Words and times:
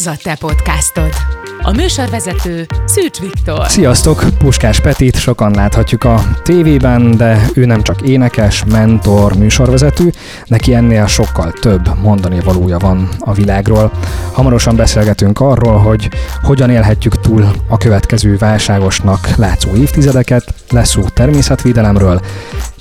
Ez 0.00 0.06
a 0.06 0.16
te 0.22 0.34
podcastod. 0.34 1.10
A 1.62 1.72
műsorvezető 1.72 2.66
Szűcs 2.84 3.18
Viktor. 3.18 3.68
Sziasztok! 3.68 4.24
Puskás 4.38 4.80
Petit 4.80 5.16
sokan 5.16 5.52
láthatjuk 5.54 6.04
a 6.04 6.22
tévében, 6.42 7.16
de 7.16 7.48
ő 7.54 7.64
nem 7.64 7.82
csak 7.82 8.00
énekes, 8.00 8.64
mentor, 8.64 9.36
műsorvezető, 9.36 10.12
neki 10.46 10.74
ennél 10.74 11.06
sokkal 11.06 11.52
több 11.52 12.00
mondani 12.02 12.40
valója 12.40 12.78
van 12.78 13.08
a 13.18 13.32
világról. 13.32 13.92
Hamarosan 14.32 14.76
beszélgetünk 14.76 15.40
arról, 15.40 15.78
hogy 15.78 16.08
hogyan 16.42 16.70
élhetjük 16.70 17.20
túl 17.20 17.50
a 17.68 17.76
következő 17.76 18.36
válságosnak 18.36 19.28
látszó 19.36 19.74
évtizedeket, 19.74 20.54
lesz 20.70 20.88
szó 20.88 21.02
természetvédelemről, 21.02 22.20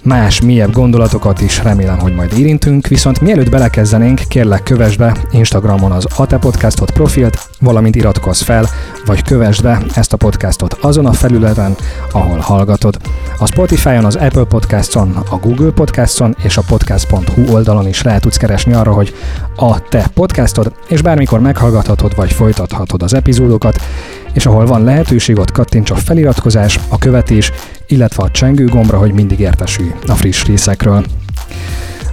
más, 0.04 0.42
mélyebb 0.42 0.72
gondolatokat 0.72 1.42
is 1.42 1.64
remélem, 1.64 2.00
hogy 2.00 2.16
majd 2.16 2.38
érintünk, 2.38 2.88
viszont 2.88 3.22
mielőtt 3.22 3.50
belekezdenénk, 3.50 4.22
kérlek 4.28 4.64
kövess 4.64 4.96
be 4.96 5.16
Instagramon 5.32 5.92
az 5.92 6.08
ATE 6.16 6.38
Podcastot 6.38 6.92
profilt, 6.92 7.50
valamint 7.60 7.96
iratkozz 7.96 8.42
fel, 8.42 8.66
vagy 9.06 9.24
kövess 9.24 9.62
be 9.62 9.82
ezt 9.96 10.14
a 10.14 10.18
podcastot 10.18 10.74
azon 10.74 11.06
a 11.06 11.14
felületen, 11.14 11.76
ahol 12.12 12.38
hallgatod. 12.38 12.98
A 13.40 13.46
Spotify-on, 13.46 14.06
az 14.06 14.16
Apple 14.16 14.44
Podcaston, 14.44 15.16
a 15.30 15.38
Google 15.38 15.72
Podcaston 15.72 16.36
és 16.44 16.58
a 16.58 16.64
podcast.hu 16.68 17.54
oldalon 17.54 17.88
is 17.88 18.04
rá 18.04 18.18
tudsz 18.18 18.38
keresni 18.38 18.74
arra, 18.74 18.92
hogy 18.92 19.14
a 19.56 19.82
te 19.82 20.10
podcastod, 20.14 20.74
és 20.88 21.02
bármikor 21.02 21.40
meghallgathatod 21.40 22.16
vagy 22.16 22.32
folytathatod 22.32 23.04
az 23.04 23.14
epizódokat, 23.14 23.82
és 24.34 24.46
ahol 24.46 24.66
van 24.66 24.84
lehetőség, 24.84 25.40
ott 25.40 25.52
kattints 25.52 25.92
a 25.92 25.96
feliratkozás, 25.96 26.80
a 26.88 26.98
követés, 26.98 27.52
illetve 27.88 28.24
a 28.24 28.32
csengő 28.32 28.66
gombra, 28.66 28.98
hogy 28.98 29.12
mindig 29.12 29.40
értesülj 29.40 29.92
a 30.08 30.14
friss 30.14 30.46
részekről. 30.46 31.06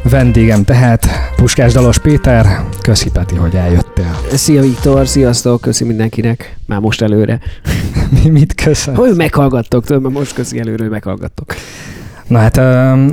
Vendégem 0.03 0.65
tehát 0.65 1.07
Puskás 1.37 1.73
Dalos 1.73 1.99
Péter, 1.99 2.65
köszi 2.81 3.11
Peti, 3.11 3.35
hogy 3.35 3.55
eljöttél. 3.55 4.21
Szia 4.33 4.63
Viktor, 4.63 5.07
sziasztok, 5.07 5.61
köszi 5.61 5.85
mindenkinek, 5.85 6.57
már 6.67 6.81
most 6.81 7.03
előre. 7.03 7.41
Mi, 8.23 8.31
mit 8.31 8.55
köszönöm? 8.55 9.01
Hogy 9.01 9.17
meghallgattok, 9.17 9.85
tudom, 9.85 10.13
most 10.13 10.35
köszi 10.35 10.59
előre, 10.59 10.83
hogy 10.83 10.93
meghallgattok. 10.93 11.55
Na 12.27 12.39
hát 12.39 12.57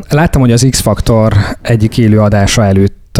láttam, 0.09 0.41
hogy 0.41 0.51
az 0.51 0.67
X-Faktor 0.69 1.33
egyik 1.61 1.97
élő 1.97 2.19
adása 2.19 2.65
előtt 2.65 3.17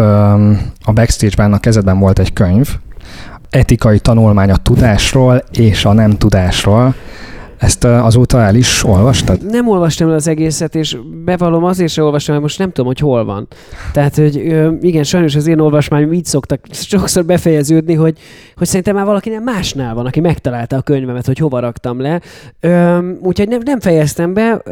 a 0.84 0.92
backstage-ben 0.94 1.52
a 1.52 1.58
kezedben 1.58 1.98
volt 1.98 2.18
egy 2.18 2.32
könyv, 2.32 2.68
etikai 3.50 3.98
tanulmány 3.98 4.50
a 4.50 4.56
tudásról 4.56 5.44
és 5.52 5.84
a 5.84 5.92
nem 5.92 6.10
tudásról. 6.10 6.94
Ezt 7.58 7.84
azóta 7.84 8.40
el 8.40 8.54
is 8.54 8.84
olvastad? 8.84 9.50
Nem 9.50 9.68
olvastam 9.68 10.08
el 10.08 10.14
az 10.14 10.28
egészet, 10.28 10.74
és 10.74 10.98
bevallom 11.24 11.64
azért 11.64 11.92
sem 11.92 12.04
olvastam, 12.04 12.34
mert 12.34 12.46
most 12.46 12.58
nem 12.58 12.68
tudom, 12.68 12.86
hogy 12.86 12.98
hol 12.98 13.24
van. 13.24 13.48
Tehát, 13.92 14.16
hogy 14.16 14.36
igen, 14.80 15.04
sajnos 15.04 15.34
az 15.34 15.46
én 15.46 15.58
olvasmányom 15.58 16.12
így 16.12 16.24
szoktak 16.24 16.60
sokszor 16.70 17.24
befejeződni, 17.24 17.94
hogy, 17.94 18.18
hogy 18.56 18.66
szerintem 18.66 18.94
már 18.94 19.04
valakinek 19.04 19.40
másnál 19.40 19.94
van, 19.94 20.06
aki 20.06 20.20
megtalálta 20.20 20.76
a 20.76 20.82
könyvemet, 20.82 21.26
hogy 21.26 21.38
hova 21.38 21.58
raktam 21.58 22.00
le. 22.00 22.20
Úgyhogy 23.20 23.48
nem, 23.48 23.60
nem 23.64 23.80
fejeztem 23.80 24.34
be, 24.34 24.62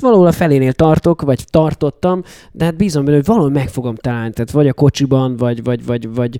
valahol 0.00 0.26
a 0.26 0.32
felénél 0.32 0.72
tartok, 0.72 1.22
vagy 1.22 1.44
tartottam, 1.50 2.22
de 2.52 2.64
hát 2.64 2.76
bízom 2.76 3.04
benne, 3.04 3.16
hogy 3.16 3.26
valahol 3.26 3.50
meg 3.50 3.68
fogom 3.68 3.94
találni. 3.94 4.32
Tehát 4.32 4.50
vagy 4.50 4.68
a 4.68 4.72
kocsiban, 4.72 5.36
vagy, 5.36 5.64
vagy, 5.64 5.84
vagy, 5.84 6.14
vagy 6.14 6.38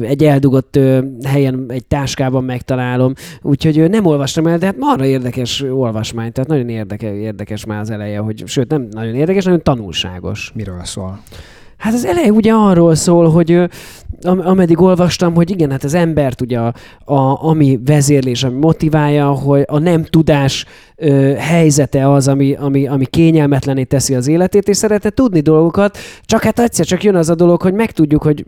egy 0.00 0.24
eldugott 0.24 0.78
helyen, 1.24 1.64
egy 1.68 1.84
táskában 1.84 2.44
megtalálom. 2.44 3.12
Úgyhogy 3.42 3.90
nem 3.90 4.06
olvastam 4.06 4.46
el, 4.46 4.58
de 4.58 4.66
hát 4.66 4.76
arra 4.80 5.04
érdekes 5.04 5.34
érdekes 5.36 5.62
olvasmány, 5.62 6.32
tehát 6.32 6.50
nagyon 6.50 6.68
érdekes, 6.68 7.10
érdekes 7.10 7.64
már 7.64 7.80
az 7.80 7.90
eleje, 7.90 8.18
hogy 8.18 8.42
sőt 8.46 8.70
nem 8.70 8.86
nagyon 8.90 9.14
érdekes, 9.14 9.44
nagyon 9.44 9.62
tanulságos. 9.62 10.52
Miről 10.54 10.84
szól? 10.84 11.20
Hát 11.76 11.92
az 11.92 12.04
eleje 12.04 12.32
ugye 12.32 12.52
arról 12.52 12.94
szól, 12.94 13.30
hogy 13.30 13.68
am, 14.22 14.40
ameddig 14.40 14.80
olvastam, 14.80 15.34
hogy 15.34 15.50
igen, 15.50 15.70
hát 15.70 15.84
az 15.84 15.94
embert 15.94 16.40
ugye 16.40 16.58
a, 16.58 16.74
a, 17.04 17.44
ami 17.44 17.80
vezérlés, 17.84 18.44
ami 18.44 18.58
motiválja, 18.58 19.30
hogy 19.30 19.64
a 19.66 19.78
nem 19.78 20.04
tudás 20.04 20.64
ö, 20.96 21.32
helyzete 21.38 22.12
az, 22.12 22.28
ami, 22.28 22.54
ami, 22.54 22.86
ami 22.86 23.04
kényelmetlené 23.06 23.82
teszi 23.84 24.14
az 24.14 24.28
életét, 24.28 24.68
és 24.68 24.76
szeretne 24.76 25.10
tudni 25.10 25.40
dolgokat, 25.40 25.98
csak 26.22 26.42
hát 26.42 26.58
egyszer 26.58 26.86
csak 26.86 27.02
jön 27.02 27.14
az 27.14 27.30
a 27.30 27.34
dolog, 27.34 27.62
hogy 27.62 27.74
megtudjuk, 27.74 28.22
hogy 28.22 28.46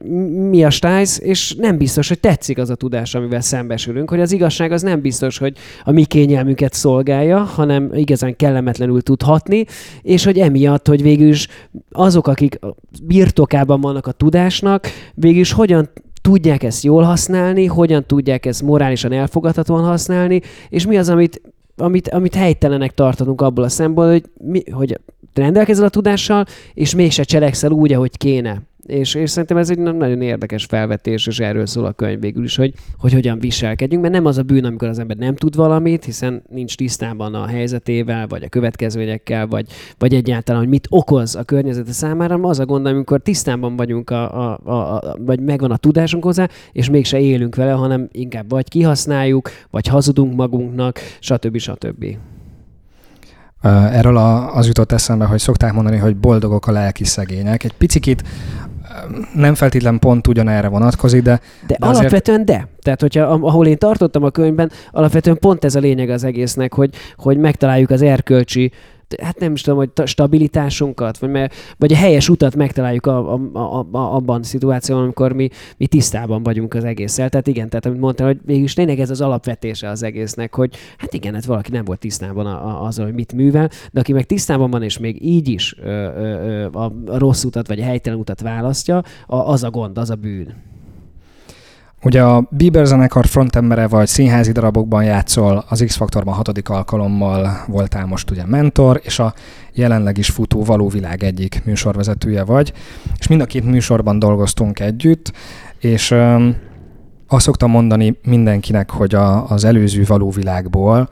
mi 0.48 0.64
a 0.64 0.70
stájsz, 0.70 1.20
és 1.20 1.54
nem 1.54 1.76
biztos, 1.76 2.08
hogy 2.08 2.20
tetszik 2.20 2.58
az 2.58 2.70
a 2.70 2.74
tudás, 2.74 3.14
amivel 3.14 3.40
szembesülünk, 3.40 4.10
hogy 4.10 4.20
az 4.20 4.32
igazság 4.32 4.72
az 4.72 4.82
nem 4.82 5.00
biztos, 5.00 5.38
hogy 5.38 5.56
a 5.84 5.90
mi 5.90 6.04
kényelmünket 6.04 6.72
szolgálja, 6.72 7.38
hanem 7.38 7.90
igazán 7.94 8.36
kellemetlenül 8.36 9.02
tudhatni, 9.02 9.64
és 10.02 10.24
hogy 10.24 10.38
emiatt, 10.38 10.88
hogy 10.88 11.02
végül 11.02 11.28
is 11.28 11.48
azok, 11.90 12.26
akik 12.26 12.58
birtokában 13.02 13.80
vannak 13.80 14.06
a 14.06 14.12
tudásnak, 14.12 14.86
végül 15.14 15.40
is 15.40 15.52
hogyan 15.52 15.88
tudják 16.20 16.62
ezt 16.62 16.82
jól 16.82 17.02
használni, 17.02 17.66
hogyan 17.66 18.06
tudják 18.06 18.46
ezt 18.46 18.62
morálisan 18.62 19.12
elfogadhatóan 19.12 19.84
használni, 19.84 20.40
és 20.68 20.86
mi 20.86 20.96
az, 20.96 21.08
amit 21.08 21.40
amit, 21.80 22.08
amit 22.08 22.34
helytelenek 22.34 22.94
tartatunk 22.94 23.40
abból 23.40 23.64
a 23.64 23.68
szempontból, 23.68 24.10
hogy, 24.10 24.24
mi, 24.50 24.62
hogy 24.70 25.00
rendelkezel 25.34 25.84
a 25.84 25.88
tudással, 25.88 26.44
és 26.74 26.94
mégse 26.94 27.22
cselekszel 27.22 27.70
úgy, 27.70 27.92
ahogy 27.92 28.16
kéne. 28.16 28.62
És, 28.88 29.14
és 29.14 29.30
szerintem 29.30 29.56
ez 29.56 29.70
egy 29.70 29.78
nagyon 29.78 30.22
érdekes 30.22 30.64
felvetés, 30.64 31.26
és 31.26 31.40
erről 31.40 31.66
szól 31.66 31.84
a 31.84 31.92
könyv 31.92 32.20
végül 32.20 32.44
is, 32.44 32.56
hogy, 32.56 32.74
hogy 32.98 33.12
hogyan 33.12 33.38
viselkedjünk, 33.38 34.02
mert 34.02 34.14
nem 34.14 34.26
az 34.26 34.38
a 34.38 34.42
bűn, 34.42 34.64
amikor 34.64 34.88
az 34.88 34.98
ember 34.98 35.16
nem 35.16 35.34
tud 35.34 35.56
valamit, 35.56 36.04
hiszen 36.04 36.42
nincs 36.50 36.76
tisztában 36.76 37.34
a 37.34 37.46
helyzetével, 37.46 38.26
vagy 38.26 38.42
a 38.42 38.48
következményekkel, 38.48 39.46
vagy, 39.46 39.66
vagy 39.98 40.14
egyáltalán, 40.14 40.60
hogy 40.60 40.70
mit 40.70 40.86
okoz 40.90 41.34
a 41.34 41.42
környezete 41.42 41.92
számára, 41.92 42.34
az 42.42 42.58
a 42.58 42.66
gond, 42.66 42.86
amikor 42.86 43.20
tisztában 43.20 43.76
vagyunk, 43.76 44.10
a, 44.10 44.50
a, 44.50 44.60
a, 44.64 44.94
a, 44.94 45.16
vagy 45.18 45.40
megvan 45.40 45.70
a 45.70 45.76
tudásunk 45.76 46.24
hozzá, 46.24 46.48
és 46.72 46.90
mégse 46.90 47.20
élünk 47.20 47.54
vele, 47.54 47.72
hanem 47.72 48.08
inkább 48.12 48.50
vagy 48.50 48.68
kihasználjuk, 48.68 49.50
vagy 49.70 49.86
hazudunk 49.86 50.34
magunknak, 50.34 50.98
stb. 51.20 51.58
stb. 51.58 52.04
Erről 53.62 54.16
az 54.52 54.66
jutott 54.66 54.92
eszembe, 54.92 55.24
hogy 55.24 55.38
szokták 55.38 55.72
mondani, 55.72 55.96
hogy 55.96 56.16
boldogok 56.16 56.66
a 56.66 56.72
lelki 56.72 57.04
szegények. 57.04 57.64
Egy 57.64 57.72
picit 57.72 58.22
nem 59.34 59.54
feltétlen 59.54 59.98
pont 59.98 60.26
ugyanerre 60.26 60.68
vonatkozik, 60.68 61.22
de... 61.22 61.40
De, 61.66 61.76
de 61.78 61.86
alapvetően 61.86 62.40
azért... 62.40 62.60
de. 62.60 62.68
Tehát, 62.82 63.00
hogyha 63.00 63.22
ahol 63.22 63.66
én 63.66 63.78
tartottam 63.78 64.22
a 64.22 64.30
könyvben, 64.30 64.70
alapvetően 64.90 65.38
pont 65.38 65.64
ez 65.64 65.74
a 65.74 65.80
lényeg 65.80 66.10
az 66.10 66.24
egésznek, 66.24 66.74
hogy, 66.74 66.94
hogy 67.16 67.38
megtaláljuk 67.38 67.90
az 67.90 68.02
erkölcsi 68.02 68.72
hát 69.22 69.38
nem 69.38 69.52
is 69.52 69.60
tudom, 69.60 69.78
hogy 69.78 70.06
stabilitásunkat, 70.08 71.18
vagy, 71.18 71.30
mert, 71.30 71.54
vagy 71.78 71.92
a 71.92 71.96
helyes 71.96 72.28
utat 72.28 72.56
megtaláljuk 72.56 73.06
a, 73.06 73.32
a, 73.32 73.40
a, 73.52 73.86
a, 73.92 74.14
abban 74.14 74.40
a 74.40 74.44
szituációban, 74.44 75.04
amikor 75.04 75.32
mi, 75.32 75.48
mi 75.76 75.86
tisztában 75.86 76.42
vagyunk 76.42 76.74
az 76.74 76.84
egésszel. 76.84 77.28
Tehát 77.28 77.46
igen, 77.46 77.68
tehát 77.68 77.86
amit 77.86 78.00
mondtam, 78.00 78.26
hogy 78.26 78.38
végülis 78.44 78.74
tényleg 78.74 79.00
ez 79.00 79.10
az 79.10 79.20
alapvetése 79.20 79.88
az 79.88 80.02
egésznek, 80.02 80.54
hogy 80.54 80.76
hát 80.96 81.14
igen, 81.14 81.34
hát 81.34 81.44
valaki 81.44 81.70
nem 81.70 81.84
volt 81.84 81.98
tisztában 81.98 82.46
a, 82.46 82.66
a, 82.66 82.86
azzal, 82.86 83.04
hogy 83.04 83.14
mit 83.14 83.32
művel, 83.32 83.70
de 83.92 84.00
aki 84.00 84.12
meg 84.12 84.26
tisztában 84.26 84.70
van, 84.70 84.82
és 84.82 84.98
még 84.98 85.24
így 85.24 85.48
is 85.48 85.76
ö, 85.82 85.88
ö, 85.88 86.68
a, 86.72 86.92
a 87.06 87.18
rossz 87.18 87.44
utat, 87.44 87.66
vagy 87.66 87.80
a 87.80 87.84
helytelen 87.84 88.18
utat 88.18 88.40
választja, 88.40 89.02
a, 89.26 89.36
az 89.36 89.62
a 89.62 89.70
gond, 89.70 89.98
az 89.98 90.10
a 90.10 90.14
bűn. 90.14 90.54
Ugye 92.02 92.22
a 92.22 92.48
Bieber 92.50 92.86
zenekar 92.86 93.26
frontembere 93.26 93.86
vagy 93.86 94.06
színházi 94.06 94.52
darabokban 94.52 95.04
játszol, 95.04 95.64
az 95.68 95.82
X-Faktorban 95.86 96.34
hatodik 96.34 96.68
alkalommal 96.68 97.64
voltál 97.66 98.06
most 98.06 98.30
ugye 98.30 98.46
mentor, 98.46 99.00
és 99.04 99.18
a 99.18 99.34
jelenleg 99.72 100.18
is 100.18 100.28
futó 100.28 100.64
Való 100.64 100.88
Világ 100.88 101.22
egyik 101.22 101.62
műsorvezetője 101.64 102.44
vagy, 102.44 102.72
és 103.18 103.26
mind 103.26 103.40
a 103.40 103.46
két 103.46 103.64
műsorban 103.64 104.18
dolgoztunk 104.18 104.80
együtt, 104.80 105.32
és 105.78 106.10
um, 106.10 106.56
azt 107.28 107.44
szoktam 107.44 107.70
mondani 107.70 108.18
mindenkinek, 108.22 108.90
hogy 108.90 109.14
a, 109.14 109.50
az 109.50 109.64
előző 109.64 110.04
Való 110.06 110.30
Világból 110.30 111.08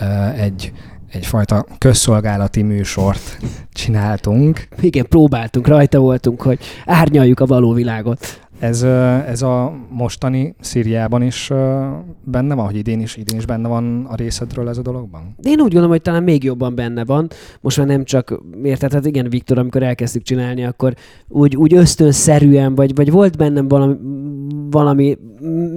uh, 0.00 0.40
egy 0.42 0.72
egyfajta 1.10 1.66
közszolgálati 1.78 2.62
műsort 2.62 3.38
csináltunk. 3.72 4.68
Igen, 4.80 5.06
próbáltunk, 5.08 5.66
rajta 5.66 5.98
voltunk, 5.98 6.42
hogy 6.42 6.58
árnyaljuk 6.86 7.40
a 7.40 7.46
való 7.46 7.72
világot. 7.72 8.47
Ez, 8.58 8.82
ez 9.26 9.42
a 9.42 9.72
mostani 9.90 10.54
Szíriában 10.60 11.22
is 11.22 11.50
benne 12.24 12.54
van, 12.54 12.64
hogy 12.64 12.76
idén 12.76 13.00
is, 13.00 13.16
idén 13.16 13.38
is 13.38 13.46
benne 13.46 13.68
van 13.68 14.06
a 14.08 14.14
részedről 14.16 14.68
ez 14.68 14.78
a 14.78 14.82
dologban? 14.82 15.34
De 15.36 15.50
én 15.50 15.60
úgy 15.60 15.62
gondolom, 15.62 15.90
hogy 15.90 16.02
talán 16.02 16.22
még 16.22 16.44
jobban 16.44 16.74
benne 16.74 17.04
van. 17.04 17.28
Most 17.60 17.76
már 17.78 17.86
nem 17.86 18.04
csak, 18.04 18.42
érted, 18.62 18.92
hát 18.92 19.06
igen, 19.06 19.30
Viktor, 19.30 19.58
amikor 19.58 19.82
elkezdtük 19.82 20.22
csinálni, 20.22 20.64
akkor 20.64 20.94
úgy, 21.28 21.56
úgy 21.56 21.74
ösztönszerűen, 21.74 22.74
vagy, 22.74 22.94
vagy 22.94 23.10
volt 23.10 23.36
bennem 23.36 23.68
valami, 23.68 23.96
valami, 24.70 25.18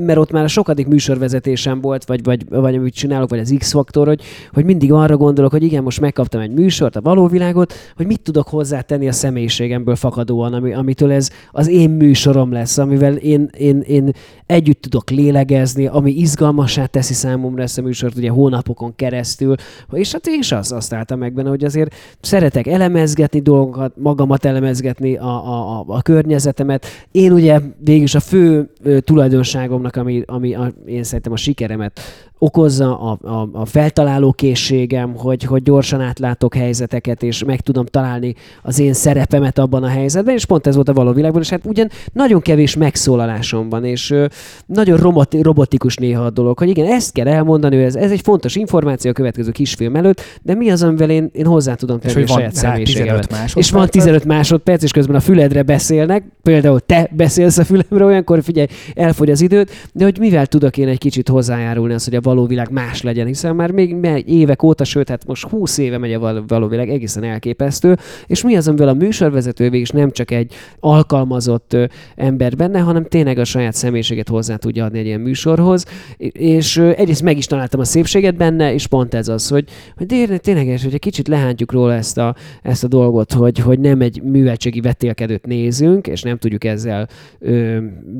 mert 0.05 0.19
ott 0.19 0.31
már 0.31 0.43
a 0.43 0.47
sokadik 0.47 0.87
műsorvezetésem 0.87 1.81
volt, 1.81 2.05
vagy, 2.05 2.23
vagy, 2.23 2.49
vagy 2.49 2.75
amit 2.75 2.93
csinálok, 2.93 3.29
vagy 3.29 3.39
az 3.39 3.55
X-faktor, 3.57 4.07
hogy, 4.07 4.21
hogy 4.53 4.65
mindig 4.65 4.91
arra 4.91 5.17
gondolok, 5.17 5.51
hogy 5.51 5.63
igen, 5.63 5.83
most 5.83 5.99
megkaptam 5.99 6.41
egy 6.41 6.53
műsort, 6.53 6.95
a 6.95 7.01
való 7.01 7.27
világot, 7.27 7.73
hogy 7.95 8.05
mit 8.05 8.21
tudok 8.21 8.47
hozzátenni 8.47 9.07
a 9.07 9.11
személyiségemből 9.11 9.95
fakadóan, 9.95 10.53
ami, 10.53 10.73
amitől 10.73 11.11
ez 11.11 11.29
az 11.51 11.67
én 11.67 11.89
műsorom 11.89 12.51
lesz 12.51 12.70
lesz, 12.77 12.87
amivel 12.87 13.15
én, 13.15 13.49
én, 13.57 13.79
én 13.79 14.11
együtt 14.45 14.81
tudok 14.81 15.09
lélegezni, 15.09 15.85
ami 15.85 16.11
izgalmasá 16.11 16.85
teszi 16.85 17.13
számomra 17.13 17.61
ezt 17.61 17.77
a 17.77 17.81
műsort 17.81 18.17
ugye 18.17 18.29
hónapokon 18.29 18.95
keresztül, 18.95 19.55
és 19.91 20.11
hát 20.11 20.27
én 20.27 20.39
is 20.39 20.51
azt, 20.51 20.71
azt 20.71 20.93
álltam 20.93 21.19
meg 21.19 21.33
benne, 21.33 21.49
hogy 21.49 21.63
azért 21.63 21.93
szeretek 22.21 22.67
elemezgetni 22.67 23.39
dolgokat, 23.39 23.93
magamat 23.97 24.45
elemezgetni, 24.45 25.17
a, 25.17 25.25
a, 25.25 25.79
a, 25.79 25.83
a 25.87 26.01
környezetemet. 26.01 26.85
Én 27.11 27.31
ugye 27.31 27.59
végülis 27.79 28.15
a 28.15 28.19
fő 28.19 28.69
tulajdonságomnak, 28.99 29.95
ami, 29.95 30.23
ami 30.25 30.55
a, 30.55 30.73
én 30.85 31.03
szerintem 31.03 31.31
a 31.31 31.37
sikeremet 31.37 31.99
okozza, 32.43 32.99
a, 32.99 33.17
a, 33.21 33.49
a 33.51 33.65
feltaláló 33.65 34.31
készségem, 34.31 35.15
hogy, 35.15 35.43
hogy 35.43 35.63
gyorsan 35.63 36.01
átlátok 36.01 36.55
helyzeteket, 36.55 37.23
és 37.23 37.43
meg 37.43 37.61
tudom 37.61 37.85
találni 37.85 38.35
az 38.61 38.79
én 38.79 38.93
szerepemet 38.93 39.57
abban 39.57 39.83
a 39.83 39.87
helyzetben, 39.87 40.35
és 40.35 40.45
pont 40.45 40.67
ez 40.67 40.75
volt 40.75 40.89
a 40.89 40.93
való 40.93 41.11
világban, 41.11 41.41
és 41.41 41.49
hát 41.49 41.65
ugyan 41.65 41.89
nagyon 42.13 42.41
kevés 42.41 42.75
megszólalásom 42.75 43.69
van, 43.69 43.85
és 43.85 44.11
ö, 44.11 44.25
nagyon 44.65 44.97
roboti, 44.97 45.41
robotikus 45.41 45.95
néha 45.95 46.23
a 46.23 46.29
dolog, 46.29 46.57
hogy 46.57 46.69
igen, 46.69 46.85
ezt 46.85 47.11
kell 47.11 47.27
elmondani, 47.27 47.83
ez, 47.83 47.95
ez 47.95 48.11
egy 48.11 48.21
fontos 48.21 48.55
információ 48.55 49.11
a 49.11 49.13
következő 49.13 49.51
kisfilm 49.51 49.95
előtt, 49.95 50.21
de 50.41 50.55
mi 50.55 50.69
az, 50.69 50.83
amivel 50.83 51.09
én, 51.09 51.29
én 51.33 51.45
hozzá 51.45 51.73
tudom 51.73 51.99
tenni 51.99 52.23
a 52.23 52.27
saját 52.27 52.55
személyiségemet. 52.55 53.35
És 53.53 53.71
van 53.71 53.87
15 53.87 54.25
másodperc, 54.25 54.83
és 54.83 54.91
közben 54.91 55.15
a 55.15 55.19
füledre 55.19 55.63
beszélnek, 55.63 56.23
például 56.43 56.79
te 56.79 57.09
beszélsz 57.11 57.57
a 57.57 57.63
fülemre, 57.63 58.05
olyankor 58.05 58.43
figyelj, 58.43 58.67
elfogy 58.93 59.29
az 59.31 59.41
időt, 59.41 59.71
de 59.93 60.03
hogy 60.03 60.19
mivel 60.19 60.45
tudok 60.45 60.77
én 60.77 60.87
egy 60.87 60.97
kicsit 60.97 61.29
hozzájárulni 61.29 61.93
az, 61.93 62.03
hogy 62.03 62.15
a 62.15 62.21
való 62.33 62.45
világ 62.45 62.71
más 62.71 63.01
legyen, 63.01 63.25
hiszen 63.25 63.55
már 63.55 63.71
még 63.71 63.95
évek 64.25 64.63
óta, 64.63 64.83
sőt, 64.83 65.09
hát 65.09 65.25
most 65.25 65.47
20 65.47 65.77
éve 65.77 65.97
megy 65.97 66.13
a 66.13 66.43
való 66.47 66.67
világ, 66.67 66.89
egészen 66.89 67.23
elképesztő, 67.23 67.97
és 68.27 68.43
mi 68.43 68.55
az, 68.55 68.67
amivel 68.67 68.87
a 68.87 68.93
műsorvezető 68.93 69.65
is 69.65 69.89
nem 69.89 70.11
csak 70.11 70.31
egy 70.31 70.53
alkalmazott 70.79 71.77
ember 72.15 72.55
benne, 72.55 72.79
hanem 72.79 73.05
tényleg 73.05 73.37
a 73.37 73.43
saját 73.43 73.73
személyiséget 73.73 74.27
hozzá 74.27 74.55
tudja 74.55 74.85
adni 74.85 74.99
egy 74.99 75.05
ilyen 75.05 75.19
műsorhoz, 75.19 75.85
és 76.31 76.77
egyrészt 76.77 77.23
meg 77.23 77.37
is 77.37 77.45
találtam 77.45 77.79
a 77.79 77.83
szépséget 77.83 78.35
benne, 78.35 78.73
és 78.73 78.87
pont 78.87 79.13
ez 79.13 79.27
az, 79.27 79.47
hogy, 79.47 79.69
hogy 79.95 80.05
tényleg, 80.41 80.79
hogy 80.81 80.93
egy 80.93 80.99
kicsit 80.99 81.27
lehántjuk 81.27 81.71
róla 81.71 81.93
ezt 81.93 82.17
a, 82.17 82.35
ezt 82.61 82.83
a 82.83 82.87
dolgot, 82.87 83.33
hogy, 83.33 83.57
hogy 83.57 83.79
nem 83.79 84.01
egy 84.01 84.21
műveltségi 84.23 84.81
vetélkedőt 84.81 85.45
nézünk, 85.45 86.07
és 86.07 86.21
nem 86.21 86.37
tudjuk 86.37 86.63
ezzel 86.63 87.07
ö, 87.39 87.77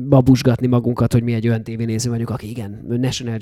babusgatni 0.08 0.66
magunkat, 0.66 1.12
hogy 1.12 1.22
mi 1.22 1.32
egy 1.32 1.48
olyan 1.48 1.62
tévénéző 1.62 2.10
vagyunk, 2.10 2.30
aki 2.30 2.48
igen, 2.48 2.86
National 3.00 3.38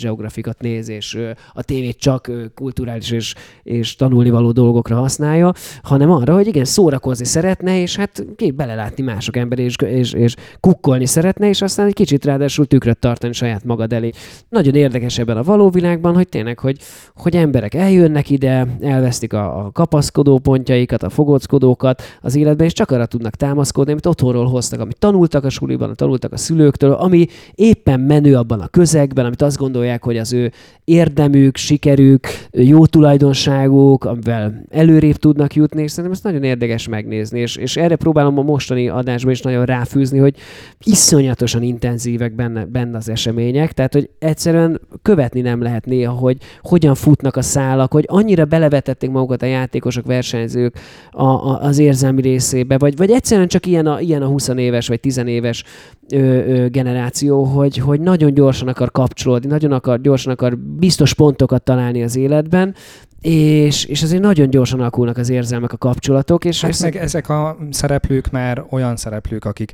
Néz, 0.61 0.89
és 0.89 1.19
a 1.55 1.63
tévét 1.63 1.99
csak 1.99 2.31
kulturális 2.55 3.11
és, 3.11 3.35
és 3.63 3.97
tanulnivaló 3.97 4.53
dolgokra 4.53 4.97
használja, 4.97 5.53
hanem 5.83 6.11
arra, 6.11 6.35
hogy 6.35 6.47
igen, 6.47 6.65
szórakozni 6.65 7.25
szeretne, 7.25 7.81
és 7.81 7.97
hát 7.97 8.25
ki 8.37 8.51
belelátni 8.51 9.03
mások 9.03 9.37
ember, 9.37 9.59
és, 9.59 9.77
és, 9.77 10.13
és 10.13 10.35
kukkolni 10.61 11.07
szeretne, 11.07 11.49
és 11.49 11.63
aztán 11.63 11.87
egy 11.87 11.95
kicsit 11.95 12.25
ráadásul 12.25 12.67
tükröt 12.67 12.99
tartani 12.99 13.33
saját 13.33 13.65
magad 13.65 13.93
elé. 13.93 14.11
Nagyon 14.49 14.75
érdekes 14.75 15.19
ebben 15.19 15.37
a 15.37 15.43
való 15.43 15.71
világban, 15.71 16.15
hogy 16.15 16.29
tényleg, 16.29 16.59
hogy, 16.59 16.79
hogy 17.15 17.37
emberek 17.37 17.75
eljönnek 17.75 18.31
ide, 18.31 18.67
elvesztik 18.81 19.33
a, 19.33 19.65
a 19.65 19.71
kapaszkodó 19.71 20.39
pontjaikat, 20.39 21.03
a 21.03 21.11
fogóckodókat 21.11 22.03
az 22.21 22.37
életben, 22.37 22.67
és 22.67 22.73
csak 22.73 22.91
arra 22.91 23.07
tudnak 23.07 23.35
támaszkodni, 23.35 23.93
amit 23.93 24.07
otthonról 24.07 24.47
hoztak, 24.47 24.81
amit 24.81 24.99
tanultak 24.99 25.45
a 25.45 25.51
suliban, 25.51 25.97
tanultak 25.97 26.33
a 26.33 26.37
szülőktől, 26.37 26.93
ami 26.93 27.27
éppen 27.55 28.01
menő 28.01 28.37
abban 28.37 28.61
a 28.61 28.69
közegben, 28.69 29.25
amit 29.25 29.43
azt 29.43 29.57
gondolják, 29.57 30.05
hogy 30.05 30.17
az 30.17 30.33
ő 30.33 30.40
érdemük, 30.85 31.57
sikerük, 31.57 32.27
jó 32.51 32.87
tulajdonságuk, 32.87 34.05
amivel 34.05 34.63
előrébb 34.71 35.17
tudnak 35.17 35.55
jutni, 35.55 35.83
és 35.83 35.91
szerintem 35.91 36.13
ezt 36.13 36.25
nagyon 36.25 36.43
érdekes 36.43 36.89
megnézni, 36.89 37.41
és, 37.41 37.57
és 37.57 37.77
erre 37.77 37.97
próbálom 37.97 38.39
a 38.39 38.43
mostani 38.43 38.89
adásban 38.89 39.33
is 39.33 39.41
nagyon 39.41 39.65
ráfűzni, 39.65 40.19
hogy 40.19 40.37
iszonyatosan 40.85 41.63
intenzívek 41.63 42.35
benne, 42.35 42.65
benne 42.65 42.97
az 42.97 43.09
események, 43.09 43.73
tehát 43.73 43.93
hogy 43.93 44.11
egyszerűen 44.19 44.81
követni 45.03 45.41
nem 45.41 45.63
lehet 45.63 45.87
néha, 45.87 46.13
hogy 46.13 46.37
hogyan 46.61 46.95
futnak 46.95 47.37
a 47.37 47.43
szálak, 47.43 47.93
hogy 47.93 48.05
annyira 48.09 48.45
belevetették 48.45 49.11
magukat 49.11 49.43
a 49.43 49.47
játékosok, 49.47 50.07
versenyzők 50.07 50.79
a, 51.11 51.25
a, 51.25 51.63
az 51.63 51.79
érzelmi 51.79 52.21
részébe, 52.21 52.79
vagy, 52.79 52.97
vagy 52.97 53.11
egyszerűen 53.11 53.49
csak 53.49 53.67
ilyen 53.67 53.87
a, 53.87 54.01
ilyen 54.01 54.23
a 54.23 54.27
20 54.27 54.49
éves 54.49 54.89
vagy 54.89 55.01
10 55.01 55.17
éves 55.17 55.65
ö, 56.13 56.19
ö, 56.19 56.69
generáció, 56.69 57.45
hogy, 57.45 57.77
hogy 57.77 58.01
nagyon 58.01 58.35
gyorsan 58.35 58.69
akar 58.69 58.91
kapcsolódni, 58.91 59.49
nagyon 59.49 59.73
akar, 59.73 60.01
gyorsan 60.01 60.33
akar 60.33 60.59
biztos 60.59 61.15
pontokat 61.15 61.63
találni 61.63 62.03
az 62.03 62.17
életben, 62.17 62.75
és, 63.21 63.85
és 63.85 64.03
azért 64.03 64.23
nagyon 64.23 64.51
gyorsan 64.51 64.81
alakulnak 64.81 65.17
az 65.17 65.29
érzelmek, 65.29 65.73
a 65.73 65.77
kapcsolatok. 65.77 66.45
És 66.45 66.61
hát 66.61 66.81
meg 66.81 66.97
ezek 66.97 67.29
a 67.29 67.57
szereplők 67.71 68.31
már 68.31 68.65
olyan 68.71 68.97
szereplők, 68.97 69.45
akik 69.45 69.73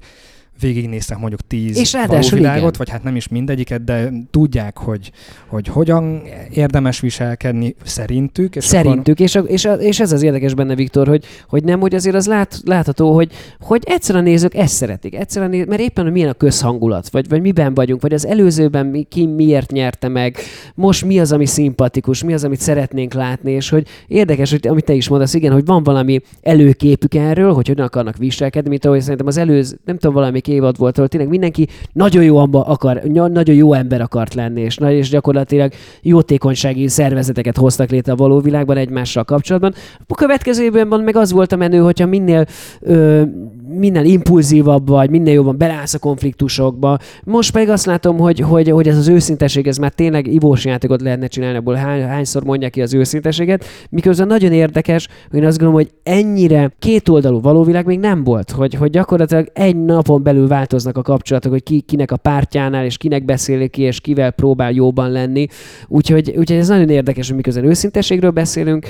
végignéztek 0.60 1.18
mondjuk 1.18 1.40
tíz 1.46 1.78
és 1.78 1.92
világot, 2.30 2.58
igen. 2.58 2.72
vagy 2.78 2.90
hát 2.90 3.02
nem 3.02 3.16
is 3.16 3.28
mindegyiket, 3.28 3.84
de 3.84 4.12
tudják, 4.30 4.78
hogy, 4.78 5.12
hogy 5.46 5.66
hogyan 5.68 6.22
érdemes 6.50 7.00
viselkedni 7.00 7.74
szerintük. 7.84 8.56
És 8.56 8.64
szerintük, 8.64 9.14
akkor... 9.14 9.20
és, 9.20 9.34
a, 9.34 9.40
és, 9.40 9.64
a, 9.64 9.72
és 9.72 10.00
ez 10.00 10.12
az 10.12 10.22
érdekes 10.22 10.54
benne, 10.54 10.74
Viktor, 10.74 11.06
hogy, 11.06 11.24
hogy 11.48 11.64
nem, 11.64 11.80
hogy 11.80 11.94
azért 11.94 12.16
az 12.16 12.26
lát, 12.26 12.60
látható, 12.64 13.14
hogy, 13.14 13.32
hogy 13.60 13.82
egyszerűen 13.86 14.24
a 14.24 14.26
nézők 14.26 14.54
ezt 14.54 14.74
szeretik, 14.74 15.14
egyszerűen 15.14 15.50
néz, 15.50 15.66
mert 15.66 15.80
éppen 15.80 16.06
milyen 16.06 16.28
a 16.28 16.32
közhangulat, 16.32 17.08
vagy, 17.08 17.28
vagy 17.28 17.40
miben 17.40 17.74
vagyunk, 17.74 18.02
vagy 18.02 18.12
az 18.12 18.26
előzőben 18.26 18.86
mi, 18.86 19.02
ki 19.02 19.26
miért 19.26 19.70
nyerte 19.72 20.08
meg, 20.08 20.36
most 20.74 21.04
mi 21.04 21.18
az, 21.18 21.32
ami 21.32 21.46
szimpatikus, 21.46 22.24
mi 22.24 22.32
az, 22.32 22.44
amit 22.44 22.60
szeretnénk 22.60 23.14
látni, 23.14 23.52
és 23.52 23.68
hogy 23.68 23.86
érdekes, 24.06 24.50
hogy 24.50 24.66
amit 24.68 24.84
te 24.84 24.92
is 24.92 25.08
mondasz, 25.08 25.34
igen, 25.34 25.52
hogy 25.52 25.64
van 25.64 25.82
valami 25.82 26.20
előképük 26.42 27.14
erről, 27.14 27.52
hogy 27.52 27.68
hogyan 27.68 27.86
akarnak 27.86 28.16
viselkedni, 28.16 28.68
mint 28.68 28.84
ahogy 28.84 29.00
szerintem 29.00 29.26
az 29.26 29.36
előző, 29.36 29.78
nem 29.84 29.98
tudom, 29.98 30.14
valami 30.14 30.40
harmadik 30.46 30.48
évad 30.48 30.78
volt, 30.78 30.96
ahol 30.96 31.08
tényleg 31.08 31.28
mindenki 31.28 31.68
nagyon 31.92 32.22
jó, 32.22 32.36
akar, 32.52 33.02
nagyon 33.12 33.54
jó 33.54 33.72
ember 33.72 34.00
akart 34.00 34.34
lenni, 34.34 34.60
és, 34.60 34.78
és 34.78 35.08
gyakorlatilag 35.08 35.72
jótékonysági 36.02 36.88
szervezeteket 36.88 37.56
hoztak 37.56 37.90
létre 37.90 38.12
a 38.12 38.16
való 38.16 38.40
világban 38.40 38.76
egymással 38.76 39.24
kapcsolatban. 39.24 39.74
A 40.06 40.14
következő 40.14 40.64
évben 40.64 41.00
meg 41.00 41.16
az 41.16 41.32
volt 41.32 41.52
a 41.52 41.56
menő, 41.56 41.78
hogyha 41.78 42.06
minél 42.06 42.46
ö, 42.80 43.22
minél 43.68 44.04
impulzívabb 44.04 44.88
vagy, 44.88 45.10
minél 45.10 45.34
jobban 45.34 45.58
belállsz 45.58 45.94
a 45.94 45.98
konfliktusokba. 45.98 46.98
Most 47.24 47.52
pedig 47.52 47.68
azt 47.68 47.86
látom, 47.86 48.18
hogy, 48.18 48.40
hogy, 48.40 48.68
hogy 48.68 48.88
ez 48.88 48.96
az 48.96 49.08
őszinteség, 49.08 49.66
ez 49.66 49.76
már 49.76 49.92
tényleg 49.92 50.26
ivós 50.26 50.64
játékot 50.64 51.00
lehetne 51.00 51.26
csinálni, 51.26 51.56
abból 51.56 51.74
hány, 51.74 52.02
hányszor 52.02 52.44
mondják 52.44 52.70
ki 52.70 52.82
az 52.82 52.94
őszinteséget, 52.94 53.64
miközben 53.90 54.26
nagyon 54.26 54.52
érdekes, 54.52 55.08
hogy 55.30 55.38
én 55.38 55.46
azt 55.46 55.58
gondolom, 55.58 55.82
hogy 55.82 55.92
ennyire 56.02 56.72
kétoldalú 56.78 57.40
valóvilág 57.40 57.86
még 57.86 57.98
nem 57.98 58.24
volt, 58.24 58.50
hogy, 58.50 58.74
hogy 58.74 58.90
gyakorlatilag 58.90 59.48
egy 59.52 59.76
napon 59.84 60.22
belül 60.22 60.48
változnak 60.48 60.96
a 60.96 61.02
kapcsolatok, 61.02 61.52
hogy 61.52 61.62
ki, 61.62 61.80
kinek 61.80 62.10
a 62.10 62.16
pártjánál, 62.16 62.84
és 62.84 62.96
kinek 62.96 63.24
beszélik 63.24 63.70
ki, 63.70 63.82
és 63.82 64.00
kivel 64.00 64.30
próbál 64.30 64.72
jóban 64.72 65.10
lenni. 65.10 65.46
Úgyhogy, 65.86 66.28
úgyhogy 66.28 66.56
ez 66.56 66.68
nagyon 66.68 66.88
érdekes, 66.88 67.26
hogy 67.26 67.36
miközben 67.36 67.64
őszinteségről 67.64 68.30
beszélünk, 68.30 68.86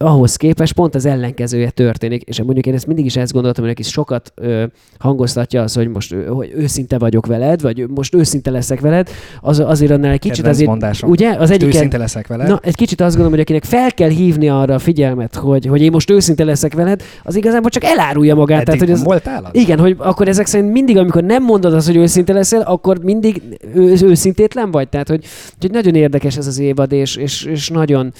ahhoz 0.00 0.36
képest 0.36 0.72
pont 0.72 0.94
az 0.94 1.04
ellenkezője 1.04 1.70
történik, 1.70 2.22
és 2.22 2.42
mondjuk 2.42 2.66
én 2.66 2.74
ezt 2.74 2.86
mindig 2.86 3.04
is 3.04 3.16
ezt 3.16 3.32
gondoltam, 3.32 3.64
hogy 3.64 3.72
neki 3.76 3.88
sokat 3.90 4.32
ö, 4.34 4.64
hangoztatja 4.98 5.62
az, 5.62 5.74
hogy 5.74 5.88
most 5.88 6.14
hogy 6.28 6.52
őszinte 6.54 6.98
vagyok 6.98 7.26
veled, 7.26 7.62
vagy 7.62 7.86
most 7.88 8.14
őszinte 8.14 8.50
leszek 8.50 8.80
veled, 8.80 9.08
az, 9.40 9.58
azért 9.58 9.90
annál 9.90 10.12
egy 10.12 10.18
kicsit 10.18 10.46
azért, 10.46 10.68
mondásom. 10.68 11.10
ugye? 11.10 11.36
Az 11.38 11.50
egyik 11.50 11.68
őszinte 11.68 11.98
leszek 11.98 12.26
veled. 12.26 12.48
Na, 12.48 12.60
egy 12.62 12.74
kicsit 12.74 13.00
azt 13.00 13.08
gondolom, 13.08 13.30
hogy 13.32 13.40
akinek 13.40 13.64
fel 13.64 13.92
kell 13.92 14.08
hívni 14.08 14.48
arra 14.48 14.74
a 14.74 14.78
figyelmet, 14.78 15.34
hogy, 15.34 15.66
hogy 15.66 15.82
én 15.82 15.90
most 15.90 16.10
őszinte 16.10 16.44
leszek 16.44 16.74
veled, 16.74 17.02
az 17.22 17.36
igazából 17.36 17.70
csak 17.70 17.84
elárulja 17.84 18.34
magát. 18.34 18.68
Eddig 18.68 18.80
tehát, 18.80 19.00
hogy 19.04 19.12
az? 19.12 19.42
Igen, 19.52 19.78
hogy 19.78 19.94
akkor 19.98 20.28
ezek 20.28 20.46
szerint 20.46 20.72
mindig, 20.72 20.96
amikor 20.96 21.22
nem 21.22 21.42
mondod 21.44 21.74
azt, 21.74 21.86
hogy 21.86 21.96
őszinte 21.96 22.32
leszel, 22.32 22.60
akkor 22.60 22.98
mindig 22.98 23.42
ő, 23.74 23.96
őszintétlen 24.02 24.70
vagy. 24.70 24.88
Tehát, 24.88 25.08
hogy, 25.08 25.24
hogy 25.60 25.70
nagyon 25.70 25.94
érdekes 25.94 26.36
ez 26.36 26.46
az 26.46 26.58
évad, 26.58 26.92
és, 26.92 27.16
és, 27.16 27.44
és 27.44 27.68
nagyon, 27.68 28.12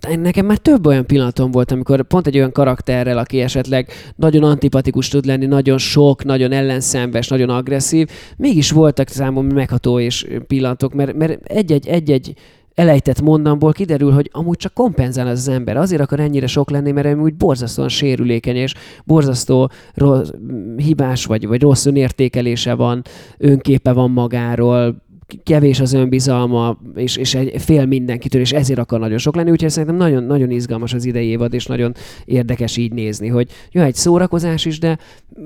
nekem 0.00 0.46
már 0.46 0.58
több 0.58 0.86
olyan 0.86 1.06
pillanatom 1.06 1.50
volt, 1.50 1.72
amikor 1.72 2.02
pont 2.02 2.26
egy 2.26 2.36
olyan 2.36 2.52
karakterrel, 2.52 3.18
aki 3.18 3.40
esetleg 3.40 3.88
nagyon 4.16 4.42
antipatikus 4.42 5.08
tud 5.08 5.24
lenni, 5.24 5.46
nagyon 5.46 5.78
sok, 5.78 6.24
nagyon 6.24 6.52
ellenszenves, 6.52 7.28
nagyon 7.28 7.48
agresszív, 7.48 8.08
mégis 8.36 8.70
voltak 8.70 9.08
számomra 9.08 9.54
megható 9.54 9.98
és 9.98 10.26
pillanatok, 10.46 10.94
mert, 10.94 11.14
mert 11.14 11.46
egy-egy, 11.46 11.86
egy-egy 11.86 12.34
elejtett 12.74 13.20
mondamból 13.20 13.72
kiderül, 13.72 14.12
hogy 14.12 14.30
amúgy 14.32 14.56
csak 14.56 14.74
kompenzál 14.74 15.26
az, 15.26 15.38
az 15.38 15.48
ember. 15.48 15.76
Azért 15.76 16.02
akar 16.02 16.20
ennyire 16.20 16.46
sok 16.46 16.70
lenni, 16.70 16.90
mert 16.90 17.16
úgy 17.16 17.34
borzasztóan 17.34 17.88
sérülékeny, 17.88 18.56
és 18.56 18.74
borzasztó 19.04 19.70
rossz, 19.94 20.30
hibás 20.76 21.24
vagy, 21.24 21.46
vagy 21.46 21.60
rossz 21.60 21.86
önértékelése 21.86 22.74
van, 22.74 23.02
önképe 23.38 23.92
van 23.92 24.10
magáról, 24.10 25.02
kevés 25.44 25.80
az 25.80 25.92
önbizalma, 25.92 26.78
és, 26.94 27.16
és 27.16 27.34
egy 27.34 27.62
fél 27.62 27.86
mindenkitől, 27.86 28.40
és 28.40 28.52
ezért 28.52 28.78
akar 28.78 29.00
nagyon 29.00 29.18
sok 29.18 29.36
lenni, 29.36 29.50
úgyhogy 29.50 29.70
szerintem 29.70 29.96
nagyon, 29.96 30.24
nagyon 30.24 30.50
izgalmas 30.50 30.94
az 30.94 31.04
idei 31.04 31.26
évad, 31.26 31.54
és 31.54 31.66
nagyon 31.66 31.94
érdekes 32.24 32.76
így 32.76 32.92
nézni, 32.92 33.28
hogy 33.28 33.50
jó, 33.70 33.82
egy 33.82 33.94
szórakozás 33.94 34.64
is, 34.64 34.78
de 34.78 34.98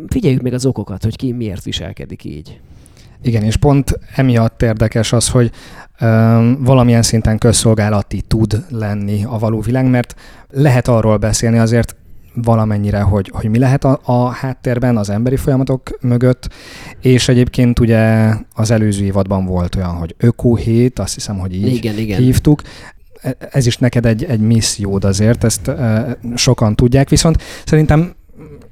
figyeljük 0.09 0.43
meg 0.43 0.53
az 0.53 0.67
okokat, 0.67 1.03
hogy 1.03 1.17
ki 1.17 1.33
miért 1.33 1.65
viselkedik 1.65 2.25
így. 2.25 2.61
Igen, 3.23 3.43
és 3.43 3.57
pont 3.57 3.99
emiatt 4.15 4.63
érdekes 4.63 5.13
az, 5.13 5.29
hogy 5.29 5.51
um, 6.01 6.65
valamilyen 6.65 7.03
szinten 7.03 7.39
közszolgálati 7.39 8.21
tud 8.21 8.65
lenni 8.71 9.25
a 9.25 9.39
való 9.39 9.61
világ, 9.61 9.91
mert 9.91 10.15
lehet 10.51 10.89
arról 10.89 11.17
beszélni 11.17 11.59
azért 11.59 11.97
valamennyire, 12.43 13.01
hogy, 13.01 13.31
hogy 13.35 13.51
mi 13.51 13.59
lehet 13.59 13.85
a, 13.85 14.01
a 14.05 14.29
háttérben, 14.29 14.97
az 14.97 15.11
emberi 15.11 15.37
folyamatok 15.37 15.99
mögött, 16.01 16.49
és 17.01 17.29
egyébként 17.29 17.79
ugye 17.79 18.33
az 18.55 18.71
előző 18.71 19.05
évadban 19.05 19.45
volt 19.45 19.75
olyan, 19.75 19.95
hogy 19.95 20.15
ökóhét, 20.19 20.99
azt 20.99 21.15
hiszem, 21.15 21.39
hogy 21.39 21.55
így 21.55 21.67
igen, 21.67 21.99
igen. 21.99 22.19
hívtuk, 22.19 22.63
e, 23.21 23.37
ez 23.51 23.67
is 23.67 23.77
neked 23.77 24.07
egy, 24.07 24.25
egy 24.25 24.41
missziód 24.41 25.05
azért, 25.05 25.45
ezt 25.45 25.69
e, 25.69 26.19
sokan 26.35 26.75
tudják, 26.75 27.09
viszont 27.09 27.43
szerintem 27.65 28.15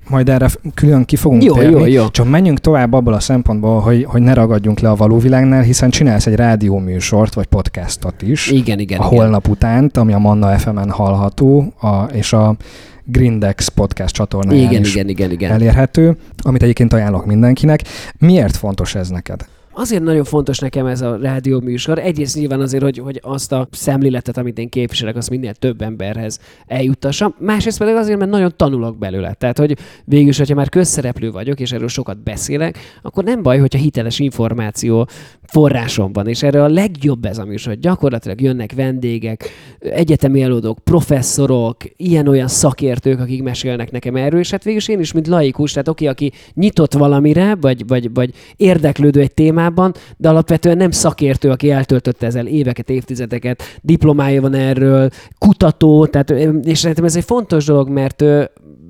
majd 0.08 0.28
erre 0.28 0.48
külön 0.74 1.04
ki 1.04 1.16
fogunk 1.16 1.42
Jó, 1.42 1.54
térni. 1.54 1.80
jó, 1.80 1.86
jó. 1.86 2.08
Csak 2.08 2.28
menjünk 2.28 2.58
tovább 2.58 2.92
abból 2.92 3.12
a 3.12 3.20
szempontból, 3.20 3.80
hogy, 3.80 4.04
hogy 4.04 4.22
ne 4.22 4.34
ragadjunk 4.34 4.80
le 4.80 4.90
a 4.90 4.94
való 4.94 5.18
világnál, 5.18 5.62
hiszen 5.62 5.90
csinálsz 5.90 6.26
egy 6.26 6.34
rádióműsort, 6.34 7.34
vagy 7.34 7.46
podcastot 7.46 8.22
is. 8.22 8.50
Igen, 8.50 8.78
igen, 8.78 9.00
a 9.00 9.06
igen. 9.06 9.18
holnap 9.18 9.48
utánt, 9.48 9.96
ami 9.96 10.12
a 10.12 10.18
Manna 10.18 10.58
FM-en 10.58 10.90
hallható, 10.90 11.72
a, 11.80 12.02
és 12.02 12.32
a 12.32 12.56
Grindex 13.04 13.68
podcast 13.68 14.14
csatornáján 14.14 14.70
Igen, 14.70 14.82
is 14.82 14.94
igen, 14.94 15.08
igen, 15.08 15.30
igen. 15.30 15.50
elérhető, 15.50 16.16
amit 16.42 16.62
egyébként 16.62 16.92
ajánlok 16.92 17.26
mindenkinek. 17.26 17.80
Miért 18.18 18.56
fontos 18.56 18.94
ez 18.94 19.08
neked? 19.08 19.46
Azért 19.76 20.02
nagyon 20.02 20.24
fontos 20.24 20.58
nekem 20.58 20.86
ez 20.86 21.00
a 21.00 21.16
rádió 21.16 21.60
műsor. 21.60 21.98
Egyrészt 21.98 22.36
nyilván 22.36 22.60
azért, 22.60 22.82
hogy, 22.82 22.98
hogy 22.98 23.20
azt 23.22 23.52
a 23.52 23.68
szemléletet, 23.70 24.36
amit 24.36 24.58
én 24.58 24.68
képviselek, 24.68 25.16
azt 25.16 25.30
minél 25.30 25.54
több 25.54 25.82
emberhez 25.82 26.38
eljuttassam. 26.66 27.34
Másrészt 27.38 27.78
pedig 27.78 27.94
azért, 27.94 28.18
mert 28.18 28.30
nagyon 28.30 28.52
tanulok 28.56 28.98
belőle. 28.98 29.32
Tehát, 29.32 29.58
hogy 29.58 29.78
végül 30.04 30.28
is, 30.28 30.38
hogyha 30.38 30.54
már 30.54 30.68
közszereplő 30.68 31.30
vagyok, 31.30 31.60
és 31.60 31.72
erről 31.72 31.88
sokat 31.88 32.22
beszélek, 32.22 32.78
akkor 33.02 33.24
nem 33.24 33.42
baj, 33.42 33.58
hogyha 33.58 33.78
hiteles 33.78 34.18
információ 34.18 35.08
forrásom 35.46 36.12
van. 36.12 36.28
És 36.28 36.42
erre 36.42 36.62
a 36.62 36.68
legjobb 36.68 37.24
ez 37.24 37.38
a 37.38 37.44
műsor. 37.44 37.74
Gyakorlatilag 37.74 38.40
jönnek 38.40 38.72
vendégek, 38.72 39.50
egyetemi 39.78 40.42
előadók, 40.42 40.78
professzorok, 40.78 41.76
ilyen-olyan 41.96 42.48
szakértők, 42.48 43.20
akik 43.20 43.42
mesélnek 43.42 43.90
nekem 43.90 44.16
erről, 44.16 44.40
és 44.40 44.50
hát 44.50 44.64
végül 44.64 44.80
én 44.86 45.00
is, 45.00 45.12
mint 45.12 45.26
laikus, 45.26 45.72
tehát 45.72 45.88
oké, 45.88 46.06
aki 46.06 46.32
nyitott 46.54 46.92
valamire, 46.92 47.56
vagy, 47.60 47.86
vagy, 47.86 48.14
vagy 48.14 48.34
érdeklődő 48.56 49.20
egy 49.20 49.34
témában, 49.34 49.94
de 50.16 50.28
alapvetően 50.28 50.76
nem 50.76 50.90
szakértő, 50.90 51.50
aki 51.50 51.70
eltöltötte 51.70 52.26
ezzel 52.26 52.46
éveket, 52.46 52.90
évtizedeket, 52.90 53.62
diplomája 53.82 54.40
van 54.40 54.54
erről, 54.54 55.08
kutató, 55.38 56.06
tehát, 56.06 56.30
és 56.64 56.78
szerintem 56.78 57.04
ez 57.04 57.16
egy 57.16 57.24
fontos 57.24 57.64
dolog, 57.64 57.88
mert 57.88 58.24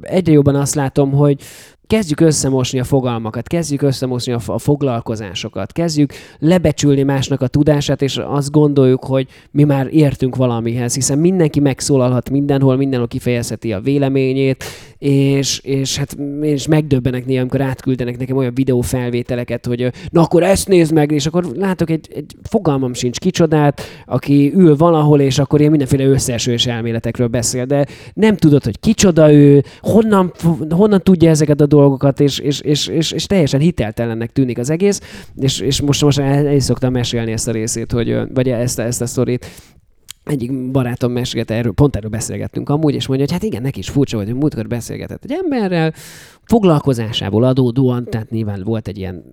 egyre 0.01 0.33
jobban 0.33 0.55
azt 0.55 0.75
látom, 0.75 1.13
hogy 1.13 1.41
kezdjük 1.87 2.21
összemosni 2.21 2.79
a 2.79 2.85
fogalmakat, 2.85 3.47
kezdjük 3.47 3.83
összemosni 3.83 4.33
a, 4.33 4.41
a 4.47 4.59
foglalkozásokat, 4.59 5.73
kezdjük 5.73 6.13
lebecsülni 6.39 7.03
másnak 7.03 7.41
a 7.41 7.47
tudását, 7.47 8.03
és 8.03 8.17
azt 8.17 8.51
gondoljuk, 8.51 9.05
hogy 9.05 9.27
mi 9.51 9.65
már 9.65 9.89
értünk 9.91 10.37
valamihez, 10.37 10.95
hiszen 10.95 11.19
mindenki 11.19 11.61
megszólalhat 11.61 12.31
mindenhol, 12.31 12.77
mindenhol 12.77 13.09
kifejezheti 13.09 13.73
a 13.73 13.81
véleményét, 13.81 14.65
és, 14.99 15.59
és 15.59 15.97
hát 15.97 16.17
és 16.41 16.67
megdöbbenek 16.67 17.27
néha, 17.27 17.41
amikor 17.41 17.61
átküldenek 17.61 18.19
nekem 18.19 18.37
olyan 18.37 18.55
videófelvételeket, 18.55 19.67
hogy 19.67 19.93
na 20.11 20.23
akkor 20.23 20.43
ezt 20.43 20.69
nézd 20.69 20.93
meg, 20.93 21.11
és 21.11 21.27
akkor 21.27 21.45
látok 21.45 21.91
egy, 21.91 22.09
egy 22.15 22.37
fogalmam 22.43 22.95
sincs 22.95 23.19
kicsodát, 23.19 23.81
aki 24.07 24.53
ül 24.55 24.77
valahol, 24.77 25.21
és 25.21 25.39
akkor 25.39 25.59
ilyen 25.59 25.71
mindenféle 25.71 26.05
összeesős 26.05 26.67
elméletekről 26.67 27.29
beszél, 27.29 27.65
de 27.65 27.87
nem 28.15 28.37
tudod, 28.37 28.65
hogy 28.65 28.81
kicsoda 28.81 29.33
ő, 29.33 29.65
honnan, 29.81 30.33
honnan 30.71 31.01
tudja 31.03 31.31
ezeket 31.31 31.61
a 31.61 31.67
dolgokat, 31.67 31.84
és, 32.17 32.39
és, 32.39 32.61
és, 32.61 32.87
és, 32.87 33.11
és 33.13 33.27
teljesen 33.27 33.61
hiteltelennek 33.61 34.33
tűnik 34.33 34.59
az 34.59 34.71
egész, 34.71 35.01
és, 35.37 35.61
és 35.61 35.81
most, 35.81 36.03
most 36.03 36.19
el, 36.19 36.47
el 36.47 36.59
szoktam 36.59 36.93
mesélni 36.93 37.33
ezt 37.33 37.49
a 37.49 37.53
részét, 37.53 37.93
hogy, 37.93 38.17
vagy 38.35 38.49
ezt, 38.49 38.79
ezt 38.79 39.01
a 39.01 39.07
sztorit, 39.07 39.47
egyik 40.25 40.71
barátom 40.71 41.13
mesélt 41.13 41.51
erről, 41.51 41.73
pont 41.73 41.97
erről 41.97 42.11
beszélgettünk 42.11 42.69
amúgy, 42.69 42.95
és 42.95 43.07
mondja, 43.07 43.27
hogy 43.27 43.35
hát 43.35 43.45
igen, 43.45 43.63
neki 43.63 43.79
is 43.79 43.89
furcsa, 43.89 44.17
hogy 44.17 44.35
múltkor 44.35 44.67
beszélgetett 44.67 45.25
egy 45.25 45.39
emberrel, 45.43 45.93
foglalkozásából 46.45 47.45
adódóan, 47.45 48.05
tehát 48.05 48.31
nyilván 48.31 48.63
volt 48.65 48.89
egy 48.89 48.99
ilyen 48.99 49.25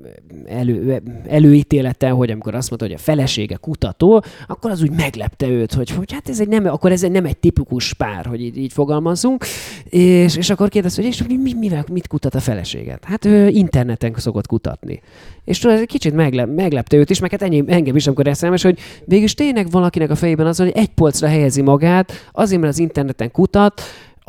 elő, 0.46 1.02
előítélete, 1.28 2.10
hogy 2.10 2.32
amikor 2.32 2.56
azt 2.56 2.70
mondta, 2.70 2.88
hogy 2.88 2.96
a 2.96 3.02
felesége 3.04 3.56
kutató, 3.56 4.24
akkor 4.48 4.72
az 4.72 4.82
úgy 4.82 4.92
meglepte 4.92 5.48
őt, 5.48 5.74
hogy, 5.74 5.90
hogy 5.90 6.12
hát 6.12 6.30
ez 6.30 6.40
egy 6.40 6.48
nem, 6.48 6.66
akkor 6.66 6.92
ez 6.92 7.04
egy 7.04 7.12
nem 7.12 7.26
egy 7.26 7.38
tipikus 7.38 7.94
pár, 7.94 8.26
hogy 8.26 8.42
így, 8.42 8.58
így 8.58 8.74
fogalmazunk, 8.74 9.46
és, 9.84 10.36
és 10.36 10.50
akkor 10.50 10.70
kérdezte, 10.70 11.02
hogy 11.02 11.12
és 11.12 11.24
mi, 11.28 11.38
mi, 11.38 11.54
mivel, 11.54 11.86
mit 11.92 12.08
kutat 12.08 12.36
a 12.36 12.40
feleséget? 12.40 13.04
Hát 13.04 13.26
ő 13.26 13.48
interneten 13.48 14.14
szokott 14.18 14.48
kutatni. 14.48 15.02
És 15.44 15.60
tudod, 15.60 15.76
ez 15.76 15.82
egy 15.82 15.88
kicsit 15.88 16.14
meglep, 16.14 16.50
meglepte 16.56 16.98
őt 16.98 17.10
is, 17.10 17.20
meg 17.20 17.32
hát 17.32 17.42
ennyi, 17.42 17.64
engem 17.68 17.96
is, 17.96 18.08
amikor 18.08 18.28
eszelmes, 18.28 18.62
hogy 18.62 18.80
végülis 19.06 19.34
tényleg 19.34 19.70
valakinek 19.72 20.10
a 20.10 20.16
fejében 20.16 20.46
az, 20.46 20.58
hogy 20.58 20.72
egy 20.82 20.94
polcra 20.94 21.28
helyezi 21.28 21.62
magát, 21.62 22.12
azért, 22.32 22.62
mert 22.62 22.74
az 22.74 22.80
interneten 22.80 23.32
kutat, 23.32 23.82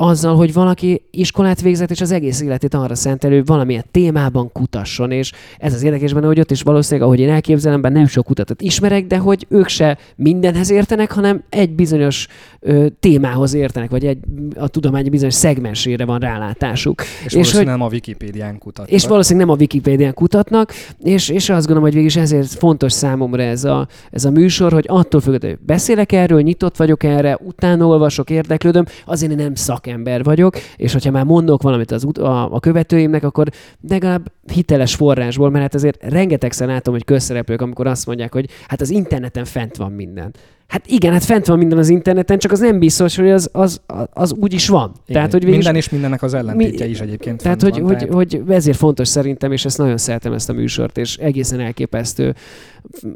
azzal, 0.03 0.37
hogy 0.37 0.53
valaki 0.53 1.03
iskolát 1.11 1.61
végzett, 1.61 1.91
és 1.91 2.01
az 2.01 2.11
egész 2.11 2.41
életét 2.41 2.75
arra 2.75 2.95
szentelő, 2.95 3.43
valamilyen 3.45 3.85
témában 3.91 4.53
kutasson, 4.53 5.11
és 5.11 5.33
ez 5.59 5.75
az 5.75 5.83
érdekes 5.83 6.13
benne, 6.13 6.27
hogy 6.27 6.41
ott 6.41 6.51
is 6.51 6.63
valószínűleg, 6.63 7.07
ahogy 7.09 7.21
én 7.21 7.31
elképzelem, 7.31 7.81
bár 7.81 7.93
nem 7.93 8.07
sok 8.07 8.25
kutatót 8.25 8.63
ismerek, 8.63 9.07
de 9.07 9.17
hogy 9.19 9.47
ők 9.49 9.69
se 9.69 9.99
mindenhez 10.17 10.71
értenek, 10.71 11.13
hanem 11.13 11.43
egy 11.49 11.71
bizonyos 11.71 12.27
ö, 12.61 12.87
témához 13.01 13.55
értenek, 13.55 13.91
vagy 13.91 14.07
egy 14.07 14.19
a 14.57 14.69
tudomány 14.69 15.11
bizonyos 15.11 15.35
szegmensére 15.35 16.05
van 16.05 16.19
rálátásuk. 16.19 17.03
És, 17.25 17.33
és 17.33 17.53
hogy- 17.53 17.65
nem 17.65 17.81
a 17.83 17.89
Wikipédián 17.89 18.59
kutattak. 18.59 18.93
és 18.93 19.07
valószínűleg 19.07 19.47
nem 19.47 19.57
a 19.57 19.59
Wikipédián 19.61 20.15
kutatnak, 20.15 20.73
és, 21.03 21.29
és 21.29 21.49
azt 21.49 21.59
gondolom, 21.67 21.83
hogy 21.83 21.93
végülis 21.93 22.17
ezért 22.17 22.49
fontos 22.49 22.93
számomra 22.93 23.43
ez 23.43 23.65
a, 23.65 23.89
ez 24.11 24.25
a 24.25 24.31
műsor, 24.31 24.73
hogy 24.73 24.85
attól 24.89 25.21
függetlenül, 25.21 25.57
hogy 25.57 25.67
beszélek 25.67 26.13
erről, 26.13 26.41
nyitott 26.41 26.77
vagyok 26.77 27.03
erre, 27.03 27.39
utána 27.45 27.87
olvasok, 27.87 28.31
érdeklődöm, 28.31 28.85
azért 29.07 29.31
én 29.33 29.37
nem 29.37 29.55
szakember 29.55 29.91
vagyok, 30.23 30.57
és 30.77 30.93
hogyha 30.93 31.11
már 31.11 31.25
mondok 31.25 31.63
valamit 31.63 31.91
az, 31.91 32.07
a, 32.19 32.55
a 32.55 32.61
követőimnek, 32.61 33.25
akkor 33.25 33.49
legalább 33.89 34.33
hiteles 34.53 34.95
forrásból, 34.95 35.51
mert 35.51 35.63
hát 35.63 35.75
azért 35.75 36.03
rengetegszer 36.03 36.67
látom, 36.67 36.95
hogy 36.95 37.05
közszereplők, 37.05 37.61
amikor 37.61 37.87
azt 37.87 38.07
mondják, 38.07 38.33
hogy 38.33 38.49
hát 38.67 38.81
az 38.81 38.91
interneten 38.91 39.45
fent 39.45 39.77
van 39.77 39.93
minden. 39.93 40.35
Hát 40.73 40.87
igen, 40.87 41.13
hát 41.13 41.25
fent 41.25 41.47
van 41.47 41.59
minden 41.59 41.79
az 41.79 41.89
interneten, 41.89 42.39
csak 42.39 42.53
az 42.53 42.61
nem 42.61 42.79
biztos, 42.79 43.17
hogy 43.17 43.31
az, 43.31 43.49
az, 43.53 43.81
az 44.13 44.33
úgy 44.33 44.53
is 44.53 44.69
van. 44.69 44.91
Igen, 44.91 45.03
Tehát, 45.07 45.33
hogy 45.33 45.45
minden 45.45 45.75
és 45.75 45.89
mindennek 45.89 46.23
az 46.23 46.35
ellentétje 46.35 46.85
Mi- 46.85 46.91
is 46.91 47.01
egyébként 47.01 47.43
tehát, 47.43 47.63
hogy, 47.63 47.81
van, 47.81 47.95
hogy, 47.95 48.09
hogy 48.11 48.43
ezért 48.49 48.77
fontos 48.77 49.09
szerintem, 49.09 49.53
és 49.53 49.65
ezt 49.65 49.79
nagyon 49.79 49.97
szeretem 49.97 50.33
ezt 50.33 50.49
a 50.49 50.53
műsort, 50.53 50.99
és 50.99 51.17
egészen 51.17 51.61
elképesztő 51.61 52.35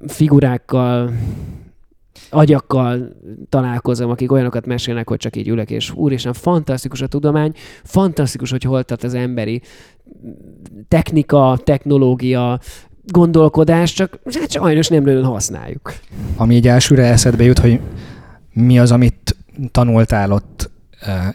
figurákkal, 0.07 1.13
agyakkal 2.37 3.17
találkozom, 3.49 4.11
akik 4.11 4.33
olyanokat 4.33 4.67
mesélnek, 4.67 5.09
hogy 5.09 5.19
csak 5.19 5.37
így 5.37 5.49
ülök, 5.49 5.71
és 5.71 5.93
úristen, 5.95 6.33
fantasztikus 6.33 7.01
a 7.01 7.07
tudomány, 7.07 7.53
fantasztikus, 7.85 8.51
hogy 8.51 8.63
hol 8.63 8.85
tart 8.85 9.05
az 9.05 9.15
emberi 9.15 9.63
technika, 10.89 11.59
technológia, 11.65 12.61
gondolkodás, 13.05 13.93
csak 13.93 14.19
hát 14.41 14.51
sajnos 14.51 14.89
nem 14.89 15.03
nagyon 15.03 15.25
használjuk. 15.25 15.95
ami 16.37 16.55
így 16.55 16.69
elsőre 16.69 17.05
eszedbe 17.05 17.45
jut, 17.45 17.59
hogy 17.59 17.81
mi 18.53 18.79
az, 18.79 18.93
amit 18.93 19.37
tanultál 19.71 20.33
ott, 20.33 20.71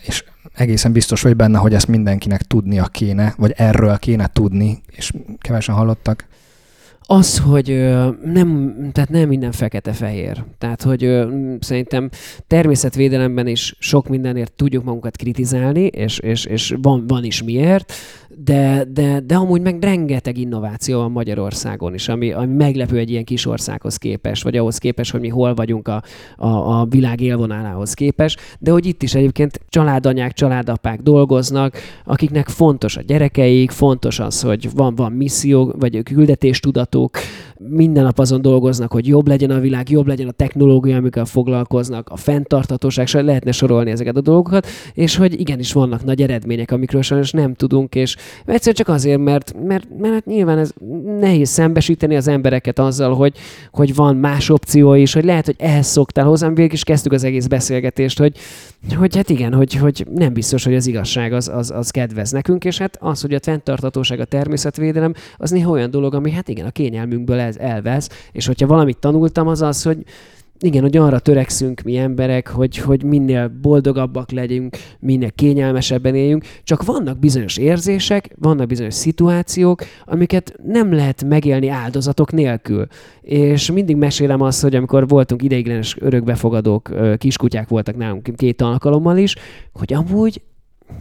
és 0.01 0.24
egészen 0.53 0.91
biztos 0.91 1.22
vagy 1.22 1.36
benne, 1.36 1.58
hogy 1.58 1.74
ezt 1.74 1.88
mindenkinek 1.88 2.41
tudnia 2.41 2.86
kéne, 2.86 3.34
vagy 3.38 3.53
erről 3.55 3.98
kéne 3.98 4.27
tudni, 4.27 4.81
és 4.91 5.12
kevesen 5.39 5.75
hallottak. 5.75 6.25
Az, 7.12 7.39
hogy 7.39 7.68
nem, 8.24 8.75
tehát 8.91 9.10
nem 9.10 9.27
minden 9.27 9.51
fekete-fehér. 9.51 10.44
Tehát, 10.58 10.82
hogy 10.82 11.22
szerintem 11.60 12.10
természetvédelemben 12.48 13.48
is 13.48 13.75
sok 13.80 14.08
mindenért 14.08 14.53
tudjuk 14.53 14.84
magunkat 14.84 15.15
kritizálni, 15.15 15.84
és, 15.84 16.20
és, 16.20 16.46
és 16.46 16.75
van, 16.82 17.08
van 17.08 17.24
is 17.24 17.44
miért, 17.44 17.94
de, 18.38 18.85
de, 18.93 19.19
de 19.19 19.35
amúgy 19.35 19.61
meg 19.61 19.83
rengeteg 19.83 20.38
innováció 20.38 21.00
van 21.00 21.11
Magyarországon 21.11 21.93
is, 21.93 22.07
ami, 22.07 22.31
ami 22.31 22.53
meglepő 22.53 22.97
egy 22.97 23.09
ilyen 23.09 23.23
kis 23.23 23.45
országhoz 23.45 23.97
képest, 23.97 24.43
vagy 24.43 24.57
ahhoz 24.57 24.77
képest, 24.77 25.11
hogy 25.11 25.19
mi 25.19 25.27
hol 25.27 25.53
vagyunk 25.53 25.88
a, 25.88 26.03
a, 26.38 26.47
a 26.47 26.85
világ 26.85 27.21
élvonalához 27.21 27.93
képest, 27.93 28.39
de 28.59 28.71
hogy 28.71 28.85
itt 28.85 29.03
is 29.03 29.15
egyébként 29.15 29.59
családanyák, 29.69 30.33
családapák 30.33 31.01
dolgoznak, 31.01 31.77
akiknek 32.05 32.47
fontos 32.47 32.97
a 32.97 33.01
gyerekeik, 33.01 33.71
fontos 33.71 34.19
az, 34.19 34.41
hogy 34.41 34.69
van, 34.73 34.95
van 34.95 35.11
misszió, 35.11 35.73
vagy 35.79 36.03
küldetéstudatuk, 36.03 37.17
minden 37.70 38.03
nap 38.03 38.20
azon 38.20 38.41
dolgoznak, 38.41 38.91
hogy 38.91 39.08
jobb 39.08 39.27
legyen 39.27 39.50
a 39.50 39.60
világ, 39.60 39.89
jobb 39.89 40.08
legyen 40.08 40.27
a 40.27 40.32
technológia, 40.32 40.98
amikkel 40.98 41.25
foglalkoznak, 41.25 42.10
a 42.10 42.15
fenntarthatóság, 42.15 43.08
so- 43.08 43.24
lehetne 43.24 43.51
sorolni 43.51 43.91
ezeket 43.91 44.15
a 44.15 44.22
dolgokat, 44.22 44.68
és 44.94 45.15
hogy 45.15 45.39
igenis 45.39 45.74
vannak 45.74 46.03
nagy 46.03 46.22
eredmények, 46.22 46.72
amikről 46.72 47.01
sajnos 47.01 47.32
nem 47.32 47.53
tudunk, 47.53 47.96
és 47.96 48.15
egyszerűen 48.46 48.75
csak 48.75 48.88
azért, 48.88 49.20
mert, 49.20 49.53
mert, 49.63 49.88
mert 50.00 50.13
hát 50.13 50.25
nyilván 50.25 50.58
ez 50.58 50.72
nehéz 51.20 51.50
szembesíteni 51.50 52.15
az 52.15 52.27
embereket 52.27 52.80
azzal, 52.80 53.15
hogy, 53.15 53.38
hogy 53.72 53.96
van 53.96 54.15
más 54.15 54.50
opció 54.50 54.94
is, 54.94 55.13
hogy 55.13 55.25
lehet, 55.25 55.46
hogy 55.46 55.56
ehhez 55.58 55.88
szoktál 55.88 56.25
hozzám, 56.25 56.56
végig 56.56 56.74
is 56.74 56.84
kezdtük 56.84 57.12
az 57.12 57.24
egész 57.24 57.48
beszélgetést, 57.48 58.20
hogy, 58.20 58.38
hogy 58.96 59.15
hát 59.15 59.30
igen, 59.30 59.53
hogy, 59.53 59.74
hogy 59.74 60.06
nem 60.15 60.34
biztos, 60.34 60.63
hogy 60.63 60.75
az 60.75 60.88
igazság 60.88 61.34
az, 61.34 61.48
az, 61.53 61.72
az 61.72 61.89
kedvez 61.89 62.32
nekünk, 62.32 62.65
és 62.65 62.77
hát 62.77 62.98
az, 63.00 63.22
hogy 63.22 63.34
a 63.34 63.39
fenntarthatóság, 63.41 64.20
a 64.20 64.25
természetvédelem, 64.25 65.13
az 65.38 65.50
néha 65.50 65.72
olyan 65.72 65.91
dolog, 65.91 66.13
ami 66.13 66.32
hát 66.32 66.50
igen, 66.50 66.65
a 66.65 66.72
kényelmünkből 66.72 67.39
ez 67.51 67.58
elvesz, 67.58 68.10
és 68.31 68.46
hogyha 68.46 68.67
valamit 68.67 68.98
tanultam, 68.98 69.48
az 69.48 69.62
az, 69.62 69.84
hogy 69.84 70.05
igen, 70.63 70.81
hogy 70.81 70.98
arra 70.98 71.20
törekszünk 71.20 71.81
mi 71.81 71.98
emberek, 71.98 72.48
hogy, 72.48 72.77
hogy 72.77 73.03
minél 73.03 73.51
boldogabbak 73.62 74.31
legyünk, 74.31 74.77
minél 75.00 75.31
kényelmesebben 75.31 76.15
éljünk, 76.15 76.46
csak 76.63 76.86
vannak 76.86 77.20
bizonyos 77.20 77.58
érzések, 77.58 78.36
vannak 78.39 78.67
bizonyos 78.67 78.93
szituációk, 78.93 79.81
amiket 80.05 80.55
nem 80.65 80.93
lehet 80.93 81.24
megélni 81.24 81.67
áldozatok 81.67 82.31
nélkül. 82.31 82.88
És 83.22 83.72
mindig 83.72 83.96
mesélem 83.96 84.41
azt, 84.41 84.62
hogy 84.62 84.75
amikor 84.75 85.08
voltunk 85.08 85.43
ideiglenes 85.43 85.96
örökbefogadók, 86.00 86.91
kiskutyák 87.17 87.67
voltak 87.67 87.98
nálunk 87.98 88.29
két 88.36 88.62
alkalommal 88.62 89.17
is, 89.17 89.36
hogy 89.74 89.93
amúgy, 89.93 90.41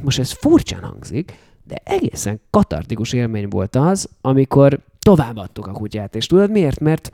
most 0.02 0.18
ez 0.18 0.30
furcsán 0.30 0.82
hangzik, 0.82 1.32
de 1.70 1.80
egészen 1.84 2.40
katartikus 2.50 3.12
élmény 3.12 3.48
volt 3.48 3.76
az, 3.76 4.08
amikor 4.20 4.80
továbbadtuk 4.98 5.66
a 5.66 5.72
kutyát. 5.72 6.14
És 6.16 6.26
tudod 6.26 6.50
miért? 6.50 6.80
Mert 6.80 7.12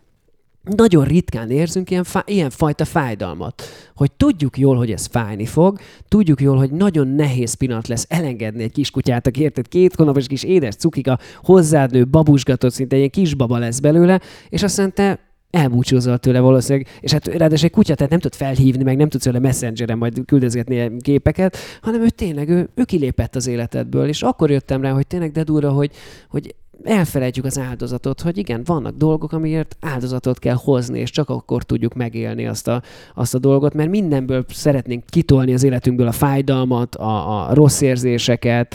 nagyon 0.63 1.05
ritkán 1.05 1.51
érzünk 1.51 1.91
ilyen, 1.91 2.05
fá- 2.05 2.29
ilyen 2.31 2.51
fajta 2.51 2.85
fájdalmat, 2.85 3.63
hogy 3.95 4.13
tudjuk 4.13 4.59
jól, 4.59 4.77
hogy 4.77 4.91
ez 4.91 5.07
fájni 5.07 5.47
fog, 5.47 5.79
tudjuk 6.09 6.41
jól, 6.41 6.57
hogy 6.57 6.71
nagyon 6.71 7.09
nehéz 7.09 7.55
pillanat 7.55 7.89
lesz 7.89 8.07
elengedni 8.09 8.63
egy 8.63 8.73
kis 8.73 8.91
kutyát, 8.91 9.27
aki 9.27 9.41
érted 9.41 9.69
két 9.69 9.95
hónapos 9.95 10.27
kis 10.27 10.43
édes 10.43 10.75
cukika, 10.75 11.19
hozzád 11.43 11.91
nő, 11.91 12.07
babusgatott, 12.07 12.73
szinte 12.73 12.97
egy 12.97 13.11
kis 13.11 13.35
baba 13.35 13.59
lesz 13.59 13.79
belőle, 13.79 14.21
és 14.49 14.63
aztán 14.63 14.95
te 14.95 15.19
elbúcsúzol 15.57 16.19
tőle 16.19 16.41
valószínűleg, 16.41 16.89
és 17.01 17.13
hát 17.13 17.27
ráadásul 17.27 17.65
egy 17.65 17.71
kutya, 17.71 17.95
tehát 17.95 18.11
nem 18.11 18.21
tud 18.21 18.35
felhívni, 18.35 18.83
meg 18.83 18.97
nem 18.97 19.09
tudsz 19.09 19.25
vele 19.25 19.39
messengeren 19.39 19.99
majd 19.99 20.25
küldözgetni 20.27 20.97
képeket, 21.01 21.57
hanem 21.81 22.03
ő 22.03 22.09
tényleg, 22.09 22.49
ő, 22.49 22.69
ő 22.75 22.85
kilépett 22.85 23.37
az 23.37 23.47
életedből, 23.47 24.09
és 24.09 24.23
akkor 24.23 24.51
jöttem 24.51 24.83
rá, 24.83 24.91
hogy 24.91 25.07
tényleg 25.07 25.31
de 25.31 25.43
durva, 25.43 25.71
hogy, 25.71 25.91
hogy 26.29 26.55
elfelejtjük 26.85 27.45
az 27.45 27.59
áldozatot, 27.59 28.21
hogy 28.21 28.39
igen, 28.39 28.63
vannak 28.65 28.97
dolgok, 28.97 29.33
amiért 29.33 29.77
áldozatot 29.81 30.39
kell 30.39 30.57
hozni, 30.59 30.99
és 30.99 31.11
csak 31.11 31.29
akkor 31.29 31.63
tudjuk 31.63 31.95
megélni 31.95 32.47
azt 32.47 32.69
a, 32.69 32.83
azt 33.15 33.35
a 33.35 33.39
dolgot, 33.39 33.75
mert 33.75 33.91
mindenből 33.91 34.45
szeretnénk 34.49 35.05
kitolni 35.07 35.53
az 35.53 35.63
életünkből 35.63 36.07
a 36.07 36.13
fájdalmat, 36.13 36.95
a, 36.95 37.49
a 37.49 37.55
rossz 37.55 37.81
érzéseket, 37.81 38.75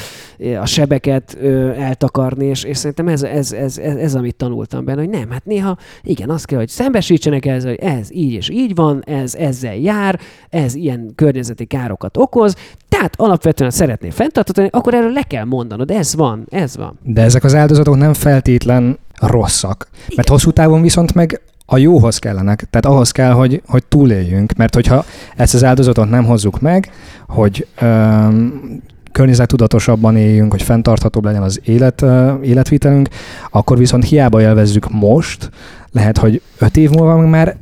a 0.59 0.65
sebeket 0.65 1.37
ö, 1.41 1.69
eltakarni, 1.69 2.45
és, 2.45 2.63
és 2.63 2.77
szerintem 2.77 3.07
ez, 3.07 3.23
ez, 3.23 3.51
ez, 3.51 3.77
ez, 3.77 3.95
ez, 3.95 4.15
amit 4.15 4.35
tanultam 4.35 4.85
benne, 4.85 4.99
hogy 4.99 5.09
nem, 5.09 5.29
hát 5.29 5.45
néha 5.45 5.77
igen, 6.01 6.29
azt 6.29 6.45
kell, 6.45 6.57
hogy 6.57 6.69
szembesítsenek 6.69 7.45
ezzel, 7.45 7.69
hogy 7.69 7.79
ez 7.79 8.11
így 8.11 8.31
és 8.31 8.49
így 8.49 8.75
van, 8.75 9.03
ez 9.03 9.35
ezzel 9.35 9.75
jár, 9.75 10.19
ez 10.49 10.75
ilyen 10.75 11.11
környezeti 11.15 11.65
károkat 11.65 12.17
okoz, 12.17 12.55
tehát 13.01 13.19
alapvetően 13.19 13.69
szeretné 13.69 14.09
fenntartani, 14.09 14.67
akkor 14.71 14.93
erről 14.93 15.11
le 15.11 15.21
kell 15.21 15.43
mondanod, 15.43 15.91
ez 15.91 16.15
van, 16.15 16.45
ez 16.49 16.77
van. 16.77 16.99
De 17.03 17.21
ezek 17.21 17.43
az 17.43 17.55
áldozatok 17.55 17.97
nem 17.97 18.13
feltétlen 18.13 18.99
rosszak. 19.19 19.87
Mert 20.15 20.29
hosszú 20.29 20.51
távon 20.51 20.81
viszont 20.81 21.13
meg 21.13 21.41
a 21.65 21.77
jóhoz 21.77 22.17
kellenek. 22.17 22.67
Tehát 22.69 22.85
ahhoz 22.85 23.11
kell, 23.11 23.31
hogy, 23.31 23.61
hogy 23.67 23.83
túléljünk. 23.85 24.53
Mert 24.53 24.75
hogyha 24.75 25.05
ezt 25.35 25.53
az 25.53 25.63
áldozatot 25.63 26.09
nem 26.09 26.25
hozzuk 26.25 26.59
meg, 26.59 26.91
hogy 27.27 27.67
öm, 27.81 28.81
környezettudatosabban 29.11 30.17
éljünk, 30.17 30.51
hogy 30.51 30.61
fenntarthatóbb 30.61 31.25
legyen 31.25 31.43
az 31.43 31.61
élet, 31.63 32.05
életvitelünk, 32.41 33.09
akkor 33.51 33.77
viszont 33.77 34.05
hiába 34.05 34.41
élvezzük 34.41 34.89
most, 34.89 35.49
lehet, 35.91 36.17
hogy 36.17 36.41
öt 36.57 36.77
év 36.77 36.89
múlva 36.89 37.17
már 37.17 37.57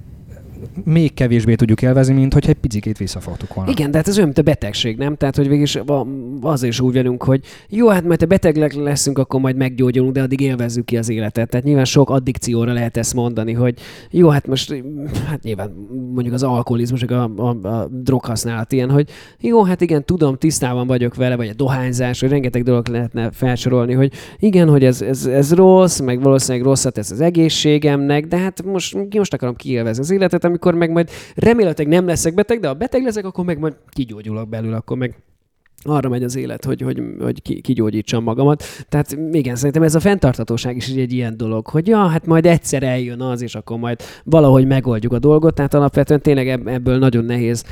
még 0.83 1.13
kevésbé 1.13 1.55
tudjuk 1.55 1.81
élvezni, 1.81 2.13
mint 2.13 2.33
hogyha 2.33 2.51
egy 2.51 2.57
picit 2.69 2.97
visszafogtuk 2.97 3.53
volna. 3.53 3.71
Igen, 3.71 3.91
de 3.91 3.97
hát 3.97 4.07
ez 4.07 4.13
olyan, 4.13 4.25
mint 4.25 4.37
a 4.39 4.41
betegség, 4.41 4.97
nem? 4.97 5.15
Tehát, 5.15 5.35
hogy 5.35 5.47
végig 5.47 5.81
az 6.41 6.63
is 6.63 6.79
úgy 6.79 6.93
velünk, 6.93 7.23
hogy 7.23 7.41
jó, 7.69 7.87
hát 7.87 8.03
majd 8.03 8.19
ha 8.19 8.25
betegek 8.25 8.73
leszünk, 8.73 9.17
akkor 9.17 9.39
majd 9.39 9.55
meggyógyulunk, 9.55 10.13
de 10.13 10.21
addig 10.21 10.41
élvezzük 10.41 10.85
ki 10.85 10.97
az 10.97 11.09
életet. 11.09 11.49
Tehát 11.49 11.65
nyilván 11.65 11.85
sok 11.85 12.09
addikcióra 12.09 12.73
lehet 12.73 12.97
ezt 12.97 13.13
mondani, 13.13 13.53
hogy 13.53 13.79
jó, 14.11 14.29
hát 14.29 14.47
most, 14.47 14.83
hát 15.27 15.43
nyilván 15.43 15.87
mondjuk 16.13 16.33
az 16.33 16.43
alkoholizmus, 16.43 17.03
a, 17.03 17.31
a, 17.35 17.67
a 17.67 17.87
droghasználat 17.91 18.71
ilyen, 18.71 18.89
hogy 18.89 19.09
jó, 19.39 19.63
hát 19.63 19.81
igen, 19.81 20.05
tudom, 20.05 20.37
tisztában 20.37 20.87
vagyok 20.87 21.15
vele, 21.15 21.35
vagy 21.35 21.47
a 21.47 21.53
dohányzás, 21.53 22.21
vagy 22.21 22.29
rengeteg 22.29 22.63
dolog 22.63 22.87
lehetne 22.87 23.31
felsorolni, 23.31 23.93
hogy 23.93 24.13
igen, 24.39 24.69
hogy 24.69 24.83
ez, 24.83 25.01
ez, 25.01 25.25
ez 25.25 25.53
rossz, 25.53 25.99
meg 25.99 26.21
valószínűleg 26.21 26.67
rosszat 26.67 26.93
tesz 26.93 27.11
az 27.11 27.21
egészségemnek, 27.21 28.25
de 28.25 28.37
hát 28.37 28.63
most, 28.63 28.97
most 29.17 29.33
akarom 29.33 29.55
kiélvezni 29.55 30.03
az 30.03 30.11
életet, 30.11 30.43
amikor 30.43 30.73
meg 30.73 30.91
majd 30.91 31.09
remélhetőleg 31.35 31.93
nem 31.93 32.05
leszek 32.05 32.33
beteg, 32.33 32.58
de 32.59 32.67
ha 32.67 32.73
beteg 32.73 33.03
leszek, 33.03 33.25
akkor 33.25 33.45
meg 33.45 33.59
majd 33.59 33.75
kigyógyulok 33.89 34.49
belül, 34.49 34.73
akkor 34.73 34.97
meg 34.97 35.15
arra 35.83 36.09
megy 36.09 36.23
az 36.23 36.35
élet, 36.35 36.65
hogy, 36.65 36.81
hogy, 36.81 37.01
hogy 37.19 37.61
kigyógyítsam 37.61 38.23
magamat. 38.23 38.63
Tehát 38.89 39.17
igen, 39.31 39.55
szerintem 39.55 39.83
ez 39.83 39.95
a 39.95 39.99
fenntartatóság 39.99 40.75
is 40.75 40.87
egy 40.87 41.13
ilyen 41.13 41.37
dolog, 41.37 41.67
hogy 41.67 41.87
ja, 41.87 42.07
hát 42.07 42.25
majd 42.25 42.45
egyszer 42.45 42.83
eljön 42.83 43.21
az, 43.21 43.41
és 43.41 43.55
akkor 43.55 43.77
majd 43.77 44.01
valahogy 44.23 44.67
megoldjuk 44.67 45.13
a 45.13 45.19
dolgot. 45.19 45.55
Tehát 45.55 45.73
alapvetően 45.73 46.21
tényleg 46.21 46.47
ebből 46.47 46.97
nagyon 46.97 47.25
nehéz 47.25 47.63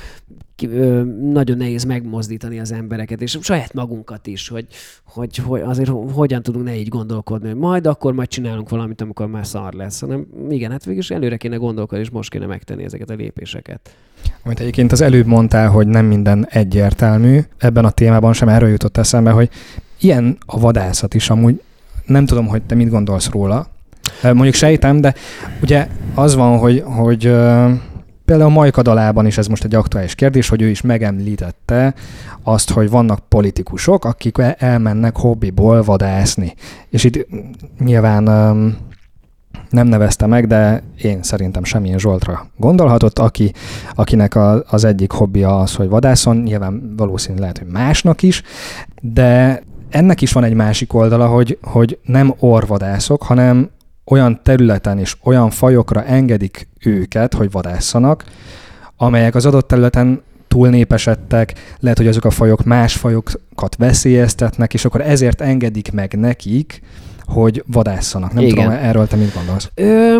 nagyon 1.31 1.57
nehéz 1.57 1.83
megmozdítani 1.83 2.59
az 2.59 2.71
embereket, 2.71 3.21
és 3.21 3.37
saját 3.41 3.73
magunkat 3.73 4.27
is, 4.27 4.47
hogy, 4.47 4.65
hogy, 5.03 5.37
hogy 5.37 5.61
azért 5.61 5.91
hogyan 6.13 6.41
tudunk 6.41 6.65
ne 6.65 6.75
így 6.75 6.87
gondolkodni, 6.87 7.47
hogy 7.47 7.57
majd 7.57 7.87
akkor 7.87 8.13
majd 8.13 8.27
csinálunk 8.27 8.69
valamit, 8.69 9.01
amikor 9.01 9.27
már 9.27 9.47
szar 9.47 9.73
lesz, 9.73 9.99
hanem 9.99 10.27
igen, 10.49 10.71
hát 10.71 10.85
végülis 10.85 11.09
előre 11.09 11.37
kéne 11.37 11.55
gondolkodni, 11.55 12.03
és 12.03 12.09
most 12.09 12.29
kéne 12.29 12.45
megtenni 12.45 12.83
ezeket 12.83 13.09
a 13.09 13.13
lépéseket. 13.13 13.95
Amit 14.43 14.59
egyébként 14.59 14.91
az 14.91 15.01
előbb 15.01 15.25
mondtál, 15.25 15.69
hogy 15.69 15.87
nem 15.87 16.05
minden 16.05 16.47
egyértelmű, 16.49 17.39
ebben 17.57 17.85
a 17.85 17.91
témában 17.91 18.33
sem 18.33 18.49
erről 18.49 18.69
jutott 18.69 18.97
eszembe, 18.97 19.31
hogy 19.31 19.49
ilyen 19.99 20.37
a 20.45 20.59
vadászat 20.59 21.13
is 21.13 21.29
amúgy, 21.29 21.61
nem 22.05 22.25
tudom, 22.25 22.47
hogy 22.47 22.61
te 22.61 22.75
mit 22.75 22.89
gondolsz 22.89 23.29
róla, 23.29 23.67
mondjuk 24.21 24.53
sejtem, 24.53 25.01
de 25.01 25.13
ugye 25.61 25.87
az 26.13 26.35
van, 26.35 26.57
hogy, 26.57 26.83
hogy 26.85 27.31
Például 28.27 28.49
a 28.49 28.53
Majka 28.53 28.81
dalában 28.81 29.25
is 29.25 29.37
ez 29.37 29.47
most 29.47 29.63
egy 29.63 29.75
aktuális 29.75 30.15
kérdés, 30.15 30.49
hogy 30.49 30.61
ő 30.61 30.67
is 30.67 30.81
megemlítette 30.81 31.93
azt, 32.43 32.69
hogy 32.71 32.89
vannak 32.89 33.19
politikusok, 33.27 34.05
akik 34.05 34.37
elmennek 34.57 35.17
hobbiból 35.17 35.83
vadászni. 35.83 36.53
És 36.89 37.03
itt 37.03 37.27
nyilván 37.79 38.27
um, 38.27 38.77
nem 39.69 39.87
nevezte 39.87 40.25
meg, 40.25 40.47
de 40.47 40.83
én 41.01 41.23
szerintem 41.23 41.63
semmilyen 41.63 41.99
Zsoltra 41.99 42.47
gondolhatott, 42.57 43.19
aki, 43.19 43.53
akinek 43.95 44.35
a, 44.35 44.63
az 44.69 44.83
egyik 44.83 45.11
hobbija 45.11 45.59
az, 45.59 45.75
hogy 45.75 45.89
vadászon, 45.89 46.37
nyilván 46.37 46.93
valószínűleg 46.97 47.41
lehet, 47.41 47.57
hogy 47.57 47.67
másnak 47.67 48.23
is, 48.23 48.43
de 49.01 49.61
ennek 49.89 50.21
is 50.21 50.31
van 50.33 50.43
egy 50.43 50.53
másik 50.53 50.93
oldala, 50.93 51.27
hogy, 51.27 51.57
hogy 51.61 51.99
nem 52.03 52.33
orvadászok, 52.39 53.23
hanem 53.23 53.69
olyan 54.07 54.39
területen 54.43 54.99
és 54.99 55.15
olyan 55.23 55.49
fajokra 55.49 56.03
engedik 56.03 56.67
őket, 56.79 57.33
hogy 57.33 57.51
vadászanak, 57.51 58.23
amelyek 58.97 59.35
az 59.35 59.45
adott 59.45 59.67
területen 59.67 60.21
túlnépesedtek, 60.47 61.53
lehet, 61.79 61.97
hogy 61.97 62.07
azok 62.07 62.25
a 62.25 62.29
fajok 62.29 62.63
más 62.63 62.95
fajokat 62.95 63.75
veszélyeztetnek, 63.77 64.73
és 64.73 64.85
akkor 64.85 65.01
ezért 65.01 65.41
engedik 65.41 65.91
meg 65.91 66.13
nekik, 66.19 66.81
hogy 67.25 67.63
vadászanak. 67.71 68.33
Nem 68.33 68.43
Igen. 68.43 68.55
tudom, 68.55 68.79
erről 68.81 69.07
te 69.07 69.15
mit 69.15 69.33
gondolsz? 69.33 69.69
Ö, 69.75 70.17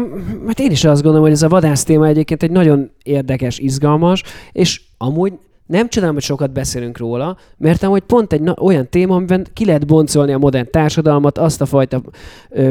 hát 0.47 0.59
én 0.59 0.71
is 0.71 0.83
azt 0.83 1.01
gondolom, 1.01 1.25
hogy 1.25 1.35
ez 1.35 1.41
a 1.41 1.47
vadász 1.47 1.83
téma 1.83 2.07
egyébként 2.07 2.43
egy 2.43 2.51
nagyon 2.51 2.91
érdekes, 3.03 3.59
izgalmas, 3.59 4.23
és 4.51 4.81
amúgy 4.97 5.33
nem 5.67 5.89
csodálom, 5.89 6.15
hogy 6.15 6.23
sokat 6.23 6.51
beszélünk 6.51 6.97
róla, 6.97 7.37
mert 7.57 7.83
amúgy 7.83 8.01
pont 8.01 8.33
egy 8.33 8.51
olyan 8.59 8.89
téma, 8.89 9.15
amiben 9.15 9.47
ki 9.53 9.65
lehet 9.65 9.85
boncolni 9.85 10.33
a 10.33 10.37
modern 10.37 10.67
társadalmat, 10.71 11.37
azt 11.37 11.61
a 11.61 11.65
fajta 11.65 12.01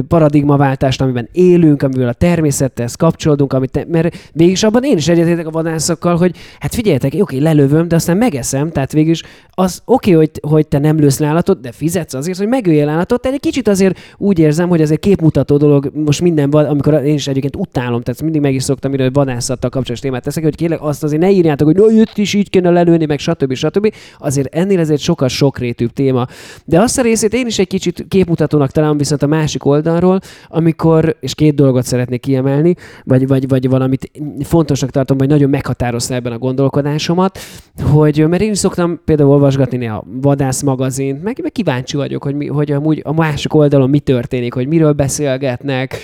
paradigmaváltást, 0.09 1.01
amiben 1.01 1.29
élünk, 1.33 1.83
amivel 1.83 2.09
a 2.09 2.13
természettel 2.13 2.89
kapcsolódunk, 2.99 3.53
amit 3.53 3.71
te, 3.71 3.85
mert 3.89 4.17
végig 4.33 4.59
abban 4.61 4.85
én 4.85 4.97
is 4.97 5.09
egyetértek 5.09 5.47
a 5.47 5.51
vadászokkal, 5.51 6.17
hogy 6.17 6.37
hát 6.59 6.75
figyeljetek, 6.75 7.13
oké, 7.19 7.39
lelövöm, 7.39 7.89
de 7.89 7.95
aztán 7.95 8.17
megeszem, 8.17 8.71
tehát 8.71 8.93
végig 8.93 9.11
is 9.11 9.23
az 9.51 9.83
oké, 9.85 10.13
hogy, 10.13 10.31
hogy 10.49 10.69
te 10.69 10.79
nem 10.79 10.99
lősz 10.99 11.21
állatot, 11.21 11.61
de 11.61 11.73
fizetsz 11.73 12.15
azért, 12.15 12.39
hogy 12.39 12.49
megöljél 12.49 12.89
állatot, 12.89 13.23
de 13.23 13.31
egy 13.31 13.41
kicsit 13.41 13.69
azért 13.69 13.99
úgy 14.17 14.39
érzem, 14.39 14.69
hogy 14.69 14.81
ez 14.81 14.91
egy 14.91 14.99
képmutató 14.99 15.57
dolog 15.57 15.91
most 15.95 16.21
minden, 16.21 16.51
amikor 16.51 16.95
én 16.95 17.15
is 17.15 17.29
egyébként 17.29 17.57
utálom, 17.57 18.03
tehát 18.03 18.23
mindig 18.23 18.41
meg 18.41 18.55
is 18.55 18.63
szoktam, 18.63 18.91
hogy 18.91 19.13
vadászattal 19.13 19.71
kapcsolatos 19.71 20.01
témát 20.01 20.23
teszek, 20.23 20.43
hogy 20.43 20.55
kérlek 20.55 20.83
azt 20.83 21.03
azért 21.03 21.21
ne 21.21 21.31
írjátok, 21.31 21.67
hogy 21.67 21.77
no, 21.77 21.91
jött 21.91 22.19
is 22.19 22.35
így 22.35 22.51
kéne 22.51 22.71
lelőni, 22.71 22.85
meg 23.07 23.19
stb. 23.19 23.55
stb. 23.55 23.95
Azért 24.19 24.55
ennél 24.55 24.79
ez 24.79 24.91
egy 24.91 25.01
sokkal 25.01 25.29
sokrétűbb 25.29 25.93
téma. 25.93 26.27
De 26.65 26.81
azt 26.81 26.99
a 26.99 27.03
részét 27.03 27.35
én 27.35 27.47
is 27.47 27.59
egy 27.59 27.67
kicsit 27.67 28.05
képmutatónak 28.09 28.71
találom 28.71 28.97
viszont 28.97 29.23
a 29.23 29.27
másik 29.27 29.65
oldalról, 29.65 30.21
amikor, 30.49 31.17
és 31.21 31.35
két 31.35 31.55
dolgot 31.55 31.85
szeretnék 31.85 32.21
kiemelni, 32.21 32.75
vagy, 33.05 33.27
vagy, 33.27 33.49
vagy 33.49 33.69
valamit 33.69 34.11
fontosnak 34.41 34.91
tartom, 34.91 35.17
vagy 35.17 35.29
nagyon 35.29 35.51
meghatározta 35.51 36.15
ebben 36.15 36.33
a 36.33 36.39
gondolkodásomat, 36.39 37.39
hogy 37.83 38.29
mert 38.29 38.43
én 38.43 38.51
is 38.51 38.59
szoktam 38.59 39.01
például 39.05 39.31
olvasgatni 39.31 39.89
a 39.89 40.05
vadász 40.07 40.63
magazint, 40.63 41.23
meg, 41.23 41.39
meg 41.43 41.53
kíváncsi 41.53 41.97
vagyok, 41.97 42.23
hogy, 42.23 42.35
mi, 42.35 42.47
hogy 42.47 42.73
amúgy 42.73 43.01
a 43.05 43.13
másik 43.13 43.55
oldalon 43.55 43.91
mi 43.91 43.99
történik, 43.99 44.55
hogy 44.55 44.67
miről 44.67 44.93
beszélgetnek, 44.93 45.97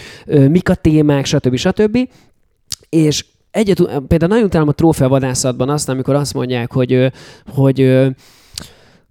mik 0.48 0.68
a 0.68 0.74
témák, 0.74 1.24
stb. 1.24 1.56
stb. 1.56 2.08
És 2.88 3.24
egyet, 3.52 3.82
például 4.08 4.30
nagyon 4.30 4.44
utálom 4.44 4.68
a 4.68 4.72
trófeavadászatban 4.72 5.68
azt, 5.68 5.88
amikor 5.88 6.14
azt 6.14 6.34
mondják, 6.34 6.72
hogy, 6.72 7.12
hogy 7.54 8.10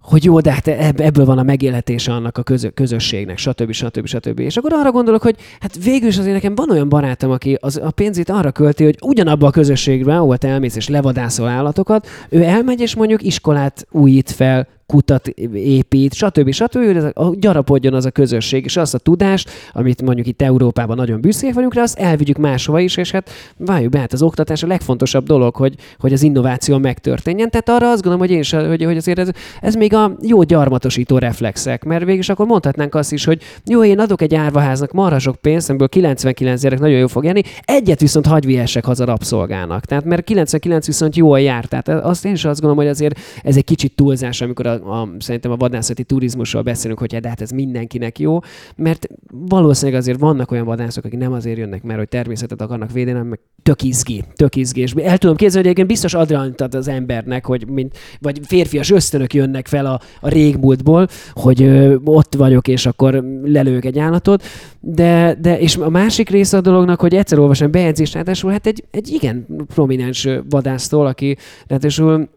hogy 0.02 0.24
jó, 0.24 0.40
de 0.40 0.52
hát 0.52 0.68
ebből 1.00 1.24
van 1.24 1.38
a 1.38 1.42
megélhetése 1.42 2.12
annak 2.12 2.38
a 2.38 2.42
közö, 2.42 2.68
közösségnek, 2.68 3.38
stb. 3.38 3.72
stb. 3.72 4.06
stb. 4.06 4.38
És 4.38 4.56
akkor 4.56 4.72
arra 4.72 4.90
gondolok, 4.90 5.22
hogy 5.22 5.36
hát 5.60 5.84
végül 5.84 6.08
is 6.08 6.18
azért 6.18 6.34
nekem 6.34 6.54
van 6.54 6.70
olyan 6.70 6.88
barátom, 6.88 7.30
aki 7.30 7.56
az, 7.60 7.80
a 7.84 7.90
pénzét 7.90 8.30
arra 8.30 8.50
költi, 8.50 8.84
hogy 8.84 8.98
ugyanabba 9.00 9.46
a 9.46 9.50
közösségben, 9.50 10.16
ahol 10.16 10.36
te 10.36 10.48
elmész 10.48 10.76
és 10.76 10.88
levadászol 10.88 11.48
állatokat, 11.48 12.08
ő 12.28 12.42
elmegy 12.42 12.80
és 12.80 12.94
mondjuk 12.94 13.22
iskolát 13.22 13.86
újít 13.90 14.30
fel 14.30 14.68
kutat 14.92 15.28
épít, 15.54 16.14
stb. 16.14 16.50
stb. 16.50 16.76
stb. 16.78 17.38
gyarapodjon 17.38 17.94
az 17.94 18.04
a 18.04 18.10
közösség, 18.10 18.64
és 18.64 18.76
azt 18.76 18.94
a 18.94 18.98
tudást, 18.98 19.50
amit 19.72 20.02
mondjuk 20.02 20.26
itt 20.26 20.42
Európában 20.42 20.96
nagyon 20.96 21.20
büszkék 21.20 21.54
vagyunk 21.54 21.74
rá, 21.74 21.82
azt 21.82 21.98
elvigyük 21.98 22.36
máshova 22.36 22.80
is, 22.80 22.96
és 22.96 23.10
hát 23.10 23.30
várjuk 23.56 23.90
be, 23.90 23.98
hát 23.98 24.12
az 24.12 24.22
oktatás 24.22 24.62
a 24.62 24.66
legfontosabb 24.66 25.24
dolog, 25.24 25.56
hogy, 25.56 25.74
hogy 25.98 26.12
az 26.12 26.22
innováció 26.22 26.78
megtörténjen. 26.78 27.50
Tehát 27.50 27.68
arra 27.68 27.90
azt 27.90 28.02
gondolom, 28.02 28.18
hogy 28.18 28.30
én 28.30 28.38
is, 28.38 28.50
hogy, 28.50 28.84
hogy 28.84 28.96
azért 28.96 29.18
ez, 29.18 29.28
ez 29.60 29.74
még 29.74 29.94
a 29.94 30.16
jó 30.22 30.42
gyarmatosító 30.42 31.18
reflexek, 31.18 31.84
mert 31.84 32.04
végül 32.04 32.20
is 32.20 32.28
akkor 32.28 32.46
mondhatnánk 32.46 32.94
azt 32.94 33.12
is, 33.12 33.24
hogy 33.24 33.42
jó, 33.66 33.84
én 33.84 33.98
adok 33.98 34.22
egy 34.22 34.34
árvaháznak 34.34 34.92
marha 34.92 35.18
sok 35.18 35.36
pénzt, 35.36 35.68
amiből 35.68 35.88
99 35.88 36.60
gyerek 36.60 36.80
nagyon 36.80 36.98
jó 36.98 37.06
fog 37.06 37.24
járni, 37.24 37.42
egyet 37.64 38.00
viszont 38.00 38.26
hagyvihessek 38.26 38.84
haza 38.84 39.04
rabszolgának. 39.04 39.84
Tehát 39.84 40.04
mert 40.04 40.24
99 40.24 40.86
viszont 40.86 41.16
jól 41.16 41.40
jár. 41.40 41.64
Tehát 41.64 41.88
azt 41.88 42.24
én 42.24 42.32
is 42.32 42.44
azt 42.44 42.60
gondolom, 42.60 42.84
hogy 42.84 42.94
azért 42.94 43.18
ez 43.42 43.56
egy 43.56 43.64
kicsit 43.64 43.94
túlzás, 43.94 44.40
amikor 44.40 44.66
a, 44.66 44.81
a, 44.84 45.08
szerintem 45.18 45.50
a 45.50 45.56
vadászati 45.56 46.04
turizmusról 46.04 46.62
beszélünk, 46.62 46.98
hogy 46.98 47.18
hát 47.24 47.40
ez 47.40 47.50
mindenkinek 47.50 48.18
jó, 48.18 48.38
mert 48.76 49.06
valószínűleg 49.32 50.00
azért 50.00 50.18
vannak 50.18 50.50
olyan 50.50 50.64
vadászok, 50.64 51.04
akik 51.04 51.18
nem 51.18 51.32
azért 51.32 51.58
jönnek, 51.58 51.82
mert 51.82 51.98
hogy 51.98 52.08
természetet 52.08 52.60
akarnak 52.60 52.92
védeni, 52.92 53.16
hanem 53.16 53.28
meg 53.28 53.40
tök 53.62 53.82
izgi, 53.82 54.24
tök 54.34 54.56
izgi. 54.56 54.80
És 54.80 54.92
el 54.92 55.18
tudom 55.18 55.36
képzelni, 55.36 55.68
hogy 55.68 55.76
egyébként 55.76 55.88
biztos 55.88 56.14
adrenalint 56.14 56.60
ad 56.60 56.74
az 56.74 56.88
embernek, 56.88 57.46
hogy 57.46 57.68
mint, 57.68 57.98
vagy 58.20 58.40
férfias 58.42 58.90
ösztönök 58.90 59.34
jönnek 59.34 59.66
fel 59.66 59.86
a, 59.86 60.00
a 60.20 60.28
régmúltból, 60.28 61.08
hogy 61.32 61.62
ö, 61.62 61.96
ott 62.04 62.34
vagyok, 62.34 62.68
és 62.68 62.86
akkor 62.86 63.24
lelők 63.44 63.84
egy 63.84 63.98
állatot. 63.98 64.44
De, 64.80 65.36
de, 65.40 65.58
és 65.58 65.76
a 65.76 65.90
másik 65.90 66.28
része 66.28 66.56
a 66.56 66.60
dolognak, 66.60 67.00
hogy 67.00 67.14
egyszer 67.14 67.38
olvasom 67.38 67.70
bejegyzést, 67.70 68.14
ráadásul 68.14 68.50
hát 68.50 68.66
egy, 68.66 68.84
egy 68.90 69.08
igen 69.08 69.46
prominens 69.74 70.28
vadásztól, 70.48 71.06
aki 71.06 71.36
ráadásul 71.66 72.28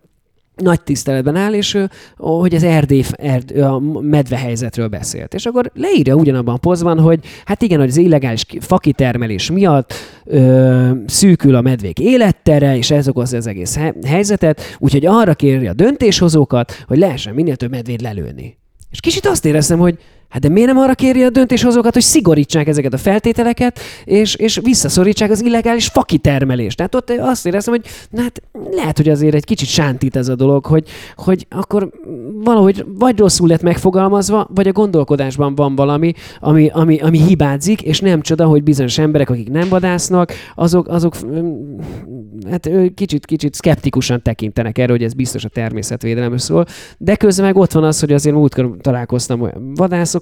nagy 0.55 0.81
tiszteletben 0.81 1.35
áll, 1.35 1.53
és 1.53 1.77
hogy 2.17 2.55
az 2.55 2.63
erdély, 2.63 3.03
erd, 3.11 3.57
a 3.57 3.79
medve 4.01 4.37
helyzetről 4.37 4.87
beszélt. 4.87 5.33
És 5.33 5.45
akkor 5.45 5.71
leírja 5.73 6.15
ugyanabban 6.15 6.55
a 6.55 6.57
pozban, 6.57 6.99
hogy 6.99 7.19
hát 7.45 7.61
igen, 7.61 7.79
hogy 7.79 7.89
az 7.89 7.97
illegális 7.97 8.45
fakitermelés 8.59 9.51
miatt 9.51 9.93
ö, 10.23 10.89
szűkül 11.05 11.55
a 11.55 11.61
medvék 11.61 11.99
élettere, 11.99 12.77
és 12.77 12.91
ez 12.91 13.07
okozza 13.07 13.37
az 13.37 13.47
egész 13.47 13.79
helyzetet, 14.05 14.61
úgyhogy 14.79 15.05
arra 15.05 15.33
kéri 15.33 15.67
a 15.67 15.73
döntéshozókat, 15.73 16.83
hogy 16.87 16.97
lehessen 16.97 17.33
minél 17.33 17.55
több 17.55 17.71
medvét 17.71 18.01
lelőni. 18.01 18.57
És 18.91 18.99
kicsit 18.99 19.25
azt 19.25 19.45
éreztem, 19.45 19.79
hogy 19.79 19.97
Hát 20.35 20.43
de 20.43 20.49
miért 20.49 20.67
nem 20.67 20.77
arra 20.77 20.93
kéri 20.93 21.23
a 21.23 21.29
döntéshozókat, 21.29 21.93
hogy 21.93 22.01
szigorítsák 22.01 22.67
ezeket 22.67 22.93
a 22.93 22.97
feltételeket, 22.97 23.79
és, 24.03 24.35
és 24.35 24.59
visszaszorítsák 24.63 25.31
az 25.31 25.43
illegális 25.43 25.87
fakitermelést? 25.87 26.77
Tehát 26.77 26.95
ott 26.95 27.09
azt 27.09 27.45
éreztem, 27.45 27.73
hogy 27.73 27.85
na 28.09 28.21
hát 28.21 28.41
lehet, 28.71 28.97
hogy 28.97 29.09
azért 29.09 29.33
egy 29.33 29.45
kicsit 29.45 29.67
sántít 29.67 30.15
ez 30.15 30.27
a 30.27 30.35
dolog, 30.35 30.65
hogy, 30.65 30.87
hogy 31.15 31.47
akkor 31.49 31.89
valahogy 32.43 32.85
vagy 32.97 33.19
rosszul 33.19 33.47
lett 33.47 33.61
megfogalmazva, 33.61 34.47
vagy 34.53 34.67
a 34.67 34.71
gondolkodásban 34.71 35.55
van 35.55 35.75
valami, 35.75 36.13
ami, 36.39 36.69
ami, 36.73 36.99
ami 36.99 37.21
hibázik, 37.21 37.81
és 37.81 37.99
nem 37.99 38.21
csoda, 38.21 38.45
hogy 38.45 38.63
bizonyos 38.63 38.97
emberek, 38.97 39.29
akik 39.29 39.49
nem 39.49 39.69
vadásznak, 39.69 40.33
azok, 40.55 40.87
azok 40.87 41.15
hát 42.49 42.69
kicsit, 42.95 43.25
kicsit 43.25 43.53
szkeptikusan 43.53 44.21
tekintenek 44.21 44.77
erre, 44.77 44.91
hogy 44.91 45.03
ez 45.03 45.13
biztos 45.13 45.45
a 45.45 45.49
természetvédelemről 45.49 46.37
szól, 46.37 46.65
de 46.97 47.15
közben 47.15 47.45
meg 47.45 47.55
ott 47.55 47.71
van 47.71 47.83
az, 47.83 47.99
hogy 47.99 48.13
azért 48.13 48.35
múltkor 48.35 48.75
találkoztam 48.81 49.41
olyan 49.41 49.73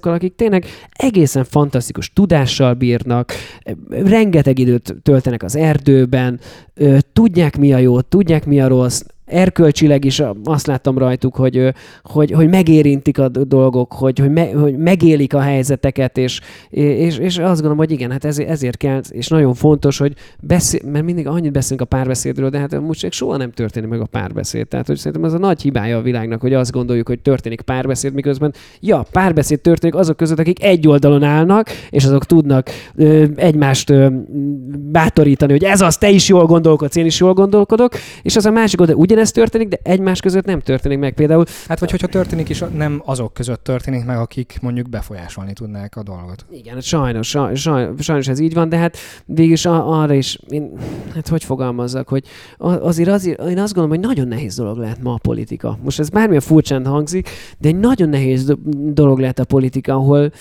srácokkal, 0.04 0.12
akik 0.12 0.34
tényleg 0.34 0.64
egészen 0.90 1.44
fantasztikus 1.44 2.12
tudással 2.12 2.74
bírnak, 2.74 3.32
rengeteg 3.88 4.58
időt 4.58 4.94
töltenek 5.02 5.42
az 5.42 5.56
erdőben, 5.56 6.40
tudják 7.12 7.56
mi 7.56 7.72
a 7.72 7.78
jó, 7.78 8.00
tudják 8.00 8.46
mi 8.46 8.60
a 8.60 8.68
rossz, 8.68 9.02
erkölcsileg 9.34 10.04
is 10.04 10.22
azt 10.44 10.66
láttam 10.66 10.98
rajtuk, 10.98 11.36
hogy, 11.36 11.74
hogy, 12.02 12.30
hogy 12.30 12.48
megérintik 12.48 13.18
a 13.18 13.28
dolgok, 13.28 13.92
hogy, 13.92 14.18
hogy, 14.18 14.30
me, 14.30 14.50
hogy 14.50 14.76
megélik 14.76 15.34
a 15.34 15.40
helyzeteket, 15.40 16.18
és, 16.18 16.40
és, 16.70 17.18
és 17.18 17.38
azt 17.38 17.52
gondolom, 17.52 17.76
hogy 17.76 17.90
igen, 17.90 18.10
hát 18.10 18.24
ezért, 18.24 18.48
ezért 18.48 18.76
kell, 18.76 19.00
és 19.08 19.28
nagyon 19.28 19.54
fontos, 19.54 19.98
hogy 19.98 20.14
beszél, 20.40 20.80
mert 20.90 21.04
mindig 21.04 21.26
annyit 21.26 21.52
beszélünk 21.52 21.80
a 21.80 21.84
párbeszédről, 21.84 22.50
de 22.50 22.58
hát 22.58 22.80
most 22.80 23.12
soha 23.12 23.36
nem 23.36 23.50
történik 23.50 23.88
meg 23.88 24.00
a 24.00 24.06
párbeszéd. 24.06 24.68
Tehát, 24.68 24.86
hogy 24.86 24.96
szerintem 24.96 25.24
ez 25.24 25.32
a 25.32 25.38
nagy 25.38 25.62
hibája 25.62 25.96
a 25.96 26.02
világnak, 26.02 26.40
hogy 26.40 26.54
azt 26.54 26.72
gondoljuk, 26.72 27.08
hogy 27.08 27.20
történik 27.20 27.60
párbeszéd, 27.60 28.14
miközben, 28.14 28.54
ja, 28.80 29.04
párbeszéd 29.12 29.60
történik 29.60 29.94
azok 29.94 30.16
között, 30.16 30.38
akik 30.38 30.62
egy 30.64 30.88
oldalon 30.88 31.22
állnak, 31.22 31.70
és 31.90 32.04
azok 32.04 32.24
tudnak 32.24 32.70
ö, 32.94 33.24
egymást 33.36 33.90
ö, 33.90 34.06
bátorítani, 34.92 35.52
hogy 35.52 35.64
ez 35.64 35.80
az, 35.80 35.96
te 35.96 36.10
is 36.10 36.28
jól 36.28 36.46
gondolkodsz, 36.46 36.96
én 36.96 37.06
is 37.06 37.20
jól 37.20 37.32
gondolkodok, 37.32 37.92
és 38.22 38.36
az 38.36 38.46
a 38.46 38.50
másik 38.50 38.80
oldal, 38.80 38.96
ugye 38.96 39.14
ugyanezt 39.24 39.34
történik, 39.34 39.68
de 39.68 39.90
egymás 39.92 40.20
között 40.20 40.44
nem 40.44 40.60
történik 40.60 40.98
meg 40.98 41.14
például. 41.14 41.44
Hát 41.68 41.78
vagy 41.80 41.90
hogyha 41.90 42.06
történik 42.06 42.48
is, 42.48 42.64
nem 42.74 43.02
azok 43.04 43.34
között 43.34 43.64
történik 43.64 44.04
meg, 44.04 44.18
akik 44.18 44.58
mondjuk 44.62 44.88
befolyásolni 44.88 45.52
tudnák 45.52 45.96
a 45.96 46.02
dolgot. 46.02 46.46
Igen, 46.50 46.74
hát 46.74 46.82
sajnos, 46.82 47.28
sajnos, 47.28 47.68
sajnos 47.98 48.28
ez 48.28 48.38
így 48.38 48.54
van, 48.54 48.68
de 48.68 48.76
hát 48.76 48.96
végülis 49.24 49.66
arra 49.66 50.14
is, 50.14 50.38
én, 50.48 50.72
hát 51.14 51.28
hogy 51.28 51.44
fogalmazzak, 51.44 52.08
hogy 52.08 52.24
azért, 52.58 53.08
azért 53.08 53.40
én 53.40 53.58
azt 53.58 53.74
gondolom, 53.74 54.00
hogy 54.00 54.08
nagyon 54.08 54.28
nehéz 54.28 54.56
dolog 54.56 54.78
lehet 54.78 55.02
ma 55.02 55.12
a 55.12 55.18
politika. 55.22 55.78
Most 55.82 55.98
ez 55.98 56.08
bármilyen 56.08 56.40
furcsán 56.40 56.86
hangzik, 56.86 57.28
de 57.58 57.68
egy 57.68 57.78
nagyon 57.78 58.08
nehéz 58.08 58.54
dolog 58.92 59.18
lehet 59.18 59.38
a 59.38 59.44
politika, 59.44 59.92
ahol 59.92 60.32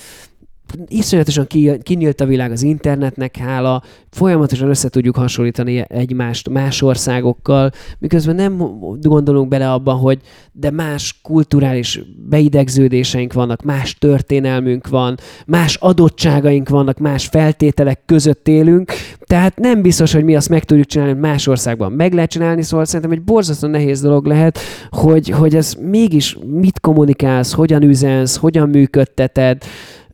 iszonyatosan 0.87 1.47
kinyílt 1.83 2.21
a 2.21 2.25
világ 2.25 2.51
az 2.51 2.61
internetnek 2.61 3.37
hála, 3.37 3.83
folyamatosan 4.09 4.69
össze 4.69 4.89
tudjuk 4.89 5.15
hasonlítani 5.15 5.85
egymást 5.87 6.49
más 6.49 6.81
országokkal, 6.81 7.71
miközben 7.99 8.35
nem 8.35 8.79
gondolunk 9.01 9.47
bele 9.47 9.71
abban, 9.71 9.97
hogy 9.97 10.19
de 10.51 10.71
más 10.71 11.19
kulturális 11.21 12.01
beidegződéseink 12.29 13.33
vannak, 13.33 13.63
más 13.63 13.95
történelmünk 13.95 14.87
van, 14.87 15.17
más 15.45 15.75
adottságaink 15.75 16.69
vannak, 16.69 16.97
más 16.97 17.27
feltételek 17.27 17.99
között 18.05 18.47
élünk, 18.47 18.91
tehát 19.25 19.59
nem 19.59 19.81
biztos, 19.81 20.13
hogy 20.13 20.23
mi 20.23 20.35
azt 20.35 20.49
meg 20.49 20.63
tudjuk 20.63 20.87
csinálni, 20.87 21.13
hogy 21.13 21.21
más 21.21 21.47
országban 21.47 21.91
meg 21.91 22.13
lehet 22.13 22.29
csinálni, 22.29 22.61
szóval 22.61 22.85
szerintem 22.85 23.11
egy 23.11 23.21
borzasztó 23.21 23.67
nehéz 23.67 24.01
dolog 24.01 24.25
lehet, 24.25 24.59
hogy, 24.89 25.29
hogy 25.29 25.55
ez 25.55 25.73
mégis 25.73 26.37
mit 26.45 26.79
kommunikálsz, 26.79 27.53
hogyan 27.53 27.81
üzensz, 27.81 28.35
hogyan 28.35 28.69
működteted, 28.69 29.63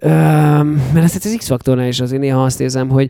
mert 0.01 1.03
ezt 1.03 1.25
az 1.25 1.35
X-faktornál 1.37 1.87
is 1.87 1.99
azért 1.99 2.21
néha 2.21 2.43
azt 2.43 2.61
érzem, 2.61 2.89
hogy 2.89 3.09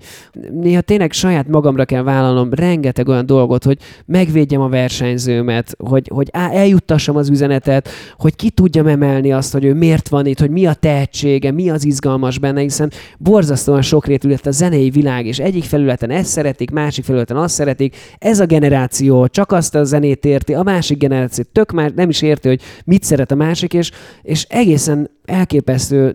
néha 0.51 0.81
tényleg 0.81 1.11
saját 1.11 1.47
magamra 1.47 1.85
kell 1.85 2.01
vállalnom 2.01 2.53
rengeteg 2.53 3.07
olyan 3.07 3.25
dolgot, 3.25 3.63
hogy 3.63 3.77
megvédjem 4.05 4.61
a 4.61 4.69
versenyzőmet, 4.69 5.75
hogy, 5.77 6.09
hogy 6.13 6.29
eljuttassam 6.31 7.15
az 7.15 7.29
üzenetet, 7.29 7.89
hogy 8.17 8.35
ki 8.35 8.49
tudjam 8.49 8.87
emelni 8.87 9.31
azt, 9.31 9.53
hogy 9.53 9.65
ő 9.65 9.73
miért 9.73 10.09
van 10.09 10.25
itt, 10.25 10.39
hogy 10.39 10.49
mi 10.49 10.65
a 10.65 10.73
tehetsége, 10.73 11.51
mi 11.51 11.69
az 11.69 11.85
izgalmas 11.85 12.39
benne, 12.39 12.61
hiszen 12.61 12.91
borzasztóan 13.17 13.81
sokrétű 13.81 14.29
lett 14.29 14.45
a 14.45 14.51
zenei 14.51 14.89
világ, 14.89 15.25
és 15.25 15.39
egyik 15.39 15.63
felületen 15.63 16.09
ezt 16.09 16.29
szeretik, 16.29 16.71
másik 16.71 17.03
felületen 17.03 17.37
azt 17.37 17.53
szeretik. 17.53 17.95
Ez 18.17 18.39
a 18.39 18.45
generáció 18.45 19.27
csak 19.27 19.51
azt 19.51 19.75
a 19.75 19.83
zenét 19.83 20.25
érti, 20.25 20.53
a 20.53 20.63
másik 20.63 20.97
generáció 20.97 21.43
tök 21.51 21.71
már 21.71 21.91
nem 21.93 22.09
is 22.09 22.21
érti, 22.21 22.47
hogy 22.47 22.61
mit 22.85 23.03
szeret 23.03 23.31
a 23.31 23.35
másik, 23.35 23.73
és, 23.73 23.91
és 24.21 24.45
egészen 24.49 25.09
elképesztő 25.25 26.13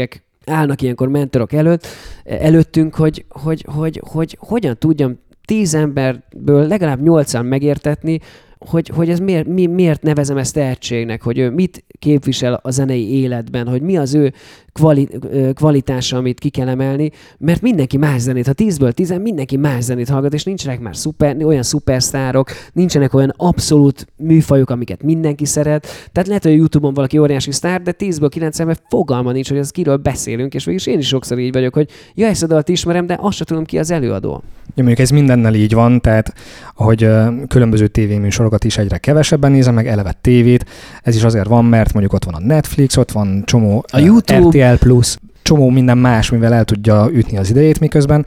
nehézségek 0.00 0.22
állnak 0.46 0.82
ilyenkor 0.82 1.08
mentorok 1.08 1.52
előtt, 1.52 1.86
előttünk, 2.24 2.94
hogy, 2.94 3.24
hogy, 3.28 3.64
hogy, 3.68 4.02
hogy 4.06 4.36
hogyan 4.40 4.78
tudjam 4.78 5.18
tíz 5.44 5.74
emberből 5.74 6.66
legalább 6.66 7.02
nyolcan 7.02 7.46
megértetni, 7.46 8.20
hogy, 8.58 8.88
hogy 8.88 9.10
ez 9.10 9.18
miért, 9.18 9.46
mi, 9.46 9.66
miért 9.66 10.02
nevezem 10.02 10.36
ezt 10.36 10.54
tehetségnek, 10.54 11.22
hogy 11.22 11.38
ő 11.38 11.50
mit 11.50 11.84
képvisel 11.98 12.60
a 12.62 12.70
zenei 12.70 13.10
életben, 13.10 13.68
hogy 13.68 13.82
mi 13.82 13.96
az 13.96 14.14
ő 14.14 14.32
kvali, 14.72 15.08
kvalitása, 15.54 16.16
amit 16.16 16.38
ki 16.38 16.48
kell 16.48 16.68
emelni, 16.68 17.10
mert 17.38 17.62
mindenki 17.62 17.96
más 17.96 18.20
zenét, 18.20 18.46
ha 18.46 18.52
10-ből 18.56 18.92
10 18.92 19.18
mindenki 19.22 19.56
más 19.56 19.84
zenét 19.84 20.08
hallgat, 20.08 20.34
és 20.34 20.44
nincsenek 20.44 20.80
már 20.80 20.96
szuper, 20.96 21.36
olyan 21.44 21.62
szupersztárok, 21.62 22.50
nincsenek 22.72 23.14
olyan 23.14 23.34
abszolút 23.36 24.06
műfajok, 24.16 24.70
amiket 24.70 25.02
mindenki 25.02 25.44
szeret. 25.44 25.86
Tehát 26.12 26.28
lehet, 26.28 26.42
hogy 26.42 26.52
a 26.52 26.56
YouTube-on 26.56 26.94
valaki 26.94 27.18
óriási 27.18 27.52
sztár, 27.52 27.82
de 27.82 27.94
10-ből 27.98 28.28
9 28.30 28.58
fogalma 28.88 29.32
nincs, 29.32 29.48
hogy 29.48 29.58
az 29.58 29.70
kiről 29.70 29.96
beszélünk, 29.96 30.54
és 30.54 30.64
végülis 30.64 30.86
én 30.86 30.98
is 30.98 31.06
sokszor 31.06 31.38
így 31.38 31.52
vagyok, 31.52 31.74
hogy 31.74 31.88
ja, 32.14 32.26
ezt 32.26 32.42
a 32.42 32.46
dalt 32.46 32.68
ismerem, 32.68 33.06
de 33.06 33.18
azt 33.20 33.36
sem 33.36 33.46
tudom 33.46 33.64
ki 33.64 33.78
az 33.78 33.90
előadó. 33.90 34.42
Ja, 34.74 34.82
mondjuk 34.84 34.98
ez 34.98 35.10
mindennel 35.10 35.54
így 35.54 35.74
van, 35.74 36.00
tehát 36.00 36.34
ahogy 36.74 37.08
különböző 37.48 37.86
tévéműsorokat 37.86 38.64
is 38.64 38.78
egyre 38.78 38.98
kevesebben 38.98 39.52
nézem, 39.52 39.74
meg 39.74 39.86
eleve 39.86 40.12
tévét, 40.20 40.64
ez 41.02 41.16
is 41.16 41.22
azért 41.22 41.46
van, 41.46 41.64
mert 41.64 41.92
mondjuk 41.92 42.12
ott 42.12 42.24
van 42.24 42.34
a 42.34 42.40
Netflix, 42.46 42.96
ott 42.96 43.10
van 43.10 43.42
csomó 43.44 43.84
a 43.92 43.98
YouTube, 43.98 44.58
RTL 44.62 44.74
Plus, 44.74 45.16
csomó 45.42 45.68
minden 45.68 45.98
más, 45.98 46.30
mivel 46.30 46.54
el 46.54 46.64
tudja 46.64 47.08
ütni 47.12 47.38
az 47.38 47.50
idejét, 47.50 47.80
miközben 47.80 48.26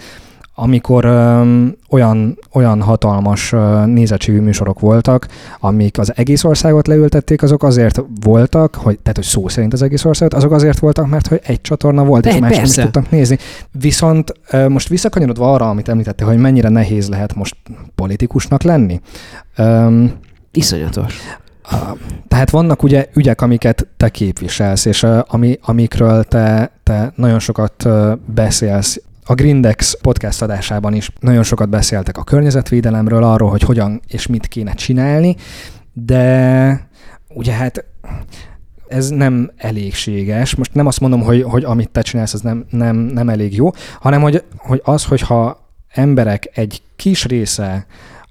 amikor 0.56 1.06
öm, 1.06 1.76
olyan, 1.90 2.38
olyan 2.52 2.82
hatalmas 2.82 3.52
ö, 3.52 3.86
nézettségű 3.86 4.40
műsorok 4.40 4.80
voltak, 4.80 5.28
amik 5.60 5.98
az 5.98 6.14
egész 6.16 6.44
országot 6.44 6.88
leültették, 6.88 7.44
azok 7.44 7.64
azért 7.64 8.04
voltak, 8.22 8.76
hogy, 8.76 9.00
tehát 9.00 9.16
hogy 9.16 9.26
szó 9.26 9.48
szerint 9.48 9.74
az 9.74 9.82
egész 9.82 10.06
országot, 10.06 10.34
azok 10.34 10.52
azért 10.52 10.80
voltak, 10.80 11.10
mert 11.10 11.28
hogy 11.28 11.42
egy 11.44 11.62
csatorna 11.62 12.04
volt, 12.04 12.26
és 12.26 12.38
más 12.38 12.58
nem 12.58 12.86
tudtak 12.86 13.12
nézni. 13.12 13.38
Viszont 13.72 14.34
ö, 14.50 14.70
most 14.70 14.88
visszakanyarodva 14.88 15.54
arra, 15.54 15.70
amit 15.70 15.90
említette, 15.90 16.26
hogy 16.26 16.38
mennyire 16.38 16.70
nehéz 16.70 17.10
lehet 17.10 17.36
most 17.36 17.56
politikusnak 17.96 18.62
lenni. 18.62 19.02
Öm, 19.56 20.12
Iszonyatos. 20.52 21.20
Tehát 22.28 22.50
vannak 22.50 22.84
ugye 22.84 23.08
ügyek, 23.14 23.42
amiket 23.42 23.88
te 23.98 24.10
képviselsz, 24.10 24.86
és 24.86 25.06
ami, 25.28 25.60
amikről 25.62 26.24
te, 26.24 26.72
te 26.84 27.14
nagyon 27.16 27.40
sokat 27.40 27.88
beszélsz. 28.34 29.02
A 29.26 29.34
Grindex 29.34 29.98
podcast 30.02 30.42
adásában 30.42 30.94
is 30.94 31.10
nagyon 31.20 31.44
sokat 31.44 31.70
beszéltek 31.70 32.18
a 32.18 32.24
környezetvédelemről, 32.24 33.24
arról, 33.24 33.50
hogy 33.50 33.62
hogyan 33.62 34.02
és 34.08 34.28
mit 34.28 34.48
kéne 34.48 34.74
csinálni, 34.74 35.36
de 35.94 36.88
ugye 37.34 37.52
hát 37.52 37.86
ez 38.88 39.10
nem 39.10 39.52
elégséges. 39.58 40.56
Most 40.56 40.74
nem 40.74 40.88
azt 40.88 41.00
mondom, 41.00 41.22
hogy, 41.22 41.44
hogy 41.44 41.64
amit 41.64 41.90
te 41.90 42.02
csinálsz, 42.02 42.34
az 42.34 42.42
nem, 42.42 42.66
nem, 42.70 42.96
nem 42.96 43.30
elég 43.30 43.56
jó, 43.56 43.72
hanem 44.00 44.22
hogy, 44.22 44.44
hogy 44.58 44.82
az, 44.84 45.06
hogyha 45.06 45.70
emberek 45.90 46.50
egy 46.54 46.82
kis 46.96 47.26
része 47.26 47.86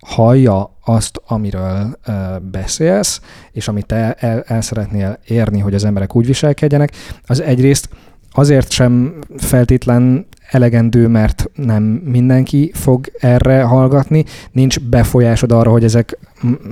hallja 0.07 0.77
azt, 0.85 1.21
amiről 1.27 1.99
ö, 2.07 2.13
beszélsz, 2.51 3.21
és 3.53 3.69
amit 3.69 3.87
te 3.87 4.13
el, 4.13 4.43
el 4.47 4.61
szeretnél 4.61 5.19
érni, 5.25 5.59
hogy 5.59 5.75
az 5.75 5.85
emberek 5.85 6.17
úgy 6.17 6.27
viselkedjenek, 6.27 6.93
az 7.27 7.41
egyrészt 7.41 7.89
azért 8.33 8.71
sem 8.71 9.15
feltétlen 9.37 10.27
elegendő, 10.51 11.09
mert 11.09 11.51
nem 11.55 11.83
mindenki 11.83 12.71
fog 12.75 13.07
erre 13.19 13.63
hallgatni, 13.63 14.25
nincs 14.53 14.81
befolyásod 14.81 15.53
arra, 15.53 15.71
hogy 15.71 15.85
ezek 15.85 16.19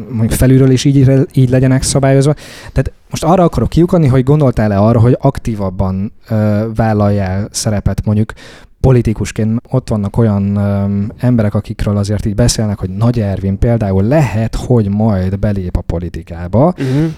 mondjuk 0.09 0.31
felülről 0.31 0.71
is 0.71 0.85
így, 0.85 1.11
így 1.33 1.51
legyenek 1.51 1.83
szabályozva. 1.83 2.35
Tehát 2.59 2.93
most 3.11 3.25
arra 3.25 3.43
akarok 3.43 3.69
kiukadni, 3.69 4.07
hogy 4.07 4.25
gondoltál-e 4.25 4.79
arra, 4.79 5.01
hogy 5.01 5.17
aktívabban 5.21 6.13
ö, 6.29 6.67
vállaljál 6.75 7.49
szerepet 7.51 8.05
mondjuk 8.05 8.33
politikusként 8.81 9.61
ott 9.71 9.89
vannak 9.89 10.17
olyan 10.17 10.57
ö, 10.57 11.05
emberek, 11.19 11.55
akikről 11.55 11.97
azért 11.97 12.27
így 12.27 12.35
beszélnek, 12.35 12.79
hogy 12.79 12.91
Nagy 12.91 13.21
Ervin 13.21 13.59
például 13.59 14.03
lehet, 14.03 14.55
hogy 14.55 14.89
majd 14.89 15.39
belép 15.39 15.77
a 15.77 15.81
politikába. 15.81 16.75
Uh-huh. 16.79 17.11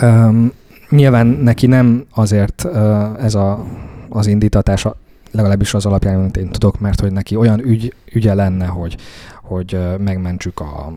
Ö, 0.00 0.46
nyilván 0.90 1.26
neki 1.26 1.66
nem 1.66 2.04
azért 2.14 2.64
ö, 2.64 3.04
ez 3.20 3.34
a, 3.34 3.64
az 4.08 4.26
indítatása, 4.26 4.96
legalábbis 5.30 5.74
az 5.74 5.86
alapján, 5.86 6.18
amit 6.18 6.36
én 6.36 6.50
tudok, 6.50 6.80
mert 6.80 7.00
hogy 7.00 7.12
neki 7.12 7.36
olyan 7.36 7.60
ügy, 7.60 7.94
ügye 8.12 8.34
lenne, 8.34 8.66
hogy, 8.66 8.96
hogy 9.42 9.78
megmentsük 9.98 10.60
a, 10.60 10.92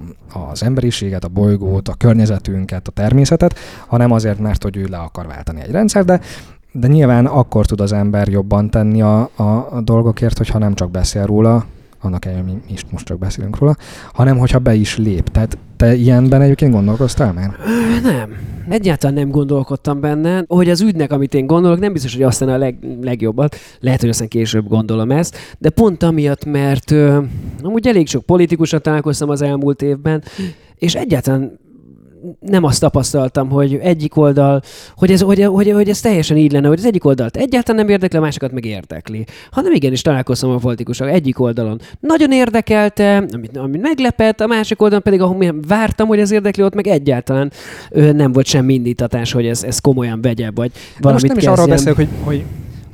az 0.52 0.64
emberiséget, 0.64 1.24
a 1.24 1.28
bolygót, 1.28 1.88
a 1.88 1.94
környezetünket, 1.94 2.88
a 2.88 2.92
természetet, 2.92 3.60
hanem 3.88 4.12
azért, 4.12 4.40
mert 4.40 4.64
hogy 4.64 4.78
ő 4.78 4.86
le 4.86 4.98
akar 4.98 5.28
váltani 5.28 5.62
egy 5.62 5.72
rendszer, 5.72 6.06
de 6.06 6.20
de 6.72 6.88
nyilván 6.88 7.26
akkor 7.26 7.66
tud 7.66 7.82
az 7.82 7.94
ember 7.94 8.28
jobban 8.28 8.70
tenni 8.70 9.02
a, 9.02 9.30
a, 9.36 9.44
a 9.72 9.82
dolgokért, 9.84 10.38
hogyha 10.38 10.58
nem 10.58 10.74
csak 10.74 10.92
beszél 10.92 11.26
róla, 11.26 11.66
annak 12.02 12.26
ellenére 12.26 12.46
mi 12.46 12.74
is 12.74 12.86
most 12.92 13.06
csak 13.06 13.20
beszélünk 13.20 13.58
róla, 13.58 13.76
hanem 14.14 14.38
hogyha 14.38 14.60
be 14.60 14.74
is 14.74 14.98
lép. 14.98 15.30
Tehát 15.30 15.58
te 15.78 15.96
ilyenben 15.96 16.42
egyébként 16.42 16.72
gondolkoztál 16.72 17.34
már? 17.34 17.56
Nem. 18.04 18.30
Egyáltalán 18.70 19.16
nem 19.16 19.30
gondolkodtam 19.30 20.00
benne. 20.00 20.44
Hogy 20.48 20.70
az 20.70 20.82
ügynek, 20.82 21.12
amit 21.12 21.34
én 21.34 21.48
gondolok, 21.48 21.80
nem 21.80 21.94
biztos, 21.94 22.14
hogy 22.14 22.24
aztán 22.24 22.50
a 22.50 22.58
leg, 22.58 22.78
legjobbat. 23.02 23.56
Lehet, 23.80 24.00
hogy 24.00 24.10
aztán 24.10 24.28
később 24.28 24.68
gondolom 24.68 25.12
ezt. 25.12 25.38
De 25.58 25.70
pont 25.70 26.04
amiatt, 26.04 26.46
mert 26.46 26.92
ö, 26.92 27.22
amúgy 27.62 27.88
elég 27.88 28.08
sok 28.08 28.26
politikusra 28.26 28.80
találkoztam 28.80 29.30
az 29.30 29.42
elmúlt 29.42 29.82
évben, 29.82 30.24
és 30.76 30.96
egyáltalán 30.96 31.60
nem 32.40 32.64
azt 32.64 32.80
tapasztaltam, 32.80 33.50
hogy 33.50 33.74
egyik 33.82 34.18
oldal, 34.18 34.62
hogy 34.96 35.12
ez, 35.12 35.22
hogy, 35.22 35.44
hogy, 35.44 35.72
hogy 35.72 35.90
ez 35.90 36.00
teljesen 36.00 36.38
így 36.38 36.52
lenne, 36.52 36.68
hogy 36.68 36.78
az 36.78 36.86
egyik 36.86 37.06
oldalt 37.06 37.38
egyáltalán 37.38 37.82
nem 37.82 37.90
érdekli, 37.90 38.18
a 38.18 38.22
másikat 38.22 38.52
meg 38.52 38.66
érdekli. 38.66 39.26
Hanem 39.52 39.74
igenis 39.74 40.02
találkoztam 40.02 40.50
a 40.50 40.58
politikusok 40.58 41.08
egyik 41.08 41.40
oldalon. 41.40 41.80
Nagyon 42.00 42.32
érdekelte, 42.32 43.26
amit, 43.34 43.58
amit 43.58 43.82
meglepett, 43.82 44.40
a 44.40 44.48
másik 44.48 44.82
oldalon 44.82 45.04
pedig, 45.04 45.22
ahol 45.22 45.56
vártam, 45.68 46.08
hogy 46.08 46.20
ez 46.20 46.32
érdekli, 46.32 46.64
ott 46.64 46.74
meg 46.74 46.88
egyáltalán 46.88 47.52
ö, 47.90 48.12
nem 48.12 48.32
volt 48.32 48.46
semmi 48.46 48.74
indítatás, 48.74 49.32
hogy 49.32 49.46
ez, 49.46 49.64
ez 49.64 49.80
komolyan 49.80 50.22
vegye, 50.22 50.52
vagy 50.56 50.72
valamit 51.00 51.28
most 51.28 51.34
nem 51.34 51.54
is 51.54 51.60
arról 51.60 51.68
beszélek, 51.68 51.96
hogy, 51.96 52.08
hogy 52.24 52.44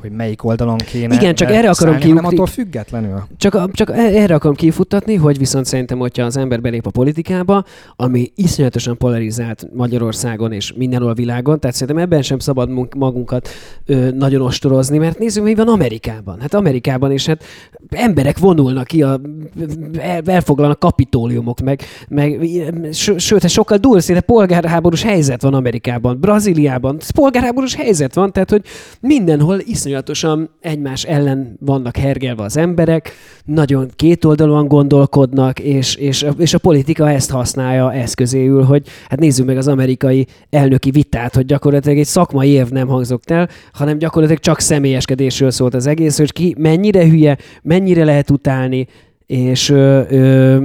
hogy 0.08 0.16
melyik 0.16 0.44
oldalon 0.44 0.78
kéne 0.78 1.16
Igen, 1.16 1.36
csak 1.36 1.52
erre 1.52 1.70
akarom 1.70 1.98
kiutatni. 1.98 2.28
attól 2.28 2.46
függetlenül. 2.46 3.24
Csak, 3.38 3.72
csak 3.72 3.90
erre 3.96 4.36
akarom 4.36 4.56
kifutatni, 4.56 5.16
hogy 5.16 5.38
viszont 5.38 5.66
szerintem, 5.66 5.98
hogyha 5.98 6.24
az 6.24 6.38
ember 6.38 6.62
belép 6.62 6.86
a 6.86 6.90
politikába, 6.90 7.64
ami 7.96 8.32
iszonyatosan 8.36 8.98
polarizált 8.98 9.68
Magyarországon 9.74 10.52
és 10.52 10.74
mindenhol 10.76 11.10
a 11.10 11.14
világon, 11.14 11.60
tehát 11.60 11.76
szerintem 11.76 12.04
ebben 12.04 12.22
sem 12.22 12.40
szabad 12.40 12.70
magunkat 12.98 13.50
ö, 13.86 14.10
nagyon 14.12 14.42
ostorozni, 14.42 14.98
mert 14.98 15.20
nézzük, 15.20 15.44
mi 15.44 15.56
van 15.56 15.68
Amerikában. 15.68 16.40
Hát 16.40 16.54
Amerikában 16.54 17.12
is 17.12 17.26
hát 17.26 17.44
emberek 17.90 18.38
vonulnak 18.38 18.86
ki, 18.86 19.04
a, 19.04 19.22
elfoglalnak 20.26 20.80
kapitóliumok, 20.80 21.60
meg, 21.60 21.82
meg 22.10 22.40
sőt, 22.92 23.42
hát 23.42 23.50
sokkal 23.50 23.78
durszére 23.78 24.22
polgárháborús 24.22 25.04
helyzet 25.04 25.42
van 25.42 25.54
Amerikában, 25.54 26.20
Brazíliában, 26.20 26.98
polgárháborús 27.16 27.76
helyzet 27.76 28.14
van, 28.14 28.32
tehát 28.32 28.50
hogy 28.50 28.66
mindenhol 29.00 29.60
iszonyatosan 29.60 29.95
iszonyatosan 29.96 30.50
egymás 30.62 31.04
ellen 31.04 31.58
vannak 31.60 31.98
hergelve 31.98 32.44
az 32.44 32.58
emberek, 32.58 33.12
nagyon 33.46 33.90
kétoldalúan 33.96 34.68
gondolkodnak, 34.68 35.60
és, 35.60 35.96
és, 35.96 36.26
és 36.38 36.54
a 36.54 36.58
politika 36.58 37.10
ezt 37.10 37.32
használja 37.32 37.94
eszközéül, 37.94 38.64
hogy 38.64 38.88
hát 39.10 39.20
nézzük 39.20 39.46
meg 39.46 39.58
az 39.58 39.68
amerikai 39.68 40.28
elnöki 40.50 40.92
vitát, 40.92 41.36
hogy 41.36 41.46
gyakorlatilag 41.46 41.98
egy 41.98 42.06
szakmai 42.06 42.50
év 42.50 42.70
nem 42.70 42.88
hangzott 42.88 43.30
el, 43.30 43.50
hanem 43.74 43.98
gyakorlatilag 43.98 44.42
csak 44.42 44.60
személyeskedésről 44.60 45.52
szólt 45.52 45.74
az 45.74 45.88
egész, 45.88 46.18
hogy 46.18 46.32
ki 46.32 46.56
mennyire 46.58 47.08
hülye, 47.08 47.38
mennyire 47.62 48.04
lehet 48.04 48.30
utálni, 48.30 48.88
és 49.26 49.70
ö, 49.70 50.02
ö, 50.10 50.58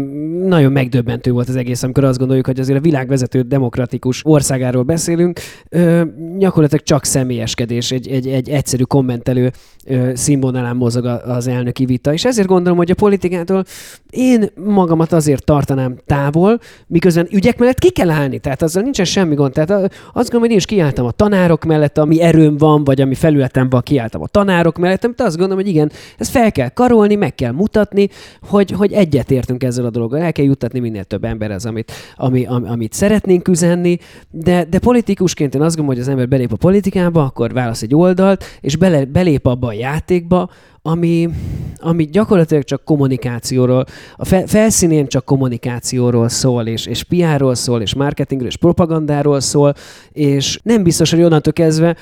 nagyon 0.47 0.73
megdöbbentő 0.73 1.31
volt 1.31 1.49
az 1.49 1.57
egész, 1.57 1.83
amikor 1.83 2.05
azt 2.05 2.19
gondoljuk, 2.19 2.47
hogy 2.47 2.61
azért 2.61 2.79
a 2.79 2.83
világvezető 2.83 3.41
demokratikus 3.41 4.21
országáról 4.25 4.83
beszélünk, 4.83 5.41
ö, 5.69 6.03
gyakorlatilag 6.39 6.85
csak 6.85 7.05
személyeskedés, 7.05 7.91
egy, 7.91 8.09
egy, 8.09 8.27
egy 8.27 8.49
egyszerű 8.49 8.83
kommentelő 8.83 9.51
ö, 9.87 10.11
színvonalán 10.15 10.77
mozog 10.77 11.05
az 11.05 11.47
elnöki 11.47 11.85
vita, 11.85 12.13
és 12.13 12.25
ezért 12.25 12.49
gondolom, 12.49 12.79
hogy 12.79 12.91
a 12.91 12.95
politikától 12.95 13.65
én 14.11 14.49
magamat 14.65 15.13
azért 15.13 15.45
tartanám 15.45 15.97
távol, 16.07 16.59
miközben 16.87 17.29
ügyek 17.31 17.59
mellett 17.59 17.79
ki 17.79 17.91
kell 17.91 18.11
állni, 18.11 18.39
tehát 18.39 18.63
azzal 18.63 18.83
nincsen 18.83 19.05
semmi 19.05 19.35
gond. 19.35 19.53
Tehát 19.53 19.71
azt 19.71 19.91
gondolom, 20.13 20.41
hogy 20.41 20.51
én 20.51 20.57
is 20.57 20.65
kiálltam 20.65 21.07
a 21.07 21.11
tanárok 21.11 21.65
mellett, 21.65 21.99
ami 21.99 22.21
erőm 22.21 22.57
van, 22.57 22.85
vagy 22.85 23.01
ami 23.01 23.15
felületem 23.15 23.69
van, 23.69 23.81
kiálltam 23.83 24.23
a 24.23 24.27
tanárok 24.27 24.79
mellett, 24.79 25.07
de 25.07 25.25
azt 25.25 25.37
gondolom, 25.37 25.63
hogy 25.63 25.73
igen, 25.73 25.91
ezt 26.19 26.31
fel 26.31 26.53
kell 26.53 26.69
karolni, 26.69 27.15
meg 27.15 27.35
kell 27.35 27.53
mutatni, 27.53 28.09
hogy, 28.51 28.71
hogy 28.71 28.93
egyetértünk 28.93 29.63
ezzel 29.63 29.85
a 29.85 29.91
dologgal. 29.91 30.21
El 30.21 30.33
kell 30.33 30.45
juttatni 30.45 30.79
minél 30.79 31.05
több 31.05 31.25
emberhez, 31.25 31.65
amit, 31.65 31.93
ami, 32.15 32.47
am, 32.47 32.65
amit 32.65 32.93
szeretnénk 32.93 33.49
üzenni, 33.49 33.99
de, 34.31 34.65
de 34.65 34.79
politikusként 34.79 35.55
én 35.55 35.61
azt 35.61 35.77
gondolom, 35.77 35.99
hogy 35.99 36.09
az 36.09 36.13
ember 36.13 36.29
belép 36.29 36.53
a 36.53 36.57
politikába, 36.57 37.25
akkor 37.25 37.53
válasz 37.53 37.83
egy 37.83 37.95
oldalt, 37.95 38.45
és 38.61 38.77
bele, 38.77 39.05
belép 39.05 39.47
abba 39.47 39.67
a 39.67 39.73
játékba, 39.73 40.51
ami, 40.83 41.29
ami 41.77 42.05
gyakorlatilag 42.05 42.65
csak 42.65 42.85
kommunikációról, 42.85 43.85
a 44.17 44.25
fe, 44.25 44.47
felszínén 44.47 45.07
csak 45.07 45.25
kommunikációról 45.25 46.29
szól, 46.29 46.67
és, 46.67 46.87
és 46.87 47.03
PR-ról 47.03 47.55
szól, 47.55 47.81
és 47.81 47.95
marketingről, 47.95 48.49
és 48.49 48.57
propagandáról 48.57 49.41
szól, 49.41 49.75
és 50.13 50.59
nem 50.63 50.83
biztos, 50.83 51.11
hogy 51.11 51.23
onnantól 51.23 51.53
kezdve 51.53 51.97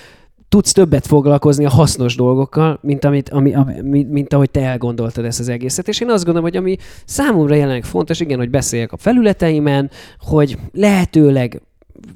tudsz 0.49 0.73
többet 0.73 1.07
foglalkozni 1.07 1.65
a 1.65 1.71
hasznos 1.71 2.15
dolgokkal, 2.15 2.79
mint, 2.83 3.05
amit, 3.05 3.29
ami, 3.29 3.55
ami, 3.55 4.03
mint 4.03 4.33
ahogy 4.33 4.51
te 4.51 4.61
elgondoltad 4.61 5.25
ezt 5.25 5.41
az 5.41 5.49
egészet. 5.49 5.89
És 5.89 6.01
én 6.01 6.11
azt 6.11 6.25
gondolom, 6.25 6.49
hogy 6.49 6.57
ami 6.57 6.77
számomra 7.05 7.55
jelenleg 7.55 7.85
fontos, 7.85 8.21
igen, 8.21 8.39
hogy 8.39 8.51
beszéljek 8.51 8.93
a 8.93 8.97
felületeimen, 8.97 9.91
hogy 10.19 10.59
lehetőleg 10.73 11.63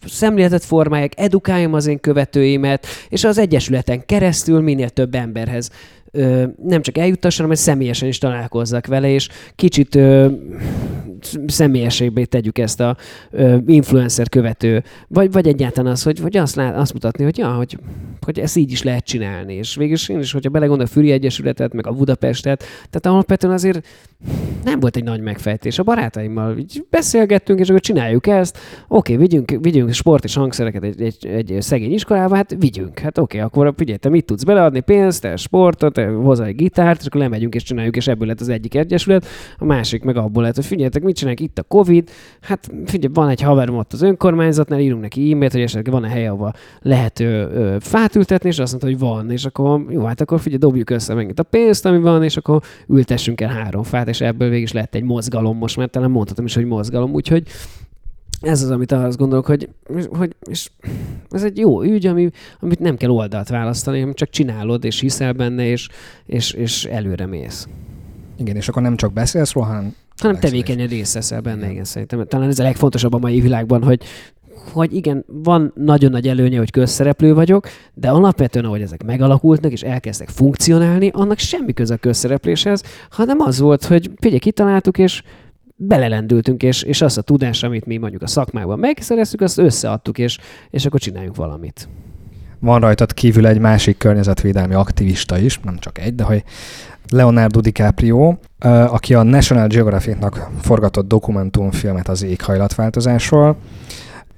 szemléletet 0.07 0.65
formálják, 0.65 1.13
edukáljam 1.17 1.75
az 1.75 1.87
én 1.87 2.01
követőimet, 2.01 2.87
és 3.09 3.25
az 3.25 3.39
Egyesületen 3.39 4.07
keresztül 4.07 4.61
minél 4.61 4.89
több 4.89 5.15
emberhez 5.15 5.71
ö, 6.11 6.45
nem 6.63 6.83
csak 6.83 6.99
eljutasson, 6.99 7.45
hanem 7.47 7.63
személyesen 7.63 8.09
is 8.09 8.19
találkozzak 8.19 8.87
vele, 8.87 9.09
és 9.09 9.29
kicsit 9.55 9.95
ö, 9.95 10.29
személyeségbé 11.47 12.25
tegyük 12.25 12.59
ezt 12.59 12.81
a 12.81 12.97
ö, 13.31 13.57
influencer 13.67 14.29
követő, 14.29 14.83
vagy, 15.09 15.33
vagy 15.33 15.49
egyáltalán 15.49 15.93
az, 15.93 16.03
hogy, 16.03 16.19
hogy 16.19 16.37
azt, 16.37 16.55
lát, 16.55 16.77
azt 16.77 16.93
mutatni, 16.93 17.25
hogy, 17.25 17.39
ja, 17.39 17.53
hogy, 17.53 17.79
hogy 18.21 18.39
ezt 18.39 18.57
így 18.57 18.73
is 18.73 18.83
lehet 18.83 19.05
csinálni. 19.05 19.55
És 19.55 19.75
végül 19.75 19.95
is 19.95 20.09
én 20.09 20.19
is, 20.19 20.33
hogyha 20.33 20.51
belegondol 20.51 20.87
a 20.87 20.89
Füri 20.89 21.11
Egyesületet, 21.11 21.73
meg 21.73 21.87
a 21.87 21.93
Budapestet, 21.93 22.65
tehát 22.91 23.07
alapvetően 23.07 23.55
azért 23.55 23.87
nem 24.65 24.81
volt 24.81 24.97
egy 24.97 25.05
nagy 25.05 25.21
megfejtés. 25.21 25.79
A 25.79 25.83
barátaimmal 25.83 26.59
így 26.59 26.85
beszélgettünk, 26.91 27.59
és 27.59 27.69
akkor 27.69 27.81
csináljuk 27.81 28.27
ezt. 28.27 28.59
Oké, 28.89 29.17
vigyünk, 29.17 29.59
vigyünk 29.61 29.93
sport 29.93 30.25
és 30.25 30.35
hangszereket 30.35 30.83
egy, 30.83 31.03
egy, 31.03 31.27
egy 31.27 31.57
szegény 31.59 31.93
iskolába, 31.93 32.35
hát 32.35 32.57
vigyünk. 32.59 32.99
Hát 32.99 33.19
oké, 33.19 33.39
akkor 33.39 33.75
figyelj, 33.77 33.99
te 33.99 34.09
mit 34.09 34.25
tudsz 34.25 34.43
beleadni? 34.43 34.81
Pénzt, 34.81 35.21
te 35.23 35.37
sportot, 35.37 35.93
te 35.93 36.07
hozzá 36.07 36.45
egy 36.45 36.55
gitárt, 36.55 37.01
és 37.01 37.07
akkor 37.07 37.21
lemegyünk 37.21 37.55
és 37.55 37.63
csináljuk, 37.63 37.97
és 37.97 38.07
ebből 38.07 38.29
lett 38.29 38.41
az 38.41 38.49
egyik 38.49 38.75
egyesület, 38.75 39.27
a 39.59 39.65
másik 39.65 40.03
meg 40.03 40.17
abból 40.17 40.43
lett, 40.43 40.55
hogy 40.55 40.67
figyeljetek, 40.67 41.03
mit 41.13 41.21
csinálják 41.21 41.41
itt 41.41 41.59
a 41.59 41.63
Covid. 41.63 42.11
Hát 42.41 42.71
figyelj, 42.85 43.13
van 43.15 43.29
egy 43.29 43.41
haverom 43.41 43.77
ott 43.77 43.93
az 43.93 44.03
önkormányzatnál, 44.03 44.81
írunk 44.81 45.03
neki 45.03 45.33
e-mailt, 45.33 45.53
hogy 45.53 45.61
esetleg 45.61 45.95
van-e 45.95 46.09
hely, 46.09 46.27
ahol 46.27 46.53
lehet 46.83 47.21
ö, 47.21 47.25
ö, 47.25 47.77
fát 47.81 48.17
ültetni, 48.17 48.49
és 48.49 48.59
azt 48.59 48.71
mondta, 48.71 48.89
hogy 48.89 48.99
van, 48.99 49.31
és 49.31 49.45
akkor 49.45 49.85
jó, 49.89 50.05
hát 50.05 50.21
akkor 50.21 50.41
figyelj, 50.41 50.61
dobjuk 50.61 50.91
össze 50.91 51.15
megint 51.15 51.39
a 51.39 51.43
pénzt, 51.43 51.87
ami 51.87 51.99
van, 51.99 52.23
és 52.23 52.37
akkor 52.37 52.63
ültessünk 52.89 53.41
el 53.41 53.49
három 53.49 53.83
fát, 53.83 54.09
és 54.09 54.21
ebből 54.21 54.49
végig 54.49 54.65
is 54.65 54.73
lett 54.73 54.95
egy 54.95 55.03
mozgalom 55.03 55.57
most, 55.57 55.77
mert 55.77 55.91
talán 55.91 56.11
mondhatom 56.11 56.45
is, 56.45 56.55
hogy 56.55 56.65
mozgalom, 56.65 57.13
úgyhogy 57.13 57.47
ez 58.41 58.63
az, 58.63 58.71
amit 58.71 58.93
azt 58.93 59.19
gondolok, 59.19 59.47
hogy, 59.47 59.69
hogy 60.11 60.37
és 60.51 60.71
ez 61.31 61.45
egy 61.45 61.59
jó 61.59 61.83
ügy, 61.83 62.07
ami, 62.07 62.31
amit 62.61 62.79
nem 62.79 62.97
kell 62.97 63.11
oldalt 63.11 63.49
választani, 63.49 63.99
hanem 63.99 64.15
csak 64.15 64.31
csinálod, 64.31 64.85
és 64.85 65.01
hiszel 65.01 65.33
benne, 65.33 65.65
és, 65.67 65.89
és, 66.27 66.53
és 66.53 66.85
előre 66.85 67.27
mész. 67.27 67.69
Igen, 68.37 68.57
és 68.57 68.69
akkor 68.69 68.83
nem 68.83 68.97
csak 68.97 69.13
beszélsz 69.13 69.53
róla, 69.53 69.67
hanem 69.67 69.95
hanem 70.17 70.39
tevékenyen 70.39 70.89
részt 70.89 71.15
veszel 71.15 71.41
benne, 71.41 71.71
igen, 71.71 71.85
szerintem. 71.85 72.27
Talán 72.27 72.49
ez 72.49 72.59
a 72.59 72.63
legfontosabb 72.63 73.13
a 73.13 73.19
mai 73.19 73.41
világban, 73.41 73.83
hogy, 73.83 74.03
hogy 74.73 74.95
igen, 74.95 75.25
van 75.27 75.73
nagyon 75.75 76.11
nagy 76.11 76.29
előnye, 76.29 76.59
hogy 76.59 76.71
közszereplő 76.71 77.35
vagyok, 77.35 77.69
de 77.95 78.11
alapvetően, 78.11 78.65
ahogy 78.65 78.83
ezek 78.83 79.05
megalakultak 79.05 79.73
és 79.73 79.83
elkezdtek 79.83 80.29
funkcionálni, 80.29 81.11
annak 81.13 81.39
semmi 81.39 81.73
köze 81.73 81.95
a 81.95 81.97
közszerepléshez, 81.97 82.83
hanem 83.11 83.41
az 83.41 83.59
volt, 83.59 83.85
hogy 83.85 84.11
figyelj, 84.21 84.39
kitaláltuk, 84.39 84.99
és 84.99 85.23
belelendültünk, 85.77 86.63
és, 86.63 86.83
és 86.83 87.03
azt 87.03 87.19
a 87.19 87.23
tudást, 87.23 87.65
amit 87.65 87.87
mi 87.87 87.97
mondjuk 87.97 88.23
a 88.23 88.27
szakmában 88.27 88.79
megszereztük, 88.79 89.41
azt 89.41 89.59
összeadtuk, 89.59 90.19
és, 90.19 90.39
és 90.71 90.87
akkor 90.87 91.01
csináljunk 91.01 91.37
valamit. 91.37 91.89
Van 92.63 92.81
rajtad 92.81 93.15
kívül 93.15 93.47
egy 93.47 93.59
másik 93.59 93.99
környezetvédelmi 93.99 94.75
aktivista 94.75 95.39
is, 95.39 95.61
nem 95.65 95.79
csak 95.79 95.99
egy, 95.99 96.15
de 96.15 96.23
hogy 96.23 96.45
Leonardo 97.09 97.61
DiCaprio, 97.61 98.35
aki 98.87 99.15
a 99.15 99.23
National 99.23 99.67
Geographic-nak 99.67 100.51
forgatott 100.61 101.09
dokumentumfilmet 101.09 102.09
az 102.09 102.23
éghajlatváltozásról, 102.23 103.57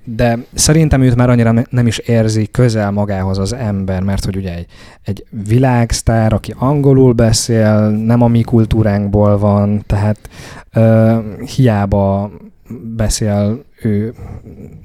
de 0.05 0.39
szerintem 0.55 1.03
őt 1.03 1.17
már 1.17 1.31
annyira 1.31 1.65
nem 1.71 1.87
is 1.87 1.99
érzi 1.99 2.49
közel 2.51 2.91
magához 2.91 3.39
az 3.39 3.53
ember, 3.53 4.03
mert 4.03 4.25
hogy 4.25 4.37
ugye 4.37 4.55
egy, 4.55 4.67
egy 5.03 5.25
világsztár, 5.47 6.33
aki 6.33 6.55
angolul 6.59 7.13
beszél, 7.13 7.89
nem 7.89 8.23
a 8.23 8.29
mi 8.29 8.41
kultúránkból 8.41 9.39
van, 9.39 9.83
tehát 9.87 10.19
uh, 10.75 11.41
hiába 11.57 12.31
beszél 12.96 13.64
ő 13.83 14.14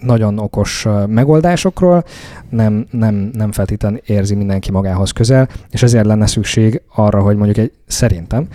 nagyon 0.02 0.38
okos 0.38 0.88
megoldásokról, 1.08 2.04
nem, 2.50 2.88
nem, 2.92 3.30
nem 3.34 3.52
feltétlenül 3.52 4.00
érzi 4.06 4.36
mindenki 4.36 4.72
magához 4.72 5.12
közel, 5.12 5.50
és 5.70 5.84
ezért 5.84 6.06
lenne 6.06 6.26
szükség 6.26 6.82
arra, 6.96 7.22
hogy 7.22 7.36
mondjuk 7.36 7.58
egy, 7.58 7.72
szerintem, 7.88 8.48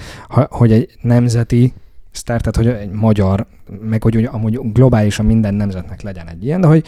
hogy 0.49 0.73
egy 0.73 0.89
nemzeti 1.01 1.73
sztár, 2.11 2.41
tehát 2.41 2.57
hogy 2.57 2.83
egy 2.83 2.91
magyar, 2.91 3.47
meg 3.81 4.03
hogy 4.03 4.29
amúgy 4.33 4.61
globálisan 4.73 5.27
minden 5.27 5.55
nemzetnek 5.55 6.03
legyen 6.03 6.29
egy 6.29 6.45
ilyen, 6.45 6.61
de 6.61 6.67
hogy 6.67 6.85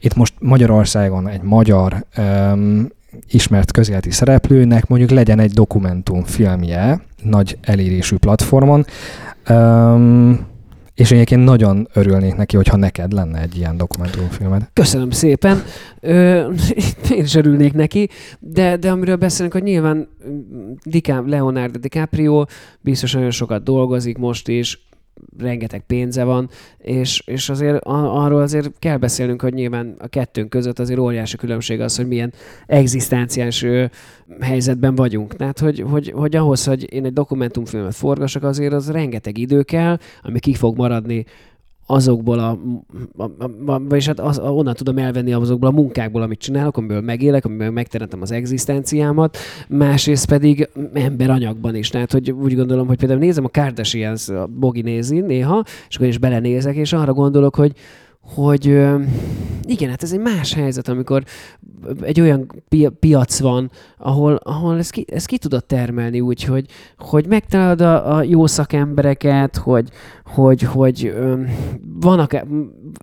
itt 0.00 0.14
most 0.14 0.34
Magyarországon 0.38 1.28
egy 1.28 1.42
magyar 1.42 2.04
um, 2.16 2.88
ismert 3.30 3.72
közéleti 3.72 4.10
szereplőnek 4.10 4.86
mondjuk 4.86 5.10
legyen 5.10 5.38
egy 5.38 5.52
dokumentumfilmje 5.52 7.00
nagy 7.22 7.58
elérésű 7.60 8.16
platformon, 8.16 8.84
um, 9.48 10.50
és 10.94 11.12
egyébként 11.12 11.44
nagyon 11.44 11.88
örülnék 11.92 12.34
neki, 12.34 12.56
hogyha 12.56 12.76
neked 12.76 13.12
lenne 13.12 13.40
egy 13.40 13.56
ilyen 13.56 13.76
dokumentumfilmed. 13.76 14.68
Köszönöm 14.72 15.10
szépen. 15.10 15.62
Ö, 16.00 16.48
én 17.16 17.22
is 17.22 17.34
örülnék 17.34 17.72
neki, 17.72 18.08
de, 18.38 18.76
de 18.76 18.90
amiről 18.90 19.16
beszélünk, 19.16 19.52
hogy 19.52 19.62
nyilván 19.62 20.08
Dicap, 20.84 21.26
Leonardo 21.26 21.78
DiCaprio 21.78 22.44
biztos 22.80 23.12
nagyon 23.12 23.30
sokat 23.30 23.62
dolgozik 23.62 24.18
most 24.18 24.48
is, 24.48 24.86
rengeteg 25.38 25.80
pénze 25.86 26.24
van, 26.24 26.50
és, 26.78 27.22
és 27.26 27.48
azért 27.48 27.78
arról 27.84 28.40
azért 28.40 28.78
kell 28.78 28.96
beszélnünk, 28.96 29.42
hogy 29.42 29.54
nyilván 29.54 29.94
a 29.98 30.06
kettőnk 30.06 30.48
között 30.48 30.78
azért 30.78 30.98
óriási 30.98 31.36
különbség 31.36 31.80
az, 31.80 31.96
hogy 31.96 32.06
milyen 32.06 32.32
egzisztenciás 32.66 33.66
helyzetben 34.40 34.94
vagyunk. 34.94 35.36
Tehát, 35.36 35.58
hogy, 35.58 35.80
hogy, 35.80 36.10
hogy 36.10 36.36
ahhoz, 36.36 36.64
hogy 36.64 36.92
én 36.92 37.04
egy 37.04 37.12
dokumentumfilmet 37.12 37.94
forgassak, 37.94 38.42
azért 38.42 38.72
az 38.72 38.90
rengeteg 38.90 39.38
idő 39.38 39.62
kell, 39.62 39.98
ami 40.22 40.38
ki 40.38 40.54
fog 40.54 40.76
maradni 40.76 41.24
azokból 41.92 42.38
a, 42.38 42.58
a, 43.16 43.22
a, 43.66 43.80
vagyis 43.88 44.06
hát 44.06 44.20
az, 44.20 44.38
onnan 44.38 44.74
tudom 44.74 44.98
elvenni 44.98 45.32
azokból 45.32 45.68
a 45.68 45.72
munkákból, 45.72 46.22
amit 46.22 46.38
csinálok, 46.38 46.76
amiből 46.76 47.00
megélek, 47.00 47.44
amiből 47.44 47.70
megteremtem 47.70 48.22
az 48.22 48.32
egzisztenciámat, 48.32 49.36
másrészt 49.68 50.26
pedig 50.26 50.68
emberanyagban 50.92 51.74
is. 51.74 51.88
Tehát, 51.88 52.12
hogy 52.12 52.30
úgy 52.30 52.56
gondolom, 52.56 52.86
hogy 52.86 52.98
például 52.98 53.20
nézem 53.20 53.44
a 53.44 53.48
Kardashians, 53.48 54.28
a 54.28 54.46
Bogi 54.46 54.82
nézi 54.82 55.20
néha, 55.20 55.64
és 55.88 55.96
akkor 55.96 56.08
is 56.08 56.18
belenézek, 56.18 56.74
és 56.74 56.92
arra 56.92 57.12
gondolok, 57.12 57.54
hogy 57.54 57.72
hogy 58.22 58.64
igen, 59.64 59.90
hát 59.90 60.02
ez 60.02 60.12
egy 60.12 60.20
más 60.20 60.54
helyzet, 60.54 60.88
amikor 60.88 61.24
egy 62.00 62.20
olyan 62.20 62.46
pi- 62.68 62.88
piac 62.88 63.40
van, 63.40 63.70
ahol, 63.98 64.34
ahol 64.34 64.78
ezt, 64.78 64.90
ki, 64.90 65.04
ezt 65.12 65.26
ki 65.26 65.38
tudod 65.38 65.64
termelni 65.64 66.20
úgy, 66.20 66.44
hogy, 66.44 66.66
hogy 66.98 67.26
megtalálod 67.26 67.80
a, 67.80 68.16
a 68.16 68.22
jó 68.22 68.46
szakembereket, 68.46 69.56
hogy, 69.56 69.88
hogy, 70.24 70.62
hogy 70.62 71.14
vannak, 72.00 72.44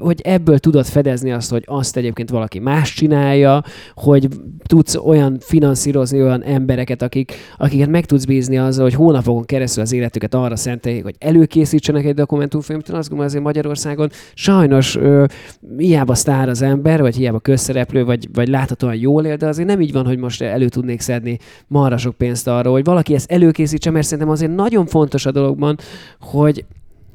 hogy 0.02 0.22
ebből 0.22 0.60
tudod 0.60 0.86
fedezni 0.86 1.32
azt, 1.32 1.50
hogy 1.50 1.64
azt 1.66 1.98
egyébként 1.98 2.30
valaki 2.30 2.60
más 2.60 2.94
csinálja, 2.94 3.64
hogy 3.94 4.28
tudsz 4.64 4.96
olyan 4.96 5.38
finanszírozni 5.40 6.22
olyan 6.22 6.44
embereket, 6.44 7.02
akik, 7.02 7.34
akiket 7.58 7.90
meg 7.90 8.06
tudsz 8.06 8.26
bízni 8.26 8.58
azzal, 8.58 8.84
hogy 8.84 8.94
hónapokon 8.94 9.46
keresztül 9.46 9.84
az 9.84 9.92
életüket 9.92 10.34
arra 10.34 10.56
szenteljék, 10.56 11.04
hogy 11.04 11.16
előkészítsenek 11.20 12.06
egy 12.06 12.16
dokumentumfilmet. 12.16 12.90
Azt 12.90 13.10
gondolom, 13.10 13.26
azért 13.26 13.44
Magyarországon 13.44 14.10
sajnos 14.34 14.98
ö, 15.10 15.26
hiába 15.78 16.16
sztár 16.16 16.50
az 16.50 16.62
ember, 16.62 17.02
vagy 17.02 17.16
hiába 17.16 17.40
közszereplő, 17.40 18.06
vagy, 18.06 18.28
vagy 18.34 18.48
láthatóan 18.48 18.96
jól 18.96 19.26
él, 19.26 19.36
de 19.36 19.48
azért 19.48 19.68
nem 19.68 19.82
így 19.82 19.92
van, 19.92 20.06
hogy 20.06 20.18
most 20.18 20.42
elő 20.42 20.70
tudnék 20.70 21.00
szedni 21.00 21.38
marra 21.68 21.98
sok 21.98 22.16
pénzt 22.16 22.48
arra, 22.48 22.72
hogy 22.72 22.84
valaki 22.84 23.14
ezt 23.14 23.32
előkészítse, 23.32 23.92
mert 23.92 24.06
szerintem 24.06 24.30
azért 24.30 24.56
nagyon 24.56 24.86
fontos 24.86 25.26
a 25.26 25.32
dologban, 25.32 25.78
hogy 26.20 26.66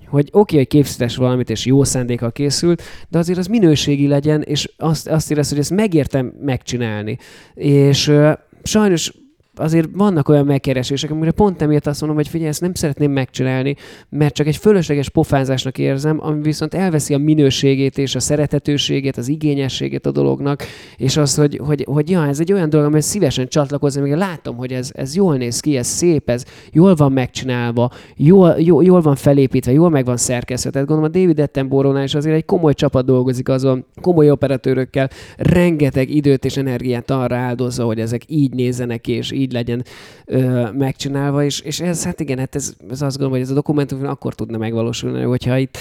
hogy 0.09 0.28
oké, 0.33 0.38
okay, 0.38 0.57
hogy 0.57 0.66
készítés 0.66 1.16
valamit, 1.16 1.50
és 1.50 1.66
jó 1.66 1.85
szándékkal 1.85 2.33
készült, 2.33 2.83
de 3.09 3.18
azért 3.18 3.38
az 3.38 3.46
minőségi 3.46 4.07
legyen, 4.07 4.42
és 4.42 4.72
azt, 4.76 5.09
azt 5.09 5.30
érez, 5.30 5.48
hogy 5.48 5.59
ezt 5.59 5.70
megértem 5.70 6.33
megcsinálni. 6.40 7.18
És 7.54 8.09
uh, 8.09 8.33
sajnos 8.62 9.12
azért 9.56 9.88
vannak 9.92 10.28
olyan 10.28 10.46
megkeresések, 10.46 11.10
amire 11.10 11.30
pont 11.30 11.62
emiatt 11.62 11.86
azt 11.86 12.00
mondom, 12.00 12.18
hogy 12.18 12.28
figyelj, 12.28 12.48
ezt 12.48 12.60
nem 12.60 12.74
szeretném 12.74 13.10
megcsinálni, 13.10 13.76
mert 14.08 14.34
csak 14.34 14.46
egy 14.46 14.56
fölösleges 14.56 15.08
pofázásnak 15.08 15.78
érzem, 15.78 16.18
ami 16.20 16.42
viszont 16.42 16.74
elveszi 16.74 17.14
a 17.14 17.18
minőségét 17.18 17.98
és 17.98 18.14
a 18.14 18.20
szeretetőségét, 18.20 19.16
az 19.16 19.28
igényességét 19.28 20.06
a 20.06 20.10
dolognak, 20.10 20.62
és 20.96 21.16
az, 21.16 21.34
hogy, 21.34 21.60
hogy, 21.64 21.86
hogy 21.90 22.10
ja, 22.10 22.26
ez 22.26 22.40
egy 22.40 22.52
olyan 22.52 22.70
dolog, 22.70 22.86
amihez 22.86 23.04
szívesen 23.04 23.48
csatlakozni, 23.48 24.00
még 24.00 24.12
látom, 24.12 24.56
hogy 24.56 24.72
ez, 24.72 24.90
ez 24.94 25.16
jól 25.16 25.36
néz 25.36 25.60
ki, 25.60 25.76
ez 25.76 25.86
szép, 25.86 26.30
ez 26.30 26.44
jól 26.72 26.94
van 26.94 27.12
megcsinálva, 27.12 27.90
jól, 28.16 28.54
jól, 28.58 28.84
jól 28.84 29.00
van 29.00 29.16
felépítve, 29.16 29.72
jól 29.72 29.90
meg 29.90 30.04
van 30.04 30.16
szerkesztve. 30.16 30.70
Tehát 30.70 30.86
gondolom 30.88 31.12
a 31.14 31.18
David 31.18 31.40
Attenboroughnál 31.40 32.04
is 32.04 32.14
azért 32.14 32.36
egy 32.36 32.44
komoly 32.44 32.74
csapat 32.74 33.04
dolgozik 33.04 33.48
azon, 33.48 33.84
komoly 34.00 34.30
operatőrökkel, 34.30 35.10
rengeteg 35.36 36.10
időt 36.10 36.44
és 36.44 36.56
energiát 36.56 37.10
arra 37.10 37.36
áldozza, 37.36 37.84
hogy 37.84 38.00
ezek 38.00 38.22
így 38.26 38.54
nézzenek 38.54 39.08
és 39.08 39.32
így 39.32 39.43
így 39.44 39.52
legyen 39.52 39.85
ö, 40.24 40.70
megcsinálva, 40.70 41.44
és, 41.44 41.61
és 41.61 41.80
ez, 41.80 42.04
hát 42.04 42.20
igen, 42.20 42.38
hát 42.38 42.54
ez, 42.54 42.74
ez 42.90 43.02
azt 43.02 43.18
gondolom, 43.18 43.33
hogy 43.33 43.40
ez 43.40 43.50
a 43.50 43.54
dokumentum 43.54 44.07
akkor 44.07 44.35
tudna 44.35 44.59
megvalósulni, 44.59 45.22
hogyha 45.22 45.59
itt 45.59 45.78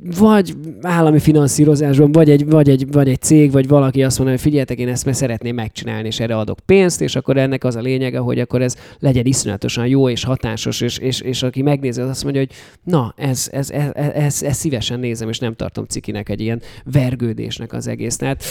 vagy 0.00 0.54
állami 0.82 1.18
finanszírozásban, 1.18 2.12
vagy 2.12 2.30
egy, 2.30 2.46
vagy, 2.46 2.68
egy, 2.68 2.92
vagy 2.92 3.08
egy 3.08 3.20
cég, 3.20 3.52
vagy 3.52 3.68
valaki 3.68 4.02
azt 4.02 4.16
mondja, 4.16 4.34
hogy 4.34 4.44
figyeljetek, 4.44 4.78
én 4.78 4.88
ezt 4.88 5.04
meg 5.04 5.14
szeretném 5.14 5.54
megcsinálni, 5.54 6.06
és 6.06 6.20
erre 6.20 6.36
adok 6.36 6.58
pénzt, 6.66 7.00
és 7.00 7.16
akkor 7.16 7.36
ennek 7.36 7.64
az 7.64 7.76
a 7.76 7.80
lényege, 7.80 8.18
hogy 8.18 8.38
akkor 8.38 8.62
ez 8.62 8.76
legyen 8.98 9.26
iszonyatosan 9.26 9.86
jó 9.86 10.08
és 10.08 10.24
hatásos, 10.24 10.80
és, 10.80 10.98
és, 10.98 11.20
és 11.20 11.42
aki 11.42 11.62
megnézi, 11.62 12.00
az 12.00 12.08
azt 12.08 12.22
mondja, 12.22 12.40
hogy 12.40 12.50
na, 12.82 13.14
ez, 13.16 13.48
ez, 13.52 13.70
ez, 13.70 13.90
ez, 13.94 14.42
ez, 14.42 14.56
szívesen 14.56 15.00
nézem, 15.00 15.28
és 15.28 15.38
nem 15.38 15.54
tartom 15.54 15.84
cikinek 15.84 16.28
egy 16.28 16.40
ilyen 16.40 16.62
vergődésnek 16.84 17.72
az 17.72 17.86
egész. 17.86 18.16
Tehát 18.16 18.44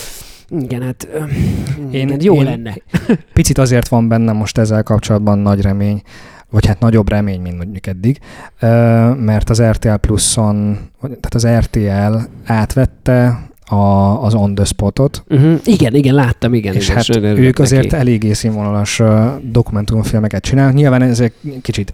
igen, 0.50 0.82
hát 0.82 1.08
én, 1.92 2.08
igen, 2.08 2.22
jó 2.22 2.36
én 2.36 2.44
lenne. 2.44 2.76
Picit 3.34 3.58
azért 3.58 3.88
van 3.88 4.08
bennem 4.08 4.36
most 4.36 4.58
ezzel 4.58 4.84
kapcsolatban 4.84 5.40
nagy 5.40 5.62
remény, 5.62 6.02
vagy 6.50 6.66
hát 6.66 6.80
nagyobb 6.80 7.10
remény, 7.10 7.42
mint 7.42 7.58
mondjuk 7.58 7.88
eddig, 7.88 8.20
mert 9.20 9.50
az 9.50 9.62
RTL 9.62 9.94
Pluson, 9.94 10.78
tehát 11.02 11.34
az 11.34 11.48
RTL 11.48 12.18
átvette 12.46 13.48
a, 13.70 13.76
az 14.24 14.34
On 14.34 14.56
The 14.56 14.66
Spotot. 14.66 15.24
Uh-huh. 15.30 15.60
Igen, 15.64 15.96
igen, 15.96 16.14
láttam, 16.14 16.54
igen. 16.54 16.74
És 16.74 16.90
igen, 16.90 16.96
hát 16.96 17.16
ők 17.38 17.60
azért 17.60 17.84
neki. 17.84 17.96
eléggé 17.96 18.34
színvonalas 18.34 19.02
dokumentumfilmeket 19.42 20.44
csinálnak. 20.44 20.76
Nyilván 20.76 21.02
ez 21.02 21.20
egy 21.20 21.34
kicsit 21.62 21.94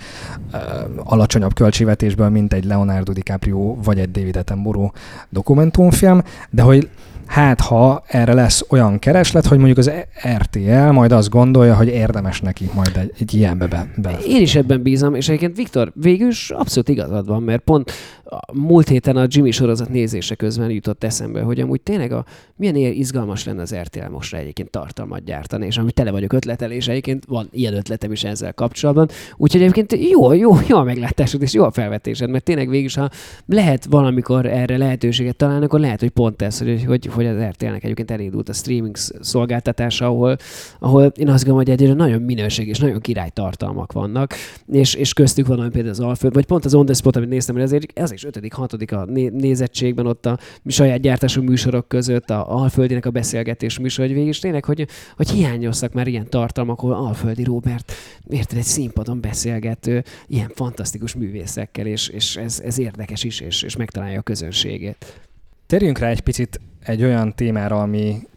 uh, 0.53 0.59
alacsonyabb 1.03 1.53
költségvetésből, 1.53 2.29
mint 2.29 2.53
egy 2.53 2.65
Leonardo 2.65 3.11
DiCaprio 3.11 3.75
vagy 3.83 3.99
egy 3.99 4.11
David 4.11 4.35
Attenborough 4.35 4.93
dokumentumfilm, 5.29 6.23
de 6.49 6.61
hogy 6.61 6.89
hát 7.25 7.61
ha 7.61 8.03
erre 8.07 8.33
lesz 8.33 8.65
olyan 8.69 8.99
kereslet, 8.99 9.45
hogy 9.45 9.57
mondjuk 9.57 9.77
az 9.77 9.91
RTL 10.37 10.91
majd 10.91 11.11
azt 11.11 11.29
gondolja, 11.29 11.75
hogy 11.75 11.87
érdemes 11.87 12.41
neki 12.41 12.69
majd 12.73 12.97
egy, 12.97 13.11
egy 13.19 13.33
ilyenbe 13.33 13.67
be. 13.67 14.17
Én 14.27 14.41
is 14.41 14.55
ebben 14.55 14.81
bízom, 14.81 15.15
és 15.15 15.27
egyébként 15.27 15.55
Viktor, 15.55 15.91
végül 15.95 16.27
is 16.27 16.49
abszolút 16.49 16.89
igazad 16.89 17.27
van, 17.27 17.43
mert 17.43 17.61
pont 17.61 17.91
a 18.25 18.53
múlt 18.53 18.87
héten 18.87 19.17
a 19.17 19.25
Jimmy 19.27 19.51
sorozat 19.51 19.89
nézése 19.89 20.35
közben 20.35 20.69
jutott 20.69 21.03
eszembe, 21.03 21.41
hogy 21.41 21.59
amúgy 21.59 21.81
tényleg 21.81 22.11
a, 22.11 22.25
milyen 22.55 22.75
izgalmas 22.75 23.45
lenne 23.45 23.61
az 23.61 23.75
RTL 23.75 24.09
mostra 24.09 24.37
egyébként 24.37 24.69
tartalmat 24.69 25.23
gyártani, 25.23 25.65
és 25.65 25.77
amit 25.77 25.93
tele 25.93 26.11
vagyok 26.11 26.33
ötletelés, 26.33 26.87
egyébként 26.87 27.25
van 27.25 27.47
ilyen 27.51 27.73
ötletem 27.73 28.11
is 28.11 28.23
ezzel 28.23 28.53
kapcsolatban. 28.53 29.09
Úgyhogy 29.37 29.61
egyébként 29.61 30.09
jó, 30.09 30.33
jó, 30.33 30.51
jó 30.67 30.77
a 30.77 30.83
meglátásod 30.83 31.41
és 31.41 31.53
jó 31.53 31.63
a 31.63 31.71
felvetésed, 31.71 32.29
mert 32.29 32.43
tényleg 32.43 32.69
végül 32.69 32.85
is, 32.85 32.95
ha 32.95 33.09
lehet 33.45 33.85
valamikor 33.85 34.45
erre 34.45 34.77
lehetőséget 34.77 35.35
találni, 35.35 35.65
akkor 35.65 35.79
lehet, 35.79 35.99
hogy 35.99 36.09
pont 36.09 36.41
ez, 36.41 36.59
hogy, 36.59 36.83
hogy, 36.83 37.05
hogy 37.05 37.25
az 37.25 37.41
RTL-nek 37.41 37.83
egyébként 37.83 38.11
elindult 38.11 38.49
a 38.49 38.53
streaming 38.53 38.95
szolgáltatása, 39.19 40.05
ahol, 40.05 40.37
ahol 40.79 41.03
én 41.03 41.29
azt 41.29 41.45
gondolom, 41.45 41.67
hogy 41.67 41.69
egyre 41.69 41.93
nagyon 41.93 42.21
minőség 42.21 42.67
és 42.67 42.79
nagyon 42.79 42.99
király 42.99 43.29
tartalmak 43.29 43.91
vannak, 43.91 44.33
és, 44.67 44.93
és 44.93 45.13
köztük 45.13 45.47
van, 45.47 45.71
például 45.71 45.89
az 45.89 45.99
Alföld, 45.99 46.33
vagy 46.33 46.45
pont 46.45 46.65
az 46.65 46.73
On 46.73 46.85
The 46.85 46.93
Spot, 46.93 47.15
amit 47.15 47.29
néztem, 47.29 47.55
hogy 47.55 47.63
azért 47.63 47.99
ez 47.99 48.12
is 48.13 48.23
ötödik, 48.23 48.53
hatodik 48.53 48.91
a 48.91 49.05
nézettségben 49.31 50.05
ott 50.05 50.25
a 50.25 50.39
saját 50.65 51.01
gyártású 51.01 51.41
műsorok 51.41 51.87
között, 51.87 52.29
a 52.29 52.55
Alföldinek 52.55 53.05
a 53.05 53.11
beszélgetés 53.11 53.79
műsor, 53.79 54.05
hogy 54.05 54.13
végig 54.13 54.29
is 54.29 54.39
tényleg, 54.39 54.65
hogy, 54.65 54.87
hogy 55.15 55.29
hiányoztak 55.29 55.93
már 55.93 56.07
ilyen 56.07 56.29
tartalmak, 56.29 56.79
ahol 56.79 56.93
Alföldi 56.93 57.43
Róbert 57.43 57.93
érted, 58.29 58.57
egy 58.57 58.63
színpadon 58.63 59.21
beszélget 59.21 59.89
ilyen 60.27 60.51
fantasztikus 60.55 61.15
művészekkel, 61.15 61.85
és, 61.85 62.07
és 62.07 62.35
ez, 62.35 62.59
ez 62.59 62.79
érdekes 62.79 63.23
is, 63.23 63.39
és, 63.39 63.61
és 63.61 63.75
megtalálja 63.75 64.19
a 64.19 64.21
közönségét. 64.21 65.21
Térjünk 65.67 65.97
rá 65.97 66.09
egy 66.09 66.21
picit 66.21 66.59
egy 66.83 67.03
olyan 67.03 67.35
témára, 67.35 67.81
ami, 67.81 68.27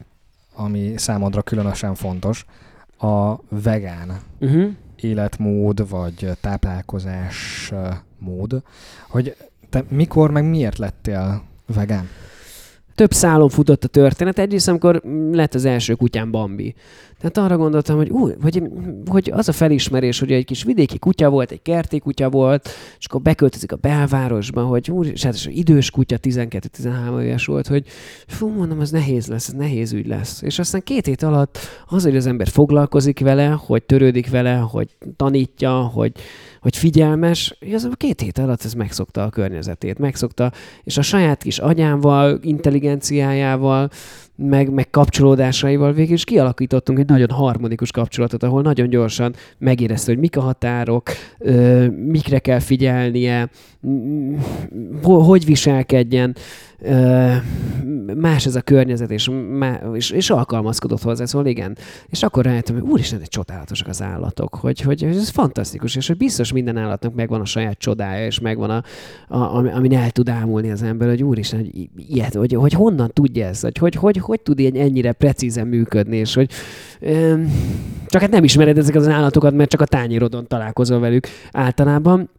ami 0.54 0.92
számodra 0.96 1.42
különösen 1.42 1.94
fontos, 1.94 2.44
a 2.98 3.36
vegán 3.48 4.20
uh-huh. 4.40 4.70
életmód, 4.96 5.88
vagy 5.88 6.30
táplálkozás 6.40 7.72
mód, 8.18 8.62
hogy 9.08 9.36
te 9.76 9.84
mikor, 9.94 10.30
meg 10.30 10.44
miért 10.44 10.78
lettél 10.78 11.42
vegán? 11.74 12.08
több 12.96 13.12
szálon 13.12 13.48
futott 13.48 13.84
a 13.84 13.88
történet. 13.88 14.38
Egyrészt, 14.38 14.68
amikor 14.68 15.02
lett 15.32 15.54
az 15.54 15.64
első 15.64 15.94
kutyám 15.94 16.30
Bambi. 16.30 16.74
Tehát 17.20 17.38
arra 17.38 17.56
gondoltam, 17.56 17.96
hogy, 17.96 18.10
új, 18.10 18.32
hogy, 18.42 18.62
hogy 19.06 19.30
az 19.34 19.48
a 19.48 19.52
felismerés, 19.52 20.18
hogy 20.18 20.32
egy 20.32 20.44
kis 20.44 20.62
vidéki 20.62 20.98
kutya 20.98 21.30
volt, 21.30 21.50
egy 21.50 21.62
kerti 21.62 21.98
kutya 21.98 22.30
volt, 22.30 22.68
és 22.98 23.06
akkor 23.06 23.20
beköltözik 23.20 23.72
a 23.72 23.76
belvárosba, 23.76 24.62
hogy 24.62 24.90
úr, 24.90 25.06
és 25.06 25.22
hát 25.22 25.46
idős 25.46 25.90
kutya, 25.90 26.16
12-13 26.22 27.20
éves 27.20 27.46
volt, 27.46 27.66
hogy 27.66 27.86
fú, 28.26 28.48
mondom, 28.48 28.80
ez 28.80 28.90
nehéz 28.90 29.26
lesz, 29.26 29.48
ez 29.48 29.54
nehéz 29.54 29.92
ügy 29.92 30.06
lesz. 30.06 30.42
És 30.42 30.58
aztán 30.58 30.82
két 30.84 31.06
hét 31.06 31.22
alatt 31.22 31.58
az, 31.86 32.02
hogy 32.02 32.16
az 32.16 32.26
ember 32.26 32.48
foglalkozik 32.48 33.20
vele, 33.20 33.46
hogy 33.46 33.82
törődik 33.82 34.30
vele, 34.30 34.54
hogy 34.54 34.88
tanítja, 35.16 35.72
hogy, 35.72 36.12
hogy 36.66 36.76
figyelmes, 36.76 37.56
az 37.74 37.88
két 37.96 38.20
hét 38.20 38.38
alatt 38.38 38.64
ez 38.64 38.72
megszokta 38.72 39.22
a 39.22 39.28
környezetét, 39.28 39.98
megszokta, 39.98 40.52
és 40.84 40.96
a 40.96 41.02
saját 41.02 41.42
kis 41.42 41.58
agyával, 41.58 42.38
intelligenciájával, 42.42 43.90
meg, 44.36 44.70
meg 44.70 44.90
kapcsolódásaival 44.90 45.92
végül 45.92 46.14
is 46.14 46.24
kialakítottunk 46.24 46.98
egy 46.98 47.06
nagyon 47.06 47.30
harmonikus 47.30 47.90
kapcsolatot, 47.90 48.42
ahol 48.42 48.62
nagyon 48.62 48.88
gyorsan 48.88 49.34
megérezte, 49.58 50.10
hogy 50.10 50.20
mik 50.20 50.36
a 50.36 50.40
határok, 50.40 51.02
ö, 51.38 51.86
mikre 51.88 52.38
kell 52.38 52.58
figyelnie, 52.58 53.50
hogy 55.02 55.44
viselkedjen, 55.44 56.36
más 58.14 58.46
ez 58.46 58.56
a 58.56 58.60
környezet, 58.60 59.10
és, 59.10 59.30
és, 59.94 60.10
és 60.10 60.30
alkalmazkodott 60.30 61.02
hozzá, 61.02 61.24
szóval 61.24 61.46
igen. 61.46 61.76
És 62.08 62.22
akkor 62.22 62.44
rájöttem, 62.44 62.80
hogy 62.80 62.90
úristen, 62.90 63.20
egy 63.20 63.28
csodálatosak 63.28 63.88
az 63.88 64.02
állatok, 64.02 64.54
hogy, 64.54 64.80
hogy 64.80 65.02
ez 65.02 65.28
fantasztikus, 65.28 65.96
és 65.96 66.06
hogy 66.06 66.16
biztos 66.16 66.52
minden 66.52 66.76
állatnak 66.76 67.14
megvan 67.14 67.40
a 67.40 67.44
saját 67.44 67.78
csodája, 67.78 68.26
és 68.26 68.40
megvan 68.40 68.70
a, 68.70 68.82
a, 69.28 69.74
amin 69.74 69.96
el 69.96 70.10
tud 70.10 70.28
ámulni 70.28 70.70
az 70.70 70.82
ember, 70.82 71.08
hogy 71.08 71.22
úristen, 71.22 71.58
hogy 71.58 71.88
ilyet, 71.96 72.34
hogy, 72.34 72.52
hogy 72.52 72.72
honnan 72.72 73.10
tudja 73.12 73.46
ez, 73.46 73.60
hogy 73.60 73.78
hogy, 73.78 73.94
hogy, 73.94 74.18
hogy 74.26 74.40
tud 74.40 74.58
ilyen 74.58 74.74
ennyire 74.74 75.12
precízen 75.12 75.66
működni, 75.66 76.16
és 76.16 76.34
hogy 76.34 76.50
csak 78.06 78.20
hát 78.20 78.30
nem 78.30 78.44
ismered 78.44 78.78
ezeket 78.78 79.00
az 79.00 79.08
állatokat, 79.08 79.54
mert 79.54 79.70
csak 79.70 79.80
a 79.80 79.86
tányérodon 79.86 80.46
találkozol 80.46 81.00
velük 81.00 81.26
általában, 81.52 82.30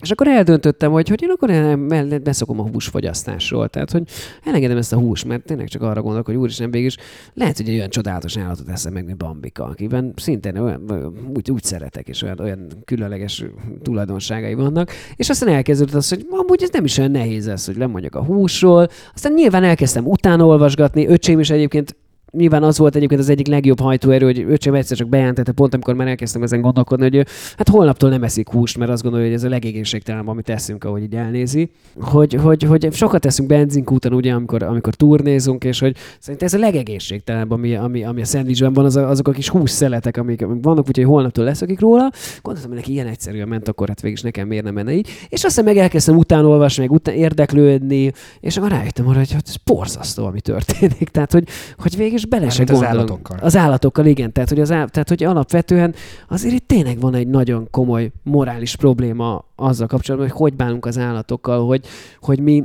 és 0.00 0.10
akkor 0.10 0.28
eldöntöttem, 0.28 0.90
hogy, 0.90 1.08
hogy 1.08 1.22
én 1.22 1.30
akkor 1.30 2.20
beszokom 2.20 2.60
a 2.60 2.68
húsfogyasztásról. 2.68 3.68
Tehát, 3.68 3.90
hogy 3.90 4.02
elengedem 4.44 4.76
ezt 4.76 4.92
a 4.92 4.96
hús, 4.96 5.24
mert 5.24 5.44
tényleg 5.44 5.68
csak 5.68 5.82
arra 5.82 6.02
gondolok, 6.02 6.26
hogy 6.26 6.34
úristen 6.34 6.70
végig 6.70 6.86
is 6.86 6.96
lehet, 7.34 7.56
hogy 7.56 7.68
egy 7.68 7.74
olyan 7.74 7.88
csodálatos 7.88 8.36
állatot 8.36 8.68
eszem 8.68 8.92
meg, 8.92 9.04
mint 9.04 9.16
Bambika, 9.16 9.64
akiben 9.64 10.12
szintén 10.16 10.56
olyan, 10.56 11.12
úgy, 11.34 11.50
úgy 11.50 11.62
szeretek, 11.62 12.08
és 12.08 12.22
olyan, 12.22 12.40
olyan 12.40 12.66
különleges 12.84 13.44
tulajdonságai 13.82 14.54
vannak. 14.54 14.90
És 15.16 15.28
aztán 15.28 15.48
elkezdődött 15.48 15.94
az, 15.94 16.08
hogy 16.08 16.26
amúgy 16.30 16.62
ez 16.62 16.70
nem 16.72 16.84
is 16.84 16.98
olyan 16.98 17.10
nehéz 17.10 17.48
ez, 17.48 17.66
hogy 17.66 17.76
lemondjak 17.76 18.14
a 18.14 18.24
húsról. 18.24 18.88
Aztán 19.14 19.32
nyilván 19.32 19.64
elkezdtem 19.64 20.06
utána 20.06 20.46
olvasgatni. 20.46 21.06
Öcsém 21.06 21.40
is 21.40 21.50
egyébként 21.50 21.96
nyilván 22.30 22.62
az 22.62 22.78
volt 22.78 22.96
egyébként 22.96 23.20
az 23.20 23.28
egyik 23.28 23.46
legjobb 23.46 23.80
hajtóerő, 23.80 24.26
hogy 24.26 24.44
öcsém 24.48 24.74
egyszer 24.74 24.96
csak 24.96 25.08
bejelentette, 25.08 25.52
pont 25.52 25.74
amikor 25.74 25.94
már 25.94 26.08
elkezdtem 26.08 26.42
ezen 26.42 26.60
gondolkodni, 26.60 27.16
hogy 27.16 27.26
hát 27.56 27.68
holnaptól 27.68 28.10
nem 28.10 28.22
eszik 28.22 28.48
húst, 28.48 28.78
mert 28.78 28.90
azt 28.90 29.02
gondolja, 29.02 29.26
hogy 29.26 29.34
ez 29.34 29.44
a 29.44 29.48
legégészségtelen, 29.48 30.26
amit 30.26 30.44
teszünk, 30.44 30.84
ahogy 30.84 31.02
így 31.02 31.14
elnézi. 31.14 31.70
Hogy, 32.00 32.34
hogy, 32.34 32.62
hogy 32.62 32.88
sokat 32.92 33.20
teszünk 33.20 33.48
benzinkúton, 33.48 34.12
ugye, 34.12 34.32
amikor, 34.32 34.62
amikor 34.62 34.94
turnézunk, 34.94 35.64
és 35.64 35.78
hogy 35.78 35.96
szerintem 36.18 36.48
ez 36.48 36.54
a 36.54 36.58
legegészségtelenebb, 36.58 37.50
ami, 37.50 37.74
ami, 37.74 38.04
ami 38.04 38.20
a 38.20 38.24
szendvicsben 38.24 38.72
van, 38.72 38.84
az 38.84 38.96
a, 38.96 39.08
azok 39.08 39.28
a 39.28 39.32
kis 39.32 39.48
hússzeletek, 39.48 40.16
amik, 40.16 40.42
amik 40.42 40.64
vannak, 40.64 40.88
úgyhogy 40.88 41.04
holnaptól 41.04 41.44
leszakik 41.44 41.80
róla. 41.80 42.10
Gondoltam, 42.42 42.70
hogy 42.70 42.80
neki 42.80 42.92
ilyen 42.92 43.06
egyszerűen 43.06 43.48
ment, 43.48 43.68
akkor 43.68 43.88
hát 43.88 44.00
végig 44.00 44.18
nekem 44.22 44.48
miért 44.48 44.64
nem 44.64 44.74
menne 44.74 44.92
így. 44.92 45.08
És 45.28 45.44
aztán 45.44 45.64
meg 45.64 45.76
elkezdtem 45.76 46.16
után 46.16 46.44
olvasni, 46.44 46.82
meg 46.82 46.92
után 46.92 47.14
érdeklődni, 47.14 48.12
és 48.40 48.56
akkor 48.56 48.70
rájöttem 48.70 49.08
arra, 49.08 49.18
hogy 49.18 49.36
ez 49.46 49.56
borzasztó, 49.64 50.26
ami 50.26 50.40
történik. 50.40 51.08
Tehát, 51.18 51.32
hogy, 51.32 51.48
hogy 51.76 51.96
végig 51.96 52.17
is 52.18 52.26
bele 52.26 52.50
se 52.50 52.64
az 52.68 52.82
állatokkal. 52.82 53.38
Az 53.40 53.56
állatokkal, 53.56 54.06
igen. 54.06 54.32
Tehát 54.32 54.48
hogy, 54.48 54.60
az, 54.60 54.68
tehát, 54.68 55.08
hogy 55.08 55.24
alapvetően 55.24 55.94
azért 56.28 56.54
itt 56.54 56.68
tényleg 56.68 57.00
van 57.00 57.14
egy 57.14 57.28
nagyon 57.28 57.68
komoly 57.70 58.10
morális 58.22 58.76
probléma 58.76 59.44
azzal 59.56 59.86
kapcsolatban, 59.86 60.28
hogy 60.28 60.38
hogy 60.38 60.54
bánunk 60.54 60.86
az 60.86 60.98
állatokkal, 60.98 61.66
hogy, 61.66 61.86
hogy 62.20 62.40
mi 62.40 62.64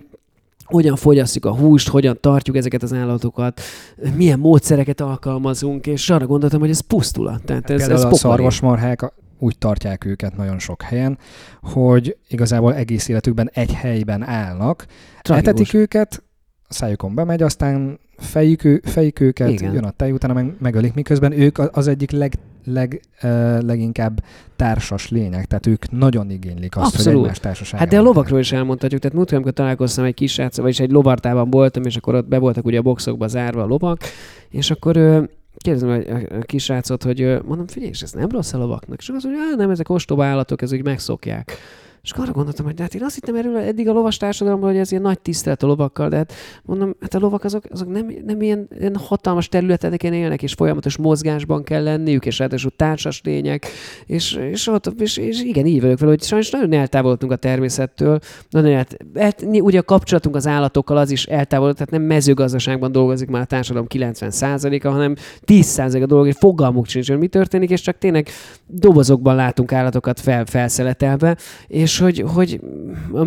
hogyan 0.63 0.95
fogyasztjuk 0.95 1.45
a 1.45 1.55
húst, 1.55 1.89
hogyan 1.89 2.17
tartjuk 2.19 2.55
ezeket 2.55 2.83
az 2.83 2.93
állatokat, 2.93 3.61
milyen 4.15 4.39
módszereket 4.39 5.01
alkalmazunk, 5.01 5.87
és 5.87 6.09
arra 6.09 6.25
gondoltam, 6.25 6.59
hogy 6.59 6.69
ez 6.69 6.79
pusztulat. 6.79 7.43
Tehát 7.43 7.69
ez, 7.69 7.77
Például 7.77 8.07
ez 8.07 8.13
a 8.13 8.15
szarvasmarhák 8.15 9.13
úgy 9.39 9.57
tartják 9.57 10.05
őket 10.05 10.35
nagyon 10.37 10.59
sok 10.59 10.81
helyen, 10.81 11.17
hogy 11.61 12.17
igazából 12.27 12.73
egész 12.73 13.07
életükben 13.07 13.49
egy 13.53 13.73
helyben 13.73 14.23
állnak, 14.23 14.85
Tragikus. 15.21 15.49
etetik 15.49 15.73
őket, 15.73 16.22
szájukon 16.73 17.15
bemegy, 17.15 17.41
aztán 17.41 17.99
fejük, 18.17 18.81
fejük 18.83 19.19
őket, 19.19 19.49
Igen. 19.49 19.73
jön 19.73 19.83
a 19.83 19.91
tej, 19.91 20.11
utána 20.11 20.33
meg, 20.33 20.55
megölik, 20.59 20.93
miközben 20.93 21.31
ők 21.31 21.57
az 21.57 21.87
egyik 21.87 22.11
leg, 22.11 22.33
leg, 22.65 23.01
uh, 23.23 23.61
leginkább 23.61 24.23
társas 24.55 25.09
lények, 25.09 25.45
tehát 25.45 25.67
ők 25.67 25.91
nagyon 25.91 26.29
igénylik 26.29 26.77
azt, 26.77 26.85
Abszolút. 26.85 27.13
hogy 27.13 27.21
egymás 27.21 27.39
társaságban. 27.39 27.79
Hát 27.79 27.89
de 27.89 27.99
a 27.99 28.01
lovakról 28.01 28.39
is 28.39 28.51
elmondhatjuk, 28.51 29.01
tehát 29.01 29.15
múltkor, 29.15 29.35
amikor 29.35 29.53
találkoztam 29.53 30.05
egy 30.05 30.13
kis 30.13 30.31
srác, 30.31 30.57
vagyis 30.57 30.79
egy 30.79 30.91
lovartában 30.91 31.49
voltam, 31.49 31.83
és 31.83 31.95
akkor 31.95 32.15
ott 32.15 32.27
be 32.27 32.37
voltak 32.37 32.65
ugye 32.65 32.77
a 32.77 32.81
boxokba 32.81 33.27
zárva 33.27 33.61
a 33.61 33.65
lovak, 33.65 34.01
és 34.49 34.71
akkor 34.71 34.97
uh, 34.97 35.23
kérdezem 35.57 35.89
a, 35.89 36.35
a 36.35 36.41
kisrácot, 36.41 37.03
hogy 37.03 37.39
mondom, 37.45 37.67
figyelj, 37.67 37.91
és 37.91 38.01
ez 38.01 38.11
nem 38.11 38.29
rossz 38.29 38.53
a 38.53 38.57
lovaknak. 38.57 38.99
És 38.99 39.09
az, 39.09 39.23
hogy 39.23 39.33
nem, 39.57 39.69
ezek 39.69 39.89
ostoba 39.89 40.25
állatok, 40.25 40.61
ezek 40.61 40.83
megszokják. 40.83 41.57
És 42.03 42.11
arra 42.11 42.31
gondoltam, 42.31 42.65
hogy 42.65 42.73
de 42.73 42.81
hát 42.81 42.95
én 42.95 43.03
azt 43.03 43.15
hittem 43.15 43.35
erről 43.35 43.57
eddig 43.57 43.87
a 43.87 43.91
lovas 43.91 44.17
társadalomban, 44.17 44.69
hogy 44.69 44.79
ez 44.79 44.91
ilyen 44.91 45.03
nagy 45.03 45.19
tisztelet 45.19 45.63
a 45.63 45.67
lovakkal, 45.67 46.09
de 46.09 46.15
hát 46.15 46.33
mondom, 46.63 46.95
hát 47.01 47.13
a 47.13 47.19
lovak 47.19 47.43
azok, 47.43 47.63
azok 47.69 47.89
nem, 47.89 48.13
nem 48.25 48.41
ilyen, 48.41 48.67
ilyen 48.79 48.95
hatalmas 48.95 49.49
területeken 49.49 50.13
élnek, 50.13 50.43
és 50.43 50.53
folyamatos 50.53 50.97
mozgásban 50.97 51.63
kell 51.63 51.83
lenniük, 51.83 52.25
és 52.25 52.39
ráadásul 52.39 52.71
társas 52.75 53.21
lények, 53.23 53.67
és, 54.05 54.33
és, 54.33 54.67
ott, 54.67 55.01
és, 55.01 55.17
és 55.17 55.43
igen, 55.43 55.65
így 55.65 55.81
vagyok 55.81 55.99
vele, 55.99 56.11
hogy 56.11 56.23
sajnos 56.23 56.49
nagyon 56.49 56.73
eltávolodtunk 56.73 57.31
a 57.31 57.35
természettől, 57.35 58.19
nagyon 58.49 58.71
el, 58.71 58.85
hát, 59.15 59.45
ugye 59.49 59.79
a 59.79 59.83
kapcsolatunk 59.83 60.35
az 60.35 60.47
állatokkal 60.47 60.97
az 60.97 61.11
is 61.11 61.25
eltávolodott, 61.25 61.77
tehát 61.77 61.91
nem 61.91 62.01
mezőgazdaságban 62.01 62.91
dolgozik 62.91 63.29
már 63.29 63.41
a 63.41 63.45
társadalom 63.45 63.87
90%-a, 63.89 64.89
hanem 64.89 65.15
10%-a 65.45 66.05
dolog, 66.05 66.25
hogy 66.25 66.35
fogalmuk 66.35 66.85
sincs, 66.85 67.09
hogy 67.09 67.17
mi 67.17 67.27
történik, 67.27 67.69
és 67.69 67.81
csak 67.81 67.97
tényleg 67.97 68.29
dobozokban 68.67 69.35
látunk 69.35 69.71
állatokat 69.71 70.19
fel, 70.19 70.45
felszeletelve, 70.45 71.37
és 71.67 71.91
és 71.93 71.99
hogy, 71.99 72.23
hogy 72.33 72.59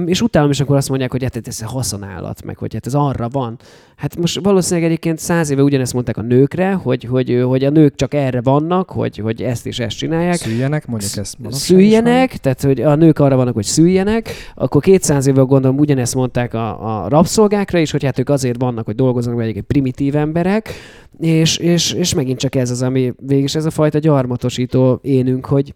és 0.06 0.20
utána 0.20 0.48
is 0.48 0.60
akkor 0.60 0.76
azt 0.76 0.88
mondják, 0.88 1.10
hogy 1.10 1.22
hát 1.22 1.46
ez 1.46 1.62
haszonállat, 1.62 2.44
meg 2.44 2.58
hogy 2.58 2.72
hát 2.74 2.86
ez 2.86 2.94
arra 2.94 3.28
van. 3.28 3.58
Hát 3.96 4.16
most 4.16 4.40
valószínűleg 4.42 4.88
egyébként 4.88 5.18
száz 5.18 5.50
éve 5.50 5.62
ugyanezt 5.62 5.92
mondták 5.92 6.16
a 6.16 6.22
nőkre, 6.22 6.72
hogy, 6.72 7.04
hogy, 7.04 7.42
hogy 7.44 7.64
a 7.64 7.70
nők 7.70 7.94
csak 7.94 8.14
erre 8.14 8.40
vannak, 8.40 8.90
hogy, 8.90 9.16
hogy 9.16 9.42
ezt 9.42 9.66
és 9.66 9.78
ezt 9.78 9.96
csinálják. 9.96 10.34
Szüljenek, 10.34 10.86
mondjuk 10.86 11.16
ezt 11.16 11.36
Szüljenek, 11.50 12.36
tehát 12.36 12.62
hogy 12.62 12.80
a 12.80 12.94
nők 12.94 13.18
arra 13.18 13.36
vannak, 13.36 13.54
hogy 13.54 13.64
szüljenek. 13.64 14.30
Akkor 14.54 14.82
200 14.82 15.26
éve 15.26 15.42
gondolom 15.42 15.78
ugyanezt 15.78 16.14
mondták 16.14 16.54
a, 16.54 17.04
a 17.04 17.08
rabszolgákra 17.08 17.78
is, 17.78 17.90
hogy 17.90 18.04
hát 18.04 18.18
ők 18.18 18.28
azért 18.28 18.60
vannak, 18.60 18.84
hogy 18.84 18.94
dolgoznak, 18.94 19.36
mert 19.36 19.56
egy 19.56 19.62
primitív 19.62 20.16
emberek, 20.16 20.70
és, 21.18 21.56
és, 21.56 21.92
és 21.92 22.14
megint 22.14 22.38
csak 22.38 22.54
ez 22.54 22.70
az, 22.70 22.82
ami 22.82 23.14
végig 23.18 23.50
ez 23.54 23.64
a 23.64 23.70
fajta 23.70 23.98
gyarmatosító 23.98 24.98
énünk, 25.02 25.46
hogy 25.46 25.72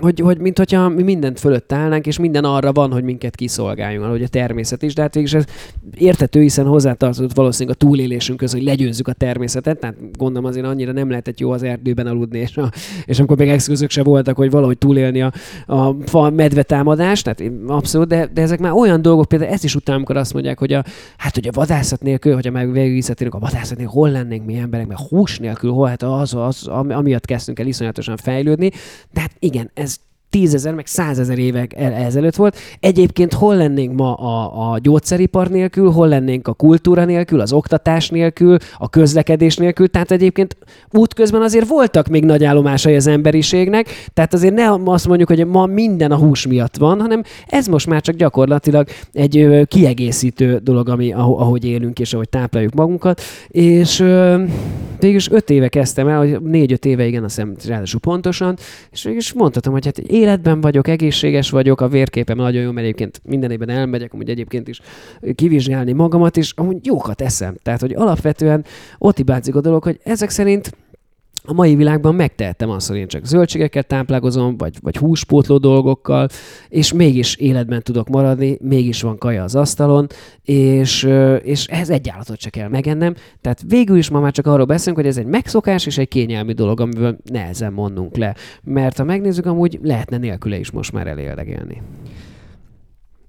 hogy, 0.00 0.20
hogy 0.20 0.38
mint 0.38 0.58
hogyha 0.58 0.88
mi 0.88 1.02
mindent 1.02 1.40
fölött 1.40 1.72
állnánk, 1.72 2.06
és 2.06 2.18
minden 2.18 2.44
arra 2.44 2.72
van, 2.72 2.92
hogy 2.92 3.02
minket 3.02 3.34
kiszolgáljon, 3.34 4.04
ahogy 4.04 4.22
a 4.22 4.28
természet 4.28 4.82
is. 4.82 4.94
De 4.94 5.02
hát 5.02 5.14
végül 5.14 5.38
ez 5.38 5.44
értető, 5.94 6.40
hiszen 6.40 6.66
hozzátartozott 6.66 7.34
valószínűleg 7.34 7.76
a 7.80 7.84
túlélésünkhöz, 7.84 8.52
hogy 8.52 8.62
legyőzzük 8.62 9.08
a 9.08 9.12
természetet. 9.12 9.78
Tehát 9.78 9.96
gondolom 10.16 10.48
azért 10.48 10.66
annyira 10.66 10.92
nem 10.92 11.08
lehetett 11.08 11.40
jó 11.40 11.50
az 11.50 11.62
erdőben 11.62 12.06
aludni, 12.06 12.38
és, 12.38 12.56
a, 12.56 12.70
és 13.04 13.18
amikor 13.18 13.36
még 13.36 13.48
eszközök 13.48 13.90
se 13.90 14.02
voltak, 14.02 14.36
hogy 14.36 14.50
valahogy 14.50 14.78
túlélni 14.78 15.22
a, 15.22 15.32
a 15.66 15.96
fa 16.04 16.30
medvetámadást, 16.30 17.24
tehát 17.24 17.52
abszolút, 17.66 18.08
de, 18.08 18.28
de, 18.34 18.42
ezek 18.42 18.58
már 18.58 18.72
olyan 18.72 19.02
dolgok, 19.02 19.28
például 19.28 19.52
ezt 19.52 19.64
is 19.64 19.74
után, 19.74 19.96
amikor 19.96 20.16
azt 20.16 20.32
mondják, 20.32 20.58
hogy 20.58 20.72
a, 20.72 20.84
hát, 21.16 21.34
hogy 21.34 21.48
a 21.48 21.52
vadászat 21.54 22.02
nélkül, 22.02 22.34
hogyha 22.34 22.50
meg 22.50 22.72
végül 22.72 23.00
a 23.30 23.38
vadászat 23.38 23.76
nélkül, 23.76 23.94
hol 23.94 24.10
lennénk 24.10 24.46
mi 24.46 24.56
emberek, 24.56 24.86
mert 24.86 25.00
hús 25.00 25.38
nélkül, 25.38 25.70
hol, 25.70 25.88
hát 25.88 26.02
az, 26.02 26.34
az, 26.34 26.66
amiatt 26.66 27.24
kezdtünk 27.24 27.58
el 27.58 27.66
iszonyatosan 27.66 28.16
fejlődni. 28.16 28.70
De 29.12 29.20
hát 29.20 29.32
igen, 29.38 29.70
ez 29.74 29.87
tízezer, 30.30 30.74
meg 30.74 30.86
százezer 30.86 31.38
évek 31.38 31.74
ezelőtt 31.76 32.36
volt. 32.36 32.56
Egyébként 32.80 33.32
hol 33.32 33.56
lennénk 33.56 33.96
ma 33.96 34.14
a, 34.14 34.72
a 34.72 34.78
gyógyszeripar 34.78 35.48
nélkül, 35.48 35.90
hol 35.90 36.08
lennénk 36.08 36.48
a 36.48 36.52
kultúra 36.52 37.04
nélkül, 37.04 37.40
az 37.40 37.52
oktatás 37.52 38.08
nélkül, 38.08 38.56
a 38.78 38.88
közlekedés 38.88 39.56
nélkül, 39.56 39.88
tehát 39.88 40.10
egyébként 40.10 40.56
útközben 40.90 41.42
azért 41.42 41.68
voltak 41.68 42.08
még 42.08 42.24
nagy 42.24 42.44
állomásai 42.44 42.94
az 42.94 43.06
emberiségnek, 43.06 43.86
tehát 44.14 44.34
azért 44.34 44.54
ne 44.54 44.72
azt 44.84 45.06
mondjuk, 45.06 45.28
hogy 45.28 45.46
ma 45.46 45.66
minden 45.66 46.10
a 46.10 46.16
hús 46.16 46.46
miatt 46.46 46.76
van, 46.76 47.00
hanem 47.00 47.22
ez 47.46 47.66
most 47.66 47.86
már 47.86 48.00
csak 48.00 48.14
gyakorlatilag 48.14 48.88
egy 49.12 49.66
kiegészítő 49.68 50.60
dolog, 50.62 50.88
ami, 50.88 51.12
ahogy 51.12 51.64
élünk 51.64 51.98
és 51.98 52.14
ahogy 52.14 52.28
tápláljuk 52.28 52.74
magunkat, 52.74 53.20
és 53.48 54.04
végülis 54.98 55.30
öt 55.30 55.50
éve 55.50 55.68
kezdtem 55.68 56.08
el, 56.08 56.18
hogy 56.18 56.40
négy-öt 56.42 56.84
éve, 56.84 57.06
igen, 57.06 57.24
azt 57.24 57.34
hiszem 57.34 57.54
ráadásul 57.68 58.00
pontosan, 58.00 58.56
és 58.90 59.02
végülis 59.02 59.32
mondhatom, 59.32 59.72
hogy 59.72 59.84
hát 59.84 59.98
életben 60.18 60.60
vagyok, 60.60 60.88
egészséges 60.88 61.50
vagyok, 61.50 61.80
a 61.80 61.88
vérképem 61.88 62.36
nagyon 62.36 62.62
jó, 62.62 62.70
mert 62.70 62.86
egyébként 62.86 63.20
minden 63.24 63.50
évben 63.50 63.68
elmegyek, 63.68 64.12
amúgy 64.12 64.30
egyébként 64.30 64.68
is 64.68 64.80
kivizsgálni 65.34 65.92
magamat, 65.92 66.36
és 66.36 66.52
amúgy 66.56 66.86
jókat 66.86 67.20
eszem. 67.20 67.54
Tehát, 67.62 67.80
hogy 67.80 67.92
alapvetően 67.92 68.64
ott 68.98 69.16
hibázik 69.16 69.54
a 69.54 69.60
dolog, 69.60 69.82
hogy 69.82 70.00
ezek 70.04 70.30
szerint 70.30 70.70
a 71.48 71.52
mai 71.52 71.74
világban 71.74 72.14
megtehetem 72.14 72.70
azt, 72.70 72.88
hogy 72.88 72.96
én 72.96 73.08
csak 73.08 73.24
zöldségeket 73.24 73.86
táplálkozom, 73.86 74.56
vagy, 74.56 74.76
vagy 74.80 74.96
húspótló 74.96 75.58
dolgokkal, 75.58 76.28
és 76.68 76.92
mégis 76.92 77.36
életben 77.36 77.82
tudok 77.82 78.08
maradni, 78.08 78.58
mégis 78.60 79.02
van 79.02 79.18
kaja 79.18 79.42
az 79.42 79.54
asztalon, 79.54 80.06
és, 80.42 81.08
és 81.42 81.66
ehhez 81.66 81.90
egy 81.90 82.08
állatot 82.08 82.40
se 82.40 82.50
kell 82.50 82.68
megennem. 82.68 83.14
Tehát 83.40 83.62
végül 83.66 83.96
is 83.96 84.10
ma 84.10 84.20
már 84.20 84.32
csak 84.32 84.46
arról 84.46 84.64
beszélünk, 84.64 84.96
hogy 84.96 85.06
ez 85.06 85.16
egy 85.16 85.26
megszokás 85.26 85.86
és 85.86 85.98
egy 85.98 86.08
kényelmi 86.08 86.52
dolog, 86.52 86.80
amiből 86.80 87.16
nehezen 87.24 87.72
mondunk 87.72 88.16
le. 88.16 88.34
Mert 88.62 88.96
ha 88.96 89.04
megnézzük, 89.04 89.46
amúgy 89.46 89.78
lehetne 89.82 90.16
nélküle 90.16 90.58
is 90.58 90.70
most 90.70 90.92
már 90.92 91.06
elérdegélni. 91.06 91.82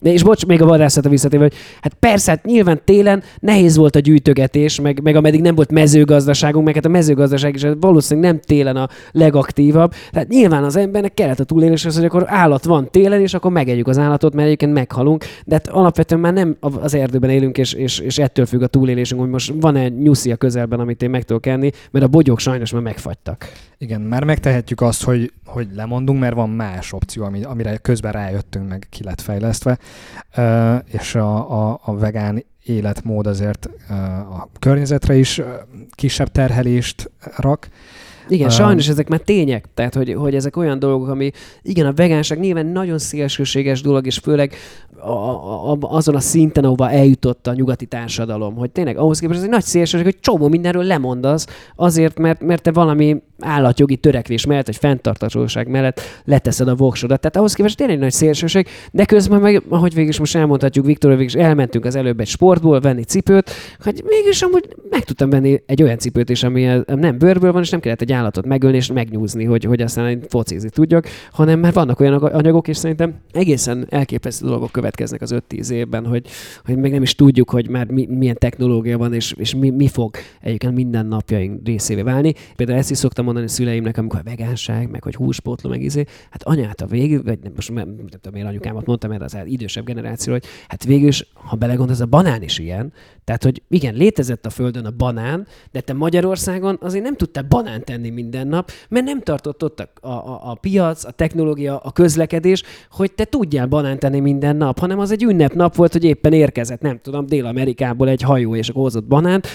És 0.01 0.23
bocs, 0.23 0.45
még 0.45 0.61
a 0.61 0.65
vadászata 0.65 1.09
visszatérve, 1.09 1.45
hogy 1.45 1.55
hát 1.81 1.93
persze, 1.93 2.31
hát 2.31 2.45
nyilván 2.45 2.81
télen 2.83 3.23
nehéz 3.39 3.75
volt 3.75 3.95
a 3.95 3.99
gyűjtögetés, 3.99 4.79
meg, 4.79 5.01
meg 5.03 5.15
ameddig 5.15 5.41
nem 5.41 5.55
volt 5.55 5.71
mezőgazdaságunk, 5.71 6.65
meg 6.65 6.75
hát 6.75 6.85
a 6.85 6.89
mezőgazdaság 6.89 7.55
is 7.55 7.65
valószínűleg 7.79 8.31
nem 8.31 8.41
télen 8.41 8.75
a 8.75 8.89
legaktívabb. 9.11 9.93
Tehát 10.11 10.27
nyilván 10.27 10.63
az 10.63 10.75
embernek 10.75 11.13
kellett 11.13 11.39
a 11.39 11.43
túléléshez, 11.43 11.95
hogy 11.95 12.05
akkor 12.05 12.23
állat 12.27 12.65
van 12.65 12.87
télen, 12.91 13.21
és 13.21 13.33
akkor 13.33 13.51
megegyük 13.51 13.87
az 13.87 13.97
állatot, 13.97 14.33
mert 14.33 14.45
egyébként 14.45 14.73
meghalunk. 14.73 15.25
De 15.45 15.55
hát 15.55 15.67
alapvetően 15.67 16.21
már 16.21 16.33
nem 16.33 16.57
az 16.59 16.93
erdőben 16.93 17.29
élünk, 17.29 17.57
és, 17.57 17.73
és, 17.73 17.99
és 17.99 18.17
ettől 18.17 18.45
függ 18.45 18.61
a 18.61 18.67
túlélésünk, 18.67 19.21
hogy 19.21 19.29
most 19.29 19.53
van-e 19.59 19.87
nyuszi 19.87 20.31
a 20.31 20.35
közelben, 20.35 20.79
amit 20.79 21.03
én 21.03 21.09
meg 21.09 21.23
tudok 21.23 21.45
enni, 21.45 21.71
mert 21.91 22.05
a 22.05 22.07
bogyók 22.07 22.39
sajnos 22.39 22.71
már 22.71 22.81
megfagytak. 22.81 23.51
Igen, 23.77 24.01
már 24.01 24.23
megtehetjük 24.23 24.81
azt, 24.81 25.03
hogy, 25.03 25.31
hogy 25.45 25.67
lemondunk, 25.75 26.19
mert 26.19 26.35
van 26.35 26.49
más 26.49 26.93
opció, 26.93 27.23
amire 27.43 27.77
közben 27.77 28.11
rájöttünk, 28.11 28.69
meg 28.69 28.87
ki 28.89 29.03
lett 29.03 29.21
fejlesztve 29.21 29.77
és 30.91 31.15
a, 31.15 31.69
a, 31.69 31.79
a 31.83 31.97
vegán 31.97 32.43
életmód 32.63 33.27
azért 33.27 33.69
a 34.39 34.47
környezetre 34.59 35.15
is 35.15 35.41
kisebb 35.95 36.27
terhelést 36.27 37.11
rak. 37.35 37.67
Igen, 38.27 38.49
sajnos 38.49 38.87
ezek 38.87 39.09
már 39.09 39.19
tények, 39.19 39.65
tehát 39.73 39.93
hogy, 39.93 40.13
hogy 40.13 40.35
ezek 40.35 40.57
olyan 40.57 40.79
dolgok, 40.79 41.07
ami 41.07 41.31
igen, 41.61 41.85
a 41.85 41.93
vegánság 41.93 42.39
nyilván 42.39 42.65
nagyon 42.65 42.97
szélsőséges 42.97 43.81
dolog, 43.81 44.05
és 44.05 44.17
főleg 44.17 44.53
a, 44.99 45.11
a, 45.71 45.77
azon 45.79 46.15
a 46.15 46.19
szinten, 46.19 46.63
ahova 46.63 46.89
eljutott 46.89 47.47
a 47.47 47.53
nyugati 47.53 47.85
társadalom, 47.85 48.55
hogy 48.55 48.71
tényleg 48.71 48.97
ahhoz 48.97 49.19
képest 49.19 49.37
ez 49.39 49.45
egy 49.45 49.51
nagy 49.51 49.63
szélsőség, 49.63 50.05
hogy 50.05 50.19
csomó 50.19 50.47
mindenről 50.47 50.83
lemondasz, 50.83 51.47
azért, 51.75 52.19
mert, 52.19 52.41
mert 52.41 52.61
te 52.61 52.71
valami 52.71 53.21
állatjogi 53.39 53.95
törekvés 53.95 54.45
mellett, 54.45 54.65
vagy 54.65 54.75
fenntartatóság 54.75 55.67
mellett 55.67 56.01
leteszed 56.25 56.67
a 56.67 56.75
voksodat. 56.75 57.19
Tehát 57.19 57.37
ahhoz 57.37 57.53
képest 57.53 57.77
tényleg 57.77 57.99
nagy 57.99 58.11
szélsőség, 58.11 58.67
de 58.91 59.05
közben 59.05 59.41
meg, 59.41 59.63
ahogy 59.69 59.93
végig 59.93 60.09
is 60.09 60.19
most 60.19 60.35
elmondhatjuk, 60.35 60.85
Viktor, 60.85 61.11
végig 61.11 61.25
is 61.25 61.33
elmentünk 61.33 61.85
az 61.85 61.95
előbb 61.95 62.19
egy 62.19 62.27
sportból 62.27 62.79
venni 62.79 63.03
cipőt, 63.03 63.51
hogy 63.83 64.03
mégis 64.05 64.41
amúgy 64.41 64.75
meg 64.89 65.03
tudtam 65.03 65.29
venni 65.29 65.61
egy 65.65 65.83
olyan 65.83 65.97
cipőt 65.97 66.29
is, 66.29 66.43
ami 66.43 66.81
nem 66.85 67.17
bőrből 67.17 67.51
van, 67.51 67.61
és 67.61 67.69
nem 67.69 67.79
kellett 67.79 68.01
egy 68.01 68.11
állatot 68.11 68.45
megölni 68.45 68.77
és 68.77 68.91
megnyúzni, 68.91 69.43
hogy, 69.43 69.63
hogy 69.63 69.81
aztán 69.81 70.21
focizni 70.27 70.69
tudjak, 70.69 71.07
hanem 71.31 71.59
mert 71.59 71.75
vannak 71.75 71.99
olyan 71.99 72.13
anyagok, 72.13 72.67
és 72.67 72.77
szerintem 72.77 73.15
egészen 73.31 73.85
elképesztő 73.89 74.47
dolgok 74.47 74.71
következnek 74.71 75.21
az 75.21 75.35
5-10 75.49 75.69
évben, 75.69 76.05
hogy, 76.05 76.25
hogy 76.65 76.77
még 76.77 76.91
nem 76.91 77.01
is 77.01 77.15
tudjuk, 77.15 77.49
hogy 77.49 77.69
már 77.69 77.87
mi, 77.87 78.05
milyen 78.05 78.35
technológia 78.39 78.97
van, 78.97 79.13
és, 79.13 79.33
és 79.37 79.55
mi, 79.55 79.69
mi 79.69 79.87
fog 79.87 80.15
egyébként 80.41 80.73
minden 80.73 81.05
napjaink 81.05 81.61
részévé 81.65 82.01
válni. 82.01 82.33
Például 82.55 82.79
ezt 82.79 82.91
is 82.91 82.97
szoktam 82.97 83.27
mondani 83.33 83.51
a 83.53 83.55
szüleimnek, 83.55 83.97
amikor 83.97 84.19
a 84.19 84.23
vegánság, 84.23 84.89
meg 84.89 85.03
hogy 85.03 85.15
húspótló, 85.15 85.69
meg 85.69 85.81
izé, 85.81 86.05
hát 86.29 86.43
anyát 86.43 86.81
a 86.81 86.85
végül, 86.85 87.23
vagy 87.23 87.39
nem, 87.39 87.51
most 87.55 87.73
nem, 87.73 87.87
nem 87.97 88.07
tudom, 88.07 88.39
én 88.39 88.45
anyukámat 88.45 88.85
mondtam 88.85 89.11
erre 89.11 89.23
az 89.23 89.37
idősebb 89.45 89.85
generáció, 89.85 90.33
hogy 90.33 90.45
hát 90.67 90.83
végül 90.83 91.07
is, 91.07 91.27
ha 91.33 91.55
belegondolsz, 91.55 91.99
a 91.99 92.05
banán 92.05 92.41
is 92.41 92.59
ilyen. 92.59 92.93
Tehát, 93.23 93.43
hogy 93.43 93.61
igen, 93.69 93.95
létezett 93.95 94.45
a 94.45 94.49
földön 94.49 94.85
a 94.85 94.91
banán, 94.91 95.47
de 95.71 95.81
te 95.81 95.93
Magyarországon 95.93 96.77
azért 96.81 97.03
nem 97.03 97.15
tudtál 97.15 97.43
banán 97.43 97.83
tenni 97.83 98.09
minden 98.09 98.47
nap, 98.47 98.71
mert 98.89 99.05
nem 99.05 99.21
tartott 99.21 99.63
ott 99.63 99.79
a, 99.79 100.07
a, 100.07 100.49
a 100.51 100.55
piac, 100.55 101.03
a 101.05 101.11
technológia, 101.11 101.77
a 101.77 101.91
közlekedés, 101.91 102.63
hogy 102.91 103.11
te 103.11 103.25
tudjál 103.25 103.67
banán 103.67 103.99
tenni 103.99 104.19
minden 104.19 104.55
nap, 104.55 104.79
hanem 104.79 104.99
az 104.99 105.11
egy 105.11 105.23
ünnepnap 105.23 105.75
volt, 105.75 105.91
hogy 105.91 106.03
éppen 106.03 106.33
érkezett, 106.33 106.81
nem 106.81 106.99
tudom, 107.01 107.25
Dél-Amerikából 107.25 108.09
egy 108.09 108.21
hajó, 108.21 108.55
és 108.55 108.69
hozott 108.73 109.05
banánt. 109.05 109.47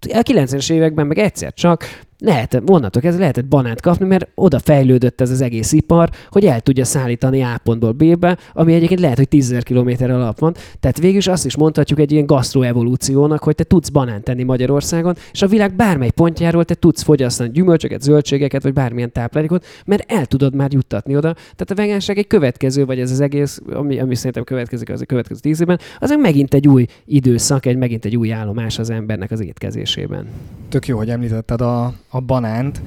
A 0.00 0.22
90-es 0.22 0.72
években 0.72 1.06
meg 1.06 1.18
egyszer 1.18 1.52
csak 1.54 1.84
lehet, 2.22 2.62
onnantól 2.66 3.02
ez 3.02 3.18
lehetett 3.18 3.44
banánt 3.44 3.80
kapni, 3.80 4.06
mert 4.06 4.28
oda 4.34 4.58
fejlődött 4.58 5.20
ez 5.20 5.30
az 5.30 5.40
egész 5.40 5.72
ipar, 5.72 6.10
hogy 6.30 6.44
el 6.44 6.60
tudja 6.60 6.84
szállítani 6.84 7.42
A 7.42 7.60
pontból 7.62 7.92
B-be, 7.92 8.38
ami 8.52 8.74
egyébként 8.74 9.00
lehet, 9.00 9.16
hogy 9.16 9.28
10 9.28 9.56
km 9.62 9.90
alap 9.98 10.38
van. 10.38 10.54
Tehát 10.80 10.98
végül 10.98 11.16
is 11.16 11.26
azt 11.26 11.46
is 11.46 11.56
mondhatjuk 11.56 11.98
egy 11.98 12.12
ilyen 12.12 12.26
gasztroevolúciónak, 12.26 13.42
hogy 13.42 13.54
te 13.54 13.64
tudsz 13.64 13.88
banánt 13.88 14.24
tenni 14.24 14.42
Magyarországon, 14.42 15.16
és 15.32 15.42
a 15.42 15.46
világ 15.46 15.74
bármely 15.76 16.10
pontjáról 16.10 16.64
te 16.64 16.74
tudsz 16.74 17.02
fogyasztani 17.02 17.50
gyümölcsöket, 17.50 18.02
zöldségeket, 18.02 18.62
vagy 18.62 18.72
bármilyen 18.72 19.12
táplálékot, 19.12 19.64
mert 19.86 20.12
el 20.12 20.26
tudod 20.26 20.54
már 20.54 20.72
juttatni 20.72 21.16
oda. 21.16 21.32
Tehát 21.32 21.70
a 21.70 21.74
vegánság 21.74 22.18
egy 22.18 22.26
következő, 22.26 22.84
vagy 22.84 23.00
ez 23.00 23.10
az 23.10 23.20
egész, 23.20 23.62
ami, 23.72 24.00
ami 24.00 24.14
szerintem 24.14 24.44
következik 24.44 24.90
az 24.90 25.00
a 25.00 25.04
következő 25.04 25.40
tíz 25.40 25.60
évben, 25.60 25.78
az 25.98 26.14
megint 26.18 26.54
egy 26.54 26.68
új 26.68 26.86
időszak, 27.04 27.66
egy 27.66 27.76
megint 27.76 28.04
egy 28.04 28.16
új 28.16 28.32
állomás 28.32 28.78
az 28.78 28.90
embernek 28.90 29.30
az 29.30 29.40
étkezésében. 29.40 30.26
Tök 30.68 30.86
jó, 30.86 30.96
hogy 30.96 31.10
említetted 31.10 31.60
a, 31.60 31.94
a 32.12 32.20
banánt, 32.20 32.82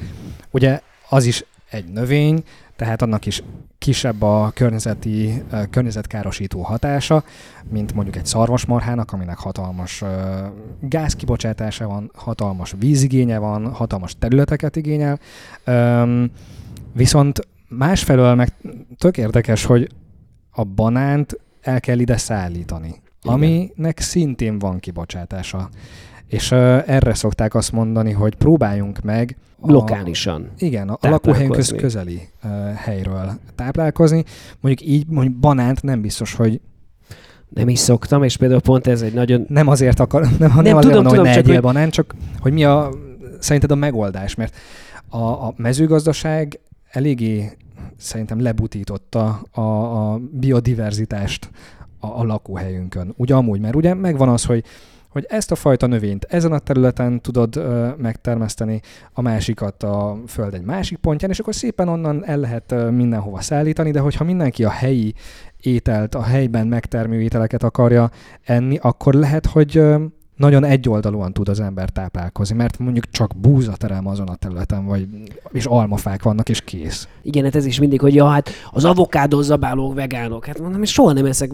ugye 0.51 0.79
az 1.09 1.25
is 1.25 1.45
egy 1.69 1.85
növény, 1.85 2.43
tehát 2.75 3.01
annak 3.01 3.25
is 3.25 3.43
kisebb 3.77 4.21
a 4.21 4.51
környezeti, 4.53 5.43
környezetkárosító 5.69 6.61
hatása, 6.61 7.23
mint 7.69 7.93
mondjuk 7.93 8.15
egy 8.15 8.25
szarvasmarhának, 8.25 9.11
aminek 9.11 9.37
hatalmas 9.37 10.03
gázkibocsátása 10.79 11.87
van, 11.87 12.11
hatalmas 12.13 12.75
vízigénye 12.79 13.37
van, 13.37 13.73
hatalmas 13.73 14.15
területeket 14.19 14.75
igényel. 14.75 15.19
Viszont 16.93 17.47
másfelől 17.67 18.35
meg 18.35 18.53
tök 18.97 19.17
érdekes, 19.17 19.65
hogy 19.65 19.89
a 20.51 20.63
banánt 20.63 21.39
el 21.61 21.79
kell 21.79 21.99
ide 21.99 22.17
szállítani, 22.17 23.01
Igen. 23.21 23.35
aminek 23.35 23.99
szintén 23.99 24.59
van 24.59 24.79
kibocsátása. 24.79 25.69
És 26.27 26.51
uh, 26.51 26.57
erre 26.85 27.13
szokták 27.13 27.55
azt 27.55 27.71
mondani, 27.71 28.11
hogy 28.11 28.35
próbáljunk 28.35 29.01
meg 29.01 29.37
a, 29.59 29.71
lokálisan. 29.71 30.49
Igen, 30.57 30.89
a, 30.89 30.97
a 31.01 31.09
lakóhelyünk 31.09 31.55
köz, 31.55 31.73
közeli 31.77 32.21
uh, 32.43 32.73
helyről 32.73 33.31
táplálkozni. 33.55 34.23
Mondjuk 34.59 34.89
így, 34.89 35.07
mondjuk 35.07 35.35
banánt 35.35 35.83
nem 35.83 36.01
biztos, 36.01 36.33
hogy 36.33 36.61
nem 37.49 37.69
is 37.69 37.79
szoktam, 37.79 38.23
és 38.23 38.37
például 38.37 38.61
pont 38.61 38.87
ez 38.87 39.01
egy 39.01 39.13
nagyon... 39.13 39.45
Nem 39.49 39.67
azért 39.67 39.99
akar, 39.99 40.21
nem, 40.21 40.31
nem, 40.39 40.63
nem 40.63 40.77
azért 40.77 40.93
tudom, 40.93 41.03
mondom, 41.03 41.13
tudom, 41.13 41.33
hogy 41.33 41.45
ne 41.45 41.53
hogy... 41.53 41.61
banán, 41.61 41.89
csak 41.89 42.15
hogy 42.39 42.53
mi 42.53 42.63
a, 42.63 42.89
szerinted 43.39 43.71
a 43.71 43.75
megoldás, 43.75 44.35
mert 44.35 44.55
a, 45.09 45.17
a 45.17 45.53
mezőgazdaság 45.55 46.59
eléggé 46.89 47.57
szerintem 47.97 48.41
lebutította 48.41 49.41
a, 49.51 49.61
a 49.61 50.19
biodiverzitást 50.31 51.49
a, 51.99 52.07
a 52.07 52.23
lakóhelyünkön. 52.23 53.13
Ugye 53.17 53.33
amúgy, 53.33 53.59
mert 53.59 53.75
ugye 53.75 53.93
megvan 53.93 54.29
az, 54.29 54.45
hogy 54.45 54.63
hogy 55.15 55.25
ezt 55.29 55.51
a 55.51 55.55
fajta 55.55 55.87
növényt 55.87 56.25
ezen 56.29 56.51
a 56.51 56.59
területen 56.59 57.21
tudod 57.21 57.55
ö, 57.55 57.89
megtermeszteni, 57.97 58.81
a 59.13 59.21
másikat 59.21 59.83
a 59.83 60.17
föld 60.27 60.53
egy 60.53 60.63
másik 60.63 60.97
pontján, 60.97 61.31
és 61.31 61.39
akkor 61.39 61.55
szépen 61.55 61.87
onnan 61.87 62.25
el 62.25 62.37
lehet 62.37 62.71
ö, 62.71 62.89
mindenhova 62.89 63.41
szállítani, 63.41 63.91
de 63.91 63.99
hogyha 63.99 64.23
mindenki 64.23 64.63
a 64.63 64.69
helyi 64.69 65.13
ételt, 65.61 66.15
a 66.15 66.23
helyben 66.23 66.67
megtermő 66.67 67.21
ételeket 67.21 67.63
akarja 67.63 68.09
enni, 68.43 68.77
akkor 68.81 69.13
lehet, 69.13 69.45
hogy 69.45 69.83
nagyon 70.35 70.63
egyoldalúan 70.63 71.33
tud 71.33 71.49
az 71.49 71.59
ember 71.59 71.89
táplálkozni, 71.89 72.55
mert 72.55 72.79
mondjuk 72.79 73.09
csak 73.11 73.35
búza 73.37 73.73
terem 73.75 74.07
azon 74.07 74.27
a 74.27 74.35
területen, 74.35 74.85
vagy, 74.85 75.07
és 75.51 75.65
almafák 75.65 76.23
vannak, 76.23 76.49
és 76.49 76.61
kész. 76.61 77.07
Igen, 77.21 77.43
hát 77.43 77.55
ez 77.55 77.65
is 77.65 77.79
mindig, 77.79 77.99
hogy 77.99 78.15
ja, 78.15 78.25
hát 78.25 78.49
az 78.71 78.85
avokádó 78.85 79.41
zabálók 79.41 79.93
vegánok. 79.93 80.45
Hát 80.45 80.59
mondom, 80.59 80.79
hogy 80.79 80.87
soha 80.87 81.11
nem 81.11 81.25
eszek 81.25 81.51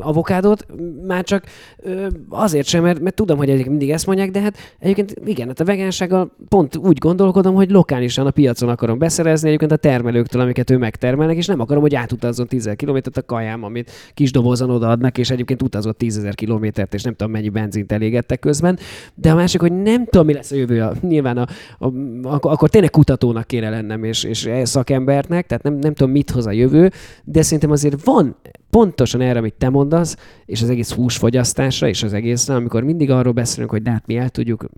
avokádót, 0.00 0.66
már 1.06 1.24
csak 1.24 1.44
ö, 1.76 2.06
azért 2.28 2.66
sem, 2.66 2.82
mert, 2.82 3.00
mert 3.00 3.14
tudom, 3.14 3.36
hogy 3.36 3.48
egyébként 3.48 3.70
mindig 3.70 3.90
ezt 3.90 4.06
mondják, 4.06 4.30
de 4.30 4.40
hát 4.40 4.56
egyébként 4.78 5.14
igen, 5.24 5.46
hát 5.46 5.60
a 5.60 5.64
vegánsággal 5.64 6.32
pont 6.48 6.76
úgy 6.76 6.98
gondolkodom, 6.98 7.54
hogy 7.54 7.70
lokálisan 7.70 8.26
a 8.26 8.30
piacon 8.30 8.68
akarom 8.68 8.98
beszerezni 8.98 9.48
egyébként 9.48 9.72
a 9.72 9.76
termelőktől, 9.76 10.42
amiket 10.42 10.70
ő 10.70 10.78
megtermelnek, 10.78 11.36
és 11.36 11.46
nem 11.46 11.60
akarom, 11.60 11.82
hogy 11.82 11.94
átutazzon 11.94 12.46
10 12.46 12.70
kilométert 12.76 13.16
a 13.16 13.22
kajám, 13.22 13.64
amit 13.64 13.90
kis 14.14 14.32
dobozon 14.32 14.70
odaadnak, 14.70 15.18
és 15.18 15.30
egyébként 15.30 15.62
utazott 15.62 15.98
10 15.98 16.28
kilométert, 16.32 16.94
és 16.94 17.02
nem 17.02 17.14
tudom 17.14 17.32
mennyi 17.32 17.48
benzint 17.48 17.92
elég 17.92 18.14
égettek 18.22 18.38
közben, 18.38 18.78
de 19.14 19.30
a 19.30 19.34
másik, 19.34 19.60
hogy 19.60 19.72
nem 19.72 20.04
tudom, 20.04 20.26
mi 20.26 20.32
lesz 20.32 20.50
a 20.50 20.56
jövő. 20.56 20.90
Nyilván 21.00 21.36
a, 21.36 21.46
a, 21.78 21.86
a, 22.22 22.38
akkor 22.40 22.68
tényleg 22.68 22.90
kutatónak 22.90 23.46
kéne 23.46 23.70
lennem, 23.70 24.04
és, 24.04 24.24
és 24.24 24.50
szakembernek, 24.62 25.46
tehát 25.46 25.62
nem, 25.62 25.74
nem 25.74 25.94
tudom, 25.94 26.12
mit 26.12 26.30
hoz 26.30 26.46
a 26.46 26.50
jövő, 26.50 26.90
de 27.24 27.42
szerintem 27.42 27.70
azért 27.70 28.04
van 28.04 28.36
pontosan 28.70 29.20
erre, 29.20 29.38
amit 29.38 29.54
te 29.54 29.68
mondasz, 29.68 30.16
és 30.46 30.62
az 30.62 30.70
egész 30.70 30.92
húsfogyasztásra, 30.92 31.88
és 31.88 32.02
az 32.02 32.12
egészre, 32.12 32.54
amikor 32.54 32.82
mindig 32.82 33.10
arról 33.10 33.32
beszélünk, 33.32 33.70
hogy 33.70 33.82
de 33.82 33.90
hát 33.90 34.06
mi 34.06 34.16
el 34.16 34.28
tudjuk 34.28 34.68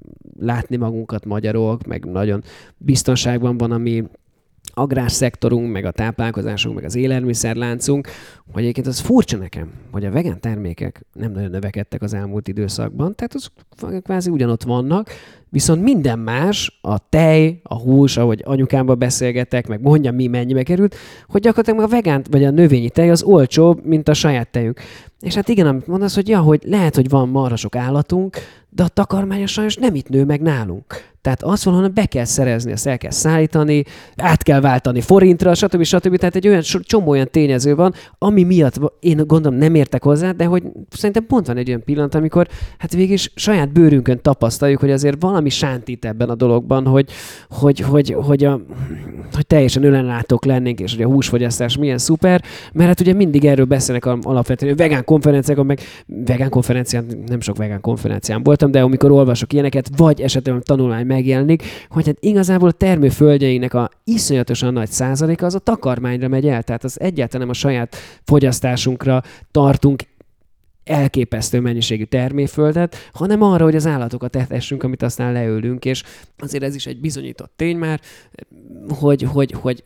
látni 0.40 0.76
magunkat 0.76 1.24
magyarok, 1.24 1.86
meg 1.86 2.05
nagyon 2.05 2.42
biztonságban 2.76 3.59
van 3.59 3.70
a 3.70 3.78
mi 3.78 4.05
agrárszektorunk, 4.75 5.72
meg 5.72 5.85
a 5.85 5.91
táplálkozásunk, 5.91 6.75
meg 6.75 6.85
az 6.85 6.95
élelmiszerláncunk, 6.95 8.09
hogy 8.53 8.62
egyébként 8.62 8.87
az 8.87 9.01
furcsa 9.01 9.37
nekem, 9.37 9.70
hogy 9.93 10.05
a 10.05 10.11
vegán 10.11 10.41
termékek 10.41 11.05
nem 11.12 11.33
nagyon 11.33 11.51
növekedtek 11.51 12.03
az 12.03 12.14
elmúlt 12.14 12.49
időszakban, 12.49 13.14
tehát 13.14 13.35
az 13.35 13.51
kvázi 14.03 14.31
ugyanott 14.31 14.62
vannak, 14.62 15.11
viszont 15.49 15.83
minden 15.83 16.18
más, 16.18 16.79
a 16.81 17.09
tej, 17.09 17.61
a 17.62 17.75
hús, 17.75 18.16
ahogy 18.16 18.43
anyukámba 18.45 18.95
beszélgetek, 18.95 19.66
meg 19.66 19.81
mondja, 19.81 20.12
mi 20.12 20.27
mennyibe 20.27 20.62
került, 20.62 20.97
hogy 21.29 21.41
gyakorlatilag 21.41 21.85
a 21.85 21.89
vegán 21.89 22.25
vagy 22.31 22.45
a 22.45 22.51
növényi 22.51 22.91
tej 22.91 23.11
az 23.11 23.22
olcsóbb, 23.22 23.85
mint 23.85 24.09
a 24.09 24.14
saját 24.14 24.49
tejünk. 24.49 24.81
És 25.20 25.35
hát 25.35 25.49
igen, 25.49 25.66
amit 25.66 25.87
mondasz, 25.87 26.14
hogy 26.14 26.29
ja, 26.29 26.41
hogy 26.41 26.62
lehet, 26.66 26.95
hogy 26.95 27.09
van 27.09 27.29
marha 27.29 27.57
sok 27.57 27.77
állatunk, 27.77 28.37
de 28.68 28.83
a 28.83 28.89
takarmánya 28.89 29.47
sajnos 29.47 29.77
nem 29.77 29.95
itt 29.95 30.09
nő 30.09 30.25
meg 30.25 30.41
nálunk. 30.41 31.14
Tehát 31.25 31.43
azt 31.43 31.64
valahol 31.64 31.89
be 31.89 32.07
kell 32.07 32.25
szerezni, 32.25 32.72
azt 32.72 32.87
el 32.87 32.99
kell 32.99 33.11
szállítani, 33.11 33.85
át 34.16 34.43
kell 34.43 34.61
váltani 34.61 35.01
forintra, 35.01 35.55
stb. 35.55 35.83
stb. 35.83 36.16
Tehát 36.16 36.37
egy 36.37 36.49
olyan 36.49 36.62
csomó 36.62 37.11
olyan 37.11 37.29
tényező 37.31 37.75
van, 37.75 37.95
ami 38.18 38.43
miatt 38.43 38.81
én 39.01 39.22
gondolom 39.27 39.59
nem 39.59 39.75
értek 39.75 40.03
hozzá, 40.03 40.31
de 40.31 40.45
hogy 40.45 40.62
szerintem 40.91 41.27
pont 41.27 41.47
van 41.47 41.57
egy 41.57 41.68
olyan 41.68 41.83
pillanat, 41.85 42.14
amikor 42.14 42.49
hát 42.79 42.93
végig 42.93 43.18
saját 43.35 43.72
bőrünkön 43.72 44.22
tapasztaljuk, 44.22 44.81
hogy 44.81 44.91
azért 44.91 45.16
valami 45.20 45.49
sántít 45.49 46.05
ebben 46.05 46.29
a 46.29 46.35
dologban, 46.35 46.87
hogy, 46.87 47.11
hogy, 47.49 47.81
hogy, 47.81 48.16
hogy, 48.18 48.45
a, 48.45 48.61
hogy 49.33 49.47
teljesen 49.47 49.85
önellátók 49.85 50.45
lennénk, 50.45 50.81
és 50.81 50.95
hogy 50.95 51.05
a 51.05 51.09
húsfogyasztás 51.09 51.77
milyen 51.77 51.99
szuper, 51.99 52.43
mert 52.72 52.89
hát 52.89 53.01
ugye 53.01 53.12
mindig 53.12 53.45
erről 53.45 53.64
beszélnek 53.64 54.07
alapvetően, 54.07 54.72
hogy 54.72 54.81
vegán 54.81 55.05
konferenciákon, 55.05 55.66
meg 55.66 55.81
vegán 56.07 56.51
konferencián, 56.51 57.07
nem 57.27 57.41
sok 57.41 57.57
vegán 57.57 57.81
konferencián 57.81 58.43
voltam, 58.43 58.70
de 58.70 58.83
amikor 58.83 59.11
olvasok 59.11 59.53
ilyeneket, 59.53 59.89
vagy 59.97 60.20
esetleg 60.20 60.62
tanulmány 60.62 61.12
megjelenik, 61.15 61.62
hogy 61.89 62.07
hát 62.07 62.17
igazából 62.21 62.69
a 62.69 62.73
termőföldjeinek 62.73 63.75
a 63.75 63.91
iszonyatosan 64.05 64.73
nagy 64.73 64.91
százaléka 64.91 65.47
az 65.47 65.55
a 65.55 65.59
takarmányra 65.59 66.29
megy 66.29 66.47
el, 66.47 66.62
tehát 66.62 66.85
az 66.85 67.01
egyáltalán 67.01 67.41
nem 67.47 67.57
a 67.57 67.59
saját 67.59 67.97
fogyasztásunkra 68.25 69.23
tartunk 69.51 70.03
elképesztő 70.85 71.61
mennyiségű 71.61 72.05
terméföldet, 72.05 72.97
hanem 73.12 73.43
arra, 73.43 73.65
hogy 73.65 73.77
az 73.77 73.87
állatokat 73.87 74.37
etessünk, 74.37 74.83
amit 74.83 75.03
aztán 75.03 75.33
leölünk, 75.33 75.85
és 75.85 76.03
azért 76.39 76.62
ez 76.62 76.75
is 76.75 76.87
egy 76.87 77.01
bizonyított 77.01 77.53
tény 77.57 77.77
már, 77.77 78.01
hogy, 78.89 79.23
hogy, 79.23 79.53
hogy 79.53 79.83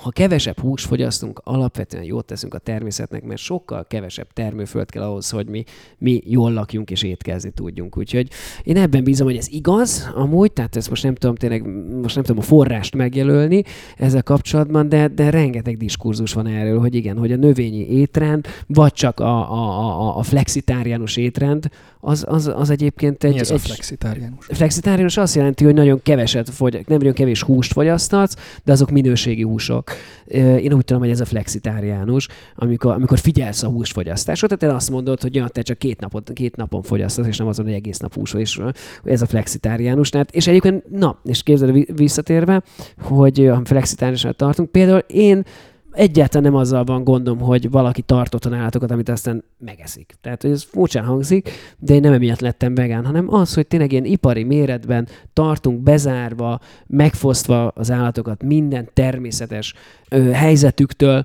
ha 0.00 0.10
kevesebb 0.10 0.58
hús 0.58 0.84
fogyasztunk, 0.84 1.40
alapvetően 1.44 2.04
jót 2.04 2.24
teszünk 2.24 2.54
a 2.54 2.58
természetnek, 2.58 3.22
mert 3.22 3.40
sokkal 3.40 3.86
kevesebb 3.88 4.32
termőföld 4.32 4.90
kell 4.90 5.02
ahhoz, 5.02 5.30
hogy 5.30 5.48
mi, 5.48 5.64
mi 5.98 6.22
jól 6.24 6.52
lakjunk 6.52 6.90
és 6.90 7.02
étkezni 7.02 7.50
tudjunk. 7.50 7.96
Úgyhogy 7.96 8.28
én 8.62 8.76
ebben 8.76 9.04
bízom, 9.04 9.26
hogy 9.26 9.36
ez 9.36 9.48
igaz, 9.48 10.10
amúgy, 10.14 10.52
tehát 10.52 10.76
ezt 10.76 10.88
most 10.88 11.02
nem 11.02 11.14
tudom 11.14 11.36
tényleg, 11.36 11.66
most 12.02 12.14
nem 12.14 12.24
tudom 12.24 12.42
a 12.42 12.44
forrást 12.46 12.94
megjelölni 12.94 13.62
ezzel 13.96 14.22
kapcsolatban, 14.22 14.88
de, 14.88 15.08
de 15.08 15.30
rengeteg 15.30 15.76
diskurzus 15.76 16.32
van 16.32 16.46
erről, 16.46 16.78
hogy 16.78 16.94
igen, 16.94 17.16
hogy 17.16 17.32
a 17.32 17.36
növényi 17.36 17.90
étrend, 17.90 18.46
vagy 18.66 18.92
csak 18.92 19.20
a, 19.20 19.52
a, 19.52 19.88
a, 20.00 20.18
a 20.18 20.22
flexitáriánus 20.22 21.16
étrend, 21.16 21.70
az, 22.04 22.24
az, 22.28 22.52
az 22.54 22.70
egyébként 22.70 23.24
egy... 23.24 23.32
Mi 23.32 23.38
ez 23.38 23.50
egy, 23.50 23.56
a 23.56 23.58
flexitáriánus? 23.58 24.46
Flexitáriánus 24.48 25.16
azt 25.16 25.34
jelenti, 25.34 25.64
hogy 25.64 25.74
nagyon 25.74 26.00
keveset 26.02 26.50
fogy, 26.50 26.72
nem 26.72 26.98
nagyon 26.98 27.12
kevés 27.12 27.42
húst 27.42 27.72
fogyasztatsz, 27.72 28.34
de 28.64 28.72
azok 28.72 28.90
minőségi 28.90 29.42
húsok. 29.42 29.90
Én 30.34 30.72
úgy 30.72 30.84
tudom, 30.84 31.02
hogy 31.02 31.10
ez 31.10 31.20
a 31.20 31.24
flexitáriánus, 31.24 32.28
amikor, 32.54 32.92
amikor 32.92 33.18
figyelsz 33.18 33.62
a 33.62 33.68
húsfogyasztásra, 33.68 34.46
tehát 34.46 34.74
azt 34.74 34.90
mondod, 34.90 35.22
hogy 35.22 35.34
ja, 35.34 35.48
te 35.48 35.62
csak 35.62 35.78
két, 35.78 36.00
napot, 36.00 36.30
két 36.32 36.56
napon 36.56 36.82
fogyasztasz, 36.82 37.26
és 37.26 37.36
nem 37.36 37.46
azon, 37.46 37.64
hogy 37.64 37.74
egész 37.74 37.98
nap 37.98 38.14
hús, 38.14 38.34
és 38.34 38.60
ez 39.04 39.22
a 39.22 39.26
flexitáriánus. 39.26 40.08
Tehát, 40.08 40.34
és 40.34 40.46
egyébként, 40.46 40.90
na, 40.90 41.20
és 41.24 41.42
képzeld 41.42 41.96
visszatérve, 41.96 42.62
hogy 43.00 43.46
a 43.46 43.60
flexitáriánusnál 43.64 44.34
tartunk, 44.34 44.70
például 44.70 45.04
én 45.06 45.44
egyáltalán 45.92 46.50
nem 46.50 46.60
azzal 46.60 46.84
van 46.84 47.04
gondom, 47.04 47.38
hogy 47.38 47.70
valaki 47.70 48.02
tartott 48.02 48.46
állatokat, 48.46 48.90
amit 48.90 49.08
aztán 49.08 49.44
megeszik. 49.58 50.14
Tehát, 50.20 50.42
hogy 50.42 50.50
ez 50.50 50.62
furcsán 50.62 51.04
hangzik, 51.04 51.50
de 51.78 51.94
én 51.94 52.00
nem 52.00 52.12
emiatt 52.12 52.40
lettem 52.40 52.74
vegán, 52.74 53.04
hanem 53.04 53.34
az, 53.34 53.54
hogy 53.54 53.66
tényleg 53.66 53.92
ilyen 53.92 54.04
ipari 54.04 54.44
méretben 54.44 55.08
tartunk 55.32 55.82
bezárva, 55.82 56.60
megfosztva 56.86 57.68
az 57.68 57.90
állatokat 57.90 58.42
minden 58.42 58.88
természetes 58.92 59.74
ö, 60.08 60.30
helyzetüktől, 60.30 61.24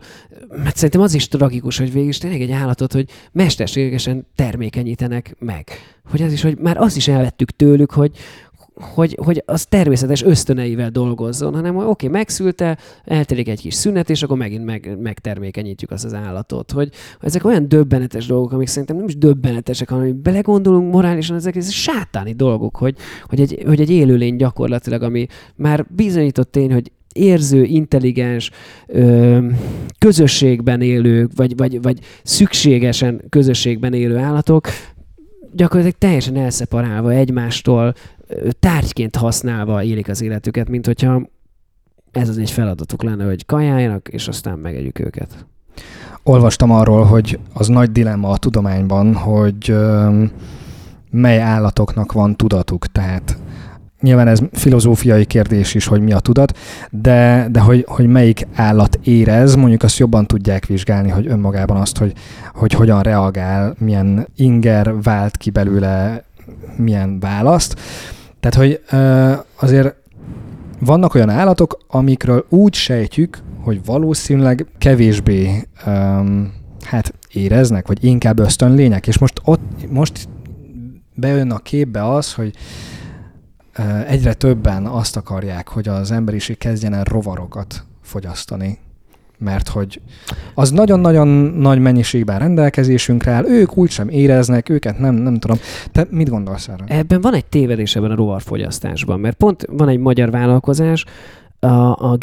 mert 0.49 0.75
szerintem 0.75 1.01
az 1.01 1.13
is 1.13 1.27
tragikus, 1.27 1.77
hogy 1.77 1.93
végig 1.93 2.07
is 2.07 2.17
tényleg 2.17 2.41
egy 2.41 2.51
állatot, 2.51 2.93
hogy 2.93 3.09
mesterségesen 3.31 4.27
termékenyítenek 4.35 5.35
meg. 5.39 5.69
Hogy 6.09 6.21
az 6.21 6.31
is, 6.31 6.41
hogy 6.41 6.57
már 6.57 6.77
azt 6.77 6.95
is 6.95 7.07
elvettük 7.07 7.51
tőlük, 7.51 7.91
hogy, 7.91 8.11
hogy, 8.79 9.17
hogy 9.23 9.43
az 9.45 9.65
természetes 9.65 10.23
ösztöneivel 10.23 10.89
dolgozzon, 10.89 11.53
hanem 11.53 11.75
hogy 11.75 11.85
oké, 11.85 12.07
megszülte, 12.07 12.77
eltelik 13.03 13.47
egy 13.47 13.59
kis 13.59 13.73
szünet, 13.73 14.09
és 14.09 14.23
akkor 14.23 14.37
megint 14.37 14.65
meg, 14.65 14.97
megtermékenyítjük 15.01 15.91
azt 15.91 16.05
az 16.05 16.13
állatot. 16.13 16.71
Hogy 16.71 16.89
ezek 17.21 17.45
olyan 17.45 17.67
döbbenetes 17.67 18.25
dolgok, 18.25 18.51
amik 18.51 18.67
szerintem 18.67 18.95
nem 18.95 19.07
is 19.07 19.17
döbbenetesek, 19.17 19.89
hanem 19.89 20.05
hogy 20.05 20.15
belegondolunk 20.15 20.93
morálisan, 20.93 21.35
ezek 21.35 21.55
ez 21.55 21.71
sátáni 21.71 22.33
dolgok, 22.33 22.75
hogy, 22.75 22.95
hogy, 23.23 23.39
egy, 23.39 23.63
hogy 23.65 23.81
egy 23.81 23.89
élőlény 23.89 24.35
gyakorlatilag, 24.35 25.01
ami 25.01 25.27
már 25.55 25.85
bizonyított 25.89 26.51
tény, 26.51 26.73
hogy 26.73 26.91
érző, 27.13 27.63
intelligens, 27.63 28.51
ö, 28.87 29.37
közösségben 29.97 30.81
élő, 30.81 31.27
vagy, 31.35 31.57
vagy, 31.57 31.81
vagy 31.81 31.99
szükségesen 32.23 33.21
közösségben 33.29 33.93
élő 33.93 34.17
állatok, 34.17 34.67
gyakorlatilag 35.57 35.97
teljesen 35.97 36.35
elszeparálva 36.35 37.11
egymástól, 37.11 37.93
tárgyként 38.59 39.15
használva 39.15 39.83
élik 39.83 40.09
az 40.09 40.21
életüket, 40.21 40.69
mint 40.69 40.85
hogyha 40.85 41.21
ez 42.11 42.29
az 42.29 42.37
egy 42.37 42.51
feladatuk 42.51 43.03
lenne, 43.03 43.25
hogy 43.25 43.45
kajáljanak, 43.45 44.07
és 44.07 44.27
aztán 44.27 44.59
megegyük 44.59 44.99
őket. 44.99 45.45
Olvastam 46.23 46.71
arról, 46.71 47.03
hogy 47.03 47.39
az 47.53 47.67
nagy 47.67 47.91
dilemma 47.91 48.29
a 48.29 48.37
tudományban, 48.37 49.13
hogy 49.13 49.75
mely 51.11 51.41
állatoknak 51.41 52.11
van 52.11 52.35
tudatuk, 52.35 52.87
tehát 52.87 53.37
nyilván 54.01 54.27
ez 54.27 54.39
filozófiai 54.51 55.25
kérdés 55.25 55.75
is, 55.75 55.85
hogy 55.85 56.01
mi 56.01 56.11
a 56.11 56.19
tudat, 56.19 56.57
de, 56.89 57.47
de 57.51 57.59
hogy, 57.59 57.85
hogy 57.87 58.07
melyik 58.07 58.47
állat 58.55 58.99
érez, 59.03 59.55
mondjuk 59.55 59.83
azt 59.83 59.97
jobban 59.97 60.25
tudják 60.25 60.65
vizsgálni, 60.65 61.09
hogy 61.09 61.27
önmagában 61.27 61.77
azt, 61.77 61.97
hogy, 61.97 62.13
hogy 62.53 62.73
hogyan 62.73 63.01
reagál, 63.01 63.75
milyen 63.77 64.27
inger 64.35 65.01
vált 65.01 65.37
ki 65.37 65.49
belőle, 65.49 66.23
milyen 66.75 67.19
választ. 67.19 67.79
Tehát, 68.39 68.55
hogy 68.55 68.81
azért 69.59 69.95
vannak 70.79 71.15
olyan 71.15 71.29
állatok, 71.29 71.77
amikről 71.87 72.45
úgy 72.49 72.73
sejtjük, 72.73 73.39
hogy 73.61 73.85
valószínűleg 73.85 74.65
kevésbé 74.77 75.67
um, 75.85 76.53
hát 76.81 77.13
éreznek, 77.31 77.87
vagy 77.87 78.03
inkább 78.03 78.39
ösztönlények, 78.39 79.07
és 79.07 79.17
most 79.17 79.41
ott 79.43 79.89
most 79.89 80.29
bejön 81.15 81.51
a 81.51 81.57
képbe 81.57 82.09
az, 82.09 82.33
hogy 82.33 82.55
egyre 84.07 84.33
többen 84.33 84.85
azt 84.85 85.15
akarják, 85.17 85.67
hogy 85.67 85.87
az 85.87 86.11
emberiség 86.11 86.57
kezdjen 86.57 86.93
el 86.93 87.03
rovarokat 87.03 87.85
fogyasztani. 88.01 88.79
Mert 89.37 89.67
hogy 89.67 90.01
az 90.53 90.71
nagyon-nagyon 90.71 91.27
nagy 91.57 91.79
mennyiségben 91.79 92.39
rendelkezésünkre 92.39 93.31
áll, 93.31 93.45
ők 93.45 93.77
úgysem 93.77 94.09
éreznek, 94.09 94.69
őket 94.69 94.99
nem, 94.99 95.15
nem 95.15 95.39
tudom. 95.39 95.57
Te 95.91 96.07
mit 96.09 96.29
gondolsz 96.29 96.67
erre? 96.67 96.83
Ebben 96.87 97.21
van 97.21 97.33
egy 97.33 97.45
tévedés 97.45 97.95
ebben 97.95 98.11
a 98.11 98.15
rovarfogyasztásban, 98.15 99.19
mert 99.19 99.35
pont 99.35 99.65
van 99.69 99.89
egy 99.89 99.99
magyar 99.99 100.31
vállalkozás, 100.31 101.05
a, 101.67 102.11
a 102.11 102.17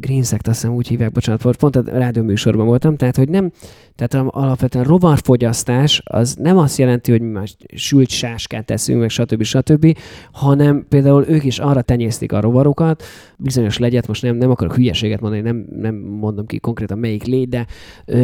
Green 0.00 0.22
Sect, 0.22 0.48
azt 0.48 0.60
hiszem 0.60 0.76
úgy 0.76 0.88
hívják, 0.88 1.12
bocsánat, 1.12 1.56
pont 1.56 1.76
a 1.76 1.82
rádióműsorban 1.84 2.66
voltam, 2.66 2.96
tehát 2.96 3.16
hogy 3.16 3.28
nem, 3.28 3.52
tehát 3.94 4.28
alapvetően 4.30 4.84
rovarfogyasztás 4.84 6.02
az 6.04 6.36
nem 6.40 6.58
azt 6.58 6.78
jelenti, 6.78 7.10
hogy 7.10 7.20
mi 7.20 7.28
már 7.28 7.48
sült 7.74 8.08
sáskát 8.08 8.64
teszünk, 8.64 9.00
meg 9.00 9.08
stb. 9.08 9.42
stb., 9.42 9.96
hanem 10.32 10.86
például 10.88 11.24
ők 11.28 11.44
is 11.44 11.58
arra 11.58 11.82
tenyésztik 11.82 12.32
a 12.32 12.40
rovarokat, 12.40 13.02
bizonyos 13.36 13.78
legyet, 13.78 14.06
most 14.06 14.22
nem, 14.22 14.36
nem 14.36 14.50
akarok 14.50 14.74
hülyeséget 14.74 15.20
mondani, 15.20 15.42
nem, 15.42 15.66
nem 15.76 15.94
mondom 15.94 16.46
ki 16.46 16.58
konkrétan 16.58 16.98
melyik 16.98 17.24
légy, 17.24 17.48
de 17.48 17.66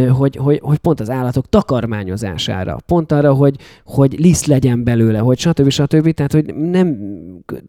hogy, 0.08 0.36
hogy, 0.36 0.60
hogy, 0.62 0.78
pont 0.78 1.00
az 1.00 1.10
állatok 1.10 1.48
takarmányozására, 1.48 2.76
pont 2.86 3.12
arra, 3.12 3.32
hogy, 3.32 3.56
hogy 3.84 4.18
liszt 4.18 4.46
legyen 4.46 4.84
belőle, 4.84 5.18
hogy 5.18 5.38
stb. 5.38 5.68
stb. 5.68 6.10
Tehát, 6.10 6.32
hogy 6.32 6.54
nem, 6.54 6.98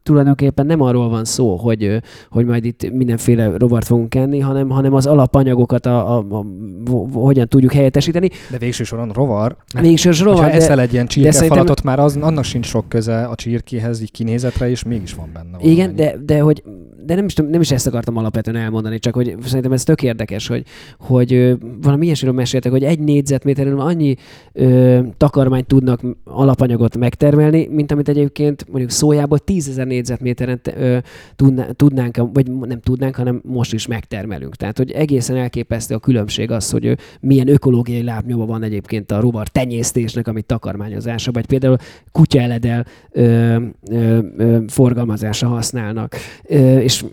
tulajdonképpen 0.04 0.66
nem 0.66 0.82
arról 0.82 1.10
van 1.10 1.26
szó, 1.26 1.56
hogy, 1.56 2.02
hogy 2.30 2.46
majd 2.46 2.66
itt 2.66 2.92
mindenféle 2.94 3.58
rovart 3.58 3.86
fogunk 3.86 4.16
enni, 4.16 4.40
hanem, 4.40 4.70
hanem 4.70 4.94
az 4.94 5.06
alapanyagokat, 5.06 5.86
a, 5.86 6.18
a, 6.18 6.26
a, 6.30 6.38
a, 6.38 7.20
hogyan 7.20 7.48
tudjuk 7.48 7.72
helyet 7.72 7.94
helyettesíteni. 7.94 8.30
De 8.52 8.58
végső 8.58 8.84
soron 8.84 9.10
rovar. 9.10 9.56
Végső 9.82 10.12
soron 10.12 10.34
rovar. 10.34 10.50
Ha 10.50 10.56
eszel 10.56 10.80
egy 10.80 10.94
ilyen 10.94 11.08
csirkefalatot, 11.08 11.84
már 11.84 12.00
az, 12.00 12.18
annak 12.22 12.44
sincs 12.44 12.66
sok 12.66 12.90
köze 12.90 13.24
a 13.24 13.36
csirkéhez, 13.36 14.02
így 14.02 14.12
kinézetre, 14.12 14.70
és 14.70 14.84
mégis 14.84 15.14
van 15.14 15.30
benne. 15.34 15.58
Igen, 15.72 15.96
de, 15.96 16.16
de 16.26 16.40
hogy 16.40 16.64
de 17.06 17.16
nem 17.16 17.26
is, 17.26 17.36
nem 17.36 17.62
is 17.62 17.72
ezt 17.72 17.88
akartam 17.88 18.18
alapvetően 18.18 18.56
elmondani, 18.56 19.00
csak 19.00 19.14
hogy 19.14 19.36
szerintem 19.46 19.72
ez 19.72 19.84
tök 19.84 20.04
érdekes, 20.04 20.48
hogy, 20.48 20.64
hogy 21.00 21.58
valami 21.82 22.06
ilyesmiről 22.06 22.36
meséltek, 22.36 22.72
hogy 22.72 22.84
egy 22.84 23.00
négyzetméteren 23.00 23.80
annyi 23.80 24.16
ö, 24.54 25.00
takarmányt 25.18 25.68
tudnak 25.68 26.02
alapanyagot 26.24 26.98
megtermelni, 26.98 27.68
mint 27.72 27.92
amit 27.92 28.10
egyébként 28.10 28.66
mondjuk 28.70 28.92
szójából 28.92 29.40
tízezer 29.40 29.88
négyzetméteren 29.88 30.62
ö, 30.78 30.98
tudná, 31.36 31.66
tudnánk, 31.66 32.18
vagy 32.34 32.52
nem 32.52 32.80
tudnánk, 32.80 33.16
hanem 33.16 33.42
most 33.44 33.74
is 33.74 33.88
megtermelünk. 33.88 34.56
Tehát, 34.56 34.78
hogy 34.78 34.92
egészen 34.92 35.36
elképesztő 35.36 35.96
a 35.96 36.00
különbség 36.00 36.52
az, 36.52 36.70
hogy 36.70 36.98
milyen 37.20 37.48
ökológiai 37.48 38.04
lábnyoma 38.04 38.46
van 38.46 38.64
egyébként 38.64 39.12
a 39.12 39.20
rovar 39.20 39.48
tenyésztésnek, 39.48 40.28
amit 40.28 40.46
takarmányozása, 40.46 41.32
vagy 41.32 41.46
például 41.46 41.78
kutyaeledel 42.12 42.86
ö, 43.12 43.56
ö, 43.90 44.20
ö, 44.38 44.58
forgalmazása 44.68 45.48
használnak. 45.48 46.16
Ö, 46.44 46.78
és 46.78 46.93
és 46.94 47.06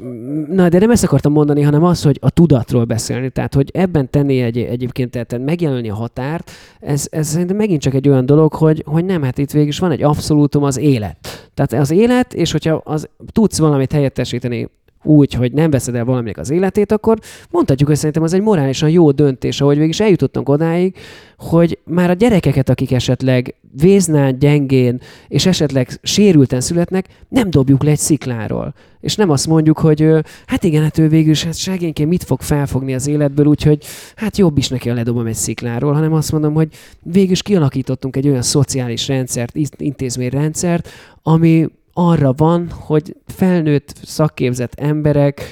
na, 0.48 0.68
de 0.68 0.78
nem 0.78 0.90
ezt 0.90 1.04
akartam 1.04 1.32
mondani, 1.32 1.62
hanem 1.62 1.84
az, 1.84 2.02
hogy 2.02 2.18
a 2.20 2.30
tudatról 2.30 2.84
beszélni. 2.84 3.30
Tehát, 3.30 3.54
hogy 3.54 3.70
ebben 3.72 4.10
tenni 4.10 4.40
egy, 4.40 4.58
egyébként, 4.58 5.10
tehát 5.10 5.44
megjelölni 5.44 5.90
a 5.90 5.94
határt, 5.94 6.50
ez, 6.80 7.06
ez 7.10 7.28
szerintem 7.28 7.56
megint 7.56 7.80
csak 7.80 7.94
egy 7.94 8.08
olyan 8.08 8.26
dolog, 8.26 8.52
hogy, 8.52 8.82
hogy 8.86 9.04
nem, 9.04 9.22
hát 9.22 9.38
itt 9.38 9.50
végig 9.50 9.68
is 9.68 9.78
van 9.78 9.90
egy 9.90 10.02
abszolútum 10.02 10.62
az 10.62 10.78
élet. 10.78 11.50
Tehát 11.54 11.84
az 11.84 11.90
élet, 11.90 12.34
és 12.34 12.52
hogyha 12.52 12.80
az, 12.84 13.08
tudsz 13.32 13.58
valamit 13.58 13.92
helyettesíteni 13.92 14.68
úgy, 15.02 15.32
hogy 15.32 15.52
nem 15.52 15.70
veszed 15.70 15.94
el 15.94 16.04
valaminek 16.04 16.38
az 16.38 16.50
életét, 16.50 16.92
akkor 16.92 17.18
mondhatjuk, 17.50 17.88
hogy 17.88 17.98
szerintem 17.98 18.22
az 18.22 18.32
egy 18.32 18.42
morálisan 18.42 18.90
jó 18.90 19.10
döntés, 19.10 19.60
ahogy 19.60 19.76
végig 19.76 19.90
is 19.90 20.00
eljutottunk 20.00 20.48
odáig, 20.48 20.96
hogy 21.38 21.78
már 21.84 22.10
a 22.10 22.14
gyerekeket, 22.14 22.68
akik 22.68 22.92
esetleg 22.92 23.54
véznán, 23.80 24.38
gyengén, 24.38 25.00
és 25.28 25.46
esetleg 25.46 25.98
sérülten 26.02 26.60
születnek, 26.60 27.06
nem 27.28 27.50
dobjuk 27.50 27.82
le 27.82 27.90
egy 27.90 27.98
szikláról. 27.98 28.74
És 29.00 29.14
nem 29.14 29.30
azt 29.30 29.46
mondjuk, 29.46 29.78
hogy 29.78 30.08
hát 30.46 30.64
igen, 30.64 30.82
hát 30.82 30.98
ő 30.98 31.08
végül 31.08 31.30
is 31.30 31.44
hát 31.44 31.56
segényként 31.56 32.08
mit 32.08 32.24
fog 32.24 32.40
felfogni 32.40 32.94
az 32.94 33.06
életből, 33.06 33.46
úgyhogy 33.46 33.84
hát 34.16 34.36
jobb 34.36 34.58
is 34.58 34.68
neki, 34.68 34.90
a 34.90 34.94
ledobom 34.94 35.26
egy 35.26 35.34
szikláról, 35.34 35.92
hanem 35.92 36.12
azt 36.12 36.32
mondom, 36.32 36.54
hogy 36.54 36.68
végül 37.02 37.30
is 37.30 37.42
kialakítottunk 37.42 38.16
egy 38.16 38.28
olyan 38.28 38.42
szociális 38.42 39.08
rendszert, 39.08 39.56
intézményrendszert, 39.76 40.88
ami 41.22 41.68
arra 41.92 42.32
van, 42.32 42.70
hogy 42.70 43.16
felnőtt, 43.26 44.00
szakképzett 44.02 44.80
emberek 44.80 45.42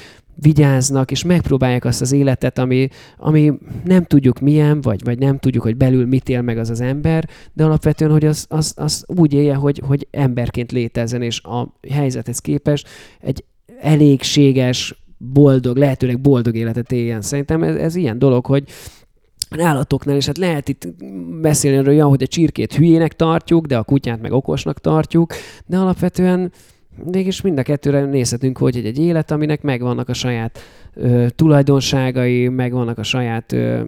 vigyáznak, 0.40 1.10
és 1.10 1.24
megpróbálják 1.24 1.84
azt 1.84 2.00
az 2.00 2.12
életet, 2.12 2.58
ami, 2.58 2.88
ami 3.16 3.52
nem 3.84 4.04
tudjuk 4.04 4.38
milyen, 4.38 4.80
vagy, 4.80 5.04
vagy 5.04 5.18
nem 5.18 5.38
tudjuk, 5.38 5.62
hogy 5.62 5.76
belül 5.76 6.06
mit 6.06 6.28
él 6.28 6.42
meg 6.42 6.58
az 6.58 6.70
az 6.70 6.80
ember, 6.80 7.28
de 7.52 7.64
alapvetően, 7.64 8.10
hogy 8.10 8.24
az, 8.24 8.46
az, 8.48 8.72
az 8.76 9.04
úgy 9.06 9.32
élje, 9.32 9.54
hogy, 9.54 9.82
hogy 9.86 10.06
emberként 10.10 10.72
létezzen, 10.72 11.22
és 11.22 11.42
a 11.42 11.74
helyzethez 11.90 12.38
képest 12.38 12.88
egy 13.20 13.44
elégséges, 13.80 15.02
boldog, 15.18 15.76
lehetőleg 15.76 16.20
boldog 16.20 16.56
életet 16.56 16.92
éljen. 16.92 17.20
Szerintem 17.20 17.62
ez, 17.62 17.74
ez 17.74 17.94
ilyen 17.94 18.18
dolog, 18.18 18.46
hogy 18.46 18.64
állatoknál, 19.56 20.16
és 20.16 20.26
hát 20.26 20.38
lehet 20.38 20.68
itt 20.68 20.88
beszélni 21.40 21.76
arról, 21.76 22.08
hogy 22.08 22.22
a 22.22 22.26
csirkét 22.26 22.74
hülyének 22.74 23.12
tartjuk, 23.12 23.66
de 23.66 23.76
a 23.76 23.82
kutyát 23.82 24.20
meg 24.20 24.32
okosnak 24.32 24.80
tartjuk, 24.80 25.34
de 25.66 25.76
alapvetően 25.76 26.52
mégis 27.04 27.40
mind 27.40 27.58
a 27.58 27.62
kettőre 27.62 28.04
nézhetünk, 28.04 28.58
hogy 28.58 28.76
egy, 28.76 28.86
egy 28.86 28.98
élet, 28.98 29.30
aminek 29.30 29.62
megvannak 29.62 30.08
a 30.08 30.12
saját 30.12 30.58
ö, 30.94 31.26
tulajdonságai, 31.36 32.48
megvannak 32.48 32.98
a 32.98 33.02
saját 33.02 33.52
ö, 33.52 33.80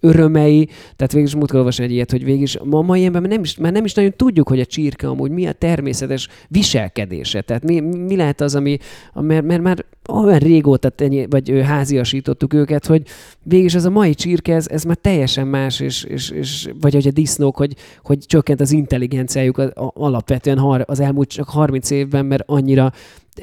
örömei, 0.00 0.68
tehát 0.96 1.12
végig 1.12 1.28
is 1.28 1.34
múltkor 1.34 1.58
olvasni 1.58 1.84
egy 1.84 1.92
ilyet, 1.92 2.10
hogy 2.10 2.24
végig 2.24 2.42
is, 2.42 2.58
ma 2.64 2.82
mai 2.82 3.04
ember, 3.04 3.22
nem 3.22 3.42
is, 3.42 3.56
mert 3.56 3.74
nem 3.74 3.84
is 3.84 3.94
nagyon 3.94 4.12
tudjuk, 4.16 4.48
hogy 4.48 4.60
a 4.60 4.66
csirke 4.66 5.08
amúgy 5.08 5.30
mi 5.30 5.46
a 5.46 5.52
természetes 5.52 6.28
viselkedése. 6.48 7.40
Tehát 7.40 7.64
mi, 7.64 7.80
mi 7.80 8.16
lehet 8.16 8.40
az, 8.40 8.54
ami, 8.54 8.78
mert, 9.14 9.44
mert 9.44 9.62
már 9.62 9.84
olyan 10.12 10.38
régóta 10.38 10.88
tenni, 10.88 11.26
vagy 11.30 11.60
háziasítottuk 11.64 12.54
őket, 12.54 12.86
hogy 12.86 13.02
végig 13.42 13.74
ez 13.74 13.84
a 13.84 13.90
mai 13.90 14.14
csirke, 14.14 14.54
ez, 14.54 14.68
ez 14.68 14.84
már 14.84 14.96
teljesen 14.96 15.46
más, 15.46 15.80
és, 15.80 16.04
és, 16.04 16.30
és 16.30 16.70
vagy 16.80 16.92
hogy 16.92 17.06
a 17.06 17.10
disznók, 17.10 17.56
hogy, 17.56 17.74
hogy 18.02 18.18
csökkent 18.18 18.60
az 18.60 18.72
intelligenciájuk 18.72 19.62
alapvetően 19.94 20.84
az 20.86 21.00
elmúlt 21.00 21.28
csak 21.28 21.48
30 21.48 21.90
évben, 21.90 22.26
mert 22.26 22.42
annyira 22.46 22.92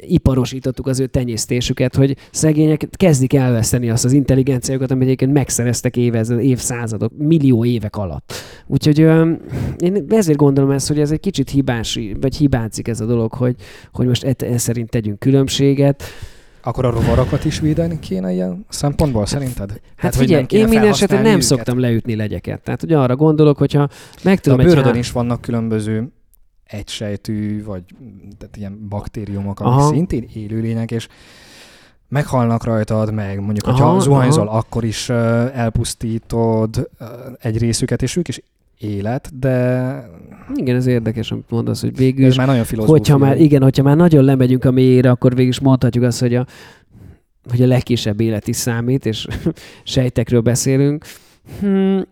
iparosítottuk 0.00 0.86
az 0.86 1.00
ő 1.00 1.06
tenyésztésüket, 1.06 1.94
hogy 1.94 2.16
szegények 2.30 2.88
kezdik 2.96 3.34
elveszteni 3.34 3.90
azt 3.90 4.04
az 4.04 4.12
intelligenciájukat, 4.12 4.90
amit 4.90 5.04
egyébként 5.04 5.32
megszereztek 5.32 5.96
évez, 5.96 6.30
évszázadok, 6.30 7.12
millió 7.16 7.64
évek 7.64 7.96
alatt. 7.96 8.32
Úgyhogy 8.66 9.00
ö, 9.00 9.32
én 9.78 10.04
ezért 10.08 10.38
gondolom 10.38 10.70
ezt, 10.70 10.88
hogy 10.88 11.00
ez 11.00 11.10
egy 11.10 11.20
kicsit 11.20 11.50
hibás, 11.50 11.98
vagy 12.20 12.36
hibázik 12.36 12.88
ez 12.88 13.00
a 13.00 13.06
dolog, 13.06 13.32
hogy, 13.32 13.54
hogy 13.92 14.06
most 14.06 14.24
e, 14.24 14.34
e 14.38 14.58
szerint 14.58 14.90
tegyünk 14.90 15.18
különbséget. 15.18 16.02
Akkor 16.66 16.84
a 16.84 16.90
rovarokat 16.90 17.44
is 17.44 17.60
védeni 17.60 17.98
kéne 17.98 18.32
ilyen 18.32 18.64
szempontból 18.68 19.26
szerinted? 19.26 19.70
Hát, 19.70 19.80
hát 19.96 20.16
figyelj, 20.16 20.44
én 20.48 20.68
minden 20.68 20.88
esetben 20.88 21.22
nem 21.22 21.32
őket. 21.32 21.42
szoktam 21.42 21.78
leütni 21.78 22.16
legyeket. 22.16 22.62
Tehát 22.62 22.82
ugye 22.82 22.98
arra 22.98 23.16
gondolok, 23.16 23.58
hogyha 23.58 23.88
meg 24.22 24.40
tudom... 24.40 24.58
De 24.58 24.64
a 24.64 24.66
bőrödön 24.66 24.92
há... 24.92 24.98
is 24.98 25.12
vannak 25.12 25.40
különböző 25.40 26.12
egysejtű, 26.64 27.64
vagy 27.64 27.82
tehát 28.38 28.56
ilyen 28.56 28.88
baktériumok, 28.88 29.60
amik 29.60 29.78
aha. 29.78 29.88
szintén 29.88 30.28
élőlények, 30.34 30.90
és 30.90 31.08
meghalnak 32.08 32.64
rajtad, 32.64 33.12
meg 33.12 33.40
mondjuk, 33.40 33.64
hogyha 33.64 33.88
aha, 33.88 34.00
zuhanyzol, 34.00 34.48
aha. 34.48 34.56
akkor 34.56 34.84
is 34.84 35.08
uh, 35.08 35.16
elpusztítod 35.58 36.88
uh, 37.00 37.08
egy 37.40 37.58
részüket, 37.58 38.02
és 38.02 38.16
ők 38.16 38.28
is 38.28 38.42
élet, 38.78 39.38
de... 39.38 40.10
Igen, 40.54 40.76
ez 40.76 40.86
érdekes, 40.86 41.30
amit 41.30 41.50
mondasz, 41.50 41.80
hogy 41.80 41.96
végül 41.96 42.26
ez 42.26 42.36
már 42.36 42.46
nagyon 42.46 42.64
hogyha 42.86 43.18
már, 43.18 43.40
igen, 43.40 43.62
hogyha 43.62 43.82
már 43.82 43.96
nagyon 43.96 44.24
lemegyünk 44.24 44.64
a 44.64 44.70
mélyére, 44.70 45.10
akkor 45.10 45.34
végül 45.34 45.50
is 45.50 45.60
mondhatjuk 45.60 46.04
azt, 46.04 46.20
hogy 46.20 46.34
a, 46.34 46.46
hogy 47.50 47.62
a 47.62 47.66
legkisebb 47.66 48.20
élet 48.20 48.48
is 48.48 48.56
számít, 48.56 49.06
és 49.06 49.26
sejtekről 49.84 50.40
beszélünk. 50.40 51.04
Hmm, 51.60 52.02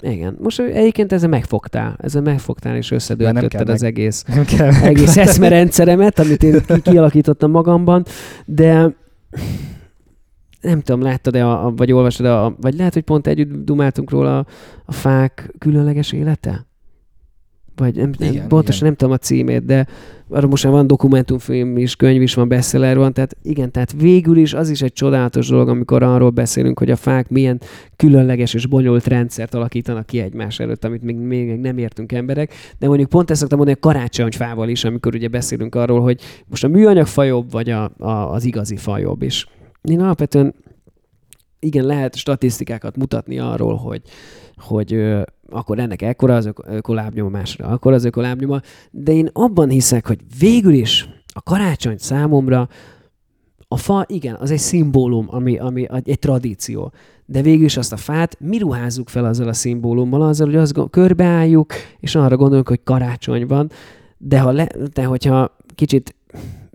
igen. 0.00 0.36
Most 0.42 0.60
egyébként 0.60 1.12
ezzel 1.12 1.28
megfogtál. 1.28 1.96
Ezzel 2.02 2.22
megfogtál, 2.22 2.76
és 2.76 2.90
összedöntötted 2.90 3.68
az 3.68 3.82
egész, 3.82 4.24
nem 4.26 4.44
kell 4.44 4.72
egész 4.72 5.16
eszmerendszeremet, 5.16 6.18
amit 6.18 6.42
én 6.42 6.62
kialakítottam 6.82 7.50
magamban, 7.50 8.04
de 8.44 8.94
nem 10.60 10.80
tudom, 10.80 11.02
láttad-e, 11.02 11.48
a, 11.48 11.72
vagy 11.76 11.92
olvastad 11.92 12.26
a, 12.26 12.56
vagy 12.60 12.74
lehet, 12.74 12.94
hogy 12.94 13.02
pont 13.02 13.26
együtt 13.26 13.64
dumáltunk 13.64 14.10
róla 14.10 14.38
a, 14.38 14.46
a 14.84 14.92
fák 14.92 15.54
különleges 15.58 16.12
élete? 16.12 16.66
vagy 17.78 17.94
nem, 17.94 18.10
igen, 18.18 18.34
nem 18.34 18.48
pontosan 18.48 18.76
igen. 18.76 18.86
nem 18.86 18.94
tudom 18.94 19.12
a 19.12 19.16
címét, 19.16 19.64
de 19.64 19.86
arra 20.28 20.46
most 20.46 20.64
már 20.64 20.72
van 20.72 20.86
dokumentumfilm 20.86 21.76
is, 21.76 21.96
könyv 21.96 22.22
is 22.22 22.34
van, 22.34 22.48
bestseller 22.48 22.96
van, 22.96 23.12
tehát 23.12 23.36
igen, 23.42 23.70
tehát 23.70 23.92
végül 23.92 24.36
is 24.36 24.54
az 24.54 24.70
is 24.70 24.82
egy 24.82 24.92
csodálatos 24.92 25.48
dolog, 25.48 25.68
amikor 25.68 26.02
arról 26.02 26.30
beszélünk, 26.30 26.78
hogy 26.78 26.90
a 26.90 26.96
fák 26.96 27.28
milyen 27.28 27.60
különleges 27.96 28.54
és 28.54 28.66
bonyolult 28.66 29.06
rendszert 29.06 29.54
alakítanak 29.54 30.06
ki 30.06 30.20
egymás 30.20 30.60
előtt, 30.60 30.84
amit 30.84 31.02
még, 31.02 31.16
még 31.16 31.60
nem 31.60 31.78
értünk 31.78 32.12
emberek, 32.12 32.54
de 32.78 32.86
mondjuk 32.86 33.08
pont 33.08 33.30
ezt 33.30 33.40
szoktam 33.40 33.58
mondani 33.58 33.78
a 33.80 33.86
karácsonyfával 33.86 34.68
is, 34.68 34.84
amikor 34.84 35.14
ugye 35.14 35.28
beszélünk 35.28 35.74
arról, 35.74 36.00
hogy 36.00 36.20
most 36.46 36.64
a 36.64 36.68
műanyag 36.68 37.06
fajobb, 37.06 37.50
vagy 37.50 37.70
a, 37.70 37.90
a, 37.98 38.32
az 38.32 38.44
igazi 38.44 38.76
fajobb 38.76 39.22
is. 39.22 39.46
Én 39.90 40.00
alapvetően 40.00 40.54
igen, 41.58 41.84
lehet 41.84 42.16
statisztikákat 42.16 42.96
mutatni 42.96 43.38
arról, 43.38 43.76
hogy, 43.76 44.02
hogy 44.56 44.92
ö, 44.92 45.22
akkor 45.50 45.78
ennek 45.78 46.02
ekkora 46.02 46.36
az 46.36 46.50
ökolábnyoma, 46.66 47.30
másra 47.30 47.66
akkor 47.66 47.92
az 47.92 48.04
ökolábnyoma, 48.04 48.60
de 48.90 49.12
én 49.12 49.30
abban 49.32 49.68
hiszek, 49.68 50.06
hogy 50.06 50.18
végül 50.38 50.72
is 50.72 51.08
a 51.26 51.42
karácsony 51.42 51.96
számomra 51.98 52.68
A 53.70 53.76
fa, 53.76 54.04
igen, 54.06 54.34
az 54.34 54.50
egy 54.50 54.58
szimbólum, 54.58 55.26
ami, 55.30 55.58
ami 55.58 55.86
egy 56.04 56.18
tradíció. 56.18 56.92
De 57.26 57.42
végül 57.42 57.64
is 57.64 57.76
azt 57.76 57.92
a 57.92 57.96
fát 57.96 58.40
mi 58.40 58.58
ruházzuk 58.58 59.08
fel 59.08 59.24
azzal 59.24 59.48
a 59.48 59.52
szimbólummal, 59.52 60.22
azzal, 60.22 60.46
hogy 60.46 60.56
azt 60.56 60.74
körbeálljuk, 60.90 61.72
és 62.00 62.14
arra 62.14 62.36
gondolunk, 62.36 62.68
hogy 62.68 62.82
karácsony 62.84 63.46
van. 63.46 63.70
De, 64.18 64.40
ha 64.40 64.50
le, 64.50 64.66
de 64.92 65.04
hogyha 65.04 65.56
kicsit 65.74 66.14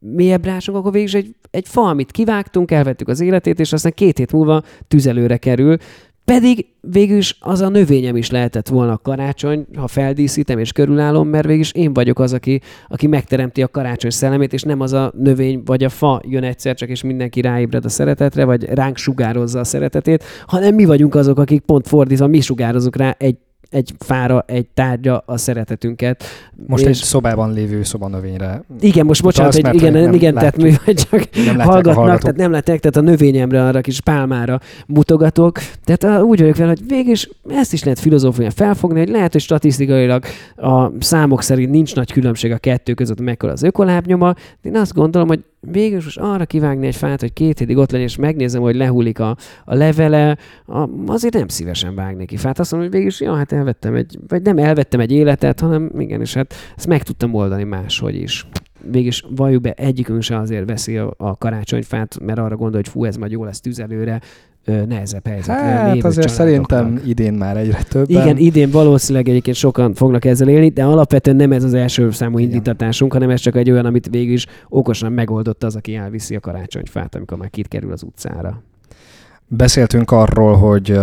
mélyebb 0.04 0.46
rásunk, 0.46 0.78
akkor 0.78 0.92
végül 0.92 1.08
is 1.08 1.14
egy, 1.14 1.36
egy 1.52 1.68
fa, 1.68 1.82
amit 1.82 2.12
kivágtunk, 2.12 2.72
elvettük 2.72 3.08
az 3.08 3.20
életét, 3.20 3.60
és 3.60 3.74
aztán 3.74 3.92
két 3.96 4.18
hét 4.18 4.32
múlva 4.32 4.64
tüzelőre 4.88 5.38
kerül, 5.38 5.78
pedig 6.26 6.66
végül 6.82 7.18
is 7.18 7.38
az 7.40 7.62
a 7.62 7.70
növényem 7.70 8.16
is 8.16 8.30
lehetett 8.30 8.68
volna 8.68 8.92
a 8.92 8.98
karácsony, 8.98 9.66
ha 9.76 9.88
feldíszítem 9.88 10.60
és 10.60 10.72
körülállom, 10.72 11.28
mert 11.28 11.46
végül 11.46 11.62
is 11.62 11.72
én 11.72 11.94
vagyok 11.94 12.20
az, 12.20 12.34
aki, 12.34 12.62
aki 12.88 13.08
megteremti 13.08 13.62
a 13.62 13.68
karácsony 13.68 14.10
szellemét, 14.10 14.54
és 14.54 14.62
nem 14.62 14.80
az 14.80 14.94
a 14.94 15.14
növény 15.18 15.62
vagy 15.66 15.84
a 15.84 15.90
fa 15.90 16.22
jön 16.28 16.44
egyszer 16.44 16.76
csak, 16.76 16.90
és 16.90 17.04
mindenki 17.04 17.42
ráébred 17.42 17.86
a 17.86 17.90
szeretetre, 17.90 18.46
vagy 18.46 18.64
ránk 18.64 18.98
sugározza 18.98 19.60
a 19.60 19.64
szeretetét, 19.64 20.24
hanem 20.46 20.76
mi 20.76 20.86
vagyunk 20.86 21.16
azok, 21.16 21.40
akik 21.40 21.62
pont 21.62 21.88
fordítva, 21.88 22.28
mi 22.28 22.42
sugározunk 22.42 22.96
rá 22.96 23.16
egy 23.20 23.38
egy 23.74 23.94
fára, 24.00 24.44
egy 24.48 24.68
tárgya 24.74 25.24
a 25.26 25.38
szeretetünket. 25.38 26.24
Most 26.68 26.84
és... 26.84 26.90
egy 26.90 26.96
szobában 26.96 27.54
lévő 27.54 27.84
szobanövényre. 27.84 28.64
Igen, 28.80 29.06
most 29.06 29.24
bocsánat, 29.24 29.56
egy, 29.56 29.76
igen, 29.76 29.94
nem 29.94 30.14
igen, 30.14 30.34
tehát 30.34 30.58
mi 30.58 30.74
vagy 30.86 30.96
csak 31.10 31.30
nem 31.46 31.60
hallgatnak, 31.60 32.20
tehát 32.20 32.36
nem 32.36 32.52
lettek, 32.52 32.80
tehát 32.80 32.96
a 32.96 33.12
növényemre, 33.12 33.66
arra 33.66 33.82
kis 33.82 34.02
pálmára 34.02 34.60
mutogatok. 34.88 35.60
Tehát 35.84 36.22
úgy 36.22 36.40
vagyok 36.40 36.56
vele, 36.56 36.70
hogy 36.70 36.88
végig 36.88 37.12
is 37.12 37.30
ezt 37.50 37.74
is 37.74 37.84
lehet 37.84 38.00
filozófián 38.00 38.52
felfogni, 38.52 39.00
hogy 39.00 39.10
lehet, 39.10 39.32
hogy 39.32 39.42
statisztikailag 39.42 40.24
a 40.56 40.92
számok 41.00 41.42
szerint 41.42 41.72
nincs 41.72 41.96
nagy 41.96 42.12
különbség 42.12 42.52
a 42.52 42.58
kettő 42.58 42.94
között, 42.94 43.22
mekkora 43.22 43.52
az 43.52 43.64
ökolábnyoma. 43.64 44.34
Én 44.62 44.76
azt 44.76 44.94
gondolom, 44.94 45.28
hogy 45.28 45.44
végül 45.72 46.02
most 46.04 46.20
arra 46.20 46.46
kivágni 46.46 46.88
egy 46.88 46.96
fát, 46.96 47.20
hogy 47.20 47.34
két 47.34 47.60
hétig 47.60 47.78
ott 47.78 47.92
legyen, 47.92 48.08
és 48.08 48.16
megnézem, 48.16 48.62
hogy 48.62 48.76
lehullik 48.76 49.20
a, 49.20 49.38
a 49.66 49.76
levele, 49.76 50.38
a, 50.66 50.90
azért 51.06 51.34
nem 51.34 51.48
szívesen 51.48 51.96
vágnék 51.96 52.28
ki 52.28 52.38
fát. 52.38 52.60
Azt 52.60 52.72
mondom, 52.72 52.90
hogy 52.90 52.98
végül 52.98 53.14
is, 53.14 53.22
ja, 53.22 53.36
hát 53.36 53.52
elvettem 53.52 53.96
egy, 53.96 54.20
vagy 54.28 54.42
nem 54.42 54.58
elvettem 54.58 55.00
egy 55.00 55.12
életet, 55.12 55.60
hanem 55.60 55.92
igen, 55.98 56.22
és 56.22 56.34
hát 56.34 56.54
ezt 56.76 56.88
meg 56.88 57.04
tudtam 57.04 57.34
oldani 57.34 57.64
máshogy 57.64 58.16
is. 58.16 58.48
Végülis 58.92 59.26
valljuk 59.36 59.62
be, 59.62 59.72
egyikünk 59.72 60.22
se 60.22 60.38
azért 60.38 60.68
veszi 60.68 60.98
a, 60.98 61.14
a 61.18 61.38
karácsonyfát, 61.38 62.20
mert 62.20 62.40
arra 62.40 62.56
gondol, 62.56 62.82
hogy 62.82 62.88
fú, 62.88 63.06
ez 63.06 63.16
majd 63.16 63.32
jó 63.32 63.44
lesz 63.44 63.62
tüzelőre, 63.62 64.22
nehezebb 64.66 65.28
helyzet. 65.28 65.60
Hát 65.60 66.04
azért 66.04 66.30
szerintem 66.30 67.02
idén 67.06 67.34
már 67.34 67.58
egyre 67.58 67.84
több. 67.90 68.10
Igen, 68.10 68.38
idén 68.38 68.72
valószínűleg 68.72 69.28
egyébként 69.28 69.56
sokan 69.56 69.94
fognak 69.94 70.26
ezzel 70.26 70.48
élni, 70.48 70.70
de 70.70 70.84
alapvetően 70.84 71.36
nem 71.36 71.52
ez 71.52 71.64
az 71.64 71.74
első 71.74 72.12
számú 72.12 72.38
Igen. 72.38 72.52
indítatásunk, 72.52 73.14
hanem 73.14 73.30
ez 73.30 73.40
csak 73.40 73.56
egy 73.56 73.72
olyan, 73.72 73.86
amit 73.86 74.08
végül 74.12 74.34
is 74.34 74.46
okosan 74.70 75.12
megoldotta 75.12 75.68
az, 75.68 75.76
aki 75.76 75.96
elviszi 75.96 76.36
a 76.36 76.40
karácsonyfát, 76.40 77.16
amikor 77.16 77.38
már 77.38 77.50
kit 77.50 77.68
kerül 77.68 77.92
az 77.92 78.04
utcára. 78.04 78.62
Beszéltünk 79.48 80.12
arról, 80.12 80.56
hogy, 80.56 81.00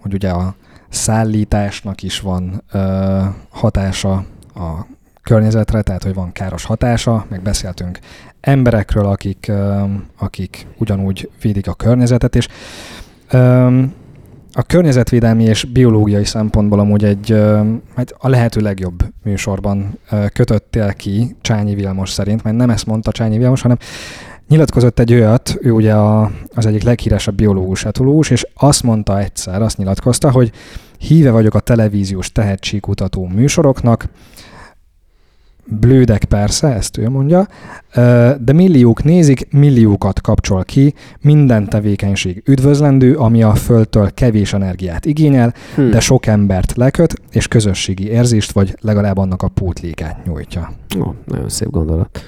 hogy 0.00 0.14
ugye 0.14 0.30
a 0.30 0.54
szállításnak 0.88 2.02
is 2.02 2.20
van 2.20 2.62
hatása 3.48 4.24
a 4.54 4.86
környezetre, 5.22 5.82
tehát 5.82 6.02
hogy 6.02 6.14
van 6.14 6.32
káros 6.32 6.64
hatása, 6.64 7.26
meg 7.28 7.42
beszéltünk 7.42 7.98
emberekről, 8.40 9.06
akik, 9.06 9.52
akik 10.18 10.66
ugyanúgy 10.78 11.30
védik 11.42 11.68
a 11.68 11.74
környezetet, 11.74 12.36
és 12.36 12.48
a 14.52 14.62
környezetvédelmi 14.66 15.44
és 15.44 15.64
biológiai 15.64 16.24
szempontból 16.24 16.78
amúgy 16.80 17.04
egy 17.04 17.34
hát 17.96 18.14
a 18.18 18.28
lehető 18.28 18.60
legjobb 18.60 19.04
műsorban 19.22 19.98
kötöttél 20.32 20.92
ki 20.92 21.36
Csányi 21.40 21.74
Vilmos 21.74 22.10
szerint, 22.10 22.42
mert 22.42 22.56
nem 22.56 22.70
ezt 22.70 22.86
mondta 22.86 23.12
Csányi 23.12 23.38
Vilmos, 23.38 23.62
hanem 23.62 23.78
nyilatkozott 24.48 24.98
egy 24.98 25.12
olyat, 25.12 25.56
ő 25.60 25.70
ugye 25.70 25.94
a, 25.94 26.30
az 26.54 26.66
egyik 26.66 26.82
leghíresebb 26.82 27.34
biológus, 27.34 27.84
etológus, 27.84 28.30
és 28.30 28.46
azt 28.54 28.82
mondta 28.82 29.18
egyszer, 29.18 29.62
azt 29.62 29.76
nyilatkozta, 29.76 30.30
hogy 30.30 30.52
híve 30.98 31.30
vagyok 31.30 31.54
a 31.54 31.60
televíziós 31.60 32.32
tehetségkutató 32.32 33.26
műsoroknak, 33.26 34.04
blődek 35.70 36.24
persze, 36.24 36.68
ezt 36.68 36.96
ő 36.96 37.08
mondja, 37.08 37.46
de 38.40 38.52
milliók 38.52 39.02
nézik, 39.04 39.52
milliókat 39.52 40.20
kapcsol 40.20 40.64
ki, 40.64 40.94
minden 41.20 41.68
tevékenység 41.68 42.42
üdvözlendő, 42.46 43.16
ami 43.16 43.42
a 43.42 43.54
Földtől 43.54 44.10
kevés 44.14 44.52
energiát 44.52 45.04
igényel, 45.04 45.54
hmm. 45.74 45.90
de 45.90 46.00
sok 46.00 46.26
embert 46.26 46.76
leköt, 46.76 47.14
és 47.30 47.48
közösségi 47.48 48.08
érzést, 48.08 48.52
vagy 48.52 48.76
legalább 48.80 49.18
annak 49.18 49.42
a 49.42 49.48
pótlékát 49.48 50.24
nyújtja. 50.26 50.72
Ó, 51.00 51.14
nagyon 51.24 51.48
szép 51.48 51.70
gondolat. 51.70 52.22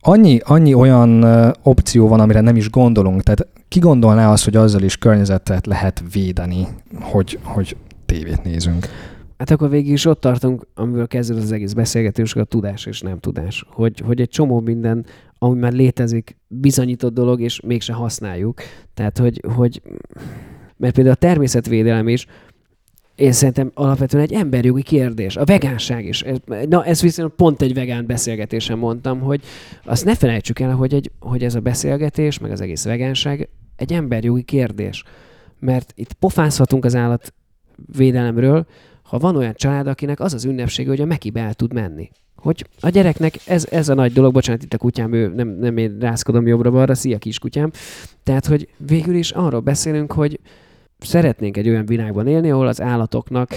Annyi, 0.00 0.40
annyi 0.44 0.74
olyan 0.74 1.24
opció 1.62 2.08
van, 2.08 2.20
amire 2.20 2.40
nem 2.40 2.56
is 2.56 2.70
gondolunk, 2.70 3.22
tehát 3.22 3.46
ki 3.68 3.78
gondolná 3.78 4.32
azt, 4.32 4.44
hogy 4.44 4.56
azzal 4.56 4.82
is 4.82 4.96
környezetet 4.96 5.66
lehet 5.66 6.02
védeni, 6.12 6.66
hogy, 7.00 7.38
hogy 7.42 7.76
tévét 8.06 8.44
nézünk? 8.44 8.88
Hát 9.38 9.50
akkor 9.50 9.70
végig 9.70 9.92
is 9.92 10.04
ott 10.04 10.20
tartunk, 10.20 10.66
amiből 10.74 11.06
kezdődött 11.06 11.42
az 11.42 11.52
egész 11.52 11.72
beszélgetés, 11.72 12.34
a 12.34 12.44
tudás 12.44 12.86
és 12.86 13.00
nem 13.00 13.18
tudás. 13.18 13.64
Hogy, 13.68 14.00
hogy 14.00 14.20
egy 14.20 14.28
csomó 14.28 14.60
minden, 14.60 15.06
ami 15.38 15.58
már 15.58 15.72
létezik, 15.72 16.36
bizonyított 16.46 17.14
dolog, 17.14 17.40
és 17.40 17.60
mégse 17.60 17.92
használjuk. 17.92 18.60
Tehát, 18.94 19.18
hogy, 19.18 19.40
hogy 19.54 19.82
mert 20.76 20.94
például 20.94 21.14
a 21.14 21.18
természetvédelem 21.18 22.08
is, 22.08 22.26
én 23.14 23.32
szerintem 23.32 23.70
alapvetően 23.74 24.22
egy 24.22 24.32
emberjogi 24.32 24.82
kérdés. 24.82 25.36
A 25.36 25.44
vegánság 25.44 26.04
is. 26.04 26.24
Na, 26.68 26.84
ez 26.84 27.02
viszont 27.02 27.32
pont 27.32 27.62
egy 27.62 27.74
vegán 27.74 28.06
beszélgetésen 28.06 28.78
mondtam, 28.78 29.20
hogy 29.20 29.42
azt 29.84 30.04
ne 30.04 30.14
felejtsük 30.14 30.58
el, 30.58 30.74
hogy, 30.74 30.94
egy, 30.94 31.10
hogy 31.18 31.44
ez 31.44 31.54
a 31.54 31.60
beszélgetés, 31.60 32.38
meg 32.38 32.50
az 32.50 32.60
egész 32.60 32.84
vegánság 32.84 33.48
egy 33.76 33.92
emberjogi 33.92 34.42
kérdés. 34.42 35.04
Mert 35.58 35.92
itt 35.96 36.12
pofázhatunk 36.12 36.84
az 36.84 36.94
állatvédelemről, 36.94 38.66
ha 39.14 39.20
van 39.20 39.36
olyan 39.36 39.54
család, 39.56 39.86
akinek 39.86 40.20
az 40.20 40.34
az 40.34 40.44
ünnepsége, 40.44 40.88
hogy 40.88 41.00
a 41.00 41.04
Mekibe 41.04 41.40
el 41.40 41.54
tud 41.54 41.72
menni. 41.72 42.10
Hogy 42.36 42.66
a 42.80 42.88
gyereknek 42.88 43.34
ez, 43.46 43.66
ez 43.70 43.88
a 43.88 43.94
nagy 43.94 44.12
dolog, 44.12 44.32
bocsánat, 44.32 44.62
itt 44.62 44.74
a 44.74 44.78
kutyám, 44.78 45.12
ő 45.12 45.32
nem, 45.34 45.48
nem 45.48 45.76
én 45.76 45.96
rászkodom 46.00 46.46
jobbra-balra, 46.46 46.94
szia 46.94 47.18
kiskutyám. 47.18 47.70
Tehát, 48.22 48.46
hogy 48.46 48.68
végül 48.86 49.14
is 49.14 49.30
arról 49.30 49.60
beszélünk, 49.60 50.12
hogy 50.12 50.40
szeretnénk 50.98 51.56
egy 51.56 51.68
olyan 51.68 51.86
világban 51.86 52.26
élni, 52.26 52.50
ahol 52.50 52.66
az 52.66 52.80
állatoknak 52.80 53.48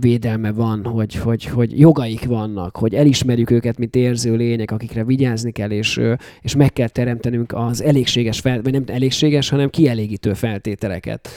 védelme 0.00 0.52
van, 0.52 0.84
hogy, 0.84 1.14
hogy, 1.14 1.44
hogy 1.44 1.78
jogaik 1.78 2.24
vannak, 2.24 2.76
hogy 2.76 2.94
elismerjük 2.94 3.50
őket, 3.50 3.78
mint 3.78 3.96
érző 3.96 4.36
lények, 4.36 4.70
akikre 4.70 5.04
vigyázni 5.04 5.52
kell, 5.52 5.70
és, 5.70 6.00
és 6.40 6.56
meg 6.56 6.72
kell 6.72 6.88
teremtenünk 6.88 7.52
az 7.54 7.82
elégséges, 7.82 8.40
fel, 8.40 8.62
vagy 8.62 8.72
nem 8.72 8.84
elégséges, 8.86 9.48
hanem 9.48 9.70
kielégítő 9.70 10.34
feltételeket. 10.34 11.28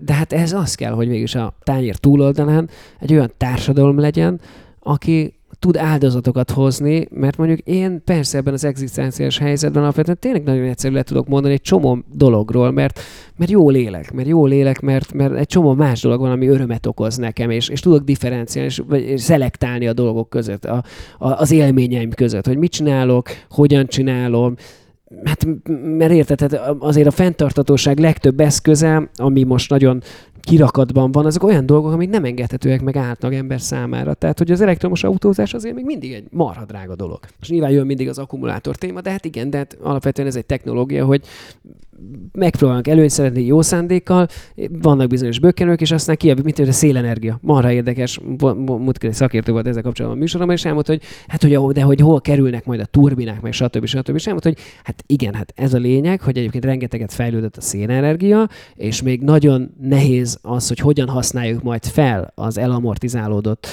De 0.00 0.12
hát 0.12 0.32
ez 0.32 0.52
az 0.52 0.74
kell, 0.74 0.92
hogy 0.92 1.08
mégis 1.08 1.34
a 1.34 1.54
tányér 1.62 1.96
túloldalán 1.96 2.68
egy 3.00 3.12
olyan 3.12 3.32
társadalom 3.36 3.98
legyen, 3.98 4.40
aki 4.80 5.38
tud 5.58 5.76
áldozatokat 5.76 6.50
hozni, 6.50 7.08
mert 7.10 7.36
mondjuk 7.36 7.58
én 7.58 8.02
persze 8.04 8.38
ebben 8.38 8.52
az 8.52 8.64
egzisztenciális 8.64 9.38
helyzetben 9.38 9.82
alapvetően 9.82 10.18
tényleg 10.20 10.42
nagyon 10.42 10.64
egyszerű 10.64 10.94
le 10.94 11.02
tudok 11.02 11.28
mondani 11.28 11.54
egy 11.54 11.60
csomó 11.60 11.98
dologról, 12.12 12.70
mert, 12.70 13.00
mert 13.36 13.50
jó 13.50 13.70
lélek, 13.70 14.12
mert 14.12 14.28
jó 14.28 14.46
lélek, 14.46 14.80
mert, 14.80 15.12
mert 15.12 15.34
egy 15.34 15.46
csomó 15.46 15.74
más 15.74 16.00
dolog 16.00 16.20
van, 16.20 16.30
ami 16.30 16.46
örömet 16.48 16.86
okoz 16.86 17.16
nekem, 17.16 17.50
és, 17.50 17.68
és 17.68 17.80
tudok 17.80 18.04
differenciálni, 18.04 18.70
és, 18.70 18.82
vagy 18.88 19.18
szelektálni 19.18 19.86
a 19.86 19.92
dolgok 19.92 20.28
között, 20.28 20.64
a, 20.64 20.84
a, 21.18 21.30
az 21.30 21.50
élményeim 21.50 22.10
között, 22.10 22.46
hogy 22.46 22.58
mit 22.58 22.72
csinálok, 22.72 23.28
hogyan 23.48 23.86
csinálom, 23.86 24.54
Hát, 25.24 25.46
mert 25.82 26.12
érted, 26.12 26.60
azért 26.78 27.06
a 27.06 27.10
fenntartatóság 27.10 27.98
legtöbb 27.98 28.40
eszköze, 28.40 29.10
ami 29.14 29.42
most 29.42 29.70
nagyon 29.70 30.02
kirakatban 30.40 31.12
van, 31.12 31.26
azok 31.26 31.42
olyan 31.42 31.66
dolgok, 31.66 31.92
amik 31.92 32.10
nem 32.10 32.24
engedhetőek 32.24 32.82
meg 32.82 32.96
átlag 32.96 33.32
ember 33.32 33.60
számára. 33.60 34.14
Tehát, 34.14 34.38
hogy 34.38 34.50
az 34.50 34.60
elektromos 34.60 35.04
autózás 35.04 35.54
azért 35.54 35.74
még 35.74 35.84
mindig 35.84 36.12
egy 36.12 36.26
marha 36.30 36.64
drága 36.64 36.94
dolog. 36.94 37.20
És 37.40 37.48
nyilván 37.48 37.70
jön 37.70 37.86
mindig 37.86 38.08
az 38.08 38.18
akkumulátor 38.18 38.76
téma, 38.76 39.00
de 39.00 39.10
hát 39.10 39.24
igen, 39.24 39.50
de 39.50 39.56
hát 39.56 39.78
alapvetően 39.82 40.28
ez 40.28 40.36
egy 40.36 40.46
technológia, 40.46 41.04
hogy 41.04 41.26
megpróbálunk 42.32 42.88
előnyt 42.88 43.10
szeretni 43.10 43.44
jó 43.44 43.62
szándékkal, 43.62 44.26
vannak 44.68 45.08
bizonyos 45.08 45.40
bökkenők, 45.40 45.80
és 45.80 45.90
aztán 45.90 46.16
kijövő, 46.16 46.42
mint 46.42 46.56
hogy 46.56 46.68
a 46.68 46.72
szélenergia. 46.72 47.38
Marha 47.42 47.72
érdekes, 47.72 48.20
múltkor 48.66 49.14
szakértő 49.14 49.52
volt 49.52 49.66
ezzel 49.66 49.82
kapcsolatban 49.82 50.18
a 50.18 50.22
műsoromban, 50.22 50.56
és 50.56 50.64
elmondta, 50.64 50.92
hogy 50.92 51.02
hát, 51.26 51.42
hogy, 51.42 51.72
de 51.72 51.82
hogy 51.82 52.00
hol 52.00 52.20
kerülnek 52.20 52.64
majd 52.64 52.80
a 52.80 52.84
turbinák, 52.84 53.40
meg 53.40 53.52
stb. 53.52 53.86
stb. 53.86 54.14
És 54.14 54.26
elmondta, 54.26 54.48
hogy 54.48 54.58
hát 54.82 55.04
igen, 55.06 55.34
hát 55.34 55.52
ez 55.56 55.74
a 55.74 55.78
lényeg, 55.78 56.20
hogy 56.20 56.38
egyébként 56.38 56.64
rengeteget 56.64 57.12
fejlődött 57.12 57.56
a 57.56 57.60
szélenergia, 57.60 58.48
és 58.74 59.02
még 59.02 59.22
nagyon 59.22 59.74
nehéz 59.80 60.38
az, 60.42 60.68
hogy 60.68 60.78
hogyan 60.78 61.08
használjuk 61.08 61.62
majd 61.62 61.84
fel 61.84 62.32
az 62.34 62.58
elamortizálódott 62.58 63.66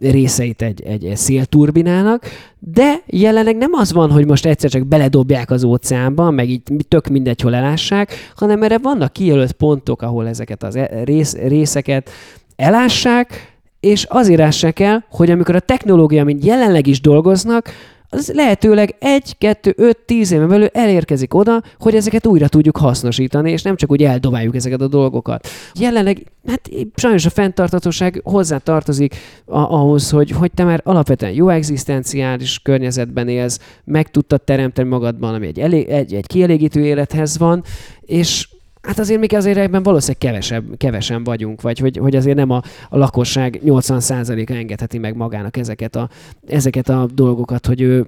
részeit 0.00 0.62
egy, 0.62 0.82
egy, 0.82 1.04
egy 1.04 1.16
szélturbinának, 1.16 2.26
de 2.58 2.94
jelenleg 3.06 3.56
nem 3.56 3.72
az 3.72 3.92
van, 3.92 4.10
hogy 4.10 4.26
most 4.26 4.46
egyszer 4.46 4.70
csak 4.70 4.86
beledobják 4.86 5.50
az 5.50 5.64
óceánba, 5.64 6.30
meg 6.30 6.48
így 6.48 6.62
tök 6.88 7.06
mindegy, 7.06 7.40
hol 7.40 7.54
elássák, 7.54 8.12
hanem 8.36 8.62
erre 8.62 8.78
vannak 8.78 9.12
kijelölt 9.12 9.52
pontok, 9.52 10.02
ahol 10.02 10.28
ezeket 10.28 10.62
az 10.62 10.76
e, 10.76 11.04
rész, 11.04 11.34
részeket 11.34 12.10
elássák, 12.56 13.56
és 13.80 14.04
azért 14.04 14.40
ássák 14.40 14.80
el, 14.80 15.04
hogy 15.10 15.30
amikor 15.30 15.54
a 15.54 15.60
technológia, 15.60 16.24
mint 16.24 16.44
jelenleg 16.44 16.86
is 16.86 17.00
dolgoznak, 17.00 17.70
az 18.14 18.32
lehetőleg 18.34 18.94
egy, 18.98 19.38
kettő, 19.38 19.74
öt, 19.76 19.98
tíz 19.98 20.32
éven 20.32 20.48
belül 20.48 20.66
elérkezik 20.66 21.34
oda, 21.34 21.62
hogy 21.78 21.94
ezeket 21.94 22.26
újra 22.26 22.48
tudjuk 22.48 22.76
hasznosítani, 22.76 23.50
és 23.50 23.62
nem 23.62 23.76
csak 23.76 23.90
úgy 23.90 24.02
eldobáljuk 24.02 24.54
ezeket 24.54 24.80
a 24.80 24.88
dolgokat. 24.88 25.48
Jelenleg, 25.74 26.32
hát 26.46 26.70
sajnos 26.94 27.26
a 27.26 27.30
fenntartatóság 27.30 28.20
hozzá 28.24 28.56
tartozik 28.56 29.14
a, 29.44 29.58
ahhoz, 29.58 30.10
hogy, 30.10 30.30
hogy 30.30 30.50
te 30.52 30.64
már 30.64 30.80
alapvetően 30.84 31.32
jó 31.32 31.48
egzisztenciális 31.48 32.58
környezetben 32.58 33.28
élsz, 33.28 33.58
meg 33.84 34.10
tudtad 34.10 34.42
teremteni 34.42 34.88
magadban, 34.88 35.34
ami 35.34 35.46
egy, 35.46 35.58
elég, 35.60 35.88
egy, 35.88 36.14
egy 36.14 36.26
kielégítő 36.26 36.84
élethez 36.84 37.38
van, 37.38 37.62
és 38.00 38.48
Hát 38.82 38.98
azért 38.98 39.20
még 39.20 39.34
azért 39.34 39.58
ebben 39.58 39.82
valószínűleg 39.82 40.18
kevesebb, 40.18 40.76
kevesen 40.76 41.24
vagyunk, 41.24 41.60
vagy 41.60 41.78
hogy, 41.78 41.96
hogy 41.96 42.16
azért 42.16 42.36
nem 42.36 42.50
a, 42.50 42.62
a 42.88 42.96
lakosság 42.98 43.60
80%-a 43.64 44.52
engedheti 44.52 44.98
meg 44.98 45.16
magának 45.16 45.56
ezeket 45.56 45.96
a, 45.96 46.08
ezeket 46.46 46.88
a 46.88 47.08
dolgokat, 47.14 47.66
hogy 47.66 47.80
ő 47.80 48.06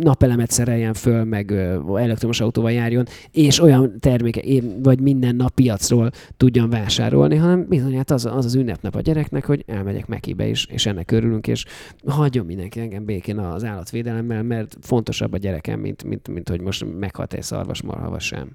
napelemet 0.00 0.50
szereljen 0.50 0.94
föl, 0.94 1.24
meg 1.24 1.52
elektromos 1.96 2.40
autóval 2.40 2.72
járjon, 2.72 3.06
és 3.30 3.60
olyan 3.60 4.00
terméke, 4.00 4.40
vagy 4.82 5.00
minden 5.00 5.36
nap 5.36 5.54
piacról 5.54 6.10
tudjon 6.36 6.70
vásárolni, 6.70 7.36
hanem 7.36 7.66
bizony 7.68 7.96
hát 7.96 8.10
az, 8.10 8.26
az 8.26 8.44
az 8.44 8.54
ünnepnap 8.54 8.94
a 8.94 9.00
gyereknek, 9.00 9.46
hogy 9.46 9.64
elmegyek 9.66 10.06
Mekibe 10.06 10.46
is, 10.46 10.66
és 10.70 10.86
ennek 10.86 11.10
örülünk, 11.10 11.46
és 11.46 11.64
hagyjon 12.06 12.46
mindenki 12.46 12.80
engem 12.80 13.04
békén 13.04 13.38
az 13.38 13.64
állatvédelemmel, 13.64 14.42
mert 14.42 14.76
fontosabb 14.80 15.32
a 15.32 15.36
gyerekem, 15.36 15.80
mint, 15.80 16.04
mint, 16.04 16.28
mint 16.28 16.48
hogy 16.48 16.60
most 16.60 16.86
meghalt 16.98 17.32
egy 17.32 17.42
szarvasmarha, 17.42 18.10
vagy 18.10 18.20
sem. 18.20 18.48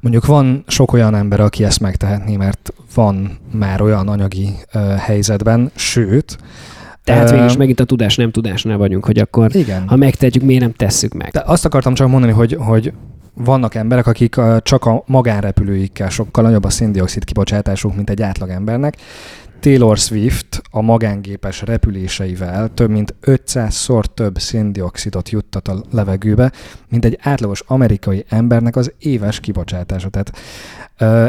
Mondjuk 0.00 0.26
van 0.26 0.64
sok 0.66 0.92
olyan 0.92 1.14
ember, 1.14 1.40
aki 1.40 1.64
ezt 1.64 1.80
megtehetné, 1.80 2.36
mert 2.36 2.72
van 2.94 3.38
már 3.52 3.82
olyan 3.82 4.08
anyagi 4.08 4.48
uh, 4.74 4.82
helyzetben, 4.96 5.70
sőt, 5.74 6.38
tehát 7.06 7.30
végül 7.30 7.46
is 7.46 7.56
megint 7.56 7.80
a 7.80 7.84
tudás 7.84 8.16
nem 8.16 8.30
tudásnál 8.30 8.76
vagyunk, 8.76 9.04
hogy 9.04 9.18
akkor 9.18 9.56
igen. 9.56 9.88
ha 9.88 9.96
megtehetjük, 9.96 10.44
miért 10.44 10.62
nem 10.62 10.72
tesszük 10.72 11.14
meg. 11.14 11.30
De 11.30 11.42
azt 11.46 11.64
akartam 11.64 11.94
csak 11.94 12.08
mondani, 12.08 12.32
hogy, 12.32 12.56
hogy 12.58 12.92
vannak 13.34 13.74
emberek, 13.74 14.06
akik 14.06 14.36
csak 14.62 14.84
a 14.84 15.02
magánrepülőikkel 15.06 16.08
sokkal 16.08 16.44
nagyobb 16.44 16.64
a 16.64 16.70
széndiokszid 16.70 17.24
kibocsátásuk, 17.24 17.96
mint 17.96 18.10
egy 18.10 18.22
átlag 18.22 18.48
embernek. 18.50 18.96
Taylor 19.60 19.98
Swift 19.98 20.62
a 20.70 20.80
magángépes 20.80 21.62
repüléseivel 21.62 22.70
több 22.74 22.90
mint 22.90 23.14
500-szor 23.22 24.04
több 24.14 24.38
széndiokszidot 24.38 25.30
juttat 25.30 25.68
a 25.68 25.82
levegőbe, 25.90 26.52
mint 26.88 27.04
egy 27.04 27.18
átlagos 27.22 27.62
amerikai 27.66 28.24
embernek 28.28 28.76
az 28.76 28.92
éves 28.98 29.40
kibocsátása. 29.40 30.08
Tehát 30.08 30.32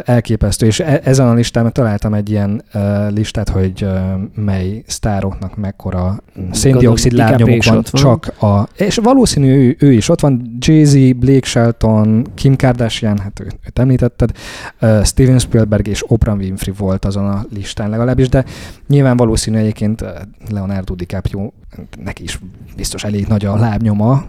elképesztő, 0.08 0.66
és 0.66 0.80
e- 0.80 1.02
ezen 1.04 1.28
a 1.28 1.34
listán 1.34 1.74
találtam 1.74 2.14
egy 2.14 2.30
ilyen 2.30 2.64
listát, 3.10 3.50
hogy 3.50 3.88
mely 4.36 4.84
sztároknak 4.88 5.56
mekkora 5.56 6.24
széndiokszid 6.52 7.12
lábnyomuk 7.12 7.64
van, 7.64 7.84
csak 7.84 8.42
a... 8.42 8.68
És 8.76 8.96
valószínű 8.96 9.56
ő, 9.56 9.76
ő 9.80 9.92
is 9.92 10.10
ott 10.10 10.20
van, 10.20 10.58
Jay-Z, 10.60 11.16
Blake 11.16 11.48
Shelton, 11.48 12.28
Kim 12.34 12.56
Kardashian, 12.56 13.18
hát 13.18 13.40
őt, 13.40 13.60
őt 13.66 13.80
említetted, 13.80 14.32
Steven 15.04 15.40
Spielberg 15.40 15.88
és 15.88 16.04
Oprah 16.12 16.38
Winfrey 16.38 16.74
volt 16.78 17.06
azon 17.06 17.26
a 17.26 17.46
listán 17.54 17.90
legalábbis, 18.18 18.30
de 18.30 18.46
nyilván 18.88 19.18
valószínű 19.18 19.58
egyébként 19.58 20.04
Leonardo 20.50 20.96
DiCaprio, 20.96 21.52
neki 21.98 22.24
is 22.24 22.40
biztos 22.76 23.04
elég 23.04 23.28
nagy 23.28 23.46
a 23.46 23.56
lábnyoma, 23.56 24.26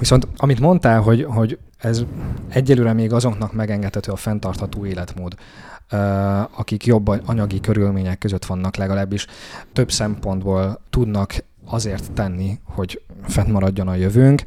Viszont 0.00 0.28
amit 0.36 0.60
mondtál, 0.60 1.00
hogy, 1.00 1.24
hogy 1.24 1.58
ez 1.78 2.02
egyelőre 2.48 2.92
még 2.92 3.12
azoknak 3.12 3.52
megengedhető 3.52 4.12
a 4.12 4.16
fenntartható 4.16 4.86
életmód, 4.86 5.34
akik 6.56 6.86
jobb 6.86 7.08
anyagi 7.26 7.60
körülmények 7.60 8.18
között 8.18 8.44
vannak 8.44 8.76
legalábbis, 8.76 9.26
több 9.72 9.90
szempontból 9.90 10.80
tudnak 10.90 11.44
azért 11.70 12.12
tenni, 12.12 12.58
hogy 12.64 13.02
fennmaradjon 13.26 13.88
a 13.88 13.94
jövőnk. 13.94 14.42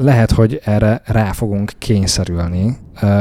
Lehet, 0.00 0.30
hogy 0.30 0.60
erre 0.64 1.02
rá 1.04 1.32
fogunk 1.32 1.72
kényszerülni, 1.78 2.76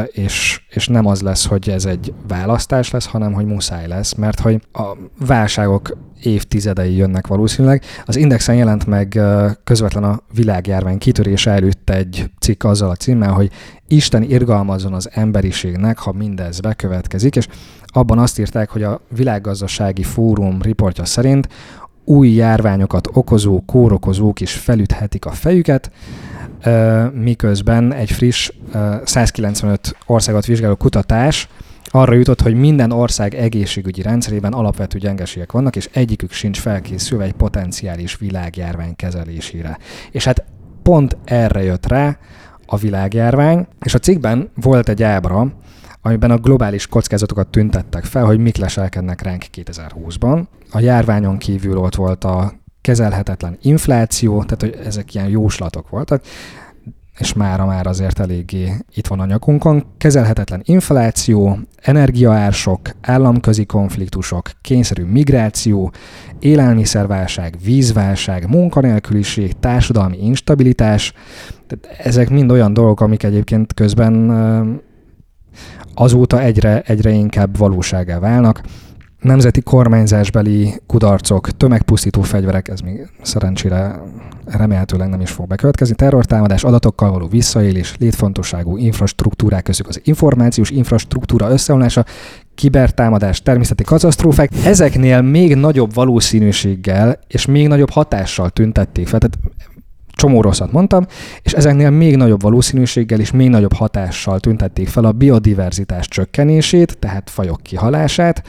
és, 0.08 0.62
és 0.70 0.88
nem 0.88 1.06
az 1.06 1.22
lesz, 1.22 1.46
hogy 1.46 1.70
ez 1.70 1.86
egy 1.86 2.14
választás 2.28 2.92
lesz, 2.92 3.06
hanem 3.06 3.34
hogy 3.34 3.46
muszáj 3.46 3.88
lesz, 3.88 4.14
mert 4.14 4.40
hogy 4.40 4.62
a 4.74 4.98
válságok 5.20 5.98
évtizedei 6.24 6.96
jönnek 6.96 7.28
valószínűleg. 7.28 7.84
Az 8.06 8.16
Indexen 8.16 8.56
jelent 8.56 8.86
meg 8.86 9.20
közvetlen 9.64 10.04
a 10.04 10.20
világjárvány 10.34 10.98
kitörése 10.98 11.52
előtt 11.52 11.90
egy 11.90 12.32
cikk 12.40 12.64
azzal 12.64 12.90
a 12.90 12.96
címmel, 12.96 13.32
hogy 13.32 13.52
Isten 13.88 14.24
irgalmazzon 14.24 14.94
az 14.94 15.10
emberiségnek, 15.12 15.98
ha 15.98 16.12
mindez 16.12 16.60
bekövetkezik, 16.60 17.36
és 17.36 17.48
abban 17.86 18.20
azt 18.20 18.40
írták, 18.40 18.70
hogy 18.70 18.84
a 18.84 19.02
Világgazdasági 19.10 20.04
Fórum 20.04 20.62
riportja 20.62 21.06
szerint 21.06 21.48
új 22.06 22.30
járványokat 22.30 23.10
okozó 23.14 23.64
kórokozók 23.66 24.42
is 24.42 24.54
felüthetik 24.54 25.26
a 25.26 25.32
fejüket, 25.32 25.92
miközben 27.14 27.94
egy 27.94 28.12
friss 28.12 28.52
195 29.04 29.98
országot 30.06 30.46
vizsgáló 30.46 30.76
kutatás 30.76 31.48
arra 31.86 32.14
jutott, 32.14 32.42
hogy 32.42 32.54
minden 32.54 32.92
ország 32.92 33.34
egészségügyi 33.34 34.02
rendszerében 34.02 34.54
alapvető 34.54 34.98
gyengeségek 34.98 35.52
vannak, 35.52 35.76
és 35.76 35.90
egyikük 35.94 36.32
sincs 36.32 36.60
felkészülve 36.60 37.24
egy 37.24 37.34
potenciális 37.34 38.18
világjárvány 38.18 38.96
kezelésére. 38.96 39.78
És 40.12 40.24
hát 40.24 40.44
pont 40.84 41.18
erre 41.24 41.64
jött 41.64 41.88
rá 41.88 42.18
a 42.66 42.78
világjárvány, 42.78 43.68
és 43.84 43.94
a 43.94 44.00
cikkben 44.00 44.50
volt 44.56 44.90
egy 44.90 45.04
ábra, 45.04 45.54
amiben 46.06 46.32
a 46.32 46.38
globális 46.38 46.88
kockázatokat 46.88 47.48
tüntettek 47.48 48.04
fel, 48.04 48.26
hogy 48.26 48.40
mik 48.40 48.58
leselkednek 48.58 49.22
ránk 49.22 49.46
2020-ban. 49.54 50.44
A 50.72 50.80
járványon 50.80 51.38
kívül 51.38 51.78
ott 51.78 51.96
volt 51.96 52.24
a 52.24 52.54
kezelhetetlen 52.82 53.58
infláció, 53.62 54.44
tehát 54.44 54.62
hogy 54.62 54.86
ezek 54.86 55.14
ilyen 55.14 55.28
jóslatok 55.28 55.90
voltak, 55.90 56.22
és 57.20 57.34
mára 57.34 57.66
már 57.66 57.88
azért 57.88 58.20
eléggé 58.20 58.74
itt 58.94 59.08
van 59.08 59.20
a 59.20 59.26
nyakunkon. 59.26 59.86
Kezelhetetlen 59.98 60.62
infláció, 60.64 61.60
energiaársok, 61.82 62.80
államközi 63.02 63.66
konfliktusok, 63.66 64.50
kényszerű 64.62 65.04
migráció, 65.04 65.92
élelmiszerválság, 66.40 67.56
vízválság, 67.64 68.50
munkanélküliség, 68.50 69.60
társadalmi 69.60 70.26
instabilitás. 70.26 71.14
Tehát 71.68 72.00
ezek 72.00 72.30
mind 72.30 72.52
olyan 72.52 72.74
dolgok, 72.74 73.02
amik 73.02 73.24
egyébként 73.24 73.74
közben 73.74 74.84
azóta 75.96 76.42
egyre, 76.42 76.82
egyre 76.82 77.10
inkább 77.10 77.58
valóságá 77.58 78.20
válnak. 78.20 78.62
Nemzeti 79.22 79.62
kormányzásbeli 79.62 80.82
kudarcok, 80.88 81.50
tömegpusztító 81.50 82.22
fegyverek, 82.22 82.68
ez 82.68 82.80
még 82.80 83.10
szerencsére 83.22 84.02
remélhetőleg 84.46 85.10
nem 85.10 85.22
is 85.22 85.32
fog 85.32 85.48
bekövetkezni, 85.48 85.96
terrortámadás, 85.96 86.64
adatokkal 86.64 87.12
való 87.12 87.28
visszaélés, 87.28 87.96
létfontosságú 88.00 88.78
infrastruktúrák 88.78 89.64
közük 89.64 89.88
az 89.88 90.02
információs 90.04 90.70
infrastruktúra 90.70 91.50
összeomlása, 91.50 92.06
kibertámadás, 92.56 93.42
természeti 93.42 93.84
katasztrófák, 93.84 94.50
ezeknél 94.66 95.22
még 95.22 95.56
nagyobb 95.56 95.94
valószínűséggel 95.94 97.20
és 97.28 97.46
még 97.46 97.68
nagyobb 97.68 97.90
hatással 97.90 98.50
tüntették 98.50 99.08
fel. 99.08 99.20
Tehát 99.20 99.38
csomó 100.16 100.42
rosszat 100.42 100.72
mondtam, 100.72 101.06
és 101.42 101.52
ezeknél 101.52 101.90
még 101.90 102.16
nagyobb 102.16 102.42
valószínűséggel 102.42 103.20
és 103.20 103.32
még 103.32 103.50
nagyobb 103.50 103.74
hatással 103.74 104.40
tüntették 104.40 104.88
fel 104.88 105.06
a 105.06 105.12
biodiverzitás 105.12 106.08
csökkenését, 106.08 106.98
tehát 106.98 107.30
fajok 107.30 107.62
kihalását, 107.62 108.44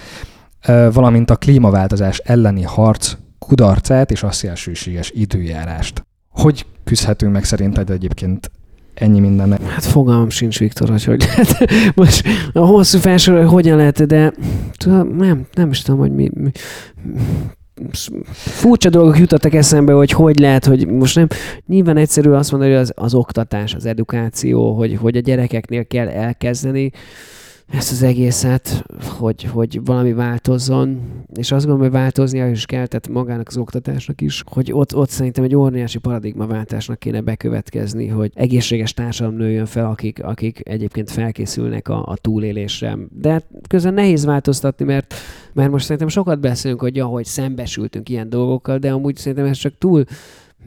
valamint 0.92 1.30
a 1.30 1.36
klímaváltozás 1.36 2.18
elleni 2.18 2.62
harc 2.62 3.12
kudarcát 3.38 4.10
és 4.10 4.22
a 4.22 4.30
szélsőséges 4.30 5.10
időjárást. 5.14 6.06
Hogy 6.28 6.66
küzdhetünk 6.84 7.32
meg 7.32 7.44
szerinted 7.44 7.90
egyébként 7.90 8.50
ennyi 8.94 9.20
minden. 9.20 9.58
Hát 9.68 9.84
fogalmam 9.84 10.30
sincs, 10.30 10.58
Viktor, 10.58 10.88
hogy 10.88 11.04
hogy 11.04 11.20
lehet. 11.20 11.70
Most 11.94 12.26
a 12.52 12.58
hosszú 12.58 12.98
felsorol, 12.98 13.44
hogyan 13.44 13.76
lehet, 13.76 14.06
de 14.06 14.32
tudom, 14.76 15.16
nem, 15.16 15.46
nem 15.52 15.70
is 15.70 15.82
tudom, 15.82 16.00
hogy 16.00 16.12
mi, 16.12 16.30
mi 16.34 16.50
furcsa 18.32 18.88
dolgok 18.88 19.18
jutottak 19.18 19.54
eszembe, 19.54 19.92
hogy 19.92 20.10
hogy 20.10 20.38
lehet, 20.38 20.64
hogy 20.64 20.86
most 20.86 21.14
nem, 21.14 21.26
nyilván 21.66 21.96
egyszerű 21.96 22.30
azt 22.30 22.50
mondani, 22.50 22.72
hogy 22.72 22.80
az, 22.80 22.92
az 22.94 23.14
oktatás, 23.14 23.74
az 23.74 23.86
edukáció, 23.86 24.72
hogy, 24.72 24.96
hogy 25.00 25.16
a 25.16 25.20
gyerekeknél 25.20 25.86
kell 25.86 26.08
elkezdeni, 26.08 26.90
ezt 27.66 27.92
az 27.92 28.02
egészet, 28.02 28.84
hogy, 29.18 29.42
hogy 29.42 29.80
valami 29.84 30.12
változzon, 30.12 31.00
és 31.34 31.52
azt 31.52 31.66
gondolom, 31.66 31.90
hogy 31.90 32.00
változnia 32.00 32.50
is 32.50 32.66
kell, 32.66 32.86
tehát 32.86 33.08
magának 33.08 33.48
az 33.48 33.56
oktatásnak 33.56 34.20
is, 34.20 34.42
hogy 34.46 34.72
ott, 34.72 34.96
ott 34.96 35.08
szerintem 35.08 35.44
egy 35.44 35.54
óriási 35.54 35.98
paradigmaváltásnak 35.98 36.98
kéne 36.98 37.20
bekövetkezni, 37.20 38.06
hogy 38.06 38.30
egészséges 38.34 38.94
társadalom 38.94 39.38
nőjön 39.38 39.66
fel, 39.66 39.86
akik, 39.86 40.24
akik 40.24 40.68
egyébként 40.68 41.10
felkészülnek 41.10 41.88
a, 41.88 42.06
a 42.06 42.16
túlélésre. 42.16 42.98
De 43.10 43.30
hát 43.30 43.46
közben 43.68 43.94
nehéz 43.94 44.24
változtatni, 44.24 44.84
mert, 44.84 45.14
mert 45.52 45.70
most 45.70 45.84
szerintem 45.84 46.08
sokat 46.08 46.40
beszélünk, 46.40 46.80
hogy 46.80 46.98
ahogy 46.98 47.24
szembesültünk 47.24 48.08
ilyen 48.08 48.28
dolgokkal, 48.28 48.78
de 48.78 48.92
amúgy 48.92 49.16
szerintem 49.16 49.46
ez 49.46 49.56
csak 49.56 49.78
túl 49.78 50.04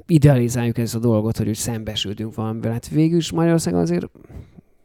idealizáljuk 0.05 0.77
ezt 0.77 0.95
a 0.95 0.99
dolgot, 0.99 1.37
hogy 1.37 1.47
úgy 1.47 1.55
szembesültünk 1.55 2.35
valamivel. 2.35 2.71
Hát 2.71 2.87
végül 2.87 3.17
is 3.17 3.31
Magyarországon 3.31 3.79
azért 3.79 4.09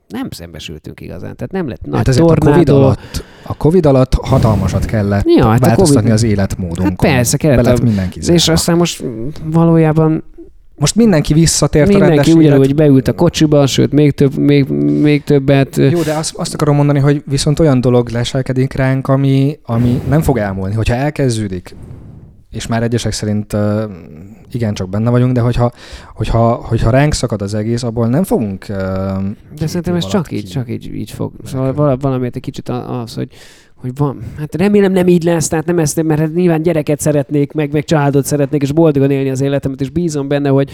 nem 0.09 0.29
szembesültünk 0.31 1.01
igazán. 1.01 1.37
Tehát 1.37 1.53
nem 1.53 1.69
lett 1.69 1.87
nagy 1.87 2.07
hát 2.07 2.17
tornádó. 2.17 2.51
A 2.51 2.55
COVID, 2.55 2.69
alatt, 2.69 3.25
a 3.43 3.55
COVID 3.57 3.87
alatt 3.87 4.15
hatalmasat 4.15 4.85
kellett 4.85 5.25
ja, 5.37 5.49
hát 5.49 5.61
változtatni 5.61 6.01
COVID... 6.01 6.13
az 6.15 6.23
életmódunkon. 6.23 6.85
Hát 6.85 6.97
persze, 6.97 7.37
kellett. 7.37 7.79
a... 7.79 7.83
mindenki 7.83 8.21
És 8.33 8.49
aztán 8.49 8.77
most 8.77 9.05
valójában 9.45 10.25
most 10.77 10.95
mindenki 10.95 11.35
visszatért 11.35 11.89
Mindenki 11.89 12.13
a 12.13 12.15
rendes 12.17 12.35
ugyanúgy 12.35 12.65
élet. 12.65 12.77
beült 12.77 13.09
a 13.09 13.13
kocsiba, 13.13 13.67
sőt, 13.67 13.93
még, 13.93 14.13
több, 14.13 14.37
még, 14.37 14.69
még 15.01 15.25
többet. 15.25 15.77
Jó, 15.77 16.03
de 16.03 16.13
azt, 16.13 16.35
azt 16.37 16.55
akarom 16.55 16.77
mondani, 16.77 16.99
hogy 16.99 17.23
viszont 17.27 17.61
olyan 17.61 17.81
dolog 17.81 18.09
leselkedik 18.09 18.73
ránk, 18.73 19.09
ami, 19.09 19.59
ami 19.63 20.01
nem 20.09 20.23
fog 20.23 20.39
elmúlni. 20.39 20.75
Hogyha 20.75 20.95
elkezdődik, 20.95 21.75
és 22.55 22.67
már 22.67 22.83
egyesek 22.83 23.13
szerint 23.13 23.53
uh, 23.53 23.83
igencsak 24.51 24.89
benne 24.89 25.11
vagyunk, 25.11 25.33
de 25.33 25.41
hogyha, 25.41 25.73
hogyha, 26.15 26.55
hogyha 26.55 26.91
ránk 26.91 27.15
szakad 27.15 27.43
az 27.43 27.55
egész, 27.55 27.83
abból 27.83 28.09
nem 28.09 28.25
fogunk 28.25 28.67
uh, 28.69 28.77
De 29.57 29.67
szerintem 29.67 29.95
ez 29.95 30.07
csak 30.07 30.31
így, 30.31 30.49
csak 30.49 30.71
így, 30.71 30.95
így 30.95 31.11
fog. 31.11 31.33
Szóval 31.45 31.73
vala- 31.73 32.03
valamiért 32.03 32.37
egy 32.37 32.43
kicsit 32.43 32.69
az, 32.69 33.15
hogy 33.15 33.29
hogy 33.85 33.97
van. 33.97 34.19
Hát 34.39 34.55
remélem 34.55 34.93
nem 34.93 35.07
így 35.07 35.23
lesz, 35.23 35.49
tehát 35.49 35.67
nem 35.67 35.79
ezt, 35.79 36.03
mert 36.03 36.21
hát 36.21 36.35
nyilván 36.35 36.63
gyereket 36.63 37.01
szeretnék, 37.01 37.53
meg, 37.53 37.73
meg 37.73 37.85
családot 37.85 38.25
szeretnék, 38.25 38.63
és 38.63 38.73
boldogan 38.73 39.11
élni 39.11 39.31
az 39.31 39.41
életemet, 39.41 39.81
és 39.81 39.91
bízom 39.91 40.29
benne, 40.29 40.49
hogy, 40.49 40.71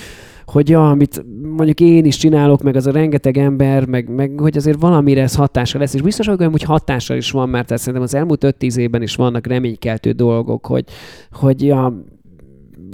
hogy 0.46 0.68
ja, 0.68 0.90
amit 0.90 1.24
mondjuk 1.56 1.80
én 1.80 2.04
is 2.04 2.16
csinálok, 2.16 2.62
meg 2.62 2.76
az 2.76 2.86
a 2.86 2.90
rengeteg 2.90 3.38
ember, 3.38 3.86
meg, 3.86 4.08
meg 4.08 4.32
hogy 4.38 4.56
azért 4.56 4.80
valamire 4.80 5.22
ez 5.22 5.34
hatása 5.34 5.78
lesz, 5.78 5.94
és 5.94 6.02
biztos 6.02 6.26
vagyok, 6.26 6.50
hogy 6.50 6.62
hatással 6.62 7.16
is 7.16 7.30
van, 7.30 7.48
mert 7.48 7.66
tehát 7.66 7.82
szerintem 7.82 8.02
az 8.02 8.14
elmúlt 8.14 8.54
5-10 8.61 8.76
évben 8.76 9.02
is 9.02 9.14
vannak 9.14 9.46
reménykeltő 9.46 10.11
dolgok, 10.11 10.66
hogy, 10.66 10.84
hogy 11.30 11.64
ja, 11.64 12.04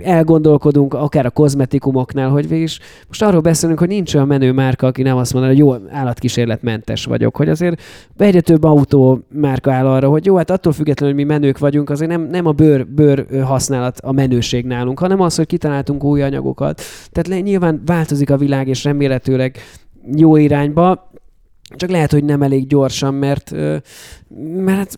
elgondolkodunk 0.03 0.95
akár 0.95 1.27
a 1.27 1.31
kozmetikumoknál, 1.31 2.29
hogy 2.29 2.49
végig 2.49 2.69
most 3.09 3.23
arról 3.23 3.41
beszélünk, 3.41 3.79
hogy 3.79 3.89
nincs 3.89 4.15
olyan 4.15 4.27
menő 4.27 4.53
márka, 4.53 4.87
aki 4.87 5.03
nem 5.03 5.17
azt 5.17 5.33
mondja, 5.33 5.51
hogy 5.51 5.61
jó, 5.61 5.75
állatkísérletmentes 5.91 7.05
vagyok, 7.05 7.37
hogy 7.37 7.49
azért 7.49 7.83
egyre 8.17 8.41
több 8.41 8.65
autó 8.65 9.21
márka 9.29 9.73
áll 9.73 9.87
arra, 9.87 10.09
hogy 10.09 10.27
jó, 10.27 10.37
hát 10.37 10.51
attól 10.51 10.73
függetlenül, 10.73 11.15
hogy 11.15 11.25
mi 11.25 11.33
menők 11.33 11.59
vagyunk, 11.59 11.91
azért 11.91 12.11
nem, 12.11 12.23
nem 12.23 12.47
a 12.47 12.53
bőr, 12.53 12.87
bőr 12.87 13.27
használat 13.43 13.99
a 14.01 14.13
menőség 14.13 14.65
nálunk, 14.65 14.99
hanem 14.99 15.21
az, 15.21 15.37
hogy 15.37 15.47
kitaláltunk 15.47 16.05
új 16.05 16.23
anyagokat. 16.23 16.83
Tehát 17.11 17.43
nyilván 17.43 17.83
változik 17.87 18.31
a 18.31 18.37
világ, 18.37 18.69
és 18.69 18.85
remélhetőleg 18.85 19.57
jó 20.17 20.37
irányba, 20.37 21.11
csak 21.77 21.91
lehet, 21.91 22.13
hogy 22.13 22.25
nem 22.25 22.43
elég 22.43 22.67
gyorsan, 22.67 23.15
mert, 23.15 23.51
mert 24.57 24.79
hát 24.79 24.97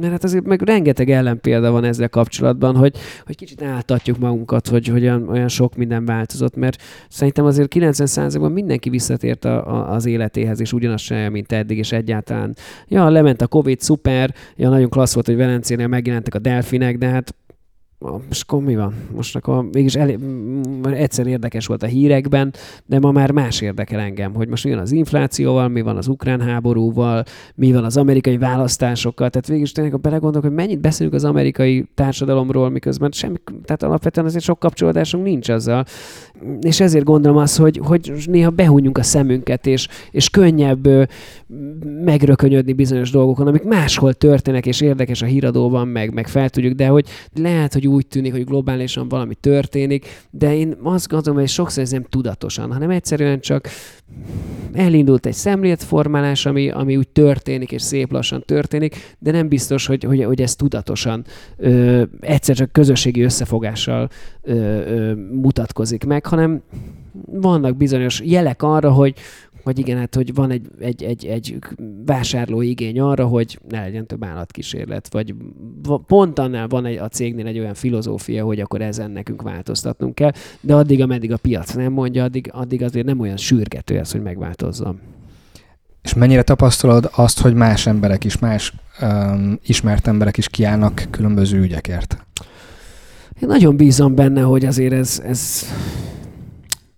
mert 0.00 0.12
hát 0.12 0.24
azért 0.24 0.44
meg 0.44 0.62
rengeteg 0.62 1.10
ellenpélda 1.10 1.70
van 1.70 1.84
ezzel 1.84 2.08
kapcsolatban, 2.08 2.76
hogy, 2.76 2.96
hogy 3.26 3.36
kicsit 3.36 3.62
áltatjuk 3.62 4.18
magunkat, 4.18 4.68
hogy, 4.68 4.86
hogy 4.86 5.02
olyan, 5.02 5.28
olyan 5.28 5.48
sok 5.48 5.76
minden 5.76 6.04
változott, 6.04 6.56
mert 6.56 6.82
szerintem 7.08 7.44
azért 7.44 7.72
90%-ban 7.74 8.52
mindenki 8.52 8.90
visszatért 8.90 9.44
a, 9.44 9.66
a, 9.66 9.92
az 9.92 10.06
életéhez, 10.06 10.60
és 10.60 10.72
ugyanazt 10.72 11.04
csinálja, 11.04 11.30
mint 11.30 11.52
eddig, 11.52 11.78
és 11.78 11.92
egyáltalán. 11.92 12.56
Ja, 12.88 13.08
lement 13.08 13.42
a 13.42 13.46
Covid, 13.46 13.80
szuper, 13.80 14.34
ja, 14.56 14.68
nagyon 14.68 14.88
klassz 14.88 15.14
volt, 15.14 15.26
hogy 15.26 15.36
Velencénél 15.36 15.86
megjelentek 15.86 16.34
a 16.34 16.38
delfinek, 16.38 16.98
de 16.98 17.06
hát 17.06 17.34
most 17.98 18.42
akkor 18.42 18.62
mi 18.62 18.76
van? 18.76 18.94
Most 19.14 19.36
akkor 19.36 19.68
mégis 19.72 19.94
elé, 19.94 20.18
egyszer 20.82 21.26
érdekes 21.26 21.66
volt 21.66 21.82
a 21.82 21.86
hírekben, 21.86 22.54
de 22.86 22.98
ma 22.98 23.12
már 23.12 23.30
más 23.30 23.60
érdekel 23.60 24.00
engem, 24.00 24.34
hogy 24.34 24.48
most 24.48 24.64
mi 24.64 24.70
van 24.70 24.78
az 24.78 24.92
inflációval, 24.92 25.68
mi 25.68 25.80
van 25.80 25.96
az 25.96 26.08
ukrán 26.08 26.40
háborúval, 26.40 27.24
mi 27.54 27.72
van 27.72 27.84
az 27.84 27.96
amerikai 27.96 28.38
választásokkal. 28.38 29.30
Tehát 29.30 29.46
végig 29.46 29.72
tényleg, 29.72 29.92
ha 29.92 29.98
belegondolok, 29.98 30.46
hogy 30.46 30.56
mennyit 30.56 30.80
beszélünk 30.80 31.14
az 31.14 31.24
amerikai 31.24 31.88
társadalomról, 31.94 32.70
miközben 32.70 33.10
semmi, 33.10 33.36
tehát 33.64 33.82
alapvetően 33.82 34.26
azért 34.26 34.44
sok 34.44 34.58
kapcsolódásunk 34.58 35.24
nincs 35.24 35.48
azzal. 35.48 35.84
És 36.60 36.80
ezért 36.80 37.04
gondolom 37.04 37.36
azt, 37.36 37.56
hogy, 37.56 37.80
hogy 37.82 38.12
néha 38.26 38.50
behúnyunk 38.50 38.98
a 38.98 39.02
szemünket, 39.02 39.66
és, 39.66 39.88
és 40.10 40.30
könnyebb 40.30 40.88
megrökönyödni 42.04 42.72
bizonyos 42.72 43.10
dolgokon, 43.10 43.46
amik 43.46 43.64
máshol 43.64 44.14
történnek, 44.14 44.66
és 44.66 44.80
érdekes 44.80 45.22
a 45.22 45.26
híradóban, 45.26 45.88
meg, 45.88 46.14
meg 46.14 46.28
fel 46.28 46.50
tudjuk, 46.50 46.74
de 46.74 46.86
hogy 46.86 47.06
lehet, 47.34 47.72
hogy 47.72 47.83
úgy 47.86 48.06
tűnik, 48.06 48.32
hogy 48.32 48.44
globálisan 48.44 49.08
valami 49.08 49.34
történik, 49.34 50.06
de 50.30 50.56
én 50.56 50.76
azt 50.82 51.08
gondolom, 51.08 51.38
hogy 51.38 51.48
sokszor 51.48 51.82
ez 51.82 51.90
nem 51.90 52.06
tudatosan, 52.08 52.72
hanem 52.72 52.90
egyszerűen 52.90 53.40
csak 53.40 53.68
elindult 54.72 55.26
egy 55.26 55.32
szemléletformálás, 55.32 56.46
ami, 56.46 56.70
ami 56.70 56.96
úgy 56.96 57.08
történik, 57.08 57.72
és 57.72 57.82
szép 57.82 58.12
lassan 58.12 58.42
történik, 58.46 59.16
de 59.18 59.30
nem 59.30 59.48
biztos, 59.48 59.86
hogy, 59.86 60.04
hogy, 60.04 60.24
hogy 60.24 60.40
ez 60.42 60.54
tudatosan 60.54 61.24
ö, 61.56 62.02
egyszer 62.20 62.56
csak 62.56 62.72
közösségi 62.72 63.22
összefogással 63.22 64.08
ö, 64.42 64.52
ö, 64.52 65.14
mutatkozik 65.14 66.04
meg, 66.04 66.26
hanem 66.26 66.62
vannak 67.26 67.76
bizonyos 67.76 68.20
jelek 68.24 68.62
arra, 68.62 68.90
hogy, 68.90 69.14
hogy 69.64 69.78
igen, 69.78 69.98
hát 69.98 70.14
hogy 70.14 70.34
van 70.34 70.50
egy, 70.50 70.66
egy, 70.80 71.02
egy, 71.02 71.26
egy 71.26 71.58
vásárló 72.04 72.62
igény 72.62 73.00
arra, 73.00 73.26
hogy 73.26 73.58
ne 73.68 73.80
legyen 73.80 74.06
több 74.06 74.24
állatkísérlet, 74.24 75.12
vagy 75.12 75.34
va- 75.82 76.06
pont 76.06 76.38
annál 76.38 76.68
van 76.68 76.86
egy, 76.86 76.96
a 76.96 77.08
cégnél 77.08 77.46
egy 77.46 77.58
olyan 77.58 77.74
filozófia, 77.74 78.44
hogy 78.44 78.60
akkor 78.60 78.82
ezen 78.82 79.10
nekünk 79.10 79.42
változtatnunk 79.42 80.14
kell, 80.14 80.32
de 80.60 80.74
addig, 80.74 81.02
ameddig 81.02 81.32
a 81.32 81.36
piac 81.36 81.74
nem 81.74 81.92
mondja, 81.92 82.24
addig, 82.24 82.50
addig 82.52 82.82
azért 82.82 83.06
nem 83.06 83.20
olyan 83.20 83.36
sürgető 83.36 83.98
ez, 83.98 84.12
hogy 84.12 84.22
megváltozzon. 84.22 85.00
És 86.02 86.14
mennyire 86.14 86.42
tapasztalod 86.42 87.10
azt, 87.14 87.40
hogy 87.40 87.54
más 87.54 87.86
emberek 87.86 88.24
is, 88.24 88.38
más 88.38 88.72
um, 89.02 89.58
ismert 89.66 90.06
emberek 90.06 90.36
is 90.36 90.48
kiállnak 90.48 91.06
különböző 91.10 91.60
ügyekért? 91.60 92.24
Én 93.40 93.48
nagyon 93.48 93.76
bízom 93.76 94.14
benne, 94.14 94.40
hogy 94.40 94.64
azért 94.64 94.92
ez, 94.92 95.22
ez, 95.26 95.64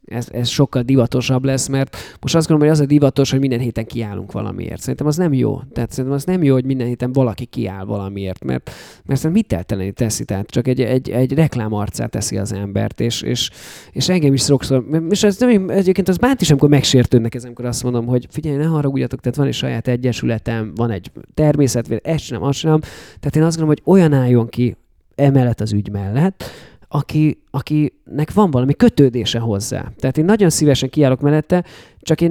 ez, 0.07 0.29
ez 0.33 0.49
sokkal 0.49 0.83
divatosabb 0.83 1.45
lesz, 1.45 1.67
mert 1.69 1.97
most 2.21 2.35
azt 2.35 2.49
gondolom, 2.49 2.73
hogy 2.73 2.81
az 2.81 2.87
a 2.87 2.93
divatos, 2.93 3.31
hogy 3.31 3.41
minden 3.41 3.61
héten 3.61 3.87
kiállunk 3.87 4.33
valamiért. 4.33 4.81
Szerintem 4.81 5.07
az 5.07 5.17
nem 5.17 5.33
jó. 5.33 5.61
Tehát 5.73 5.91
szerintem 5.91 6.15
az 6.15 6.25
nem 6.25 6.43
jó, 6.43 6.55
hogy 6.55 6.65
minden 6.65 6.87
héten 6.87 7.13
valaki 7.13 7.45
kiáll 7.45 7.85
valamiért, 7.85 8.45
mert, 8.45 8.71
mert 9.05 9.21
szerintem 9.21 9.35
hiteltelenül 9.35 9.93
teszi, 9.93 10.25
tehát 10.25 10.47
csak 10.51 10.69
egy, 10.69 10.81
egy, 10.81 11.11
egy 11.11 11.33
reklám 11.33 11.73
arcát 11.73 12.11
teszi 12.11 12.39
az 12.39 12.53
embert, 12.53 13.01
és, 13.01 13.23
és, 13.23 13.51
és 13.93 14.09
engem 14.09 14.33
is 14.33 14.43
sokszor, 14.43 14.85
és 15.09 15.23
ez 15.23 15.39
nem, 15.39 15.69
egyébként 15.69 16.09
az 16.09 16.17
bánt 16.17 16.41
is, 16.41 16.51
amikor 16.51 16.69
megsértődnek 16.69 17.35
ez, 17.35 17.45
amikor 17.45 17.65
azt 17.65 17.83
mondom, 17.83 18.07
hogy 18.07 18.27
figyelj, 18.31 18.57
ne 18.57 18.65
haragudjatok, 18.65 19.21
tehát 19.21 19.37
van 19.37 19.47
egy 19.47 19.55
saját 19.55 19.89
egyesületem, 19.89 20.73
van 20.75 20.91
egy 20.91 21.11
természetvéd, 21.35 22.01
ezt 22.03 22.25
sem, 22.25 22.43
azt 22.43 22.59
sem. 22.59 22.81
Tehát 23.21 23.37
én 23.37 23.43
azt 23.43 23.57
gondolom, 23.57 23.69
hogy 23.69 23.95
olyan 23.95 24.13
álljon 24.13 24.49
ki 24.49 24.77
emellett 25.15 25.61
az 25.61 25.73
ügy 25.73 25.91
mellett, 25.91 26.45
aki, 26.89 27.39
akinek 27.51 28.33
van 28.35 28.51
valami 28.51 28.75
kötődése 28.75 29.39
hozzá. 29.39 29.93
Tehát 29.99 30.19
én 30.19 30.25
nagyon 30.25 30.51
szívesen 30.51 30.89
kiállok 30.89 31.21
mellette, 31.21 31.65
csak 32.01 32.21
én 32.21 32.31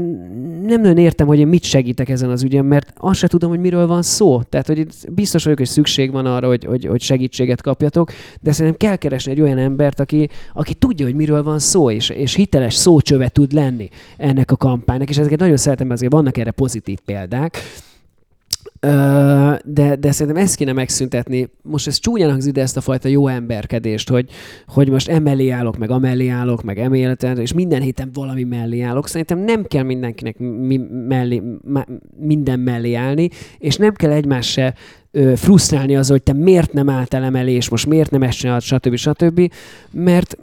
nem 0.61 0.81
nagyon 0.81 0.97
értem, 0.97 1.27
hogy 1.27 1.39
én 1.39 1.47
mit 1.47 1.63
segítek 1.63 2.09
ezen 2.09 2.29
az 2.29 2.43
ügyen, 2.43 2.65
mert 2.65 2.93
azt 2.97 3.19
se 3.19 3.27
tudom, 3.27 3.49
hogy 3.49 3.59
miről 3.59 3.87
van 3.87 4.01
szó. 4.01 4.41
Tehát, 4.41 4.67
hogy 4.67 4.87
biztos 5.09 5.43
vagyok, 5.43 5.57
hogy 5.57 5.67
szükség 5.67 6.11
van 6.11 6.25
arra, 6.25 6.47
hogy, 6.47 6.63
hogy, 6.63 6.85
hogy 6.85 7.01
segítséget 7.01 7.61
kapjatok, 7.61 8.11
de 8.41 8.51
szerintem 8.51 8.89
kell 8.89 8.95
keresni 8.95 9.31
egy 9.31 9.41
olyan 9.41 9.57
embert, 9.57 9.99
aki, 9.99 10.29
aki 10.53 10.73
tudja, 10.73 11.05
hogy 11.05 11.15
miről 11.15 11.43
van 11.43 11.59
szó, 11.59 11.91
és, 11.91 12.09
és 12.09 12.33
hiteles 12.33 12.73
szócsöve 12.73 13.29
tud 13.29 13.51
lenni 13.51 13.89
ennek 14.17 14.51
a 14.51 14.55
kampánynak, 14.55 15.09
és 15.09 15.17
ezeket 15.17 15.39
nagyon 15.39 15.57
szeretem, 15.57 15.89
azért 15.89 16.11
vannak 16.11 16.37
erre 16.37 16.51
pozitív 16.51 16.99
példák. 17.05 17.57
De, 19.65 19.95
de 19.95 20.11
szerintem 20.11 20.43
ezt 20.43 20.55
kéne 20.55 20.73
megszüntetni. 20.73 21.49
Most 21.61 21.87
ez 21.87 21.99
csúnyán 21.99 22.29
hangzik, 22.29 22.53
de 22.53 22.61
ezt 22.61 22.77
a 22.77 22.81
fajta 22.81 23.07
jó 23.07 23.27
emberkedést, 23.27 24.09
hogy, 24.09 24.29
hogy 24.67 24.89
most 24.89 25.09
emellé 25.09 25.49
állok, 25.49 25.77
meg 25.77 25.89
amellé 25.89 26.27
állok, 26.27 26.63
meg 26.63 26.79
emellé, 26.79 27.15
és 27.35 27.53
minden 27.53 27.81
héten 27.81 28.09
valami 28.13 28.43
mellé 28.43 28.81
állok. 28.81 29.07
Szerintem 29.07 29.39
nem 29.39 29.63
kell 29.63 29.83
mindenkinek 29.83 30.37
mi, 30.37 30.77
mellé, 31.07 31.41
minden 32.19 32.59
mellé 32.59 32.93
állni, 32.93 33.29
és 33.57 33.75
nem 33.75 33.93
kell 33.93 34.11
egymás 34.11 34.51
se 34.51 34.73
ö, 35.15 35.35
frusztrálni 35.35 35.95
az, 35.95 36.09
hogy 36.09 36.23
te 36.23 36.33
miért 36.33 36.73
nem 36.73 36.89
álltál 36.89 37.23
emelé, 37.23 37.51
és 37.51 37.69
most 37.69 37.85
miért 37.85 38.11
nem 38.11 38.23
ezt 38.23 38.37
csinálod, 38.37 38.61
stb. 38.61 38.95
stb. 38.95 39.51
Mert, 39.91 40.37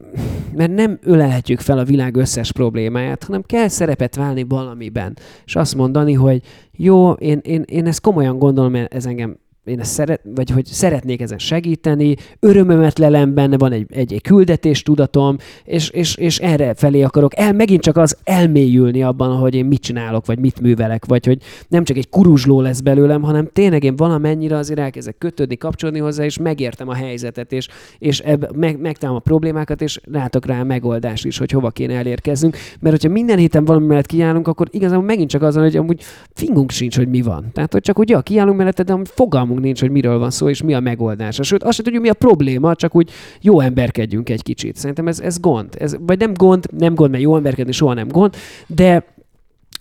mert 0.54 0.74
nem 0.74 0.98
ölelhetjük 1.02 1.60
fel 1.60 1.78
a 1.78 1.84
világ 1.84 2.16
összes 2.16 2.52
problémáját, 2.52 3.24
hanem 3.24 3.42
kell 3.42 3.68
szerepet 3.68 4.16
válni 4.16 4.44
valamiben. 4.44 5.16
És 5.44 5.56
azt 5.56 5.74
mondani, 5.74 6.12
hogy 6.12 6.42
jó, 6.76 7.12
én, 7.12 7.40
én, 7.42 7.62
én 7.66 7.86
ezt 7.86 8.00
komolyan 8.00 8.38
gondolom, 8.38 8.74
ez 8.88 9.06
engem 9.06 9.36
én 9.64 9.80
ezt 9.80 9.92
szeret, 9.92 10.20
vagy 10.24 10.50
hogy 10.50 10.64
szeretnék 10.64 11.20
ezen 11.20 11.38
segíteni, 11.38 12.14
örömömet 12.40 12.98
lelem 12.98 13.34
benne, 13.34 13.58
van 13.58 13.72
egy, 13.72 13.86
egy, 13.90 14.12
egy 14.12 14.22
küldetés 14.22 14.82
tudatom, 14.82 15.36
és, 15.64 15.90
és, 15.90 16.16
és 16.16 16.38
erre 16.38 16.74
felé 16.74 17.02
akarok 17.02 17.38
el, 17.38 17.52
megint 17.52 17.82
csak 17.82 17.96
az 17.96 18.16
elmélyülni 18.24 19.02
abban, 19.02 19.36
hogy 19.36 19.54
én 19.54 19.64
mit 19.64 19.80
csinálok, 19.80 20.26
vagy 20.26 20.38
mit 20.38 20.60
művelek, 20.60 21.04
vagy 21.04 21.26
hogy 21.26 21.38
nem 21.68 21.84
csak 21.84 21.96
egy 21.96 22.08
kuruzsló 22.08 22.60
lesz 22.60 22.80
belőlem, 22.80 23.22
hanem 23.22 23.48
tényleg 23.52 23.84
én 23.84 23.96
valamennyire 23.96 24.56
azért 24.56 24.78
elkezdek 24.78 25.18
kötődni, 25.18 25.56
kapcsolódni 25.56 26.00
hozzá, 26.00 26.24
és 26.24 26.38
megértem 26.38 26.88
a 26.88 26.94
helyzetet, 26.94 27.52
és, 27.52 27.68
és 27.98 28.20
ebb, 28.20 28.56
meg, 28.56 28.80
megtalálom 28.80 29.20
a 29.24 29.28
problémákat, 29.28 29.82
és 29.82 30.00
látok 30.04 30.46
rá 30.46 30.60
a 30.60 30.64
megoldást 30.64 31.24
is, 31.24 31.38
hogy 31.38 31.50
hova 31.50 31.70
kéne 31.70 31.94
elérkeznünk. 31.94 32.56
Mert 32.80 32.96
hogyha 32.96 33.14
minden 33.14 33.38
héten 33.38 33.64
valami 33.64 33.86
mellett 33.86 34.06
kiállunk, 34.06 34.48
akkor 34.48 34.68
igazából 34.70 35.04
megint 35.04 35.30
csak 35.30 35.42
az, 35.42 35.56
hogy 35.56 35.76
amúgy 35.76 36.02
fingunk 36.32 36.70
sincs, 36.70 36.96
hogy 36.96 37.08
mi 37.08 37.20
van. 37.20 37.50
Tehát, 37.52 37.72
hogy 37.72 37.82
csak 37.82 37.98
úgy, 37.98 38.08
ja, 38.08 38.20
kiállunk 38.20 38.56
mellette, 38.56 38.82
de 38.82 38.92
amúgy 38.92 39.08
fogalmunk 39.52 39.60
nincs, 39.60 39.80
hogy 39.80 39.90
miről 39.90 40.18
van 40.18 40.30
szó, 40.30 40.48
és 40.48 40.62
mi 40.62 40.74
a 40.74 40.80
megoldás. 40.80 41.38
Sőt, 41.42 41.62
azt 41.62 41.74
sem 41.74 41.84
tudjuk, 41.84 42.02
mi 42.02 42.08
a 42.08 42.14
probléma, 42.14 42.74
csak 42.74 42.94
úgy 42.94 43.10
jó 43.40 43.60
emberkedjünk 43.60 44.28
egy 44.28 44.42
kicsit. 44.42 44.76
Szerintem 44.76 45.08
ez, 45.08 45.20
ez 45.20 45.40
gond. 45.40 45.76
Ez, 45.78 45.96
vagy 46.00 46.18
nem 46.18 46.32
gond, 46.34 46.66
nem 46.78 46.94
gond, 46.94 47.10
mert 47.10 47.22
jó 47.22 47.36
emberkedni 47.36 47.72
soha 47.72 47.94
nem 47.94 48.08
gond, 48.08 48.36
de 48.66 49.04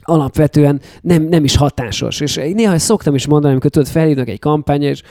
alapvetően 0.04 0.82
nem, 1.02 1.24
nem 1.24 1.44
is 1.44 1.56
hatásos. 1.56 2.20
És 2.20 2.36
néha 2.36 2.74
ezt 2.74 2.86
szoktam 2.86 3.16
is 3.16 3.28
mondani, 3.28 3.52
amikor 3.52 3.70
tudod, 3.70 3.88
felhívnak 3.88 4.28
egy 4.28 4.40
kampány, 4.40 4.82
és 4.82 5.02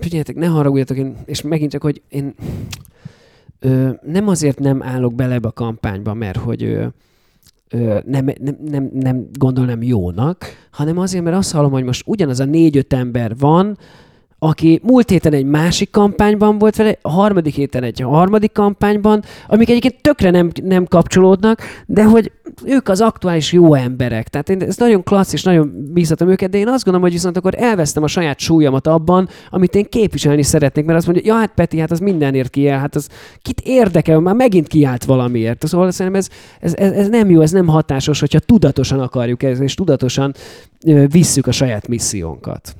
figyeljetek, 0.00 0.36
ne 0.36 0.46
haragudjatok, 0.46 0.96
én, 0.96 1.16
és 1.24 1.42
megint 1.42 1.70
csak, 1.70 1.82
hogy 1.82 2.02
én 2.08 2.34
ö, 3.60 3.90
nem 4.02 4.28
azért 4.28 4.58
nem 4.58 4.82
állok 4.82 5.14
bele 5.14 5.34
ebbe 5.34 5.48
a 5.48 5.52
kampányba, 5.52 6.14
mert 6.14 6.36
hogy 6.36 6.62
ö, 6.62 6.86
nem, 8.04 8.24
nem, 8.40 8.56
nem, 8.64 8.90
nem 8.92 9.26
gondolnám 9.38 9.82
jónak, 9.82 10.44
hanem 10.70 10.98
azért, 10.98 11.24
mert 11.24 11.36
azt 11.36 11.52
hallom, 11.52 11.70
hogy 11.70 11.84
most 11.84 12.02
ugyanaz 12.06 12.40
a 12.40 12.44
négy-öt 12.44 12.92
ember 12.92 13.36
van, 13.38 13.78
aki 14.44 14.80
múlt 14.82 15.10
héten 15.10 15.32
egy 15.32 15.44
másik 15.44 15.90
kampányban 15.90 16.58
volt 16.58 16.76
vele, 16.76 16.98
a 17.02 17.10
harmadik 17.10 17.54
héten 17.54 17.82
egy 17.82 18.00
harmadik 18.00 18.52
kampányban, 18.52 19.22
amik 19.48 19.68
egyébként 19.68 20.02
tökre 20.02 20.30
nem, 20.30 20.50
nem 20.62 20.84
kapcsolódnak, 20.84 21.60
de 21.86 22.04
hogy 22.04 22.32
ők 22.64 22.88
az 22.88 23.00
aktuális 23.00 23.52
jó 23.52 23.74
emberek. 23.74 24.28
Tehát 24.28 24.48
én 24.48 24.62
ez 24.62 24.76
nagyon 24.76 25.02
klasszis, 25.02 25.42
nagyon 25.42 25.86
bízhatom 25.92 26.28
őket, 26.28 26.50
de 26.50 26.58
én 26.58 26.68
azt 26.68 26.84
gondolom, 26.84 27.02
hogy 27.02 27.12
viszont 27.16 27.36
akkor 27.36 27.54
elvesztem 27.56 28.02
a 28.02 28.06
saját 28.06 28.38
súlyomat 28.38 28.86
abban, 28.86 29.28
amit 29.50 29.74
én 29.74 29.84
képviselni 29.88 30.42
szeretnék, 30.42 30.84
mert 30.84 30.98
azt 30.98 31.06
mondja, 31.06 31.32
ja, 31.32 31.38
hát 31.38 31.52
Peti, 31.54 31.78
hát 31.78 31.90
az 31.90 31.98
mindenért 31.98 32.50
kiáll, 32.50 32.78
hát 32.78 32.94
az 32.94 33.08
kit 33.42 33.60
érdekel, 33.60 34.20
már 34.20 34.34
megint 34.34 34.66
kiállt 34.66 35.04
valamiért. 35.04 35.66
Szóval 35.66 35.90
szerintem 35.90 36.20
ez, 36.20 36.28
ez, 36.60 36.74
ez, 36.74 36.92
ez 36.92 37.08
nem 37.08 37.30
jó, 37.30 37.40
ez 37.40 37.50
nem 37.50 37.66
hatásos, 37.66 38.20
hogyha 38.20 38.38
tudatosan 38.38 39.00
akarjuk 39.00 39.42
ezt, 39.42 39.60
és 39.60 39.74
tudatosan 39.74 40.34
ö, 40.86 41.06
visszük 41.06 41.46
a 41.46 41.52
saját 41.52 41.88
missziónkat. 41.88 42.76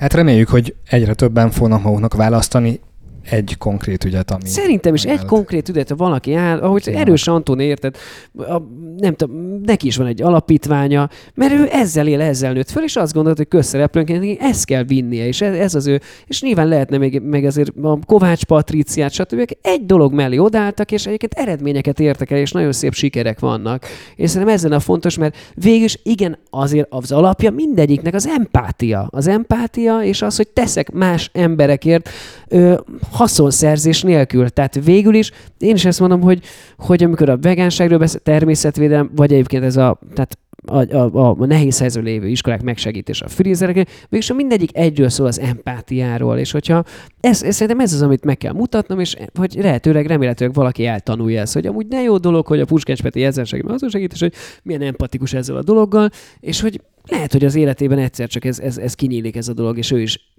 Hát 0.00 0.14
reméljük, 0.14 0.48
hogy 0.48 0.74
egyre 0.88 1.14
többen 1.14 1.50
fognak 1.50 1.82
maguknak 1.82 2.14
választani 2.14 2.80
egy 3.30 3.54
konkrét 3.58 4.04
ügyet, 4.04 4.30
ami... 4.30 4.46
Szerintem 4.46 4.94
is 4.94 5.04
egy 5.04 5.24
konkrét 5.24 5.68
ügyet, 5.68 5.88
ha 5.88 5.96
valaki 5.96 6.34
áll, 6.34 6.58
ahogy 6.58 6.86
Ja. 6.86 6.98
erős 6.98 7.26
Anton 7.28 7.60
érted, 7.60 7.96
a, 8.38 8.58
nem 8.96 9.14
tudom, 9.14 9.60
neki 9.64 9.86
is 9.86 9.96
van 9.96 10.06
egy 10.06 10.22
alapítványa, 10.22 11.08
mert 11.34 11.52
ő 11.52 11.68
ezzel 11.72 12.06
él, 12.06 12.20
ezzel 12.20 12.52
nőtt 12.52 12.70
föl, 12.70 12.82
és 12.82 12.96
azt 12.96 13.12
gondolt, 13.12 13.36
hogy 13.36 13.48
közszereplőnként 13.48 14.20
neki 14.20 14.38
ezt 14.40 14.64
kell 14.64 14.82
vinnie, 14.82 15.26
és 15.26 15.40
ez, 15.40 15.54
ez 15.54 15.74
az 15.74 15.86
ő, 15.86 16.00
és 16.26 16.42
nyilván 16.42 16.68
lehetne 16.68 16.98
még, 16.98 17.20
meg 17.20 17.44
azért 17.44 17.72
a 17.82 17.98
Kovács 18.06 18.44
Patriciát, 18.44 19.12
stb. 19.12 19.56
egy 19.62 19.86
dolog 19.86 20.12
mellé 20.12 20.36
odálltak, 20.36 20.92
és 20.92 21.06
egyébként 21.06 21.32
eredményeket 21.32 22.00
értek 22.00 22.30
el, 22.30 22.38
és 22.38 22.52
nagyon 22.52 22.72
szép 22.72 22.94
sikerek 22.94 23.40
vannak. 23.40 23.86
És 24.16 24.30
szerintem 24.30 24.54
ez 24.54 24.62
lenne 24.62 24.74
a 24.76 24.80
fontos, 24.80 25.18
mert 25.18 25.36
végül 25.54 25.84
is 25.84 25.98
igen, 26.02 26.38
azért 26.50 26.86
az 26.90 27.12
alapja 27.12 27.50
mindegyiknek 27.50 28.14
az 28.14 28.26
empátia. 28.26 29.08
Az 29.10 29.26
empátia, 29.26 30.02
és 30.02 30.22
az, 30.22 30.36
hogy 30.36 30.48
teszek 30.48 30.90
más 30.90 31.30
emberekért, 31.32 32.08
ö, 32.48 32.74
haszonszerzés 33.10 34.02
nélkül. 34.02 34.48
Tehát 34.48 34.84
végül 34.84 35.14
is 35.14 35.30
én 35.58 35.74
is 35.74 35.84
ezt 35.84 36.00
mondom, 36.00 36.20
hogy, 36.20 36.42
hogy 36.78 37.04
amikor 37.04 37.28
a 37.28 37.38
vegánságról 37.38 37.98
beszél, 37.98 38.20
természetvédelem, 38.20 39.10
vagy 39.14 39.32
egyébként 39.32 39.64
ez 39.64 39.76
a, 39.76 39.98
tehát 40.14 40.38
a, 40.66 40.96
a, 40.96 41.36
a, 41.40 41.46
nehéz 41.46 41.78
helyzetben 41.78 42.12
lévő 42.12 42.28
iskolák 42.28 42.62
megsegítése 42.62 43.24
a 43.24 43.28
frizzereknek, 43.28 44.06
mégis 44.08 44.32
mindegyik 44.32 44.76
egyről 44.76 45.08
szól 45.08 45.26
az 45.26 45.40
empátiáról, 45.40 46.38
és 46.38 46.50
hogyha 46.50 46.84
ez, 47.20 47.42
ez, 47.42 47.54
szerintem 47.54 47.80
ez 47.80 47.92
az, 47.92 48.02
amit 48.02 48.24
meg 48.24 48.38
kell 48.38 48.52
mutatnom, 48.52 49.00
és 49.00 49.16
hogy 49.34 49.54
lehetőleg, 49.54 50.06
remélhetőleg 50.06 50.54
valaki 50.54 50.86
eltanulja 50.86 51.40
ezt, 51.40 51.52
hogy 51.52 51.66
amúgy 51.66 51.86
ne 51.86 52.02
jó 52.02 52.18
dolog, 52.18 52.46
hogy 52.46 52.60
a 52.60 52.64
Puskás 52.64 53.00
Peti 53.00 53.24
ezzel 53.24 53.44
segít, 53.44 53.70
azon 53.70 53.88
segít, 53.88 54.12
és 54.12 54.20
hogy 54.20 54.32
milyen 54.62 54.82
empatikus 54.82 55.32
ezzel 55.32 55.56
a 55.56 55.62
dologgal, 55.62 56.10
és 56.40 56.60
hogy 56.60 56.80
lehet, 57.06 57.32
hogy 57.32 57.44
az 57.44 57.54
életében 57.54 57.98
egyszer 57.98 58.28
csak 58.28 58.44
ez, 58.44 58.58
ez, 58.58 58.78
ez 58.78 58.94
kinyílik 58.94 59.36
ez 59.36 59.48
a 59.48 59.52
dolog, 59.52 59.78
és 59.78 59.90
ő 59.90 60.00
is 60.00 60.32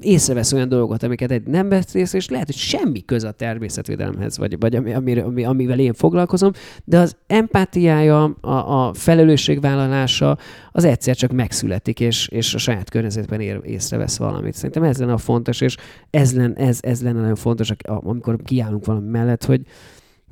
észrevesz 0.00 0.52
olyan 0.52 0.68
dolgokat, 0.68 1.02
amiket 1.02 1.30
egy 1.30 1.42
nem 1.42 1.68
vesz 1.68 1.94
észre, 1.94 2.18
és 2.18 2.28
lehet, 2.28 2.46
hogy 2.46 2.56
semmi 2.56 3.04
köze 3.04 3.28
a 3.28 3.32
természetvédelemhez, 3.32 4.38
vagy, 4.38 4.58
vagy 4.58 4.74
ami, 4.74 5.44
amivel 5.44 5.78
én 5.78 5.92
foglalkozom, 5.92 6.52
de 6.84 6.98
az 6.98 7.16
empátiája, 7.26 8.24
a, 8.24 8.86
a 8.86 8.94
felelősségvállalása 8.94 10.38
az 10.72 10.84
egyszer 10.84 11.16
csak 11.16 11.32
megszületik, 11.32 12.00
és, 12.00 12.28
és 12.28 12.54
a 12.54 12.58
saját 12.58 12.90
környezetben 12.90 13.40
ér, 13.40 13.60
észrevesz 13.64 14.16
valamit. 14.16 14.54
Szerintem 14.54 14.82
ez 14.82 14.98
lenne 14.98 15.12
a 15.12 15.18
fontos, 15.18 15.60
és 15.60 15.76
ez 16.10 16.34
lenne, 16.34 16.54
ez, 16.54 16.78
ez 16.80 17.02
lenne 17.02 17.20
nagyon 17.20 17.36
fontos, 17.36 17.72
amikor 17.84 18.38
kiállunk 18.44 18.84
valami 18.84 19.08
mellett, 19.08 19.44
hogy, 19.44 19.60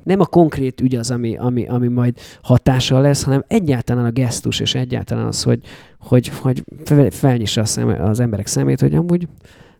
nem 0.07 0.19
a 0.19 0.25
konkrét 0.25 0.81
ügy 0.81 0.95
az, 0.95 1.11
ami, 1.11 1.37
ami, 1.37 1.67
ami 1.67 1.87
majd 1.87 2.17
hatással 2.41 3.01
lesz, 3.01 3.23
hanem 3.23 3.43
egyáltalán 3.47 4.05
a 4.05 4.11
gesztus, 4.11 4.59
és 4.59 4.75
egyáltalán 4.75 5.25
az, 5.25 5.43
hogy, 5.43 5.59
hogy, 5.99 6.27
hogy 6.27 6.63
fel- 6.83 7.11
felnyissa 7.11 7.61
az 8.01 8.19
emberek 8.19 8.47
szemét, 8.47 8.79
hogy 8.79 8.95
amúgy 8.95 9.27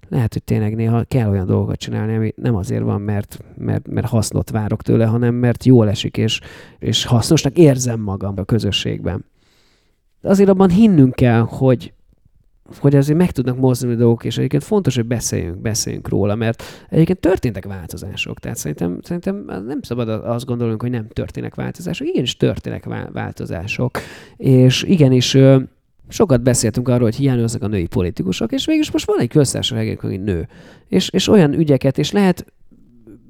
lehet, 0.09 0.33
hogy 0.33 0.43
tényleg 0.43 0.75
néha 0.75 1.03
kell 1.03 1.29
olyan 1.29 1.45
dolgokat 1.45 1.79
csinálni, 1.79 2.15
ami 2.15 2.33
nem 2.35 2.55
azért 2.55 2.83
van, 2.83 3.01
mert, 3.01 3.39
mert, 3.57 3.87
mert 3.87 4.07
hasznot 4.07 4.49
várok 4.49 4.81
tőle, 4.81 5.05
hanem 5.05 5.35
mert 5.35 5.65
jól 5.65 5.89
esik, 5.89 6.17
és, 6.17 6.39
és 6.79 7.05
hasznosnak 7.05 7.57
érzem 7.57 7.99
magam 7.99 8.33
a 8.37 8.43
közösségben. 8.43 9.25
De 10.21 10.29
azért 10.29 10.49
abban 10.49 10.69
hinnünk 10.69 11.15
kell, 11.15 11.39
hogy, 11.39 11.93
hogy 12.75 12.95
azért 12.95 13.17
meg 13.17 13.31
tudnak 13.31 13.57
mozdulni 13.57 13.95
dolgok, 13.95 14.23
és 14.23 14.37
egyébként 14.37 14.63
fontos, 14.63 14.95
hogy 14.95 15.05
beszéljünk, 15.05 15.57
beszéljünk 15.57 16.09
róla, 16.09 16.35
mert 16.35 16.63
egyébként 16.89 17.19
történtek 17.19 17.65
változások. 17.65 18.39
Tehát 18.39 18.57
szerintem, 18.57 18.99
szerintem 19.01 19.45
nem 19.45 19.81
szabad 19.81 20.09
azt 20.09 20.45
gondolnunk, 20.45 20.81
hogy 20.81 20.91
nem 20.91 21.07
történnek 21.07 21.55
változások. 21.55 22.07
Igenis 22.07 22.37
történnek 22.37 22.85
vá- 22.85 23.11
változások. 23.11 23.99
És 24.37 24.83
igenis 24.83 25.37
sokat 26.07 26.41
beszéltünk 26.41 26.87
arról, 26.87 27.03
hogy 27.03 27.15
hiányoznak 27.15 27.63
a 27.63 27.67
női 27.67 27.87
politikusok, 27.87 28.51
és 28.51 28.65
végülis 28.65 28.91
most 28.91 29.05
van 29.05 29.19
egy 29.19 29.29
köztársaság, 29.29 29.97
aki 30.03 30.17
nő. 30.17 30.47
És, 30.87 31.09
és 31.09 31.27
olyan 31.27 31.53
ügyeket, 31.53 31.97
és 31.97 32.11
lehet 32.11 32.45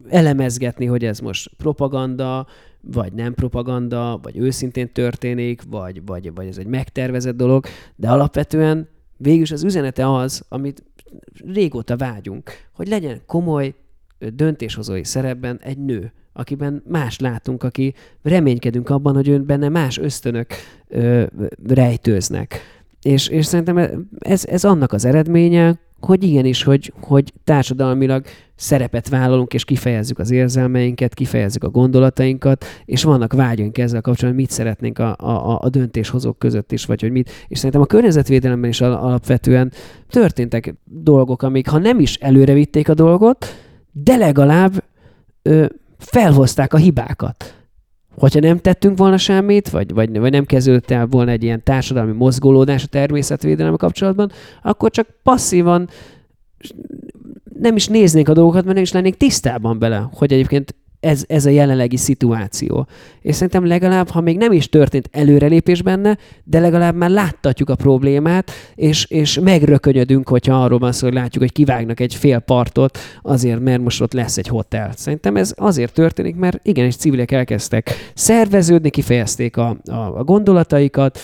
elemezgetni, 0.09 0.85
hogy 0.85 1.05
ez 1.05 1.19
most 1.19 1.51
propaganda, 1.57 2.47
vagy 2.81 3.13
nem 3.13 3.33
propaganda, 3.33 4.19
vagy 4.21 4.37
őszintén 4.37 4.91
történik, 4.91 5.61
vagy, 5.69 6.01
vagy, 6.05 6.33
vagy 6.33 6.47
ez 6.47 6.57
egy 6.57 6.67
megtervezett 6.67 7.35
dolog, 7.35 7.65
de 7.95 8.09
alapvetően 8.09 8.87
végülis 9.17 9.51
az 9.51 9.63
üzenete 9.63 10.13
az, 10.13 10.45
amit 10.49 10.83
régóta 11.45 11.97
vágyunk, 11.97 12.51
hogy 12.73 12.87
legyen 12.87 13.21
komoly 13.25 13.73
döntéshozói 14.33 15.03
szerepben 15.03 15.59
egy 15.63 15.77
nő, 15.77 16.11
akiben 16.33 16.83
más 16.87 17.19
látunk, 17.19 17.63
aki 17.63 17.93
reménykedünk 18.21 18.89
abban, 18.89 19.15
hogy 19.15 19.29
ön 19.29 19.45
benne 19.45 19.69
más 19.69 19.97
ösztönök 19.97 20.47
ö, 20.87 21.23
rejtőznek. 21.67 22.59
És, 23.01 23.27
és 23.27 23.45
szerintem 23.45 24.07
ez, 24.19 24.45
ez 24.45 24.63
annak 24.63 24.93
az 24.93 25.05
eredménye, 25.05 25.79
hogy 25.99 26.23
igenis, 26.23 26.63
hogy, 26.63 26.93
hogy 27.01 27.33
társadalmilag 27.43 28.25
szerepet 28.55 29.09
vállalunk, 29.09 29.53
és 29.53 29.65
kifejezzük 29.65 30.19
az 30.19 30.31
érzelmeinket, 30.31 31.13
kifejezzük 31.13 31.63
a 31.63 31.69
gondolatainkat, 31.69 32.65
és 32.85 33.03
vannak 33.03 33.33
vágyaink 33.33 33.77
ezzel 33.77 34.01
kapcsolatban, 34.01 34.43
mit 34.43 34.51
szeretnénk 34.51 34.99
a, 34.99 35.15
a, 35.17 35.59
a 35.61 35.69
döntéshozók 35.69 36.39
között 36.39 36.71
is, 36.71 36.85
vagy 36.85 37.01
hogy 37.01 37.11
mit. 37.11 37.29
És 37.47 37.57
szerintem 37.57 37.81
a 37.81 37.85
környezetvédelemben 37.85 38.69
is 38.69 38.81
al- 38.81 39.01
alapvetően 39.01 39.71
történtek 40.09 40.75
dolgok, 40.83 41.41
amik 41.41 41.67
ha 41.67 41.77
nem 41.77 41.99
is 41.99 42.15
előre 42.15 42.53
vitték 42.53 42.89
a 42.89 42.93
dolgot, 42.93 43.45
de 43.91 44.15
legalább 44.15 44.83
ö, 45.41 45.65
felhozták 45.97 46.73
a 46.73 46.77
hibákat. 46.77 47.56
Hogyha 48.19 48.39
nem 48.39 48.59
tettünk 48.59 48.97
volna 48.97 49.17
semmit, 49.17 49.69
vagy, 49.69 49.93
vagy, 49.93 50.19
vagy 50.19 50.31
nem 50.31 50.45
kezdődött 50.45 50.91
el 50.91 51.05
volna 51.05 51.31
egy 51.31 51.43
ilyen 51.43 51.63
társadalmi 51.63 52.11
mozgolódás 52.11 52.83
a 52.83 52.87
természetvédelem 52.87 53.75
kapcsolatban, 53.75 54.31
akkor 54.61 54.91
csak 54.91 55.07
passzívan 55.23 55.89
nem 57.59 57.75
is 57.75 57.87
néznénk 57.87 58.29
a 58.29 58.33
dolgokat, 58.33 58.63
mert 58.63 58.73
nem 58.73 58.83
is 58.83 58.91
lennénk 58.91 59.17
tisztában 59.17 59.79
bele, 59.79 60.09
hogy 60.13 60.33
egyébként 60.33 60.75
ez, 61.07 61.23
ez 61.27 61.45
a 61.45 61.49
jelenlegi 61.49 61.97
szituáció. 61.97 62.87
És 63.21 63.35
szerintem 63.35 63.65
legalább, 63.65 64.09
ha 64.09 64.21
még 64.21 64.37
nem 64.37 64.51
is 64.51 64.69
történt 64.69 65.09
előrelépés 65.11 65.81
benne, 65.81 66.17
de 66.43 66.59
legalább 66.59 66.95
már 66.95 67.09
láttatjuk 67.09 67.69
a 67.69 67.75
problémát, 67.75 68.51
és, 68.75 69.05
és 69.05 69.39
megrökönyödünk, 69.39 70.29
hogyha 70.29 70.63
arról 70.63 70.79
van 70.79 70.91
szó, 70.91 71.05
hogy 71.05 71.15
látjuk, 71.15 71.43
hogy 71.43 71.51
kivágnak 71.51 71.99
egy 71.99 72.15
fél 72.15 72.39
partot 72.39 72.97
azért, 73.21 73.59
mert 73.59 73.81
most 73.81 74.01
ott 74.01 74.13
lesz 74.13 74.37
egy 74.37 74.47
hotel. 74.47 74.91
Szerintem 74.95 75.35
ez 75.35 75.53
azért 75.55 75.93
történik, 75.93 76.35
mert 76.35 76.59
igenis 76.63 76.95
civilek 76.95 77.31
elkezdtek 77.31 78.11
szerveződni, 78.13 78.89
kifejezték 78.89 79.57
a, 79.57 79.77
a, 79.85 79.95
a 79.95 80.23
gondolataikat, 80.23 81.19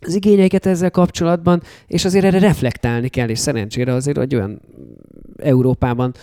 az 0.00 0.14
igényeiket 0.14 0.66
ezzel 0.66 0.90
kapcsolatban, 0.90 1.62
és 1.86 2.04
azért 2.04 2.24
erre 2.24 2.38
reflektálni 2.38 3.08
kell, 3.08 3.28
és 3.28 3.38
szerencsére 3.38 3.92
azért 3.92 4.18
egy 4.18 4.34
olyan 4.34 4.60
Európában 5.42 6.14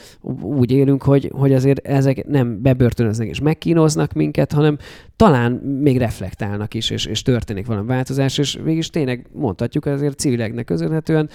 úgy 0.41 0.71
élünk, 0.71 1.03
hogy, 1.03 1.31
hogy 1.33 1.53
azért 1.53 1.87
ezek 1.87 2.25
nem 2.27 2.61
bebörtönöznek 2.61 3.27
és 3.27 3.39
megkínoznak 3.39 4.13
minket, 4.13 4.51
hanem 4.51 4.77
talán 5.15 5.51
még 5.51 5.97
reflektálnak 5.97 6.73
is, 6.73 6.89
és, 6.89 7.05
és 7.05 7.21
történik 7.21 7.65
valami 7.65 7.87
változás, 7.87 8.37
és 8.37 8.57
mégis 8.63 8.89
tényleg 8.89 9.27
mondhatjuk, 9.33 9.85
azért 9.85 10.19
civileknek 10.19 10.65
köszönhetően 10.65 11.29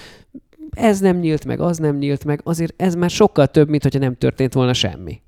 ez 0.70 1.00
nem 1.00 1.16
nyílt 1.16 1.44
meg, 1.44 1.60
az 1.60 1.78
nem 1.78 1.96
nyílt 1.96 2.24
meg, 2.24 2.40
azért 2.44 2.82
ez 2.82 2.94
már 2.94 3.10
sokkal 3.10 3.46
több, 3.46 3.68
mint 3.68 3.82
hogyha 3.82 3.98
nem 3.98 4.14
történt 4.14 4.52
volna 4.52 4.72
semmi. 4.72 5.20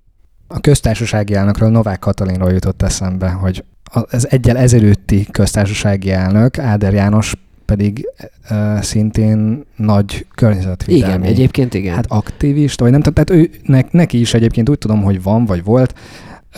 A 0.47 0.61
köztársasági 0.61 1.35
elnökről 1.35 1.69
Novák 1.69 1.99
Katalinról 1.99 2.53
jutott 2.53 2.83
eszembe, 2.83 3.31
hogy 3.31 3.65
az 3.93 4.31
egyel 4.31 4.57
ezelőtti 4.57 5.27
köztársasági 5.31 6.11
elnök, 6.11 6.59
Áder 6.59 6.93
János 6.93 7.35
pedig 7.65 8.07
uh, 8.51 8.81
szintén 8.81 9.65
nagy 9.77 10.27
környezetvédelmi. 10.35 11.15
Igen, 11.15 11.23
egyébként 11.23 11.75
igen. 11.75 11.95
Hát 11.95 12.07
aktivista, 12.09 12.83
vagy 12.83 12.93
nem 12.93 13.01
tehát 13.01 13.31
ő, 13.31 13.51
ne, 13.63 13.81
neki 13.91 14.21
is 14.21 14.35
egyébként 14.35 14.69
úgy 14.69 14.79
tudom, 14.79 15.03
hogy 15.03 15.23
van, 15.23 15.45
vagy 15.45 15.65
volt 15.65 15.95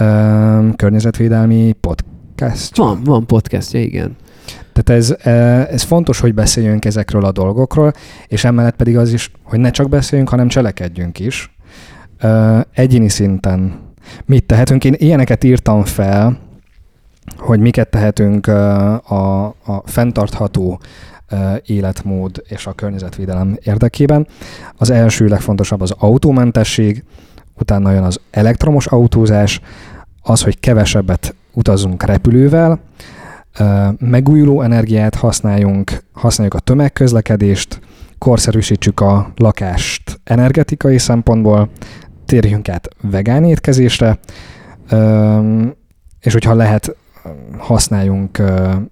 uh, 0.01 0.75
környezetvédelmi 0.77 1.75
podcast. 1.81 2.77
van, 2.77 3.03
van 3.05 3.27
podcastja, 3.27 3.81
igen. 3.81 4.17
Tehát 4.73 5.01
ez, 5.01 5.27
ez 5.71 5.83
fontos, 5.83 6.21
hogy 6.21 6.35
beszéljünk 6.35 6.85
ezekről 6.85 7.25
a 7.25 7.33
dolgokról, 7.33 7.93
és 8.27 8.45
emellett 8.45 8.77
pedig 8.77 8.97
az 8.97 9.13
is, 9.13 9.31
hogy 9.43 9.59
ne 9.59 9.71
csak 9.71 9.89
beszéljünk, 9.89 10.31
hanem 10.31 10.49
cselekedjünk 10.49 11.19
is. 11.19 11.57
Egyéni 12.73 13.09
szinten 13.09 13.79
mit 14.25 14.45
tehetünk? 14.45 14.85
Én 14.85 14.95
ilyeneket 14.97 15.45
írtam 15.45 15.85
fel, 15.85 16.39
hogy 17.45 17.61
miket 17.61 17.89
tehetünk 17.89 18.47
a, 18.47 19.45
a 19.45 19.83
fenntartható 19.85 20.81
életmód 21.65 22.43
és 22.49 22.67
a 22.67 22.73
környezetvédelem 22.73 23.57
érdekében. 23.63 24.27
Az 24.77 24.91
első 24.91 25.27
legfontosabb 25.27 25.81
az 25.81 25.95
autómentesség, 25.99 27.05
utána 27.59 27.93
jön 27.93 28.03
az 28.03 28.21
elektromos 28.31 28.87
autózás, 28.87 29.61
az, 30.23 30.43
hogy 30.43 30.61
kevesebbet 30.61 31.35
utazunk 31.53 32.03
repülővel, 32.03 32.81
megújuló 33.99 34.63
energiát 34.63 35.15
használjunk, 35.15 36.05
használjuk 36.13 36.55
a 36.55 36.59
tömegközlekedést, 36.59 37.81
korszerűsítsük 38.19 39.01
a 39.01 39.33
lakást 39.37 40.21
energetikai 40.25 40.99
szempontból, 40.99 41.69
térjünk 42.27 42.69
át 42.69 42.89
vegán 43.01 43.45
étkezésre, 43.45 44.19
és 46.21 46.33
hogyha 46.33 46.55
lehet, 46.55 46.97
használjunk 47.59 48.37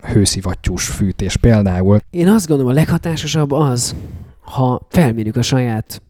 hőszivattyús 0.00 0.88
fűtés 0.88 1.36
például. 1.36 1.98
Én 2.10 2.28
azt 2.28 2.46
gondolom, 2.46 2.72
a 2.72 2.74
leghatásosabb 2.74 3.52
az, 3.52 3.94
ha 4.40 4.86
felmérjük 4.88 5.36
a 5.36 5.42
saját 5.42 6.02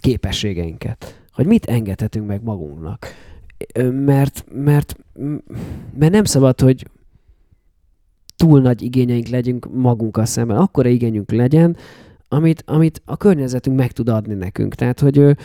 képességeinket, 0.00 1.20
hogy 1.32 1.46
mit 1.46 1.66
engedhetünk 1.66 2.26
meg 2.26 2.42
magunknak. 2.42 3.06
Mert, 3.90 4.44
mert, 4.54 4.96
mert 5.98 6.12
nem 6.12 6.24
szabad, 6.24 6.60
hogy 6.60 6.86
túl 8.36 8.60
nagy 8.60 8.82
igényeink 8.82 9.28
legyünk 9.28 9.68
magunkkal 9.72 10.24
szemben. 10.24 10.56
Akkora 10.56 10.88
igényünk 10.88 11.30
legyen, 11.30 11.76
amit, 12.28 12.62
amit 12.66 13.02
a 13.04 13.16
környezetünk 13.16 13.76
meg 13.76 13.92
tud 13.92 14.08
adni 14.08 14.34
nekünk. 14.34 14.74
Tehát, 14.74 15.00
hogy, 15.00 15.36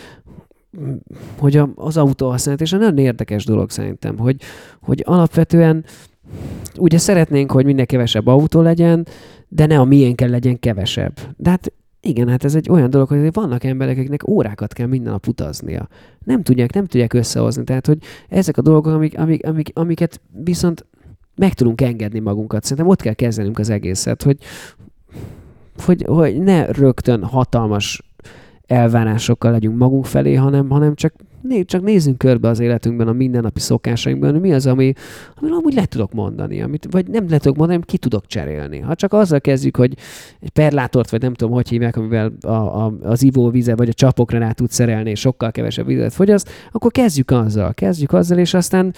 hogy 1.38 1.62
az 1.76 1.98
autó 1.98 2.30
használat, 2.30 2.62
és 2.62 2.72
nagyon 2.72 2.98
érdekes 2.98 3.45
dolog 3.45 3.70
szerintem, 3.70 4.18
hogy, 4.18 4.41
hogy 4.82 5.04
alapvetően 5.06 5.86
ugye 6.78 6.98
szeretnénk, 6.98 7.52
hogy 7.52 7.66
minél 7.66 7.86
kevesebb 7.86 8.28
autó 8.28 8.62
legyen, 8.62 9.08
de 9.48 9.66
ne 9.66 9.80
a 9.80 9.84
miénkkel 9.84 10.30
legyen 10.30 10.60
kevesebb. 10.60 11.20
De 11.38 11.50
hát 11.50 11.74
igen, 12.02 12.30
hát 12.30 12.44
ez 12.44 12.56
egy 12.56 12.70
olyan 12.70 12.90
dolog, 12.90 13.08
hogy 13.08 13.34
vannak 13.34 13.64
emberek, 13.64 13.98
akiknek 13.98 14.28
órákat 14.28 14.74
kell 14.74 14.88
minden 14.88 15.12
nap 15.12 15.28
utaznia. 15.28 15.88
Nem 16.24 16.44
tudják, 16.44 16.74
nem 16.74 16.86
tudják 16.86 17.14
összehozni. 17.14 17.64
Tehát, 17.64 17.86
hogy 17.86 17.98
ezek 18.30 18.58
a 18.58 18.62
dolgok, 18.62 18.94
amik, 18.94 19.20
amik, 19.20 19.45
amik, 19.45 19.72
amiket 19.74 20.22
viszont 20.44 20.86
meg 21.36 21.54
tudunk 21.54 21.82
engedni 21.82 22.20
magunkat. 22.20 22.64
Szerintem 22.64 22.88
ott 22.88 23.02
kell 23.02 23.14
kezdenünk 23.14 23.60
az 23.60 23.70
egészet, 23.70 24.24
hogy, 24.24 24.38
hogy, 25.86 26.06
hogy 26.08 26.38
ne 26.40 26.66
rögtön 26.66 27.24
hatalmas 27.24 28.12
elvárásokkal 28.68 29.52
legyünk 29.52 29.77
magunk 29.77 30.06
felé, 30.06 30.34
hanem, 30.34 30.69
hanem 30.69 30.95
csak, 30.95 31.14
né, 31.41 31.64
csak 31.64 31.81
nézzünk 31.81 32.18
körbe 32.18 32.48
az 32.48 32.60
életünkben, 32.60 33.07
a 33.07 33.11
mindennapi 33.11 33.60
szokásainkban, 33.60 34.31
hogy 34.31 34.41
mi 34.41 34.53
az, 34.53 34.68
ami, 34.68 34.94
amiről 35.35 35.57
amúgy 35.57 35.73
le 35.73 35.85
tudok 35.85 36.14
mondani, 36.14 36.61
amit, 36.61 36.88
vagy 36.91 37.07
nem 37.07 37.26
le 37.30 37.38
tudok 37.38 37.57
mondani, 37.57 37.81
ki 37.85 37.98
tudok 37.98 38.26
cserélni. 38.26 38.80
Ha 38.80 38.95
csak 38.95 39.14
azzal 39.14 39.41
kezdjük, 39.41 39.77
hogy 39.77 39.94
egy 40.40 40.49
perlátort, 40.49 41.10
vagy 41.10 41.22
nem 41.22 41.34
tudom, 41.34 41.53
hogy 41.53 41.69
hívják, 41.69 41.98
amivel 41.98 42.31
a, 42.41 42.52
a, 42.52 42.94
az 43.02 43.23
ivóvize, 43.23 43.76
vagy 43.76 43.90
a 43.90 43.94
csapokra 43.94 44.40
rá 44.40 44.52
tud 44.52 44.69
szerelni, 44.69 45.10
és 45.10 45.19
sokkal 45.19 45.52
kevesebb 45.52 45.85
vizet 45.85 46.14
fogyaszt, 46.14 46.49
akkor 46.72 46.91
kezdjük 46.91 47.31
azzal, 47.31 47.73
kezdjük 47.73 48.14
azzal, 48.14 48.38
és 48.38 48.53
aztán 48.53 48.94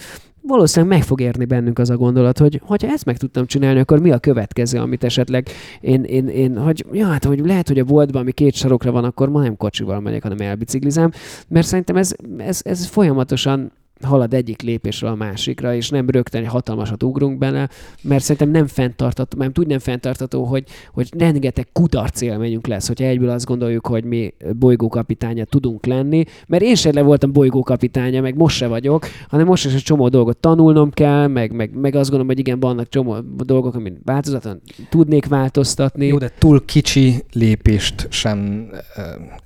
valószínűleg 0.46 0.96
meg 0.96 1.06
fog 1.06 1.20
érni 1.20 1.44
bennünk 1.44 1.78
az 1.78 1.90
a 1.90 1.96
gondolat, 1.96 2.38
hogy 2.38 2.60
ha 2.66 2.76
ezt 2.80 3.04
meg 3.04 3.16
tudtam 3.16 3.46
csinálni, 3.46 3.80
akkor 3.80 4.00
mi 4.00 4.10
a 4.10 4.18
következő, 4.18 4.78
amit 4.78 5.04
esetleg 5.04 5.48
én, 5.80 6.04
én, 6.04 6.28
én 6.28 6.58
hogy, 6.58 6.84
ja, 6.92 7.06
hát, 7.06 7.24
hogy 7.24 7.38
lehet, 7.38 7.68
hogy 7.68 7.78
a 7.78 7.84
boltban, 7.84 8.22
ami 8.22 8.32
két 8.32 8.54
sarokra 8.54 8.90
van, 8.90 9.04
akkor 9.04 9.28
ma 9.28 9.42
nem 9.42 9.56
kocsival 9.56 10.00
megyek, 10.00 10.22
hanem 10.22 10.38
elbiciklizem, 10.38 11.10
mert 11.48 11.66
szerintem 11.66 11.96
ez, 11.96 12.14
ez, 12.38 12.60
ez 12.64 12.86
folyamatosan 12.86 13.72
halad 14.02 14.34
egyik 14.34 14.62
lépésről 14.62 15.10
a 15.10 15.14
másikra, 15.14 15.74
és 15.74 15.90
nem 15.90 16.10
rögtön 16.10 16.42
egy 16.42 16.48
hatalmasat 16.48 17.02
ugrunk 17.02 17.38
bele, 17.38 17.68
mert 18.02 18.22
szerintem 18.22 18.50
nem 18.50 18.66
fenntartató, 18.66 19.38
mert 19.38 19.58
úgy 19.58 19.66
nem 19.66 19.78
fenntartató, 19.78 20.44
hogy, 20.44 20.64
hogy 20.92 21.08
rengeteg 21.18 21.66
kudarc 21.72 22.20
élményünk 22.20 22.66
lesz, 22.66 22.86
hogyha 22.86 23.04
egyből 23.04 23.28
azt 23.28 23.44
gondoljuk, 23.44 23.86
hogy 23.86 24.04
mi 24.04 24.34
bolygókapitánya 24.58 25.44
tudunk 25.44 25.86
lenni, 25.86 26.24
mert 26.46 26.62
én 26.62 26.74
sem 26.74 26.94
le 26.94 27.02
voltam 27.02 27.32
bolygókapitánya, 27.32 28.20
meg 28.20 28.36
most 28.36 28.56
se 28.56 28.66
vagyok, 28.66 29.06
hanem 29.28 29.46
most 29.46 29.66
is 29.66 29.74
egy 29.74 29.82
csomó 29.82 30.08
dolgot 30.08 30.36
tanulnom 30.36 30.90
kell, 30.90 31.26
meg, 31.26 31.52
meg, 31.52 31.70
meg 31.74 31.94
azt 31.94 32.10
gondolom, 32.10 32.26
hogy 32.26 32.38
igen, 32.38 32.60
vannak 32.60 32.88
csomó 32.88 33.16
dolgok, 33.36 33.74
amit 33.74 33.98
változatlan 34.04 34.60
tudnék 34.88 35.26
változtatni. 35.26 36.06
Jó, 36.06 36.18
de 36.18 36.32
túl 36.38 36.64
kicsi 36.64 37.24
lépést 37.32 38.06
sem 38.10 38.68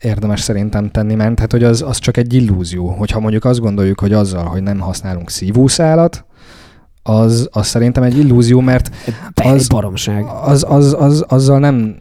érdemes 0.00 0.40
szerintem 0.40 0.90
tenni, 0.90 1.14
mert 1.14 1.38
hát, 1.38 1.52
hogy 1.52 1.64
az, 1.64 1.82
az 1.82 1.98
csak 1.98 2.16
egy 2.16 2.34
illúzió, 2.34 2.88
hogyha 2.88 3.20
mondjuk 3.20 3.44
azt 3.44 3.60
gondoljuk, 3.60 4.00
hogy 4.00 4.12
azzal 4.12 4.39
azzal, 4.40 4.52
hogy 4.52 4.62
nem 4.62 4.78
használunk 4.78 5.30
szívószálat, 5.30 6.24
az, 7.02 7.48
az 7.52 7.66
szerintem 7.66 8.02
egy 8.02 8.18
illúzió, 8.18 8.60
mert 8.60 8.90
az, 9.34 9.68
baromság. 9.68 10.24
Az, 10.44 10.64
az, 10.68 10.96
az, 10.98 11.24
azzal 11.28 11.58
nem 11.58 11.96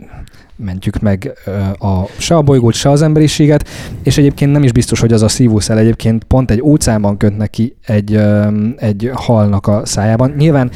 mentjük 0.56 1.00
meg 1.00 1.32
a, 1.80 2.06
se 2.18 2.36
a 2.36 2.42
bolygót, 2.42 2.74
se 2.74 2.90
az 2.90 3.02
emberiséget, 3.02 3.68
és 4.04 4.18
egyébként 4.18 4.52
nem 4.52 4.64
is 4.64 4.72
biztos, 4.72 5.00
hogy 5.00 5.14
az 5.14 5.22
a 5.22 5.28
szívószál 5.28 5.78
egyébként 5.78 6.24
pont 6.24 6.52
egy 6.52 6.62
óceánban 6.62 7.18
köt 7.18 7.38
neki 7.38 7.76
egy, 7.86 8.20
egy 8.76 9.12
halnak 9.14 9.68
a 9.68 9.86
szájában. 9.86 10.34
Nyilván 10.38 10.72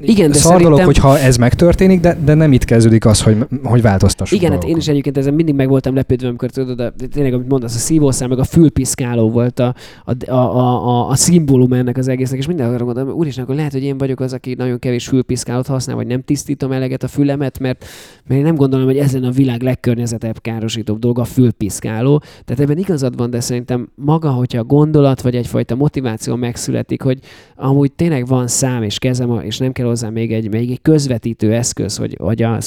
igen, 0.00 0.30
de 0.30 0.36
szar 0.36 0.42
szerintem... 0.42 0.70
dolog, 0.70 0.84
hogyha 0.84 1.18
ez 1.18 1.36
megtörténik, 1.36 2.00
de, 2.00 2.18
de 2.24 2.34
nem 2.34 2.52
itt 2.52 2.64
kezdődik 2.64 3.06
az, 3.06 3.22
hogy, 3.22 3.36
hogy 3.62 3.82
változtassuk 3.82 4.38
Igen, 4.38 4.52
hát 4.52 4.64
én 4.64 4.76
is 4.76 4.88
egyébként 4.88 5.18
ezen 5.18 5.34
mindig 5.34 5.54
meg 5.54 5.68
voltam 5.68 5.94
lepődve, 5.94 6.28
amikor 6.28 6.50
tudod, 6.50 6.76
de 6.76 7.06
tényleg, 7.12 7.34
amit 7.34 7.48
mondasz, 7.48 7.74
a 7.74 7.78
szívószám, 7.78 8.28
meg 8.28 8.38
a 8.38 8.44
fülpiszkáló 8.44 9.30
volt 9.30 9.58
a, 9.58 9.74
a, 10.04 10.30
a, 10.30 10.86
a, 10.86 11.08
a 11.08 11.14
szimbólum 11.14 11.72
ennek 11.72 11.96
az 11.96 12.08
egésznek, 12.08 12.38
és 12.38 12.46
minden 12.46 12.74
arra 12.74 12.84
gondolom, 12.84 13.14
úristen, 13.14 13.44
akkor 13.44 13.56
lehet, 13.56 13.72
hogy 13.72 13.82
én 13.82 13.98
vagyok 13.98 14.20
az, 14.20 14.32
aki 14.32 14.54
nagyon 14.54 14.78
kevés 14.78 15.06
fülpiszkálót 15.06 15.66
használ, 15.66 15.96
vagy 15.96 16.06
nem 16.06 16.22
tisztítom 16.22 16.72
eleget 16.72 17.02
a 17.02 17.08
fülemet, 17.08 17.58
mert, 17.58 17.84
mert 18.26 18.40
én 18.40 18.46
nem 18.46 18.54
gondolom, 18.54 18.86
hogy 18.86 18.98
ezen 18.98 19.24
a 19.24 19.30
világ 19.30 19.62
legkörnyezetebb 19.62 20.40
károsítóbb 20.40 20.98
dolga 20.98 21.22
a 21.22 21.24
fülpiszkáló. 21.24 22.22
Tehát 22.44 22.62
ebben 22.62 22.78
igazad 22.78 23.16
van, 23.16 23.30
de 23.30 23.40
szerintem 23.40 23.88
maga, 23.94 24.30
hogyha 24.30 24.58
a 24.58 24.64
gondolat 24.64 25.22
vagy 25.22 25.34
egyfajta 25.34 25.74
motiváció 25.74 26.36
megszületik, 26.36 27.02
hogy 27.02 27.18
amúgy 27.56 27.92
tényleg 27.92 28.26
van 28.26 28.46
szám 28.46 28.82
és 28.82 28.98
kezem, 28.98 29.40
és 29.42 29.58
nem 29.58 29.72
kell 29.72 29.81
hozzá 29.82 30.08
még 30.08 30.32
egy, 30.32 30.50
még 30.50 30.70
egy 30.70 30.82
közvetítő 30.82 31.52
eszköz, 31.52 31.96
hogy, 31.96 32.16
hogy 32.20 32.42
a, 32.42 32.58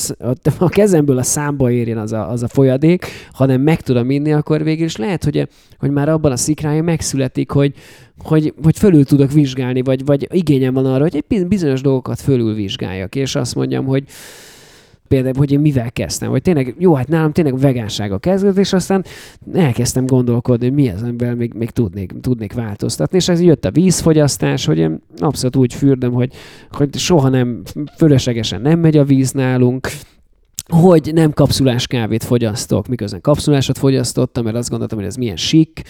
a 0.58 0.70
kezemből 0.70 1.18
a 1.18 1.24
számba 1.24 1.72
érjen 1.72 1.98
az 1.98 2.12
a, 2.12 2.30
az 2.30 2.44
a 2.44 2.48
folyadék, 2.48 3.06
hanem 3.32 3.62
meg 3.62 3.82
tudom 3.82 4.10
inni, 4.10 4.34
akkor 4.34 4.64
végül 4.64 4.86
is 4.86 4.96
lehet, 4.96 5.24
hogy, 5.24 5.48
hogy 5.80 5.92
már 5.92 6.10
abban 6.10 6.32
a 6.32 6.38
szikrája 6.38 6.84
megszületik, 6.84 7.52
hogy, 7.52 7.74
hogy, 8.18 8.54
hogy 8.64 8.78
fölül 8.78 9.06
tudok 9.06 9.32
vizsgálni, 9.32 9.82
vagy, 9.82 10.06
vagy 10.06 10.28
igényem 10.32 10.74
van 10.74 10.86
arra, 10.86 11.02
hogy 11.02 11.24
egy 11.28 11.48
bizonyos 11.48 11.82
dolgokat 11.82 12.22
fölül 12.22 12.54
vizsgáljak, 12.54 13.16
és 13.16 13.36
azt 13.36 13.56
mondjam, 13.56 13.86
hogy 13.86 14.04
például, 15.07 15.34
hogy 15.38 15.52
én 15.52 15.60
mivel 15.60 15.91
kezdtem, 15.91 16.30
hogy 16.30 16.41
tényleg, 16.41 16.76
jó, 16.77 16.94
hát 16.94 17.07
nálam 17.07 17.32
tényleg 17.32 17.60
vegánsága 17.60 18.18
kezdődött, 18.18 18.57
és 18.57 18.73
aztán 18.73 19.06
elkezdtem 19.53 20.06
gondolkodni, 20.06 20.65
hogy 20.65 20.76
mi 20.76 20.90
az, 20.90 21.02
amivel 21.02 21.36
még, 21.36 21.53
még 21.53 21.69
tudnék, 21.69 22.14
tudnék 22.22 22.53
változtatni, 22.53 23.18
és 23.18 23.30
ez 23.30 23.41
jött 23.41 23.65
a 23.65 23.72
vízfogyasztás, 23.72 24.65
hogy 24.65 24.77
én 24.77 25.02
abszolút 25.18 25.56
úgy 25.56 25.73
fürdöm, 25.73 26.14
hogy, 26.14 26.34
hogy 26.72 26.95
soha 26.95 27.30
nem, 27.30 27.61
fölöslegesen 27.98 28.61
nem 28.61 28.80
megy 28.80 28.98
a 28.98 29.03
víz 29.03 29.32
nálunk, 29.32 29.90
hogy 30.68 31.11
nem 31.14 31.32
kapszulás 31.32 31.88
kávét 31.88 32.23
fogyasztok, 32.23 32.88
miközben 32.88 33.22
kapszulásot 33.22 33.77
fogyasztottam, 33.77 34.44
mert 34.44 34.56
azt 34.56 34.69
gondoltam, 34.69 34.98
hogy 34.98 35.07
ez 35.07 35.15
milyen 35.15 35.36
sik, 35.36 35.82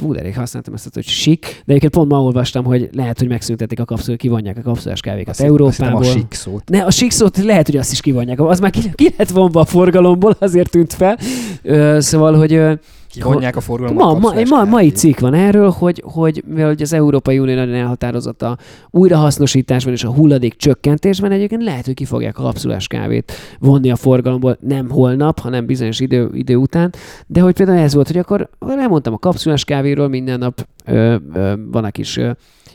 Hú, 0.00 0.14
elég 0.14 0.34
használtam 0.34 0.74
ezt, 0.74 0.88
hogy 0.94 1.04
sik, 1.06 1.40
de 1.40 1.62
egyébként 1.66 1.92
pont 1.92 2.10
ma 2.10 2.22
olvastam, 2.22 2.64
hogy 2.64 2.88
lehet, 2.92 3.18
hogy 3.18 3.28
megszüntetik 3.28 3.80
a 3.80 3.84
kapszul, 3.84 4.16
kivonják 4.16 4.56
a 4.56 4.62
kapszulás 4.62 5.00
kávékat 5.00 5.28
azt 5.28 5.40
Európából. 5.40 6.00
Azt 6.00 6.10
a 6.10 6.12
sik 6.12 6.32
szót. 6.32 6.68
Ne, 6.68 6.84
a 6.84 6.90
sik 6.90 7.10
szót 7.10 7.36
lehet, 7.36 7.66
hogy 7.66 7.76
azt 7.76 7.92
is 7.92 8.00
kivonják. 8.00 8.40
Az 8.40 8.60
már 8.60 8.70
ki, 8.70 8.90
ki 8.94 9.14
lett 9.16 9.30
vonva 9.30 9.60
a 9.60 9.64
forgalomból, 9.64 10.36
azért 10.38 10.70
tűnt 10.70 10.92
fel. 10.92 11.18
Ö, 11.62 11.96
szóval, 12.00 12.34
hogy 12.34 12.62
Kivonják 13.10 13.56
a 13.56 13.60
forgalomba. 13.60 14.18
Ma, 14.18 14.32
ma, 14.32 14.42
ma, 14.48 14.64
mai 14.64 14.90
cikk 14.90 15.18
van 15.18 15.34
erről, 15.34 15.70
hogy, 15.70 16.02
hogy 16.06 16.42
mivel 16.46 16.74
az 16.78 16.92
Európai 16.92 17.38
Unió 17.38 17.54
nagyon 17.54 17.74
elhatározott 17.74 18.42
a 18.42 18.58
újrahasznosításban 18.90 19.92
és 19.92 20.04
a 20.04 20.12
hulladék 20.12 20.56
csökkentésben, 20.56 21.32
egyébként 21.32 21.62
lehet, 21.62 21.84
hogy 21.84 21.94
ki 21.94 22.04
fogják 22.04 22.38
a 22.38 22.42
kapszulás 22.42 22.86
kávét 22.86 23.32
vonni 23.58 23.90
a 23.90 23.96
forgalomból, 23.96 24.56
nem 24.60 24.90
holnap, 24.90 25.38
hanem 25.38 25.66
bizonyos 25.66 26.00
idő, 26.00 26.30
idő 26.32 26.56
után. 26.56 26.92
De 27.26 27.40
hogy 27.40 27.54
például 27.54 27.78
ez 27.78 27.94
volt, 27.94 28.06
hogy 28.06 28.18
akkor 28.18 28.48
elmondtam 28.58 29.12
a 29.12 29.18
kapszulás 29.18 29.64
kávéról, 29.64 30.08
minden 30.08 30.38
nap 30.38 30.66
ö, 30.84 31.16
ö, 31.32 31.52
van 31.70 31.84
a 31.84 31.90
kis 31.90 32.16
ö, 32.16 32.30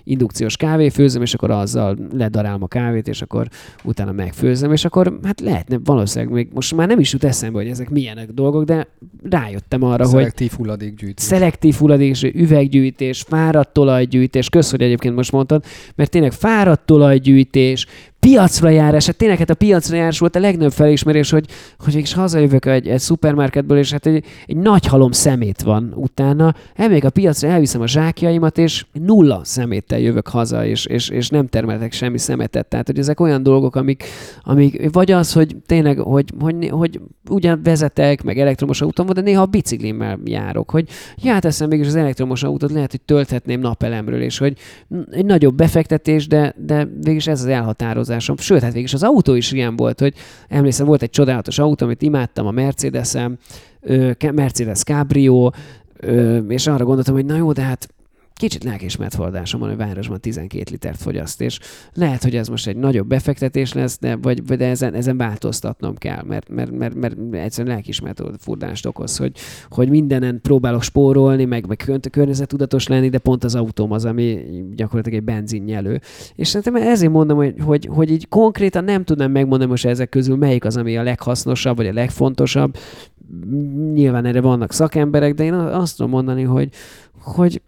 indukciós 0.06 0.58
kávéfőzöm, 0.58 1.22
és 1.22 1.34
akkor 1.34 1.52
azzal 1.52 1.98
ledarálom 2.14 2.64
a 2.64 2.68
kávét, 2.68 3.08
és 3.08 3.22
akkor 3.22 3.48
utána 3.84 4.12
megfőzöm, 4.12 4.72
és 4.72 4.86
akkor 4.86 5.20
hát 5.24 5.40
lehetne 5.40 5.78
valószínűleg 5.84 6.34
még 6.34 6.50
most 6.54 6.76
már 6.76 6.88
nem 6.88 7.00
is 7.00 7.14
jut 7.14 7.24
eszembe, 7.24 7.58
hogy 7.58 7.70
ezek 7.70 7.90
milyenek 7.90 8.32
dolgok, 8.32 8.64
de 8.64 8.88
rájöttem 9.30 9.84
arra, 9.84 10.04
hogy 10.04 10.14
Szelektív 10.14 10.52
hulladékgyűjtés. 10.52 11.26
szelektív 11.26 11.76
hulladék, 11.76 12.34
üveggyűjtés, 12.34 13.22
fáradt 13.22 13.78
olajgyűjtés, 13.78 14.50
kösz, 14.50 14.72
hogy 14.72 14.82
egyébként 14.82 15.16
most 15.16 15.32
mondtad, 15.32 15.64
mert 15.96 16.10
tényleg 16.10 16.32
fáradt 16.32 16.92
olajgyűjtés, 16.92 17.86
piacra 18.26 18.70
járás, 18.70 19.06
hát 19.06 19.16
tényleg 19.16 19.38
hát 19.38 19.50
a 19.50 19.54
piacra 19.54 19.96
járás 19.96 20.20
volt 20.20 20.36
a 20.36 20.40
legnagyobb 20.40 20.72
felismerés, 20.72 21.30
hogy, 21.30 21.46
hogy 21.80 21.96
is 21.96 22.14
hazajövök 22.14 22.66
egy, 22.66 22.88
egy 22.88 23.00
szupermarketből, 23.00 23.78
és 23.78 23.92
hát 23.92 24.06
egy, 24.06 24.26
egy 24.46 24.58
nagy 24.58 24.86
halom 24.86 25.12
szemét 25.12 25.62
van 25.62 25.94
utána, 25.96 26.56
elmegyek 26.76 27.04
a 27.04 27.10
piacra, 27.10 27.48
elviszem 27.48 27.82
a 27.82 27.88
zsákjaimat, 27.88 28.58
és 28.58 28.86
nulla 28.92 29.42
szeméttel 29.44 30.00
jövök 30.00 30.28
haza, 30.28 30.66
és, 30.66 30.86
és, 30.86 31.10
és 31.10 31.30
nem 31.30 31.48
termeltek 31.48 31.92
semmi 31.92 32.18
szemetet. 32.18 32.68
Tehát, 32.68 32.88
hogy 32.88 33.00
ezek 33.00 33.20
olyan 33.20 33.44
dolgok, 33.44 33.76
amik, 33.76 34.04
amik 34.42 34.92
vagy 34.92 35.12
az, 35.12 35.34
hogy 35.34 35.56
tényleg, 35.66 35.98
hogy, 35.98 36.30
hogy, 36.40 36.70
hogy 36.70 37.02
ugyan 37.30 37.60
vezetek, 37.64 38.24
meg 38.24 38.40
elektromos 38.40 38.82
autón 38.82 39.06
de 39.06 39.22
néha 39.22 39.42
a 39.42 39.46
biciklimmel 39.46 40.20
járok, 40.24 40.70
hogy 40.70 40.88
ja, 41.18 41.40
teszem 41.40 41.70
mégis 41.70 41.88
az 41.88 41.96
elektromos 41.96 42.44
autót, 42.44 42.72
lehet, 42.72 42.92
hogy 42.92 43.02
tölthetném 43.02 43.60
napelemről, 43.60 44.22
és 44.22 44.38
hogy 44.38 44.58
egy 45.12 45.26
nagyobb 45.26 45.56
befektetés, 45.56 46.28
de, 46.28 46.56
de 46.58 46.86
végülis 46.86 47.28
ez 47.28 47.42
az 47.42 47.48
elhatározás 47.48 48.15
autózásom. 48.16 48.38
Sőt, 48.38 48.62
hát 48.62 48.74
végig 48.74 48.90
az 48.94 49.04
autó 49.04 49.34
is 49.34 49.52
ilyen 49.52 49.76
volt, 49.76 50.00
hogy 50.00 50.14
emlékszem, 50.48 50.86
volt 50.86 51.02
egy 51.02 51.10
csodálatos 51.10 51.60
autó, 51.60 51.86
amit 51.86 52.02
imádtam, 52.02 52.48
a 52.48 52.52
Mercedes-em, 52.52 53.38
Mercedes 54.34 54.84
Cabrio, 54.84 55.50
és 56.48 56.68
arra 56.68 56.86
gondoltam, 56.86 57.14
hogy 57.14 57.26
na 57.26 57.36
jó, 57.36 57.52
de 57.52 57.62
hát 57.62 57.88
kicsit 58.36 58.64
lelkismert 58.64 59.16
fordásom 59.16 59.60
van, 59.60 59.70
hogy 59.70 59.78
városban 59.78 60.20
12 60.20 60.64
litert 60.72 61.02
fogyaszt, 61.02 61.42
és 61.42 61.60
lehet, 61.94 62.24
hogy 62.24 62.36
ez 62.36 62.48
most 62.48 62.68
egy 62.68 62.78
nagyobb 62.78 63.08
befektetés 63.08 63.74
lesz, 63.74 64.00
de, 64.00 64.16
vagy, 64.16 64.42
de 64.42 64.68
ezen, 64.68 64.94
ezen 64.94 65.18
változtatnom 65.18 65.96
kell, 65.96 66.24
mert, 66.24 66.50
mert, 66.50 66.72
mert, 66.72 66.96
mert 66.96 67.16
egyszerűen 67.34 67.74
lelkismert 67.74 68.22
fordást 68.40 68.86
okoz, 68.86 69.18
hogy, 69.18 69.32
hogy 69.70 69.90
mindenen 69.90 70.40
próbálok 70.42 70.84
spórolni, 70.84 71.46
meg, 71.46 71.68
meg 71.68 72.10
környezetudatos 72.12 72.88
lenni, 72.88 73.10
de 73.10 73.18
pont 73.18 73.44
az 73.44 73.56
autóm 73.56 73.92
az, 73.92 74.06
ami 74.06 74.40
gyakorlatilag 74.76 75.20
egy 75.20 75.26
benzinnyelő. 75.26 76.02
És 76.36 76.48
szerintem 76.48 76.76
ezért 76.76 77.12
mondom, 77.12 77.38
hogy, 77.38 77.56
hogy, 77.62 77.90
hogy 77.92 78.12
így 78.12 78.28
konkrétan 78.28 78.84
nem 78.84 79.04
tudnám 79.04 79.32
megmondani 79.32 79.70
most 79.70 79.86
ezek 79.86 80.10
közül 80.10 80.36
melyik 80.36 80.66
az, 80.66 80.78
ami 80.78 80.98
a 80.98 81.04
leghasznosabb, 81.04 81.76
vagy 81.76 81.88
a 81.88 81.94
legfontosabb. 81.94 82.78
Nyilván 83.94 84.26
erre 84.26 84.42
vannak 84.42 84.72
szakemberek, 84.72 85.34
de 85.34 85.44
én 85.44 85.54
azt 85.54 85.98
tudom 85.98 86.12
mondani, 86.12 86.44
hogy, 86.44 86.70
hogy 87.22 87.62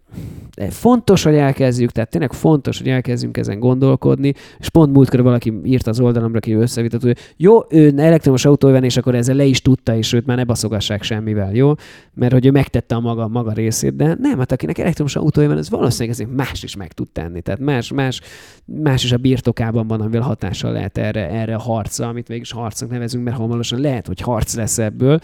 fontos, 0.70 1.22
hogy 1.22 1.34
elkezdjük, 1.34 1.90
tehát 1.90 2.10
tényleg 2.10 2.32
fontos, 2.32 2.78
hogy 2.78 2.88
elkezdjünk 2.88 3.36
ezen 3.36 3.58
gondolkodni, 3.58 4.34
és 4.58 4.68
pont 4.68 4.92
múltkor 4.92 5.22
valaki 5.22 5.60
írt 5.64 5.86
az 5.86 6.00
oldalamra, 6.00 6.36
aki 6.36 6.52
összevitott, 6.52 7.02
hogy 7.02 7.16
jó, 7.36 7.60
ő 7.68 7.92
elektromos 7.96 8.44
autó 8.44 8.70
van, 8.70 8.84
és 8.84 8.96
akkor 8.96 9.14
ezzel 9.14 9.34
le 9.34 9.44
is 9.44 9.62
tudta, 9.62 9.96
és 9.96 10.12
őt 10.12 10.26
már 10.26 10.36
ne 10.36 10.44
baszogassák 10.44 11.02
semmivel, 11.02 11.54
jó? 11.54 11.72
Mert 12.14 12.32
hogy 12.32 12.46
ő 12.46 12.50
megtette 12.50 12.94
a 12.94 13.00
maga, 13.00 13.28
maga 13.28 13.52
részét, 13.52 13.96
de 13.96 14.16
nem, 14.20 14.38
hát 14.38 14.52
akinek 14.52 14.78
elektromos 14.78 15.16
autó 15.16 15.46
van, 15.46 15.58
ez 15.58 15.70
valószínűleg 15.70 16.14
ezért 16.14 16.36
más 16.36 16.62
is 16.62 16.76
meg 16.76 16.92
tud 16.92 17.08
tenni. 17.10 17.40
Tehát 17.40 17.60
más, 17.60 17.92
más, 17.92 18.20
más 18.64 19.04
is 19.04 19.12
a 19.12 19.16
birtokában 19.16 19.86
van, 19.86 20.00
amivel 20.00 20.20
hatással 20.20 20.72
lehet 20.72 20.98
erre, 20.98 21.28
erre 21.30 21.54
a 21.54 21.60
harca, 21.60 22.08
amit 22.08 22.28
mégis 22.28 22.52
harcnak 22.52 22.90
nevezünk, 22.90 23.24
mert 23.24 23.36
hamarosan 23.36 23.80
lehet, 23.80 24.06
hogy 24.06 24.20
harc 24.20 24.54
lesz 24.54 24.78
ebből, 24.78 25.20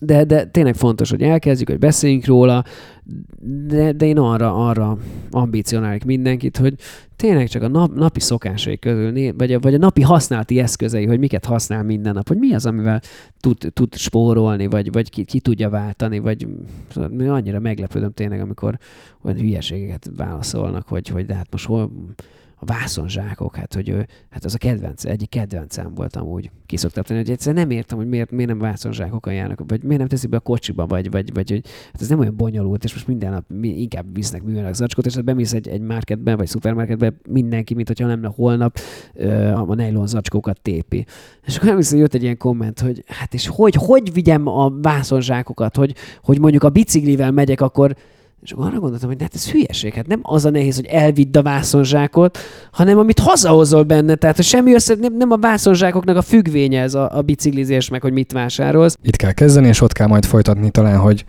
de, 0.00 0.24
de 0.24 0.44
tényleg 0.44 0.74
fontos, 0.74 1.10
hogy 1.10 1.22
elkezdjük, 1.22 1.68
hogy 1.68 1.78
beszéljünk 1.78 2.24
róla, 2.24 2.64
de, 3.66 3.92
de 3.92 4.06
én 4.06 4.18
arra, 4.18 4.68
arra 4.68 4.98
ambicionálok 5.30 6.02
mindenkit, 6.02 6.56
hogy 6.56 6.74
tényleg 7.16 7.48
csak 7.48 7.62
a 7.62 7.68
nap, 7.68 7.94
napi 7.94 8.20
szokásai 8.20 8.78
közül, 8.78 9.32
vagy 9.36 9.52
a, 9.52 9.58
vagy 9.58 9.74
a 9.74 9.78
napi 9.78 10.02
használati 10.02 10.58
eszközei, 10.58 11.06
hogy 11.06 11.18
miket 11.18 11.44
használ 11.44 11.82
minden 11.82 12.14
nap, 12.14 12.28
hogy 12.28 12.38
mi 12.38 12.54
az, 12.54 12.66
amivel 12.66 13.00
tud, 13.40 13.70
tud 13.72 13.94
spórolni, 13.94 14.66
vagy, 14.66 14.92
vagy 14.92 15.10
ki, 15.10 15.24
ki 15.24 15.40
tudja 15.40 15.70
váltani, 15.70 16.18
vagy 16.18 16.46
szóval 16.88 17.34
annyira 17.34 17.58
meglepődöm 17.58 18.12
tényleg, 18.12 18.40
amikor 18.40 18.78
olyan 19.22 19.38
hülyeségeket 19.38 20.10
válaszolnak, 20.16 20.88
hogy, 20.88 21.08
hogy 21.08 21.26
de 21.26 21.34
hát 21.34 21.48
most 21.50 21.66
hol, 21.66 21.90
a 22.60 22.64
vászonzsákok, 22.64 23.56
hát 23.56 23.74
hogy 23.74 23.94
hát 24.30 24.44
az 24.44 24.54
a 24.54 24.58
kedvenc, 24.58 25.04
egyik 25.04 25.28
kedvencem 25.28 25.94
volt 25.94 26.16
amúgy. 26.16 26.50
Ki 26.66 26.76
szoktam 26.76 27.02
tenni, 27.02 27.20
hogy 27.20 27.30
egyszerűen 27.30 27.66
nem 27.66 27.76
értem, 27.76 27.98
hogy 27.98 28.08
miért, 28.08 28.30
miért 28.30 28.50
nem 28.50 28.58
vászonzsákokkal 28.58 29.32
járnak, 29.32 29.62
vagy 29.66 29.82
miért 29.82 29.98
nem 29.98 30.08
teszik 30.08 30.30
be 30.30 30.36
a 30.36 30.40
kocsiba, 30.40 30.86
vagy, 30.86 31.10
vagy, 31.10 31.32
vagy 31.32 31.50
hogy 31.50 31.60
hát 31.92 32.00
ez 32.00 32.08
nem 32.08 32.18
olyan 32.18 32.36
bonyolult, 32.36 32.84
és 32.84 32.92
most 32.92 33.06
minden 33.06 33.30
nap 33.30 33.44
inkább 33.62 34.14
visznek 34.14 34.42
műanyag 34.42 34.74
zacskót, 34.74 35.06
és 35.06 35.14
hát 35.14 35.24
bemész 35.24 35.52
egy, 35.52 35.68
egy 35.68 35.80
marketbe, 35.80 36.36
vagy 36.36 36.46
szupermarketbe, 36.46 37.12
mindenki, 37.28 37.74
mint 37.74 37.88
hogyha 37.88 38.06
nem 38.06 38.24
holnap 38.24 38.78
a 39.66 39.74
nejlon 39.74 40.06
zacskókat 40.06 40.60
tépi. 40.60 41.06
És 41.46 41.56
akkor 41.56 41.68
emlékszem, 41.68 41.98
jött 41.98 42.14
egy 42.14 42.22
ilyen 42.22 42.36
komment, 42.36 42.80
hogy 42.80 43.04
hát 43.06 43.34
és 43.34 43.46
hogy, 43.46 43.74
hogy 43.74 44.12
vigyem 44.12 44.46
a 44.46 44.70
vászonzsákokat, 44.70 45.76
hogy, 45.76 45.94
hogy 46.22 46.38
mondjuk 46.40 46.62
a 46.62 46.70
biciklivel 46.70 47.30
megyek, 47.30 47.60
akkor 47.60 47.96
és 48.42 48.52
akkor 48.52 48.66
arra 48.66 48.78
gondoltam, 48.78 49.08
hogy 49.08 49.22
hát 49.22 49.34
ez 49.34 49.50
hülyeség. 49.50 49.94
Hát 49.94 50.06
nem 50.06 50.20
az 50.22 50.44
a 50.44 50.50
nehéz, 50.50 50.76
hogy 50.76 50.86
elvidd 50.86 51.38
a 51.38 51.42
vászonzsákot, 51.42 52.38
hanem 52.72 52.98
amit 52.98 53.18
hazahozol 53.18 53.82
benne. 53.82 54.14
Tehát, 54.14 54.36
hogy 54.36 54.44
semmi 54.44 54.74
össze, 54.74 54.94
nem, 54.94 55.16
nem 55.16 55.30
a 55.30 55.36
vászonzsákoknak 55.36 56.16
a 56.16 56.22
függvénye 56.22 56.82
ez 56.82 56.94
a, 56.94 57.16
a 57.16 57.22
biciklizés, 57.22 57.88
meg 57.88 58.02
hogy 58.02 58.12
mit 58.12 58.32
vásárolsz. 58.32 58.96
Itt 59.02 59.16
kell 59.16 59.32
kezdeni, 59.32 59.68
és 59.68 59.80
ott 59.80 59.92
kell 59.92 60.06
majd 60.06 60.24
folytatni 60.24 60.70
talán, 60.70 60.98
hogy 60.98 61.24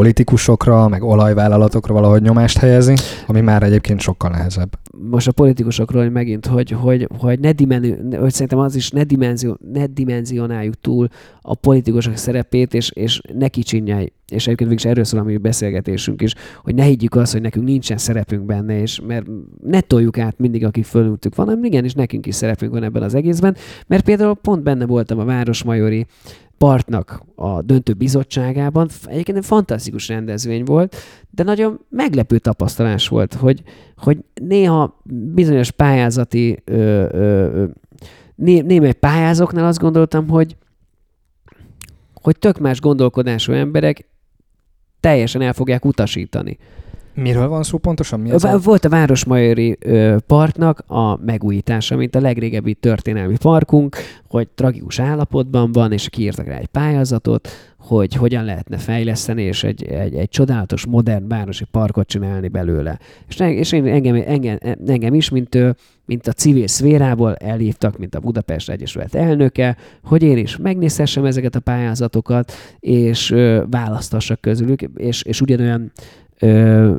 politikusokra, 0.00 0.88
meg 0.88 1.02
olajvállalatokra 1.02 1.94
valahogy 1.94 2.22
nyomást 2.22 2.58
helyezni, 2.58 2.94
ami 3.26 3.40
már 3.40 3.62
egyébként 3.62 4.00
sokkal 4.00 4.30
nehezebb. 4.30 4.78
Most 5.10 5.28
a 5.28 5.32
politikusokról 5.32 6.02
hogy 6.02 6.12
megint, 6.12 6.46
hogy, 6.46 6.70
hogy, 6.70 7.08
hogy, 7.18 7.40
ne 7.40 7.52
dimenzi, 7.52 7.96
hogy 8.18 8.32
szerintem 8.32 8.58
az 8.58 8.74
is 8.74 8.90
ne, 8.90 9.02
dimenzió, 9.02 9.58
ne 9.72 9.86
dimenzionáljuk 9.86 10.74
túl 10.80 11.08
a 11.40 11.54
politikusok 11.54 12.16
szerepét, 12.16 12.74
és, 12.74 12.90
és 12.90 13.20
ne 13.34 13.48
kicsinyelj, 13.48 14.12
és 14.28 14.46
egyébként 14.46 14.70
végig 14.70 14.86
erről 14.86 15.04
szól 15.04 15.20
a 15.20 15.22
mi 15.22 15.36
beszélgetésünk 15.36 16.22
is, 16.22 16.34
hogy 16.62 16.74
ne 16.74 16.84
higgyük 16.84 17.14
azt, 17.14 17.32
hogy 17.32 17.42
nekünk 17.42 17.66
nincsen 17.66 17.98
szerepünk 17.98 18.44
benne, 18.44 18.80
és 18.80 19.00
mert 19.06 19.26
ne 19.64 19.80
toljuk 19.80 20.18
át 20.18 20.38
mindig, 20.38 20.64
akik 20.64 20.84
fölültük 20.84 21.34
van, 21.34 21.46
hanem 21.46 21.64
igen, 21.64 21.84
és 21.84 21.92
nekünk 21.92 22.26
is 22.26 22.34
szerepünk 22.34 22.72
van 22.72 22.82
ebben 22.82 23.02
az 23.02 23.14
egészben, 23.14 23.56
mert 23.86 24.04
például 24.04 24.34
pont 24.34 24.62
benne 24.62 24.86
voltam 24.86 25.18
a 25.18 25.24
Városmajori 25.24 26.06
partnak 26.64 27.22
a 27.34 27.62
döntő 27.62 27.92
bizottságában. 27.92 28.88
Egyébként 29.04 29.38
egy 29.38 29.44
fantasztikus 29.44 30.08
rendezvény 30.08 30.64
volt, 30.64 30.96
de 31.30 31.42
nagyon 31.42 31.80
meglepő 31.88 32.38
tapasztalás 32.38 33.08
volt, 33.08 33.34
hogy, 33.34 33.62
hogy 33.96 34.18
néha 34.34 35.02
bizonyos 35.34 35.70
pályázati 35.70 36.62
ö, 36.64 37.06
ö, 37.12 37.64
né, 38.34 38.92
pályázóknál 38.92 39.66
azt 39.66 39.78
gondoltam, 39.78 40.28
hogy 40.28 40.56
hogy 42.14 42.38
tök 42.38 42.58
más 42.58 42.80
gondolkodású 42.80 43.52
emberek 43.52 44.08
teljesen 45.00 45.42
el 45.42 45.52
fogják 45.52 45.84
utasítani. 45.84 46.58
Miről 47.20 47.48
van 47.48 47.62
szó 47.62 47.78
pontosan? 47.78 48.20
Mi 48.20 48.30
az 48.30 48.44
a... 48.44 48.58
Volt 48.58 48.84
a 48.84 48.88
Városmajori 48.88 49.78
parknak 50.26 50.82
a 50.86 51.16
megújítása, 51.24 51.96
mint 51.96 52.14
a 52.14 52.20
legrégebbi 52.20 52.74
történelmi 52.74 53.36
parkunk, 53.36 53.96
hogy 54.28 54.48
tragikus 54.48 54.98
állapotban 54.98 55.72
van, 55.72 55.92
és 55.92 56.08
kiírtak 56.08 56.46
rá 56.46 56.56
egy 56.56 56.66
pályázatot, 56.66 57.48
hogy 57.78 58.14
hogyan 58.14 58.44
lehetne 58.44 58.76
fejleszteni, 58.76 59.42
és 59.42 59.64
egy, 59.64 59.84
egy, 59.84 60.14
egy 60.14 60.28
csodálatos, 60.28 60.86
modern 60.86 61.28
városi 61.28 61.64
parkot 61.70 62.06
csinálni 62.06 62.48
belőle. 62.48 62.98
És, 63.28 63.38
és 63.38 63.72
én, 63.72 63.86
engem, 63.86 64.22
engem, 64.26 64.58
engem 64.86 65.14
is, 65.14 65.28
mint, 65.28 65.58
mint 66.04 66.26
a 66.26 66.32
civil 66.32 66.66
szférából 66.66 67.34
elhívtak, 67.34 67.98
mint 67.98 68.14
a 68.14 68.20
Budapest 68.20 68.70
Egyesület 68.70 69.14
elnöke, 69.14 69.76
hogy 70.04 70.22
én 70.22 70.36
is 70.36 70.56
megnézhessem 70.56 71.24
ezeket 71.24 71.54
a 71.54 71.60
pályázatokat, 71.60 72.52
és 72.80 73.30
ö, 73.30 73.62
választassak 73.70 74.40
közülük, 74.40 74.80
és, 74.96 75.22
és 75.22 75.40
ugyanolyan 75.40 75.92
ö, 76.40 76.94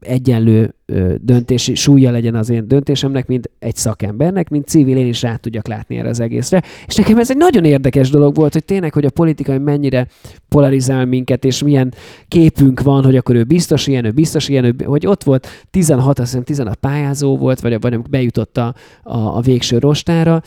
egyenlő 0.00 0.74
ö, 0.86 1.14
döntési 1.20 1.74
súlya 1.74 2.10
legyen 2.10 2.34
az 2.34 2.50
én 2.50 2.68
döntésemnek, 2.68 3.26
mint 3.26 3.50
egy 3.58 3.76
szakembernek, 3.76 4.48
mint 4.48 4.66
civil, 4.66 4.96
én 4.96 5.06
is 5.06 5.22
rá 5.22 5.36
tudjak 5.36 5.66
látni 5.66 5.96
erre 5.96 6.08
az 6.08 6.20
egészre. 6.20 6.62
És 6.86 6.94
nekem 6.94 7.18
ez 7.18 7.30
egy 7.30 7.36
nagyon 7.36 7.64
érdekes 7.64 8.10
dolog 8.10 8.34
volt, 8.34 8.52
hogy 8.52 8.64
tényleg, 8.64 8.92
hogy 8.92 9.04
a 9.04 9.10
politikai 9.10 9.58
mennyire 9.58 10.06
polarizál 10.48 11.04
minket, 11.04 11.44
és 11.44 11.62
milyen 11.62 11.94
képünk 12.28 12.82
van, 12.82 13.04
hogy 13.04 13.16
akkor 13.16 13.34
ő 13.34 13.44
biztos 13.44 13.86
ilyen, 13.86 14.04
ő 14.04 14.10
biztos 14.10 14.48
ilyen, 14.48 14.64
ő, 14.64 14.74
hogy 14.84 15.06
ott 15.06 15.22
volt 15.22 15.46
16, 15.70 16.18
azt 16.18 16.28
hiszem 16.28 16.44
16 16.44 16.74
pályázó 16.74 17.36
volt, 17.36 17.60
vagy, 17.60 17.80
vagy 17.80 18.00
bejutott 18.10 18.56
a, 18.56 18.74
a, 19.02 19.16
a 19.36 19.40
végső 19.40 19.78
rostára, 19.78 20.42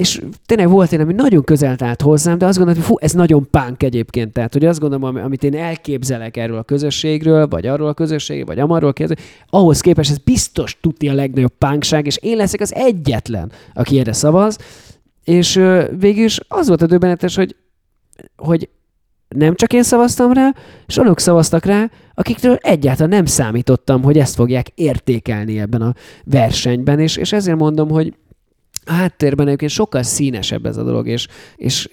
és 0.00 0.22
tényleg 0.46 0.68
volt 0.68 0.92
én, 0.92 1.00
ami 1.00 1.12
nagyon 1.12 1.44
közel 1.44 1.76
állt 1.78 2.02
hozzám, 2.02 2.38
de 2.38 2.46
azt 2.46 2.58
gondolom, 2.58 2.82
hogy 2.82 2.90
fú, 2.90 2.98
ez 3.00 3.12
nagyon 3.12 3.48
pánk 3.50 3.82
egyébként. 3.82 4.32
Tehát, 4.32 4.52
hogy 4.52 4.64
azt 4.64 4.80
gondolom, 4.80 5.16
amit 5.16 5.44
én 5.44 5.54
elképzelek 5.54 6.36
erről 6.36 6.56
a 6.56 6.62
közösségről, 6.62 7.48
vagy 7.48 7.66
arról 7.66 7.88
a 7.88 7.94
közösségről, 7.94 8.46
vagy 8.46 8.58
amarról 8.58 8.92
kérdezik, 8.92 9.24
ahhoz 9.50 9.80
képest 9.80 10.10
ez 10.10 10.18
biztos 10.18 10.78
tudni 10.80 11.08
a 11.08 11.14
legnagyobb 11.14 11.52
pánkság, 11.58 12.06
és 12.06 12.16
én 12.16 12.36
leszek 12.36 12.60
az 12.60 12.74
egyetlen, 12.74 13.52
aki 13.74 13.98
erre 13.98 14.12
szavaz. 14.12 14.58
És 15.24 15.54
végül 15.98 16.24
is 16.24 16.40
az 16.48 16.68
volt 16.68 16.82
a 16.82 16.86
döbbenetes, 16.86 17.36
hogy, 17.36 17.56
hogy 18.36 18.68
nem 19.28 19.54
csak 19.54 19.72
én 19.72 19.82
szavaztam 19.82 20.32
rá, 20.32 20.54
és 20.86 20.98
olyanok 20.98 21.20
szavaztak 21.20 21.64
rá, 21.64 21.90
akiktől 22.14 22.54
egyáltalán 22.54 23.08
nem 23.10 23.24
számítottam, 23.24 24.02
hogy 24.02 24.18
ezt 24.18 24.34
fogják 24.34 24.68
értékelni 24.74 25.60
ebben 25.60 25.82
a 25.82 25.94
versenyben, 26.24 26.98
és, 26.98 27.16
és 27.16 27.32
ezért 27.32 27.58
mondom, 27.58 27.88
hogy 27.88 28.14
a 28.84 28.92
háttérben 28.92 29.46
egyébként 29.46 29.70
sokkal 29.70 30.02
színesebb 30.02 30.66
ez 30.66 30.76
a 30.76 30.82
dolog, 30.82 31.08
és, 31.08 31.26
és, 31.56 31.88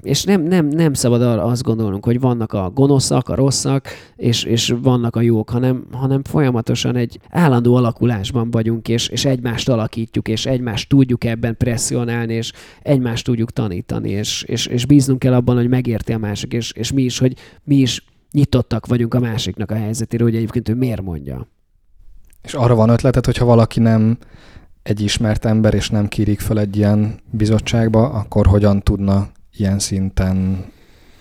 és 0.00 0.24
nem, 0.24 0.42
nem, 0.42 0.66
nem 0.66 0.92
szabad 0.92 1.22
arra 1.22 1.44
azt 1.44 1.62
gondolnunk, 1.62 2.04
hogy 2.04 2.20
vannak 2.20 2.52
a 2.52 2.70
gonoszak, 2.70 3.28
a 3.28 3.34
rosszak, 3.34 3.88
és, 4.16 4.44
és 4.44 4.74
vannak 4.82 5.16
a 5.16 5.20
jók, 5.20 5.50
hanem, 5.50 5.86
hanem 5.92 6.22
folyamatosan 6.24 6.96
egy 6.96 7.18
állandó 7.30 7.74
alakulásban 7.74 8.50
vagyunk, 8.50 8.88
és, 8.88 9.08
és 9.08 9.24
egymást 9.24 9.68
alakítjuk, 9.68 10.28
és 10.28 10.46
egymást 10.46 10.88
tudjuk 10.88 11.24
ebben 11.24 11.56
presszionálni, 11.56 12.34
és 12.34 12.52
egymást 12.82 13.24
tudjuk 13.24 13.50
tanítani, 13.50 14.10
és, 14.10 14.42
és, 14.42 14.66
és 14.66 14.86
bíznunk 14.86 15.18
kell 15.18 15.34
abban, 15.34 15.56
hogy 15.56 15.68
megérti 15.68 16.12
a 16.12 16.18
másik, 16.18 16.52
és, 16.52 16.72
és 16.72 16.92
mi 16.92 17.02
is, 17.02 17.18
hogy 17.18 17.36
mi 17.64 17.76
is 17.76 18.04
nyitottak 18.30 18.86
vagyunk 18.86 19.14
a 19.14 19.20
másiknak 19.20 19.70
a 19.70 19.74
helyzetére, 19.74 20.22
hogy 20.22 20.36
egyébként 20.36 20.68
ő 20.68 20.74
miért 20.74 21.02
mondja. 21.02 21.48
És 22.42 22.54
arra 22.54 22.74
van 22.74 22.88
ötleted, 22.88 23.24
hogyha 23.24 23.44
valaki 23.44 23.80
nem 23.80 24.18
egy 24.84 25.00
ismert 25.00 25.44
ember, 25.44 25.74
és 25.74 25.90
nem 25.90 26.08
kírik 26.08 26.40
fel 26.40 26.58
egy 26.58 26.76
ilyen 26.76 27.14
bizottságba, 27.30 28.08
akkor 28.08 28.46
hogyan 28.46 28.82
tudna 28.82 29.28
ilyen 29.56 29.78
szinten 29.78 30.64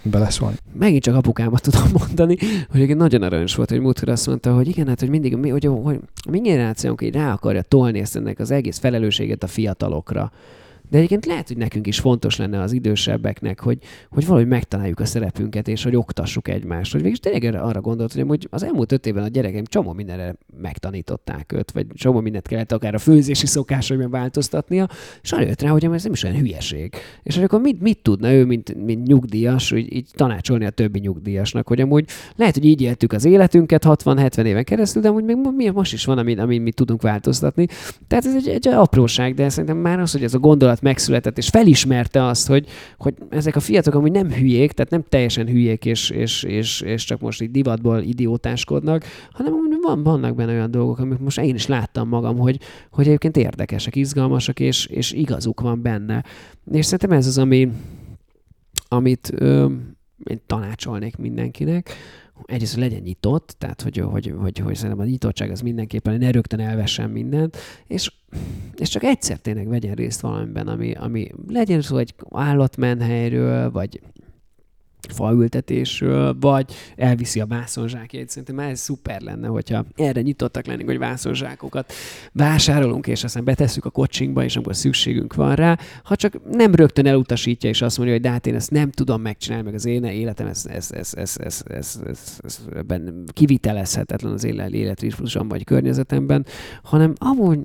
beleszólni? 0.02 0.56
Megint 0.74 1.04
csak 1.04 1.16
apukámat 1.16 1.62
tudom 1.62 1.90
mondani, 1.94 2.38
hogy 2.72 2.82
egy 2.82 2.96
nagyon 2.96 3.22
aranyos 3.22 3.56
volt, 3.56 3.70
hogy 3.70 3.80
múltkor 3.80 4.10
azt 4.10 4.28
mondta, 4.28 4.54
hogy 4.54 4.68
igen, 4.68 4.88
hát 4.88 5.00
hogy 5.00 5.10
mindig, 5.10 5.36
hogy, 5.36 5.50
hogy, 5.50 5.70
hogy 5.84 6.00
a 6.16 6.30
mi 6.30 6.40
generációnk 6.40 7.02
így 7.02 7.14
rá 7.14 7.34
akarja 7.34 7.62
tolni 7.62 8.00
ezt 8.00 8.16
ennek 8.16 8.40
az 8.40 8.52
egész 8.52 8.78
felelősséget 8.78 9.44
a 9.44 9.48
fiatalokra. 9.48 10.32
De 10.94 11.00
egyébként 11.00 11.26
lehet, 11.26 11.48
hogy 11.48 11.58
nekünk 11.58 11.88
is 11.88 12.00
fontos 12.00 12.38
lenne 12.38 12.62
az 12.62 12.72
idősebbeknek, 12.72 13.60
hogy, 13.60 13.78
hogy 14.10 14.26
valahogy 14.26 14.48
megtaláljuk 14.48 15.00
a 15.00 15.06
szerepünket, 15.06 15.68
és 15.68 15.84
hogy 15.84 15.96
oktassuk 15.96 16.48
egymást. 16.48 16.92
Hogy 16.92 17.02
végig 17.02 17.20
tényleg 17.20 17.56
arra 17.56 17.82
gondolt, 17.82 18.14
hogy 18.14 18.48
az 18.52 18.64
elmúlt 18.64 18.92
öt 18.92 19.06
évben 19.06 19.24
a 19.24 19.28
gyerekeim 19.28 19.66
csomó 19.66 19.94
mindenre 19.94 20.36
megtanították 20.62 21.54
őt, 21.54 21.72
vagy 21.72 21.86
csomó 21.94 22.20
mindent 22.20 22.48
kellett 22.48 22.72
akár 22.72 22.94
a 22.94 22.98
főzési 22.98 23.46
szokásaiban 23.46 24.10
változtatnia, 24.10 24.90
és 25.22 25.32
arra 25.32 25.46
jött 25.46 25.62
rá, 25.62 25.70
hogy 25.70 25.86
ez 25.86 26.04
nem 26.04 26.12
is 26.12 26.24
olyan 26.24 26.38
hülyeség. 26.38 26.94
És 27.24 27.38
akkor 27.38 27.62
mit, 27.62 27.82
mit 27.82 28.00
tudna 28.02 28.32
ő, 28.32 28.46
mint, 28.46 28.86
mint 28.86 29.08
nyugdíjas, 29.08 29.70
hogy 29.70 29.94
így 29.94 30.10
tanácsolni 30.14 30.66
a 30.66 30.70
többi 30.70 31.00
nyugdíjasnak, 31.00 31.68
hogy 31.68 31.82
amúgy 31.82 32.06
lehet, 32.36 32.54
hogy 32.54 32.66
így 32.66 32.82
éltük 32.82 33.14
az 33.14 33.26
életünket 33.26 33.84
60-70 33.88 34.44
éven 34.44 34.64
keresztül, 34.64 35.02
de 35.02 35.08
amúgy 35.08 35.24
még 35.24 35.38
mi 35.56 35.70
most 35.70 35.94
is 35.94 36.06
van, 36.06 36.18
amit, 36.18 36.40
amit 36.40 36.64
mi 36.64 36.72
tudunk 36.72 37.02
változtatni. 37.02 37.68
Tehát 38.08 38.26
ez 38.26 38.36
egy, 38.36 38.48
egy 38.48 38.68
apróság, 38.68 39.34
de 39.34 39.50
szerintem 39.50 39.78
már 39.78 40.00
az, 40.00 40.12
hogy 40.12 40.24
ez 40.24 40.34
a 40.34 40.40
gondolat 40.40 40.82
megszületett, 40.84 41.38
és 41.38 41.50
felismerte 41.50 42.26
azt, 42.26 42.48
hogy, 42.48 42.68
hogy 42.98 43.14
ezek 43.30 43.56
a 43.56 43.60
fiatalok 43.60 44.00
amúgy 44.00 44.12
nem 44.12 44.32
hülyék, 44.32 44.72
tehát 44.72 44.92
nem 44.92 45.04
teljesen 45.10 45.48
hülyék, 45.48 45.86
és, 45.86 46.10
és, 46.10 46.44
és, 46.44 46.82
és 46.82 47.04
csak 47.04 47.20
most 47.20 47.42
így 47.42 47.52
divatból 47.52 48.02
idiótáskodnak, 48.02 49.04
hanem 49.32 49.64
van, 49.84 50.04
vannak 50.04 50.36
benne 50.36 50.52
olyan 50.52 50.72
dolgok, 50.72 51.00
amik 51.00 51.20
most 51.20 51.40
én 51.40 51.56
is 51.56 51.68
láttam 51.68 52.08
magam, 52.08 52.38
hogy, 52.38 52.60
hogy 52.92 53.08
egyébként 53.08 53.38
érdekesek, 53.38 53.96
izgalmasak, 53.96 54.60
és, 54.60 54.86
és 54.86 55.12
igazuk 55.12 55.62
van 55.62 55.82
benne. 55.82 56.24
És 56.72 56.86
szerintem 56.86 57.18
ez 57.18 57.28
az, 57.28 57.38
ami, 57.38 57.72
amit 58.88 59.32
ö, 59.36 59.70
én 60.24 60.42
tanácsolnék 60.48 61.18
mindenkinek, 61.18 61.90
egyrészt 62.46 62.76
legyen 62.76 63.02
nyitott, 63.02 63.56
tehát 63.58 63.82
hogy, 63.82 63.98
hogy, 63.98 64.34
hogy, 64.38 64.60
hogy 64.60 64.76
szerintem 64.76 65.00
a 65.00 65.10
nyitottság 65.10 65.52
az 65.52 65.62
mindenképpen, 65.62 66.18
ne 66.18 66.32
rögtön 66.32 66.60
elvessen 66.60 67.10
mindent, 67.10 67.58
és, 67.88 68.12
és 68.76 68.90
csak 68.90 69.04
egyszer 69.04 69.38
tényleg 69.38 69.68
vegyen 69.68 69.96
részt 69.96 70.22
valamiben, 70.22 70.68
ami, 70.68 70.94
ami 70.94 71.32
legyen 71.48 71.82
szó 71.82 71.98
egy 71.98 72.16
állatmenhelyről, 72.32 73.72
vagy 73.72 74.02
faültetésről, 75.12 76.38
vagy 76.40 76.74
elviszi 76.96 77.40
a 77.40 77.46
vászonzsákjait. 77.46 78.30
Szerintem 78.30 78.60
ez 78.60 78.80
szuper 78.80 79.22
lenne, 79.22 79.48
hogyha 79.48 79.86
erre 79.96 80.22
nyitottak 80.22 80.66
lennénk, 80.66 80.90
hogy 80.90 80.98
vászonzsákokat 80.98 81.94
vásárolunk, 82.32 83.08
és 83.08 83.24
aztán 83.24 83.44
betesszük 83.44 83.86
a 83.86 83.90
kocsinkba, 83.90 84.44
és 84.44 84.56
amikor 84.56 84.76
szükségünk 84.76 85.36
van 85.36 85.56
rá, 85.56 85.78
ha 86.04 86.16
csak 86.16 86.34
nem 86.52 86.76
rögtön 86.76 87.06
elutasítja, 87.06 87.70
és 87.70 87.82
azt 87.82 87.98
mondja, 87.98 88.16
hogy 88.16 88.24
de 88.24 88.32
hát 88.32 88.48
én 88.48 88.56
ezt 88.56 88.72
nem 88.72 88.92
tudom 88.92 89.22
megcsinálni, 89.22 89.66
meg 89.66 89.74
az 89.74 89.86
én 89.86 90.04
életem, 90.04 90.48
ez, 90.48 90.66
ez, 90.66 90.92
ez, 90.92 91.14
ez, 91.16 91.38
ez, 91.40 91.64
ez, 91.68 92.00
ez, 92.08 92.40
ez 92.44 92.60
kivitelezhetetlen 93.34 94.34
az 94.34 94.44
életritmusomban, 94.44 95.58
vagy 95.58 95.64
környezetemben, 95.64 96.46
hanem 96.84 97.14
amúgy 97.18 97.60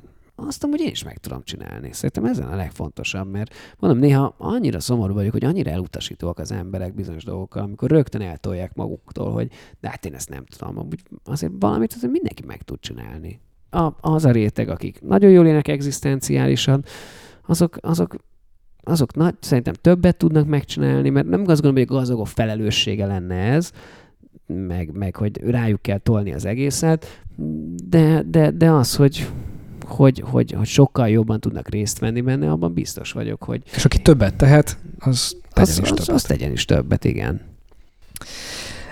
azt 0.46 0.64
amúgy 0.64 0.80
én 0.80 0.90
is 0.90 1.04
meg 1.04 1.18
tudom 1.18 1.42
csinálni. 1.44 1.92
Szerintem 1.92 2.24
ezen 2.24 2.48
a 2.48 2.56
legfontosabb, 2.56 3.30
mert 3.30 3.54
mondom, 3.78 3.98
néha 4.00 4.34
annyira 4.38 4.80
szomorú 4.80 5.14
vagyok, 5.14 5.32
hogy 5.32 5.44
annyira 5.44 5.70
elutasítóak 5.70 6.38
az 6.38 6.52
emberek 6.52 6.94
bizonyos 6.94 7.24
dolgokkal, 7.24 7.62
amikor 7.62 7.90
rögtön 7.90 8.20
eltolják 8.20 8.74
maguktól, 8.74 9.32
hogy 9.32 9.50
de 9.80 9.88
hát 9.88 10.04
én 10.04 10.14
ezt 10.14 10.28
nem 10.28 10.44
tudom. 10.44 10.78
Amúgy 10.78 11.02
azért 11.24 11.52
valamit 11.58 11.92
azért 11.92 12.12
mindenki 12.12 12.44
meg 12.46 12.62
tud 12.62 12.80
csinálni. 12.80 13.40
A, 13.70 13.92
az 14.00 14.24
a 14.24 14.30
réteg, 14.30 14.68
akik 14.68 15.00
nagyon 15.00 15.30
jól 15.30 15.46
élnek 15.46 15.68
egzisztenciálisan, 15.68 16.84
azok, 17.46 17.76
azok 17.80 18.16
azok 18.82 19.14
nagy, 19.14 19.34
szerintem 19.40 19.74
többet 19.74 20.16
tudnak 20.16 20.46
megcsinálni, 20.46 21.10
mert 21.10 21.26
nem 21.26 21.40
azt 21.40 21.62
gondolom, 21.62 21.74
hogy 21.74 21.86
a 21.88 21.98
gazdagok 21.98 22.26
felelőssége 22.26 23.06
lenne 23.06 23.34
ez, 23.34 23.72
meg, 24.46 24.92
meg 24.92 25.16
hogy 25.16 25.40
rájuk 25.50 25.82
kell 25.82 25.98
tolni 25.98 26.32
az 26.32 26.44
egészet, 26.44 27.22
de, 27.88 28.22
de, 28.22 28.50
de 28.50 28.70
az, 28.70 28.96
hogy, 28.96 29.28
hogy, 29.88 30.22
hogy, 30.30 30.52
hogy 30.52 30.66
sokkal 30.66 31.08
jobban 31.08 31.40
tudnak 31.40 31.68
részt 31.68 31.98
venni 31.98 32.20
benne, 32.20 32.50
abban 32.50 32.72
biztos 32.72 33.12
vagyok, 33.12 33.42
hogy... 33.42 33.62
És 33.74 33.84
aki 33.84 33.98
többet 33.98 34.34
tehet, 34.34 34.78
az 34.98 35.36
tegyen 35.52 35.70
az, 35.70 35.78
is 35.78 35.90
az, 35.90 35.96
többet. 35.96 36.14
Az 36.14 36.22
tegyen 36.22 36.52
is 36.52 36.64
többet, 36.64 37.04
igen. 37.04 37.40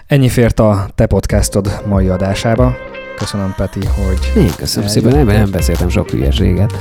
Ennyi 0.06 0.28
fért 0.28 0.60
a 0.60 0.88
te 0.94 1.06
podcastod 1.06 1.82
mai 1.86 2.08
adásába. 2.08 2.74
Köszönöm, 3.16 3.54
Peti, 3.56 3.80
hogy... 3.86 4.42
Én 4.42 4.50
köszönöm 4.56 4.88
szépen, 4.88 5.16
nem, 5.16 5.26
nem 5.26 5.50
beszéltem 5.50 5.88
sok 5.88 6.10
hülyeséget. 6.10 6.72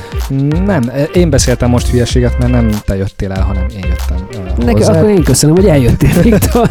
Nem, 0.66 0.92
én 1.14 1.30
beszéltem 1.30 1.70
most 1.70 1.88
hülyeséget, 1.88 2.40
mert 2.40 2.52
nem 2.52 2.70
te 2.86 2.96
jöttél 2.96 3.32
el, 3.32 3.44
hanem 3.44 3.66
én 3.76 3.86
jöttem 3.88 4.28
uh, 4.58 4.66
Neki, 4.66 4.84
akkor 4.84 5.10
én 5.10 5.24
köszönöm, 5.24 5.56
hogy 5.56 5.66
eljöttél, 5.66 6.22
Viktor. 6.22 6.70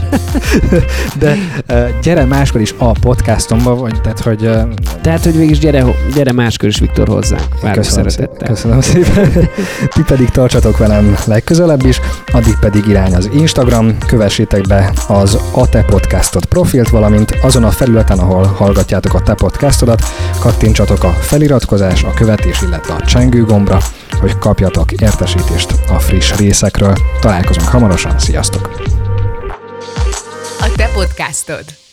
De 1.19 1.37
uh, 1.69 2.01
gyere 2.03 2.25
máskor 2.25 2.61
is 2.61 2.75
a 2.79 2.93
podcastomba, 2.93 3.75
vagy 3.75 4.01
tehát, 4.01 4.21
hogy... 4.21 4.47
Uh, 4.47 4.63
tehát, 5.01 5.25
hogy 5.25 5.37
végig 5.37 5.59
gyere, 5.59 5.85
gyere 6.15 6.33
máskor 6.33 6.69
is, 6.69 6.79
Viktor, 6.79 7.09
hozzá. 7.09 7.37
köszönöm 7.73 8.09
Szépen, 8.09 8.47
köszönöm 8.47 8.81
szépen. 8.91 9.49
Ti 9.95 10.03
pedig 10.07 10.29
tartsatok 10.29 10.79
velem 10.79 11.17
legközelebb 11.27 11.87
is, 11.87 12.01
addig 12.33 12.57
pedig 12.61 12.87
irány 12.87 13.15
az 13.15 13.29
Instagram, 13.33 13.99
kövessétek 14.07 14.61
be 14.61 14.93
az 15.09 15.39
a 15.53 15.69
te 15.69 15.83
podcastot 15.83 16.45
profilt, 16.45 16.89
valamint 16.89 17.39
azon 17.43 17.65
a 17.65 17.71
felületen, 17.71 18.19
ahol 18.19 18.45
hallgatjátok 18.45 19.15
a 19.15 19.21
te 19.21 19.35
podcastodat, 19.55 20.03
kattintsatok 20.41 21.05
a 21.05 21.11
feliratkozás, 21.11 22.03
a 22.03 22.15
követés, 22.15 22.63
illetve 22.63 22.95
a 22.95 23.05
csengő 23.05 23.45
gombra, 23.45 23.79
hogy 24.21 24.39
kapjatok 24.39 24.93
értesítést 24.93 25.71
a 25.89 25.99
friss 25.99 26.35
részekről. 26.35 26.95
Találkozunk 27.21 27.69
hamarosan, 27.69 28.19
sziasztok! 28.19 28.71
A 30.61 30.73
te 30.77 30.89
podcastod. 30.95 31.84